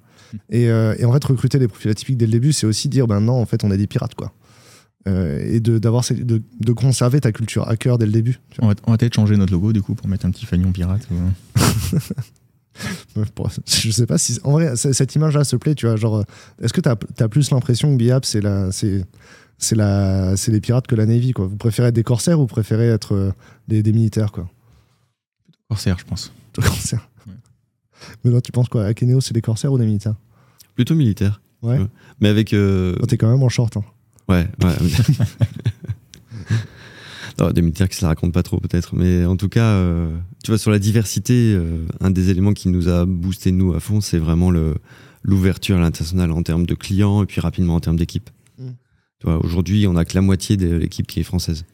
Et, 0.49 0.69
euh, 0.69 0.95
et 0.97 1.05
en 1.05 1.13
fait, 1.13 1.23
recruter 1.23 1.59
des 1.59 1.67
profils 1.67 1.89
atypiques 1.91 2.17
dès 2.17 2.25
le 2.25 2.31
début, 2.31 2.53
c'est 2.53 2.65
aussi 2.67 2.89
dire 2.89 3.07
ben 3.07 3.19
non, 3.21 3.33
en 3.41 3.45
fait, 3.45 3.63
on 3.63 3.71
est 3.71 3.77
des 3.77 3.87
pirates, 3.87 4.15
quoi. 4.15 4.33
Euh, 5.07 5.43
et 5.45 5.59
de, 5.59 5.77
d'avoir 5.77 6.03
de, 6.09 6.41
de 6.59 6.71
conserver 6.73 7.21
ta 7.21 7.31
culture 7.31 7.67
hacker 7.69 7.99
dès 7.99 8.07
le 8.07 8.11
début. 8.11 8.39
On 8.59 8.67
va, 8.69 8.73
on 8.87 8.91
va 8.91 8.97
peut-être 8.97 9.13
changer 9.13 9.37
notre 9.37 9.53
logo 9.53 9.71
du 9.71 9.83
coup 9.83 9.93
pour 9.93 10.07
mettre 10.07 10.25
un 10.25 10.31
petit 10.31 10.47
fanion 10.47 10.71
pirate. 10.71 11.07
ou- 11.11 11.59
je 13.65 13.91
sais 13.91 14.05
pas 14.05 14.17
si. 14.17 14.39
En 14.43 14.51
vrai, 14.53 14.75
cette 14.75 15.15
image-là 15.15 15.43
se 15.43 15.55
plaît, 15.55 15.75
tu 15.75 15.85
vois. 15.85 15.95
Genre, 15.95 16.25
est-ce 16.61 16.73
que 16.73 16.81
tu 16.81 16.89
as, 16.89 17.27
plus 17.29 17.51
l'impression 17.51 17.91
que 17.91 17.97
BIAP, 17.97 18.25
c'est 18.25 18.41
la. 18.41 18.71
C'est, 18.71 19.05
c'est 19.57 19.75
la, 19.75 20.35
c'est 20.35 20.51
les 20.51 20.59
pirates 20.59 20.85
que 20.87 20.95
la 20.95 21.05
Navy, 21.05 21.31
quoi? 21.31 21.47
Vous 21.47 21.55
préférez 21.55 21.87
être 21.89 21.93
des 21.95 22.03
corsaires 22.03 22.39
ou 22.39 22.41
vous 22.41 22.47
préférez 22.47 22.87
être 22.89 23.13
euh, 23.15 23.31
des, 23.69 23.81
des 23.83 23.93
militaires, 23.93 24.33
quoi? 24.33 24.49
Corsair, 25.69 25.97
je 25.97 26.03
pense. 26.05 26.33
Corsaires. 26.55 27.07
Mais 28.23 28.31
là, 28.31 28.41
tu 28.41 28.51
penses 28.51 28.69
quoi? 28.69 28.85
Akeneo, 28.85 29.21
c'est 29.21 29.33
des 29.33 29.41
corsaires 29.41 29.71
ou 29.71 29.77
des 29.77 29.85
militaires? 29.85 30.15
Plutôt 30.75 30.95
militaire. 30.95 31.41
Ouais. 31.61 31.79
Ouais. 31.79 31.87
Mais 32.19 32.29
avec. 32.29 32.53
euh, 32.53 32.95
Oh, 33.01 33.05
T'es 33.05 33.17
quand 33.17 33.31
même 33.31 33.43
en 33.43 33.49
short. 33.49 33.77
Hein. 33.77 33.83
Ouais, 34.27 34.47
ouais. 34.63 34.75
Non, 37.37 37.51
des 37.51 37.61
militaires 37.61 37.89
qui 37.89 37.97
se 37.97 38.01
la 38.03 38.09
racontent 38.09 38.31
pas 38.31 38.43
trop 38.43 38.59
peut-être, 38.61 38.95
mais 38.95 39.25
en 39.25 39.35
tout 39.35 39.49
cas, 39.49 39.65
euh, 39.65 40.09
tu 40.43 40.51
vois, 40.51 40.57
sur 40.57 40.71
la 40.71 40.79
diversité, 40.79 41.53
euh, 41.53 41.85
un 41.99 42.09
des 42.09 42.29
éléments 42.29 42.53
qui 42.53 42.69
nous 42.69 42.87
a 42.87 43.05
boosté 43.05 43.51
nous 43.51 43.73
à 43.73 43.81
fond, 43.81 43.99
c'est 43.99 44.17
vraiment 44.17 44.51
le 44.51 44.75
l'ouverture 45.21 45.75
à 45.75 45.79
l'international 45.79 46.31
en 46.31 46.43
termes 46.43 46.65
de 46.67 46.75
clients 46.75 47.23
et 47.23 47.25
puis 47.25 47.41
rapidement 47.41 47.75
en 47.75 47.79
termes 47.81 47.97
d'équipe. 47.97 48.29
Mm. 48.59 48.67
Tu 49.19 49.25
vois, 49.25 49.43
aujourd'hui, 49.43 49.85
on 49.87 49.95
a 49.97 50.05
que 50.05 50.13
la 50.15 50.21
moitié 50.21 50.55
de 50.55 50.75
l'équipe 50.75 51.07
qui 51.07 51.19
est 51.19 51.23
française. 51.23 51.65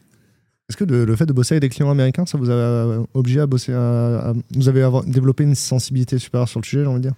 Est-ce 0.72 0.76
que 0.78 0.84
le, 0.84 1.04
le 1.04 1.16
fait 1.16 1.26
de 1.26 1.34
bosser 1.34 1.52
avec 1.54 1.60
des 1.62 1.68
clients 1.68 1.90
américains, 1.90 2.24
ça 2.24 2.38
vous 2.38 2.50
a 2.50 3.04
obligé 3.12 3.40
à 3.40 3.46
bosser 3.46 3.74
à, 3.74 4.30
à- 4.30 4.34
Vous 4.54 4.68
avez 4.70 4.80
avoir, 4.82 5.04
développé 5.04 5.44
une 5.44 5.54
sensibilité 5.54 6.18
supérieure 6.18 6.48
sur 6.48 6.60
le 6.60 6.64
sujet, 6.64 6.80
j'ai 6.82 6.86
envie 6.88 7.00
de 7.00 7.08
dire? 7.08 7.14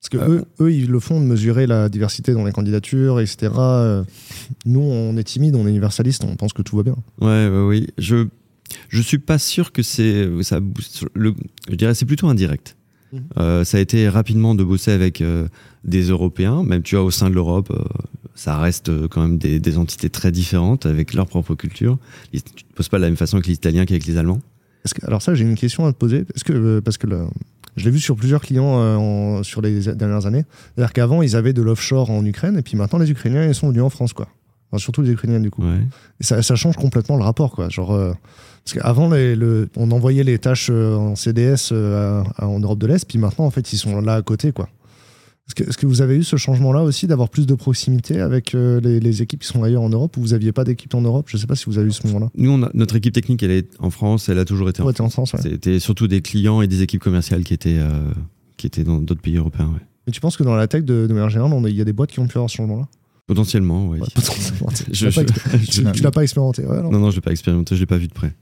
Parce 0.00 0.08
que 0.10 0.16
Euh, 0.18 0.38
eux, 0.40 0.44
eux, 0.60 0.72
ils 0.72 0.90
le 0.90 0.98
font 0.98 1.20
de 1.20 1.24
mesurer 1.24 1.68
la 1.68 1.88
diversité 1.88 2.32
dans 2.34 2.44
les 2.44 2.50
candidatures, 2.50 3.20
etc. 3.20 3.52
Euh, 3.58 4.02
Nous, 4.66 4.80
on 4.80 5.16
est 5.16 5.22
timide, 5.22 5.54
on 5.54 5.66
est 5.66 5.70
universaliste, 5.70 6.24
on 6.24 6.34
pense 6.34 6.52
que 6.52 6.62
tout 6.62 6.76
va 6.76 6.82
bien. 6.82 6.96
Ouais, 7.20 7.48
ouais, 7.48 7.62
oui. 7.66 7.86
Je 7.96 8.26
je 8.88 9.00
suis 9.00 9.18
pas 9.18 9.38
sûr 9.38 9.70
que 9.72 9.82
c'est 9.82 10.28
ça 10.42 10.58
booste 10.58 11.04
le. 11.14 11.34
Je 11.70 11.76
dirais 11.76 11.94
c'est 11.94 12.06
plutôt 12.06 12.26
indirect. 12.26 12.76
Mhm. 13.12 13.22
Euh, 13.38 13.62
ça 13.64 13.76
a 13.76 13.80
été 13.80 14.08
rapidement 14.08 14.54
de 14.56 14.64
bosser 14.64 14.90
avec 14.90 15.20
euh, 15.20 15.46
des 15.84 16.02
Européens, 16.10 16.64
même 16.64 16.82
tu 16.82 16.96
vois 16.96 17.04
au 17.04 17.10
sein 17.12 17.30
de 17.30 17.34
l'Europe, 17.34 17.70
ça 18.34 18.58
reste 18.58 18.88
euh, 18.88 19.06
quand 19.08 19.22
même 19.22 19.38
des, 19.38 19.60
des 19.60 19.78
entités 19.78 20.10
très 20.10 20.32
différentes 20.32 20.86
avec 20.86 21.14
leur 21.14 21.26
propre 21.26 21.54
culture. 21.54 21.98
Ils- 22.32 22.42
Tu 22.42 22.64
te 22.64 22.74
poses 22.74 22.88
pas 22.88 22.96
de 22.98 23.02
la 23.02 23.08
même 23.08 23.16
façon 23.16 23.36
avec 23.36 23.46
les 23.46 23.54
Italiens 23.54 23.84
qu'avec 23.86 24.06
les 24.06 24.16
Allemands? 24.16 24.40
Que, 24.92 25.06
alors 25.06 25.22
ça, 25.22 25.34
j'ai 25.34 25.44
une 25.44 25.54
question 25.54 25.86
à 25.86 25.92
te 25.92 25.96
poser. 25.98 26.24
Que, 26.44 26.52
euh, 26.52 26.80
parce 26.80 26.98
que 26.98 27.06
le- 27.06 27.26
je 27.76 27.84
l'ai 27.86 27.90
vu 27.90 28.00
sur 28.00 28.16
plusieurs 28.16 28.40
clients 28.42 28.78
euh, 28.80 28.96
en- 28.96 29.42
sur 29.42 29.62
les 29.62 29.80
dernières 29.94 30.26
années. 30.26 30.44
C'est-à-dire 30.74 30.92
qu'avant, 30.92 31.22
ils 31.22 31.36
avaient 31.36 31.52
de 31.54 31.62
l'offshore 31.62 32.10
en 32.10 32.24
Ukraine, 32.24 32.58
et 32.58 32.62
puis 32.62 32.76
maintenant, 32.76 32.98
les 32.98 33.10
Ukrainiens, 33.10 33.46
ils 33.46 33.54
sont 33.54 33.68
venus 33.68 33.82
en 33.82 33.90
France, 33.90 34.12
quoi. 34.12 34.28
Enfin, 34.70 34.78
surtout 34.78 35.02
les 35.02 35.10
Ukrainiens, 35.12 35.40
du 35.40 35.50
coup. 35.50 35.62
Ouais. 35.62 35.80
Et 36.20 36.24
ça, 36.24 36.42
ça 36.42 36.54
change 36.56 36.76
complètement 36.76 37.16
le 37.16 37.22
rapport, 37.24 37.52
quoi. 37.52 37.68
Genre, 37.68 37.92
euh, 37.92 38.12
parce 38.64 38.74
qu'avant, 38.78 39.08
le- 39.08 39.68
on 39.76 39.90
envoyait 39.90 40.24
les 40.24 40.38
tâches 40.38 40.68
en 40.70 41.14
CDS 41.16 41.70
euh, 41.72 42.22
à- 42.38 42.44
à- 42.44 42.46
en 42.48 42.58
Europe 42.60 42.78
de 42.78 42.86
l'Est, 42.88 43.06
puis 43.08 43.18
maintenant, 43.18 43.46
en 43.46 43.50
fait, 43.50 43.72
ils 43.72 43.78
sont 43.78 44.00
là 44.00 44.16
à 44.16 44.22
côté, 44.22 44.52
quoi. 44.52 44.68
Est-ce 45.46 45.76
que, 45.76 45.86
vous 45.86 46.00
avez 46.00 46.16
eu 46.16 46.22
ce 46.24 46.36
changement-là 46.36 46.82
aussi, 46.82 47.06
d'avoir 47.06 47.28
plus 47.28 47.46
de 47.46 47.54
proximité 47.54 48.18
avec 48.20 48.54
euh, 48.54 48.80
les, 48.80 48.98
les 48.98 49.20
équipes 49.20 49.40
qui 49.42 49.46
sont 49.48 49.62
ailleurs 49.62 49.82
en 49.82 49.90
Europe, 49.90 50.16
ou 50.16 50.22
vous 50.22 50.28
n'aviez 50.28 50.52
pas 50.52 50.64
d'équipe 50.64 50.94
en 50.94 51.02
Europe? 51.02 51.26
Je 51.28 51.36
sais 51.36 51.46
pas 51.46 51.54
si 51.54 51.66
vous 51.66 51.76
avez 51.78 51.88
eu 51.88 51.92
ce 51.92 52.06
moment-là. 52.06 52.30
Nous, 52.34 52.50
on 52.50 52.62
a- 52.62 52.70
notre 52.72 52.96
équipe 52.96 53.12
technique, 53.12 53.42
elle 53.42 53.50
est 53.50 53.68
en 53.78 53.90
France, 53.90 54.30
elle 54.30 54.38
a 54.38 54.46
toujours 54.46 54.70
été 54.70 54.80
en 54.82 54.86
Ouais, 54.86 54.94
France, 54.94 55.34
ouais. 55.34 55.40
C'était 55.42 55.78
surtout 55.80 56.08
des 56.08 56.22
clients 56.22 56.62
et 56.62 56.66
des 56.66 56.80
équipes 56.82 57.02
commerciales 57.02 57.44
qui 57.44 57.52
étaient, 57.52 57.76
euh, 57.78 58.10
qui 58.56 58.66
étaient 58.66 58.84
dans 58.84 58.98
d'autres 59.00 59.20
pays 59.20 59.36
européens. 59.36 59.66
ouais. 59.66 59.80
Mais 60.06 60.12
tu 60.12 60.20
penses 60.20 60.36
que 60.38 60.42
dans 60.44 60.54
la 60.56 60.66
tech, 60.66 60.82
de, 60.84 61.06
de 61.06 61.12
manière 61.12 61.28
générale, 61.30 61.52
il 61.68 61.74
y 61.76 61.80
a 61.80 61.84
des 61.84 61.92
boîtes 61.92 62.10
qui 62.10 62.20
ont 62.20 62.26
pu 62.26 62.38
avoir 62.38 62.48
ce 62.48 62.56
changement-là? 62.56 62.88
Potentiellement, 63.26 63.88
oui. 63.88 63.98
Potentiellement. 64.14 64.68
Tu 64.74 64.94
Je- 64.94 65.04
l'as 65.06 65.12
pas, 65.12 65.24
tu- 65.24 65.82
l'as 66.02 66.22
expérimenté. 66.22 66.64
ouais, 66.66 66.82
non. 66.82 66.90
non, 66.90 66.98
non, 67.00 67.10
je 67.10 67.16
l'ai 67.16 67.20
pas 67.22 67.30
expérimenté, 67.32 67.74
je 67.76 67.80
l'ai 67.80 67.86
pas 67.86 67.96
vu 67.98 68.08
de 68.08 68.12
près. 68.14 68.34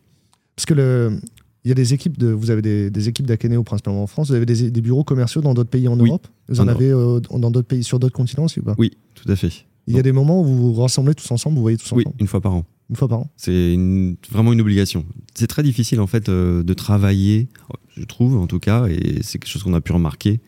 Parce 0.56 0.66
que 0.66 0.74
le, 0.74 1.20
il 1.64 1.68
y 1.68 1.72
a 1.72 1.74
des 1.74 1.94
équipes 1.94 2.18
de, 2.18 2.28
vous 2.28 2.50
avez 2.50 2.62
des, 2.62 2.90
des 2.90 3.08
équipes 3.08 3.26
d'Akeneo 3.26 3.62
principalement 3.62 4.02
en 4.02 4.06
France. 4.06 4.28
Vous 4.28 4.34
avez 4.34 4.46
des, 4.46 4.70
des 4.70 4.80
bureaux 4.80 5.04
commerciaux 5.04 5.40
dans 5.42 5.54
d'autres 5.54 5.70
pays 5.70 5.86
en 5.88 5.98
Oui, 5.98 6.08
Europe. 6.08 6.26
Vous 6.48 6.60
en 6.60 6.64
en 6.64 6.68
avez 6.68 6.90
euh, 6.90 7.20
dans 7.20 7.50
d'autres 7.50 7.68
pays, 7.68 7.84
sur 7.84 7.98
d'autres 7.98 8.14
continents 8.16 8.44
aussi 8.44 8.60
ou 8.60 8.64
pas? 8.64 8.74
Oui, 8.78 8.90
tout 9.14 9.30
à 9.30 9.36
fait. 9.36 9.52
Il 9.86 9.96
y 9.96 9.98
a 9.98 10.02
des 10.02 10.12
moments 10.12 10.40
où 10.40 10.44
vous 10.44 10.74
vous 10.74 10.80
rassemblez 10.80 11.14
tous 11.14 11.28
ensemble, 11.32 11.56
vous 11.56 11.62
voyez 11.62 11.76
tous 11.76 11.90
Oui, 11.92 12.02
ensemble, 12.06 12.16
une 12.20 12.26
fois 12.28 12.40
par 12.40 12.54
an. 12.54 12.64
une 12.90 12.96
fois 12.96 13.08
par 13.08 13.18
an? 13.20 13.30
C'est 13.36 13.74
une- 13.74 14.16
vraiment 14.30 14.52
une 14.52 14.60
obligation. 14.60 15.04
C'est 15.34 15.48
très 15.48 15.62
difficile 15.64 16.00
en 16.00 16.06
fait 16.06 16.28
euh, 16.28 16.62
de 16.62 16.72
travailler, 16.74 17.48
je 17.96 18.04
trouve 18.04 18.36
en 18.36 18.46
tout 18.46 18.60
cas, 18.60 18.86
et 18.86 19.18
c'est 19.22 19.38
quelque 19.38 19.50
chose 19.50 19.62
qu'on 19.64 19.74
a 19.74 19.80
pu 19.80 19.92
remarquer, 19.92 20.40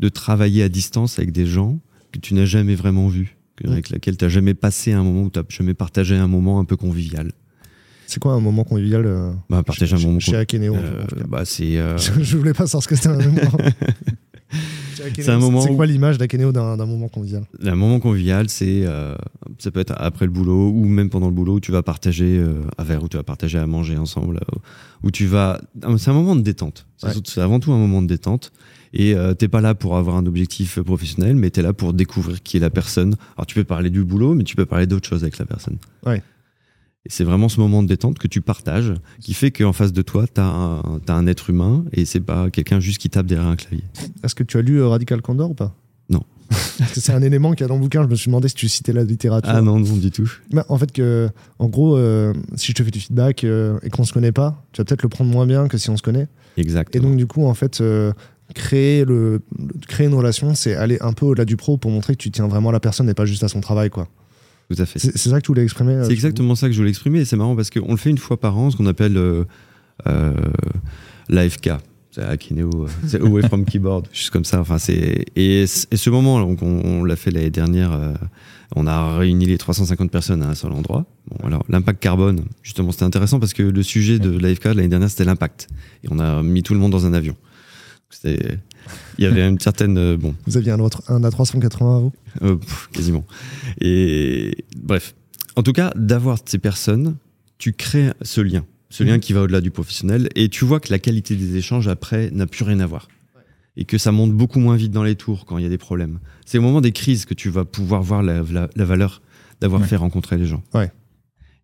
de 0.00 0.08
travailler 0.10 0.62
à 0.62 0.68
distance 0.68 1.18
avec 1.18 1.32
des 1.32 1.46
gens 1.46 1.78
que 2.12 2.18
tu 2.18 2.34
n'as 2.34 2.44
jamais 2.44 2.74
vraiment 2.74 3.08
vus, 3.08 3.38
avec 3.64 3.88
lesquels 3.88 4.16
tu 4.18 4.24
n'as 4.26 4.28
jamais 4.28 4.52
passé 4.54 4.92
un 4.92 5.02
moment, 5.02 5.22
où 5.22 5.30
tu 5.30 5.38
n'as 5.38 5.44
jamais 5.48 5.74
partagé 5.74 6.14
un 6.16 6.28
moment 6.28 6.58
un 6.60 6.64
peu 6.66 6.76
convivial. 6.76 7.32
C'est 8.06 8.20
quoi 8.20 8.32
un 8.32 8.40
moment 8.40 8.64
convivial 8.64 9.04
euh, 9.06 9.32
Bah, 9.50 9.62
partager 9.62 9.96
chez, 9.96 10.02
un 10.02 10.06
moment 10.06 10.20
chez, 10.20 10.36
Akeneo 10.36 10.74
en 10.74 10.78
Euh, 10.78 11.04
bah, 11.28 11.42
c'est 11.44 11.78
euh, 11.78 11.96
je, 12.20 12.36
voulais 12.36 12.52
pas 12.52 12.66
savoir 12.66 12.82
ce 12.82 12.88
que 12.88 12.96
c'était 12.96 13.08
un 13.08 13.18
moment. 13.18 13.40
C'est 15.16 15.28
un 15.28 15.38
moment 15.38 15.60
C'est 15.60 15.74
quoi 15.74 15.84
l'image 15.84 16.16
d'Akeneo 16.16 16.52
d'un 16.52 16.76
moment 16.86 17.08
convivial? 17.08 17.44
Un 17.62 17.74
moment 17.74 17.98
convivial, 17.98 18.48
c'est 18.48 18.84
euh, 18.84 19.16
ça 19.58 19.70
peut 19.70 19.80
être 19.80 19.92
après 19.96 20.24
le 20.24 20.30
boulot 20.30 20.70
ou 20.70 20.84
même 20.86 21.10
pendant 21.10 21.26
le 21.26 21.34
boulot 21.34 21.54
où 21.54 21.60
tu 21.60 21.72
vas 21.72 21.82
partager 21.82 22.42
un 22.78 22.84
verre, 22.84 23.02
où 23.02 23.08
tu 23.08 23.16
vas 23.16 23.22
partager 23.24 23.58
à 23.58 23.66
manger 23.66 23.98
ensemble, 23.98 24.40
où 25.02 25.10
tu 25.10 25.26
vas. 25.26 25.60
C'est 25.98 26.08
un 26.10 26.14
moment 26.14 26.36
de 26.36 26.40
détente. 26.42 26.86
C'est 26.96 27.08
Ouais. 27.08 27.12
surtout- 27.12 27.32
c'est 27.32 27.40
avant 27.40 27.58
tout 27.60 27.72
un 27.72 27.78
moment 27.78 28.00
de 28.00 28.06
détente. 28.06 28.52
Et 28.96 29.14
euh, 29.14 29.34
t'es 29.34 29.48
pas 29.48 29.60
là 29.60 29.74
pour 29.74 29.96
avoir 29.96 30.16
un 30.16 30.24
objectif 30.24 30.80
professionnel, 30.80 31.34
mais 31.34 31.50
t'es 31.50 31.62
là 31.62 31.72
pour 31.72 31.92
découvrir 31.92 32.40
qui 32.42 32.56
est 32.56 32.60
la 32.60 32.70
personne. 32.70 33.16
Alors 33.36 33.44
tu 33.46 33.56
peux 33.56 33.64
parler 33.64 33.90
du 33.90 34.04
boulot, 34.04 34.34
mais 34.34 34.44
tu 34.44 34.54
peux 34.54 34.66
parler 34.66 34.86
d'autres 34.86 35.08
choses 35.08 35.22
avec 35.24 35.36
la 35.38 35.46
personne. 35.46 35.76
Ouais. 36.06 36.22
Et 37.06 37.10
c'est 37.10 37.24
vraiment 37.24 37.50
ce 37.50 37.60
moment 37.60 37.82
de 37.82 37.88
détente 37.88 38.18
que 38.18 38.28
tu 38.28 38.40
partages, 38.40 38.94
qui 39.20 39.34
fait 39.34 39.50
qu'en 39.50 39.74
face 39.74 39.92
de 39.92 40.00
toi, 40.02 40.24
t'as 40.26 40.44
un, 40.46 40.82
t'as 41.04 41.14
un 41.14 41.26
être 41.26 41.50
humain 41.50 41.84
et 41.92 42.06
c'est 42.06 42.20
pas 42.20 42.48
quelqu'un 42.50 42.80
juste 42.80 42.96
qui 42.98 43.10
tape 43.10 43.26
derrière 43.26 43.46
un 43.48 43.56
clavier. 43.56 43.84
Est-ce 44.22 44.34
que 44.34 44.42
tu 44.42 44.56
as 44.56 44.62
lu 44.62 44.80
euh, 44.80 44.88
Radical 44.88 45.20
Candor 45.20 45.50
ou 45.50 45.54
pas? 45.54 45.74
Non. 46.08 46.22
C'est 46.94 47.12
un 47.12 47.20
élément 47.20 47.52
qu'il 47.52 47.60
y 47.60 47.64
a 47.64 47.68
dans 47.68 47.74
le 47.74 47.80
bouquin. 47.82 48.02
Je 48.04 48.08
me 48.08 48.14
suis 48.14 48.28
demandé 48.28 48.48
si 48.48 48.54
tu 48.54 48.68
citais 48.70 48.92
la 48.94 49.04
littérature. 49.04 49.50
Ah 49.54 49.60
non, 49.60 49.78
non 49.80 49.96
du 49.96 50.10
tout. 50.10 50.30
Bah, 50.50 50.64
en 50.70 50.78
fait, 50.78 50.92
que, 50.92 51.28
en 51.58 51.66
gros, 51.68 51.96
euh, 51.98 52.32
si 52.56 52.68
je 52.68 52.72
te 52.74 52.82
fais 52.82 52.90
du 52.90 53.00
feedback 53.00 53.44
euh, 53.44 53.78
et 53.82 53.90
qu'on 53.90 54.04
se 54.04 54.12
connaît 54.14 54.32
pas, 54.32 54.64
tu 54.72 54.80
vas 54.80 54.84
peut-être 54.86 55.02
le 55.02 55.08
prendre 55.10 55.30
moins 55.30 55.46
bien 55.46 55.68
que 55.68 55.76
si 55.76 55.90
on 55.90 55.96
se 55.98 56.02
connaît. 56.02 56.28
Exact. 56.56 56.96
Et 56.96 57.00
donc, 57.00 57.16
du 57.16 57.26
coup, 57.26 57.44
en 57.44 57.54
fait, 57.54 57.80
euh, 57.82 58.12
créer, 58.54 59.04
le- 59.04 59.42
créer 59.88 60.06
une 60.06 60.14
relation, 60.14 60.54
c'est 60.54 60.74
aller 60.74 60.96
un 61.02 61.12
peu 61.12 61.26
au-delà 61.26 61.44
du 61.44 61.56
pro 61.56 61.76
pour 61.76 61.90
montrer 61.90 62.14
que 62.14 62.22
tu 62.22 62.30
tiens 62.30 62.48
vraiment 62.48 62.70
à 62.70 62.72
la 62.72 62.80
personne 62.80 63.08
et 63.10 63.14
pas 63.14 63.26
juste 63.26 63.44
à 63.44 63.48
son 63.48 63.60
travail, 63.60 63.90
quoi. 63.90 64.08
Tout 64.70 64.80
à 64.80 64.86
fait. 64.86 64.98
C'est 64.98 65.18
ça 65.18 65.40
que 65.40 65.44
tu 65.44 65.48
voulais 65.48 65.62
exprimer 65.62 65.92
euh, 65.92 66.04
C'est 66.04 66.12
exactement 66.12 66.54
ça 66.54 66.68
que 66.68 66.72
je 66.72 66.78
voulais 66.78 66.90
exprimer 66.90 67.20
et 67.20 67.24
c'est 67.24 67.36
marrant 67.36 67.54
parce 67.54 67.70
qu'on 67.70 67.90
le 67.90 67.96
fait 67.96 68.10
une 68.10 68.18
fois 68.18 68.38
par 68.40 68.56
an, 68.56 68.70
ce 68.70 68.76
qu'on 68.76 68.86
appelle 68.86 69.16
euh, 69.16 69.44
euh, 70.06 70.32
l'AFK. 71.28 71.70
C'est 72.10 72.22
Akineo, 72.22 72.86
c'est 73.08 73.20
Away 73.20 73.42
from 73.42 73.64
Keyboard, 73.64 74.06
juste 74.12 74.30
comme 74.30 74.44
ça. 74.44 74.60
Enfin, 74.60 74.78
c'est 74.78 75.24
et, 75.34 75.66
ce 75.66 76.10
moment, 76.10 76.40
donc 76.40 76.62
on, 76.62 76.80
on 76.84 77.04
l'a 77.04 77.16
fait 77.16 77.32
l'année 77.32 77.50
dernière. 77.50 77.92
euh, 77.92 78.14
on 78.76 78.86
a 78.86 79.18
réuni 79.18 79.46
les 79.46 79.58
350 79.58 80.10
personnes 80.10 80.42
à 80.42 80.48
un 80.48 80.54
seul 80.54 80.72
endroit. 80.72 81.06
Bon, 81.28 81.46
alors 81.46 81.64
l'impact 81.68 82.00
carbone, 82.00 82.44
justement, 82.62 82.92
c'était 82.92 83.04
intéressant 83.04 83.38
parce 83.40 83.52
que 83.52 83.62
le 83.62 83.82
sujet 83.82 84.18
de 84.18 84.30
l'AFK 84.30 84.66
l'année 84.66 84.88
dernière, 84.88 85.10
c'était 85.10 85.24
l'impact. 85.24 85.68
Et 86.02 86.08
on 86.10 86.18
a 86.18 86.42
mis 86.42 86.62
tout 86.62 86.74
le 86.74 86.80
monde 86.80 86.92
dans 86.92 87.06
un 87.06 87.14
avion. 87.14 87.36
C'était, 88.10 88.58
il 89.18 89.24
y 89.24 89.26
avait 89.26 89.46
une 89.48 89.58
certaine, 89.60 89.96
euh, 89.98 90.16
bon, 90.16 90.34
Vous 90.46 90.56
aviez 90.56 90.72
un, 90.72 90.80
autre, 90.80 91.02
un 91.08 91.20
A380 91.22 91.96
à 91.96 92.00
vous? 92.00 92.12
Euh, 92.42 92.56
pff, 92.56 92.88
quasiment. 92.92 93.24
Et 93.80 94.64
bref, 94.76 95.14
en 95.56 95.62
tout 95.62 95.72
cas, 95.72 95.92
d'avoir 95.96 96.38
ces 96.44 96.58
personnes, 96.58 97.16
tu 97.58 97.72
crées 97.72 98.10
ce 98.22 98.40
lien, 98.40 98.64
ce 98.90 99.04
lien 99.04 99.14
Mhm. 99.14 99.20
qui 99.20 99.32
va 99.32 99.42
au-delà 99.42 99.60
du 99.60 99.70
professionnel, 99.70 100.28
et 100.34 100.48
tu 100.48 100.64
vois 100.64 100.80
que 100.80 100.90
la 100.90 100.98
qualité 100.98 101.36
des 101.36 101.56
échanges 101.56 101.88
après 101.88 102.30
n'a 102.32 102.46
plus 102.46 102.64
rien 102.64 102.80
à 102.80 102.86
voir. 102.86 103.08
Et 103.76 103.84
que 103.84 103.98
ça 103.98 104.12
monte 104.12 104.32
beaucoup 104.32 104.60
moins 104.60 104.76
vite 104.76 104.92
dans 104.92 105.02
les 105.02 105.16
tours 105.16 105.46
quand 105.46 105.58
il 105.58 105.64
y 105.64 105.66
a 105.66 105.70
des 105.70 105.78
problèmes. 105.78 106.20
C'est 106.46 106.58
au 106.58 106.62
moment 106.62 106.80
des 106.80 106.92
crises 106.92 107.24
que 107.24 107.34
tu 107.34 107.48
vas 107.50 107.64
pouvoir 107.64 108.02
voir 108.02 108.22
la, 108.22 108.42
la- 108.52 108.68
la 108.74 108.84
valeur 108.84 109.20
d'avoir 109.60 109.80
Ouais. 109.82 109.88
fait 109.88 109.96
rencontrer 109.96 110.38
les 110.38 110.46
gens. 110.46 110.62
Ouais. 110.74 110.92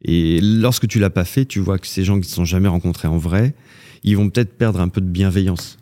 Et 0.03 0.41
lorsque 0.41 0.89
tu 0.89 0.99
l'as 0.99 1.11
pas 1.11 1.25
fait, 1.25 1.45
tu 1.45 1.61
vois 1.61 1.79
que 1.79 1.87
ces 1.87 2.03
gens 2.05 2.15
qui 2.15 2.21
ne 2.21 2.25
se 2.27 2.35
sont 2.35 2.45
jamais 2.45 2.69
rencontrés 2.69 3.07
en 3.07 3.19
vrai, 3.19 3.55
ils 4.03 4.17
vont 4.17 4.29
peut-être 4.31 4.57
perdre 4.57 4.81
un 4.81 4.89
peu 4.89 5.01
de 5.01 5.07
bienveillance 5.07 5.79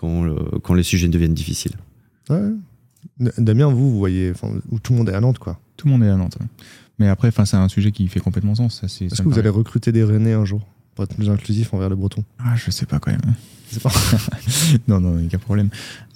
quand, 0.00 0.22
le- 0.22 0.58
quand 0.62 0.74
les 0.74 0.82
sujets 0.82 1.08
deviennent 1.08 1.34
difficiles. 1.34 1.74
Ouais. 2.30 2.48
Damien, 3.38 3.66
vous, 3.66 3.90
vous 3.90 3.98
voyez, 3.98 4.32
où 4.70 4.78
tout 4.78 4.92
le 4.92 4.98
monde 4.98 5.08
est 5.10 5.14
à 5.14 5.20
Nantes, 5.20 5.38
quoi. 5.38 5.58
Tout 5.76 5.86
le 5.88 5.92
monde 5.92 6.02
est 6.04 6.08
à 6.08 6.16
Nantes. 6.16 6.36
ouais. 6.40 6.46
Mais 6.98 7.08
après, 7.08 7.28
enfin, 7.28 7.44
c'est 7.44 7.56
un 7.56 7.68
sujet 7.68 7.92
qui 7.92 8.06
fait 8.08 8.20
complètement 8.20 8.54
sens. 8.54 8.82
Est-ce 8.84 9.22
que 9.22 9.28
vous 9.28 9.38
allez 9.38 9.48
recruter 9.48 9.90
des 9.92 10.04
Rennais 10.04 10.32
un 10.34 10.44
jour 10.44 10.66
pour 10.94 11.04
être 11.04 11.14
plus 11.14 11.30
inclusif 11.30 11.72
envers 11.74 11.88
les 11.88 11.96
Bretons? 11.96 12.24
Ah, 12.38 12.54
je 12.56 12.70
sais 12.70 12.86
pas 12.86 12.98
quand 12.98 13.10
même. 13.10 13.20
Pas. 13.82 13.90
non, 14.88 15.00
non, 15.00 15.24
aucun 15.24 15.38
problème. 15.38 15.68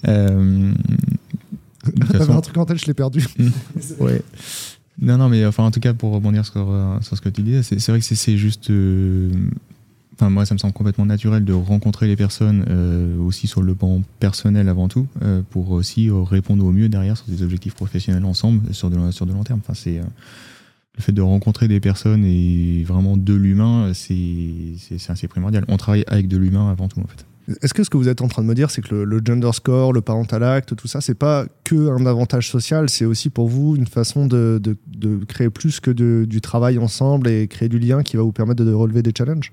Euh, 0.07 0.71
de 0.71 1.91
toute 1.91 1.99
T'avais 2.07 2.19
façon- 2.19 2.37
un 2.37 2.41
truc 2.41 2.57
en 2.57 2.65
tête, 2.65 2.77
je 2.79 2.85
l'ai 2.85 2.93
perdu. 2.93 3.25
Ouais. 3.99 4.21
Non, 5.01 5.17
non, 5.17 5.27
mais 5.27 5.45
enfin, 5.45 5.63
en 5.63 5.71
tout 5.71 5.79
cas, 5.81 5.93
pour 5.93 6.13
rebondir 6.13 6.45
sur, 6.45 6.69
euh, 6.69 6.99
sur 7.01 7.17
ce 7.17 7.21
que 7.21 7.29
tu 7.29 7.41
disais, 7.41 7.63
c'est 7.63 7.89
vrai 7.89 7.99
que 7.99 8.05
c'est- 8.05 8.15
c'est 8.15 8.37
juste. 8.37 8.69
euh, 8.69 9.29
Enfin, 10.15 10.29
moi, 10.29 10.45
ça 10.45 10.53
me 10.55 10.59
semble 10.59 10.73
complètement 10.73 11.05
naturel 11.05 11.43
de 11.43 11.53
rencontrer 11.53 12.07
les 12.07 12.15
personnes 12.15 12.65
euh, 12.69 13.17
aussi 13.19 13.47
sur 13.47 13.61
le 13.61 13.75
plan 13.75 14.01
personnel 14.19 14.69
avant 14.69 14.87
tout, 14.87 15.07
euh, 15.21 15.41
pour 15.49 15.71
aussi 15.71 16.09
euh, 16.09 16.21
répondre 16.21 16.65
au 16.65 16.71
mieux 16.71 16.87
derrière 16.87 17.17
sur 17.17 17.27
des 17.27 17.43
objectifs 17.43 17.75
professionnels 17.75 18.23
ensemble 18.23 18.73
sur 18.73 18.89
de, 18.89 19.11
sur 19.11 19.25
de 19.25 19.33
long 19.33 19.43
terme. 19.43 19.59
Enfin, 19.61 19.73
c'est 19.73 19.97
le 20.97 21.01
fait 21.01 21.11
de 21.11 21.21
rencontrer 21.21 21.67
des 21.67 21.81
personnes 21.81 22.23
et 22.23 22.83
vraiment 22.85 23.17
de 23.17 23.33
l'humain, 23.33 23.91
c'est 23.93 24.77
assez 25.09 25.27
primordial. 25.27 25.65
On 25.67 25.75
travaille 25.75 26.05
avec 26.07 26.29
de 26.29 26.37
l'humain 26.37 26.71
avant 26.71 26.87
tout, 26.87 27.01
en 27.01 27.07
fait. 27.07 27.25
Est-ce 27.61 27.73
que 27.73 27.83
ce 27.83 27.89
que 27.89 27.97
vous 27.97 28.07
êtes 28.07 28.21
en 28.21 28.27
train 28.27 28.41
de 28.41 28.47
me 28.47 28.55
dire, 28.55 28.71
c'est 28.71 28.81
que 28.81 28.95
le, 28.95 29.03
le 29.05 29.21
gender 29.23 29.51
score, 29.53 29.93
le 29.93 30.01
parental 30.01 30.43
act, 30.43 30.75
tout 30.75 30.87
ça, 30.87 30.99
c'est 31.01 31.13
pas 31.13 31.45
que 31.63 31.89
un 31.89 32.05
avantage 32.07 32.49
social, 32.49 32.89
c'est 32.89 33.05
aussi 33.05 33.29
pour 33.29 33.49
vous 33.49 33.75
une 33.75 33.85
façon 33.85 34.25
de, 34.25 34.59
de- 34.63 35.23
créer 35.25 35.49
plus 35.49 35.79
que 35.79 35.91
du 35.91 36.41
travail 36.41 36.77
ensemble 36.79 37.27
et 37.27 37.47
créer 37.47 37.69
du 37.69 37.77
lien 37.77 38.01
qui 38.01 38.17
va 38.17 38.23
vous 38.23 38.31
permettre 38.31 38.63
de, 38.63 38.73
relever 38.73 39.03
des 39.03 39.11
challenges? 39.15 39.51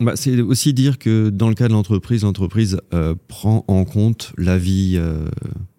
Bah, 0.00 0.12
c'est 0.14 0.40
aussi 0.42 0.74
dire 0.74 0.98
que 0.98 1.30
dans 1.30 1.48
le 1.48 1.54
cas 1.54 1.68
de 1.68 1.72
l'entreprise, 1.72 2.22
l'entreprise 2.22 2.78
euh, 2.92 3.14
prend 3.28 3.64
en 3.68 3.84
compte 3.84 4.32
la 4.36 4.58
vie, 4.58 4.96
euh, 4.96 5.26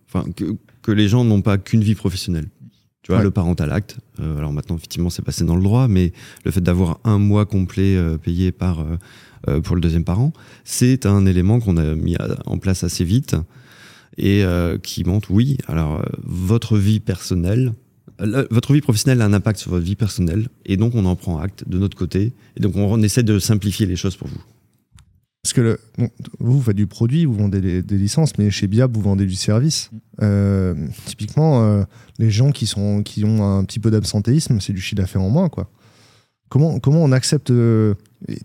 enfin 0.07 0.26
que, 0.36 0.55
que 0.82 0.91
les 0.91 1.07
gens 1.07 1.24
n'ont 1.24 1.41
pas 1.43 1.57
qu'une 1.57 1.82
vie 1.84 1.93
professionnelle. 1.95 2.47
Tu 3.03 3.11
vois, 3.11 3.20
Ouais. 3.20 3.24
le 3.24 3.32
parental 3.32 3.72
acte. 3.72 3.99
euh, 4.20 4.38
alors 4.38 4.51
maintenant, 4.51 4.76
effectivement, 4.76 5.09
c'est 5.09 5.22
passé 5.22 5.45
dans 5.45 5.55
le 5.55 5.61
droit, 5.63 5.88
mais 5.88 6.11
le 6.43 6.51
fait 6.51 6.61
d'avoir 6.61 6.99
un 7.03 7.20
mois 7.20 7.45
complet 7.45 7.95
euh, 7.95 8.18
payé 8.18 8.51
par 8.51 8.80
euh, 9.47 9.61
pour 9.61 9.76
le 9.76 9.82
deuxième 9.82 10.03
parent, 10.03 10.34
c'est 10.65 11.05
un 11.05 11.26
élément 11.26 11.59
qu'on 11.59 11.78
a 11.78 11.93
mis 11.95 12.15
en 12.45 12.57
place 12.57 12.84
assez 12.84 13.05
vite 13.05 13.36
et 14.18 14.43
euh, 14.43 14.78
qui 14.80 15.03
montre, 15.05 15.30
oui, 15.32 15.57
alors 15.68 15.99
euh, 15.99 16.03
votre 16.24 16.78
vie 16.78 16.99
personnelle, 16.99 17.74
votre 18.20 18.74
vie 18.74 18.82
professionnelle 18.82 19.22
a 19.22 19.26
un 19.26 19.34
impact 19.34 19.59
sur 19.59 19.72
votre 19.72 19.86
vie 19.86 19.95
personnelle, 19.95 20.47
et 20.65 20.78
donc 20.78 20.95
on 20.95 21.05
en 21.05 21.15
prend 21.15 21.39
acte 21.39 21.68
de 21.68 21.78
notre 21.78 21.97
côté, 21.97 22.34
et 22.55 22.59
donc 22.59 22.76
on, 22.76 22.91
on 22.91 23.01
essaie 23.01 23.24
de 23.24 23.39
simplifier 23.39 23.86
les 23.86 23.95
choses 23.95 24.15
pour 24.15 24.28
vous. 24.28 24.41
Parce 25.43 25.53
que 25.53 25.61
le- 25.61 25.80
bon, 25.97 26.09
vous, 26.39 26.53
vous 26.57 26.61
faites 26.61 26.76
du 26.76 26.88
produit, 26.88 27.24
vous 27.26 27.36
vendez 27.36 27.61
des, 27.61 27.82
des 27.82 27.97
licences, 27.97 28.38
mais 28.38 28.49
chez 28.51 28.68
Biab, 28.68 28.93
vous 28.93 29.01
vendez 29.01 29.26
du 29.26 29.36
service. 29.36 29.91
Euh, 30.22 30.74
typiquement, 31.05 31.63
euh, 31.63 31.84
les 32.20 32.30
gens 32.32 32.51
qui, 32.51 32.65
sont, 32.65 33.01
qui 33.01 33.24
ont 33.24 33.43
un 33.59 33.63
petit 33.63 33.80
peu 33.80 33.89
d'absentéisme, 33.89 34.59
c'est 34.59 34.74
du 34.74 34.82
chiffre 34.82 34.97
d'affaires 35.01 35.22
en 35.22 35.30
moins. 35.30 35.47
Quoi. 35.47 35.70
Comment, 36.49 36.79
on 36.83 37.11
accepte. 37.11 37.51
euh, 37.51 37.93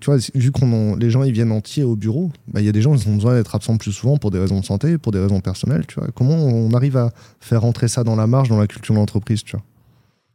tu 0.01 0.07
vois, 0.07 0.17
vu 0.35 0.51
que 0.53 0.99
les 0.99 1.11
gens 1.11 1.23
ils 1.23 1.33
viennent 1.33 1.53
entiers 1.53 1.85
au 1.85 1.97
bureau, 1.97 2.31
bah, 2.49 2.61
il 2.61 2.67
y 2.67 2.69
a 2.69 2.73
des 2.73 2.83
gens 2.83 2.95
qui 2.97 3.07
ont 3.09 3.15
besoin 3.15 3.35
d'être 3.35 3.55
absents 3.55 3.77
plus 3.77 3.93
souvent 3.93 4.17
pour 4.17 4.31
des 4.31 4.39
raisons 4.39 4.61
de 4.61 4.65
santé, 4.65 4.99
pour 4.99 5.13
des 5.13 5.21
raisons 5.21 5.41
personnelles. 5.41 5.87
Tu 5.87 5.95
vois. 5.95 6.09
Comment 6.15 6.35
on 6.35 6.73
arrive 6.73 6.97
à 6.97 7.13
faire 7.41 7.63
rentrer 7.63 7.89
ça 7.89 8.05
dans 8.05 8.17
la 8.17 8.27
marge, 8.27 8.49
dans 8.49 8.59
la 8.59 8.67
culture 8.67 8.95
de 8.95 8.99
l'entreprise 9.01 9.45
tu 9.45 9.57
vois? 9.57 9.65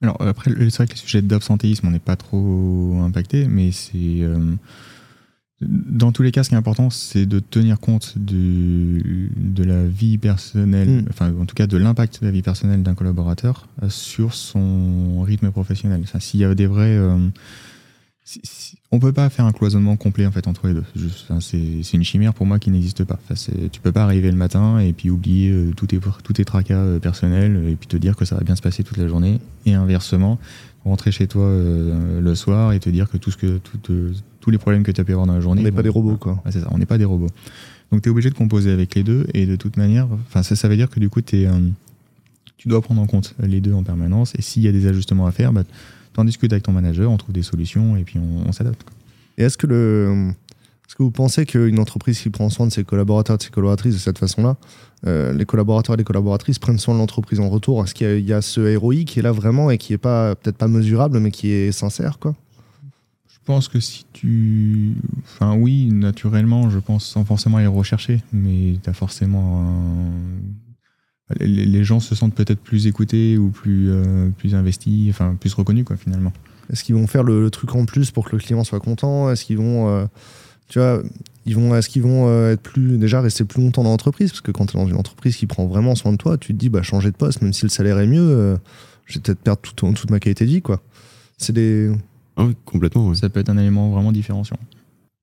Alors 0.01 0.18
après, 0.22 0.51
le- 0.51 0.70
c'est 0.70 0.78
vrai 0.78 0.88
que 0.88 0.93
les 0.93 0.99
sujets 0.99 1.22
d'absentéisme, 1.22 1.88
on 1.88 1.91
n'est 1.91 1.99
pas 1.99 2.15
trop 2.15 2.99
impacté, 3.03 3.47
mais 3.47 3.72
c'est 3.72 4.22
euh, 4.22 4.38
dans 5.62 6.12
tous 6.12 6.22
les 6.22 6.32
cas, 6.32 6.43
ce 6.43 6.49
qui 6.49 6.55
est 6.55 6.58
important, 6.58 6.89
c'est 6.91 7.26
de 7.26 7.39
tenir 7.39 7.80
compte 7.80 8.14
du, 8.18 9.32
de 9.36 9.64
la 9.64 9.86
vie 9.86 10.18
personnelle, 10.20 11.01
Mm. 11.03 11.05
enfin 11.10 11.34
en 11.39 11.45
tout 11.45 11.55
cas 11.55 11.66
de 11.66 11.78
l'impact 11.78 12.22
de 12.22 12.26
la 12.28 12.32
vie 12.32 12.43
personnelle 12.43 12.84
d'un 12.84 12.93
collaborateur 12.93 13.68
euh, 13.82 13.89
sur 13.89 14.34
son 14.36 15.22
rythme 15.24 15.49
professionnel. 15.51 16.01
Enfin, 16.03 16.20
S'il 16.20 16.39
y 16.41 16.43
a 16.43 16.53
des 16.53 16.68
vrais, 16.68 16.95
euh, 16.95 17.18
si- 18.24 18.39
si- 18.43 18.78
on 18.91 18.99
peut 18.99 19.14
pas 19.14 19.30
faire 19.32 19.45
un 19.45 19.51
cloisonnement 19.51 19.95
complet 19.97 20.26
en 20.28 20.32
fait 20.32 20.47
entre 20.47 20.68
les 20.68 20.76
deux. 20.76 20.84
Enfin, 21.24 21.39
c'est 21.41 21.82
une 21.93 22.03
chimère 22.03 22.34
pour 22.36 22.45
moi 22.45 22.60
qui 22.60 22.70
n'existe 22.70 23.03
pas. 23.03 23.20
Enfin, 23.28 23.34
tu 23.72 23.82
peux 23.82 23.91
pas 23.91 24.03
arriver 24.03 24.30
le 24.30 24.38
matin 24.38 24.78
et 24.80 24.93
puis 24.93 25.10
oublier 25.10 25.49
euh, 25.49 25.72
tous 25.76 25.88
tes 25.88 25.99
tes 26.36 26.45
tracas 26.45 26.76
euh, 26.78 26.99
personnels 26.99 27.64
et 27.68 27.76
puis 27.76 27.88
te 27.88 27.97
dire 27.97 28.16
que 28.16 28.26
ça 28.26 28.36
va 28.36 28.43
bien 28.43 28.55
se 28.55 28.62
passer 28.62 28.84
toute 28.84 28.97
la 28.97 29.08
journée 29.08 29.39
et 29.66 29.74
inversement 29.74 30.38
rentrer 30.86 31.12
chez 31.12 31.28
toi 31.28 31.49
le 31.49 32.34
soir 32.36 32.72
et 32.72 32.80
te 32.80 32.89
dire 32.89 33.10
que 33.10 33.18
tout 33.18 33.30
ce 33.30 33.36
que 33.36 33.58
tout, 33.58 34.14
tous 34.48 34.52
les 34.52 34.58
problèmes 34.58 34.84
que 34.84 34.91
tu 34.93 35.02
as 35.02 35.04
pu 35.04 35.12
avoir 35.12 35.28
dans 35.28 35.34
la 35.34 35.39
On 35.39 35.41
journée 35.41 35.62
n'est 35.62 35.74
pas 35.74 35.84
des 35.84 35.89
robots. 35.89 36.16
quoi. 36.16 36.41
Ouais, 36.45 36.52
c'est 36.54 36.62
ça, 36.62 36.70
on 36.72 36.78
n'est 36.78 36.86
pas 36.86 36.98
des 36.98 37.04
robots. 37.04 37.28
Donc 37.91 38.02
tu 38.02 38.08
es 38.08 38.12
obligé 38.12 38.30
de 38.30 38.34
composer 38.36 38.72
avec 38.72 38.95
les 38.95 39.04
deux 39.04 39.28
et 39.34 39.45
de 39.45 39.58
toute 39.58 39.76
manière, 39.76 40.08
ça, 40.34 40.41
ça 40.56 40.68
veut 40.70 40.78
dire 40.78 40.89
que 40.89 41.02
du 41.02 41.10
coup 41.10 41.20
t'es, 41.20 41.45
euh, 41.48 41.52
tu 42.56 42.70
dois 42.70 42.82
prendre 42.82 43.02
en 43.02 43.08
compte 43.08 43.36
les 43.41 43.60
deux 43.60 43.74
en 43.74 43.84
permanence 43.84 44.32
et 44.38 44.41
s'il 44.41 44.64
y 44.64 44.70
a 44.70 44.72
des 44.72 44.88
ajustements 44.88 45.28
à 45.28 45.32
faire, 45.34 45.52
bah, 45.52 45.64
t'en 46.14 46.24
discutes 46.24 46.54
avec 46.54 46.64
ton 46.64 46.72
manager, 46.72 47.12
on 47.12 47.18
trouve 47.18 47.34
des 47.36 47.43
solutions 47.43 47.98
et 47.98 48.04
puis 48.04 48.20
on, 48.20 48.48
on 48.48 48.52
s'adapte. 48.54 48.86
Et 49.38 49.43
est-ce 49.43 49.58
que 49.58 49.68
le. 49.68 50.30
Est-ce 50.88 50.95
que 50.95 51.04
vous 51.04 51.12
pensez 51.12 51.45
qu'une 51.45 51.80
entreprise 51.80 52.18
qui 52.18 52.30
prend 52.30 52.50
soin 52.50 52.66
de 52.68 52.72
ses 52.72 52.86
collaborateurs, 52.86 53.38
de 53.38 53.43
ses 53.43 53.50
collaboratrices 53.50 53.95
de 53.95 54.00
cette 54.00 54.18
façon-là, 54.18 54.56
euh, 55.06 55.34
les 55.34 55.43
collaborateurs 55.43 55.95
et 55.95 55.98
les 55.98 56.06
collaboratrices 56.06 56.60
prennent 56.60 56.80
soin 56.80 56.93
de 56.93 57.00
l'entreprise 57.00 57.41
en 57.41 57.50
retour? 57.50 57.84
Est-ce 57.84 57.93
qu'il 57.93 58.08
y, 58.08 58.10
a- 58.10 58.16
il 58.16 58.26
y 58.26 58.32
a 58.32 58.41
ce 58.41 58.78
ROI 58.78 59.04
qui 59.06 59.20
est 59.20 59.22
là 59.22 59.34
vraiment 59.34 59.70
et 59.70 59.78
qui 59.78 59.91
est 59.91 59.98
pas 59.98 60.36
peut-être 60.36 60.56
pas 60.56 60.70
mesurable, 60.70 61.20
mais 61.20 61.30
qui 61.32 61.50
est 61.52 61.74
sincère, 61.74 62.20
quoi? 62.20 62.36
Pense 63.48 63.68
que 63.68 63.80
si 63.80 64.06
tu, 64.14 64.93
enfin 65.24 65.56
oui, 65.56 65.89
naturellement, 65.91 66.70
je 66.70 66.78
pense 66.80 67.06
sans 67.06 67.26
forcément 67.26 67.58
aller 67.58 67.66
rechercher, 67.68 68.22
mais 68.32 68.76
t'as 68.84 68.93
forcément 68.93 69.62
un- 69.62 71.36
les, 71.39 71.66
les 71.66 71.84
gens 71.84 72.00
se 72.00 72.14
sentent 72.14 72.36
peut-être 72.36 72.60
plus 72.62 72.86
écoutés 72.88 73.38
ou 73.38 73.50
plus 73.50 73.89
euh, 73.89 74.30
plus 74.38 74.54
investis, 74.54 75.10
enfin 75.10 75.36
plus 75.39 75.54
reconnus 75.54 75.84
quoi 75.86 75.98
finalement. 75.98 76.32
Est-ce 76.72 76.84
qu'ils 76.84 76.95
vont 76.95 77.08
faire 77.08 77.24
le, 77.24 77.41
le 77.41 77.50
truc 77.50 77.74
en 77.76 77.86
plus 77.86 78.12
pour 78.12 78.26
que 78.30 78.36
le 78.36 78.41
client 78.41 78.64
soit 78.64 78.80
content? 78.80 79.32
Est-ce 79.32 79.45
qu'ils 79.45 79.58
vont, 79.58 79.89
euh, 79.89 80.06
tu 80.70 80.80
vois, 80.80 81.02
ils 81.45 81.56
vont, 81.56 81.74
est-ce 81.76 81.89
qu'ils 81.89 82.02
vont 82.02 82.28
euh, 82.28 82.52
être 82.54 82.62
plus 82.62 82.98
déjà 82.98 83.22
rester 83.22 83.45
plus 83.45 83.62
longtemps 83.62 83.84
dans 83.84 83.89
l'entreprise? 83.91 84.32
Parce 84.32 84.41
que 84.41 84.52
quand 84.52 84.66
tu 84.68 84.78
es 84.78 84.80
dans 84.82 84.88
une 84.88 84.98
entreprise 84.98 85.36
qui 85.38 85.48
prend 85.48 85.66
vraiment 85.68 85.95
soin 85.95 86.12
de 86.12 86.18
toi, 86.18 86.38
tu 86.38 86.54
te 86.54 86.58
dis 86.60 86.70
bah 86.70 86.82
changer 86.82 87.12
de 87.12 87.16
poste, 87.18 87.41
même 87.41 87.54
si 87.54 87.64
le 87.64 87.70
salaire 87.70 88.00
est 88.00 88.08
mieux, 88.08 88.20
euh, 88.30 88.58
je 89.06 89.16
vais 89.16 89.22
peut-être 89.22 89.39
perdre 89.39 89.62
tout- 89.62 89.93
toute 89.93 90.12
ma 90.12 90.20
qualité 90.20 90.45
de 90.45 90.50
vie, 90.52 90.62
quoi. 90.62 90.82
C'est 91.38 91.54
des 91.54 91.89
Ah 92.38 92.46
oui, 92.46 92.56
complètement. 92.66 93.08
oui. 93.10 93.18
Ça 93.18 93.30
peut 93.30 93.40
être 93.40 93.50
un 93.50 93.58
élément 93.58 93.90
vraiment 93.92 94.12
différenciant. 94.12 94.58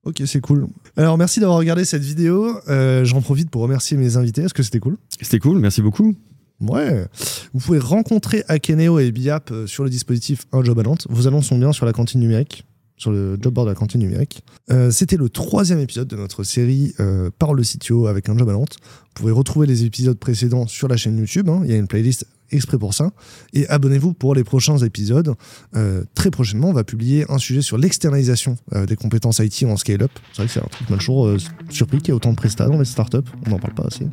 Ok, 0.05 0.23
c'est 0.27 0.41
cool. 0.41 0.67
Alors, 0.97 1.17
merci 1.17 1.41
d'avoir 1.41 1.57
regardé 1.59 1.85
cette 1.87 2.03
vidéo. 2.03 2.59
Euh, 2.69 3.05
J'en 3.07 3.23
profite 3.23 3.49
pour 3.51 3.62
remercier 3.62 3.97
mes 3.97 4.17
invités. 4.19 4.43
Est-ce 4.43 4.53
que 4.55 4.62
c'était 4.62 4.81
cool? 4.81 4.99
C'était 5.21 5.39
cool, 5.39 5.59
merci 5.59 5.81
beaucoup. 5.81 6.15
Ouais. 6.61 7.07
Vous 7.55 7.61
pouvez 7.61 7.79
rencontrer 7.79 8.45
Akeneo 8.49 8.99
et 8.99 9.11
Biap 9.12 9.51
euh, 9.51 9.67
sur 9.67 9.83
le 9.85 9.91
dispositif 9.91 10.43
Un 10.53 10.62
Job 10.62 10.79
à 10.79 10.83
Nantes. 10.83 11.07
Vos 11.09 11.27
annonces 11.27 11.47
sont 11.47 11.59
bien 11.59 11.73
sur 11.73 11.87
la 11.87 11.93
cantine 11.93 12.21
numérique, 12.21 12.65
sur 12.97 13.11
le 13.12 13.39
job 13.41 13.55
board 13.55 13.67
de 13.67 13.73
la 13.73 13.75
cantine 13.75 14.01
numérique. 14.01 14.45
Euh, 14.71 14.91
c'était 14.91 15.17
le 15.17 15.29
troisième 15.31 15.81
épisode 15.81 16.07
de 16.09 16.17
notre 16.17 16.45
série 16.45 16.95
euh, 17.01 17.31
Par 17.39 17.55
le 17.55 17.62
CTO 17.62 18.07
avec 18.07 18.29
Un 18.29 18.37
Job 18.37 18.49
à 18.49 18.53
Nantes. 18.53 18.77
Vous 18.83 19.15
pouvez 19.23 19.33
retrouver 19.33 19.67
les 19.67 19.85
épisodes 19.85 20.19
précédents 20.19 20.67
sur 20.67 20.87
la 20.87 20.97
chaîne 20.97 21.17
YouTube. 21.19 21.49
hein. 21.49 21.62
Il 21.65 21.71
y 21.71 21.75
a 21.75 21.77
une 21.77 21.89
playlist 21.89 22.27
exprès 22.55 22.78
pour 22.78 22.94
ça. 22.94 23.11
Et 23.52 23.68
abonnez-vous 23.68 24.14
pour 24.14 24.34
les 24.34 24.44
prochains 24.44 24.78
épisodes. 24.78 25.34
Euh, 25.76 26.05
très 26.14 26.30
prochainement, 26.30 26.68
on 26.68 26.72
va 26.72 26.84
publier 26.84 27.24
un 27.28 27.38
sujet 27.38 27.62
sur 27.62 27.78
l'externalisation 27.78 28.57
euh, 28.74 28.86
des 28.86 28.96
compétences 28.96 29.38
IT 29.38 29.64
en 29.64 29.76
scale-up. 29.76 30.11
C'est 30.32 30.38
vrai 30.38 30.46
que 30.46 30.52
c'est 30.52 30.61
un 30.61 30.68
truc 30.68 30.90
mal 30.90 31.00
euh, 31.09 31.38
surpris 31.70 31.98
qu'il 31.98 32.09
y 32.09 32.11
ait 32.11 32.14
autant 32.14 32.30
de 32.30 32.36
prestats 32.36 32.66
dans 32.66 32.78
les 32.78 32.84
startups. 32.84 33.18
On 33.46 33.50
n'en 33.50 33.59
parle 33.59 33.74
pas 33.74 33.84
assez. 33.84 34.07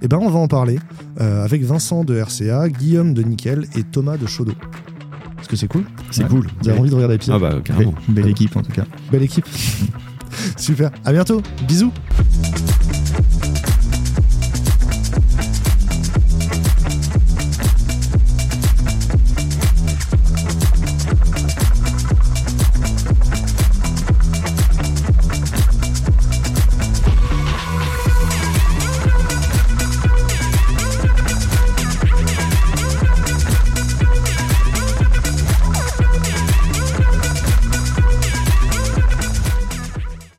Eh 0.00 0.08
ben, 0.08 0.18
on 0.18 0.30
va 0.30 0.38
en 0.38 0.46
parler 0.46 0.78
avec 1.16 1.64
Vincent 1.64 2.04
de 2.04 2.16
RCA, 2.16 2.68
Guillaume 2.68 3.14
de 3.14 3.22
Nickel 3.22 3.66
et 3.74 3.82
Thomas 3.82 4.16
de 4.16 4.26
Chaudot. 4.26 4.54
Est-ce 5.40 5.48
que 5.48 5.56
c'est 5.56 5.66
cool? 5.66 5.84
C'est 6.12 6.28
cool. 6.28 6.46
Vous 6.62 6.68
avez 6.68 6.78
envie 6.78 6.90
de 6.90 6.94
regarder 6.94 7.14
l'épisode 7.14 7.34
Ah 7.36 7.38
bah 7.50 7.60
carrément. 7.64 7.94
Belle, 8.06 8.22
belle 8.22 8.30
équipe 8.30 8.56
en 8.56 8.62
tout 8.62 8.70
cas. 8.70 8.84
Belle 9.10 9.24
équipe. 9.24 9.46
Super. 10.56 10.92
À 11.04 11.12
bientôt. 11.12 11.42
Bisous. 11.66 11.92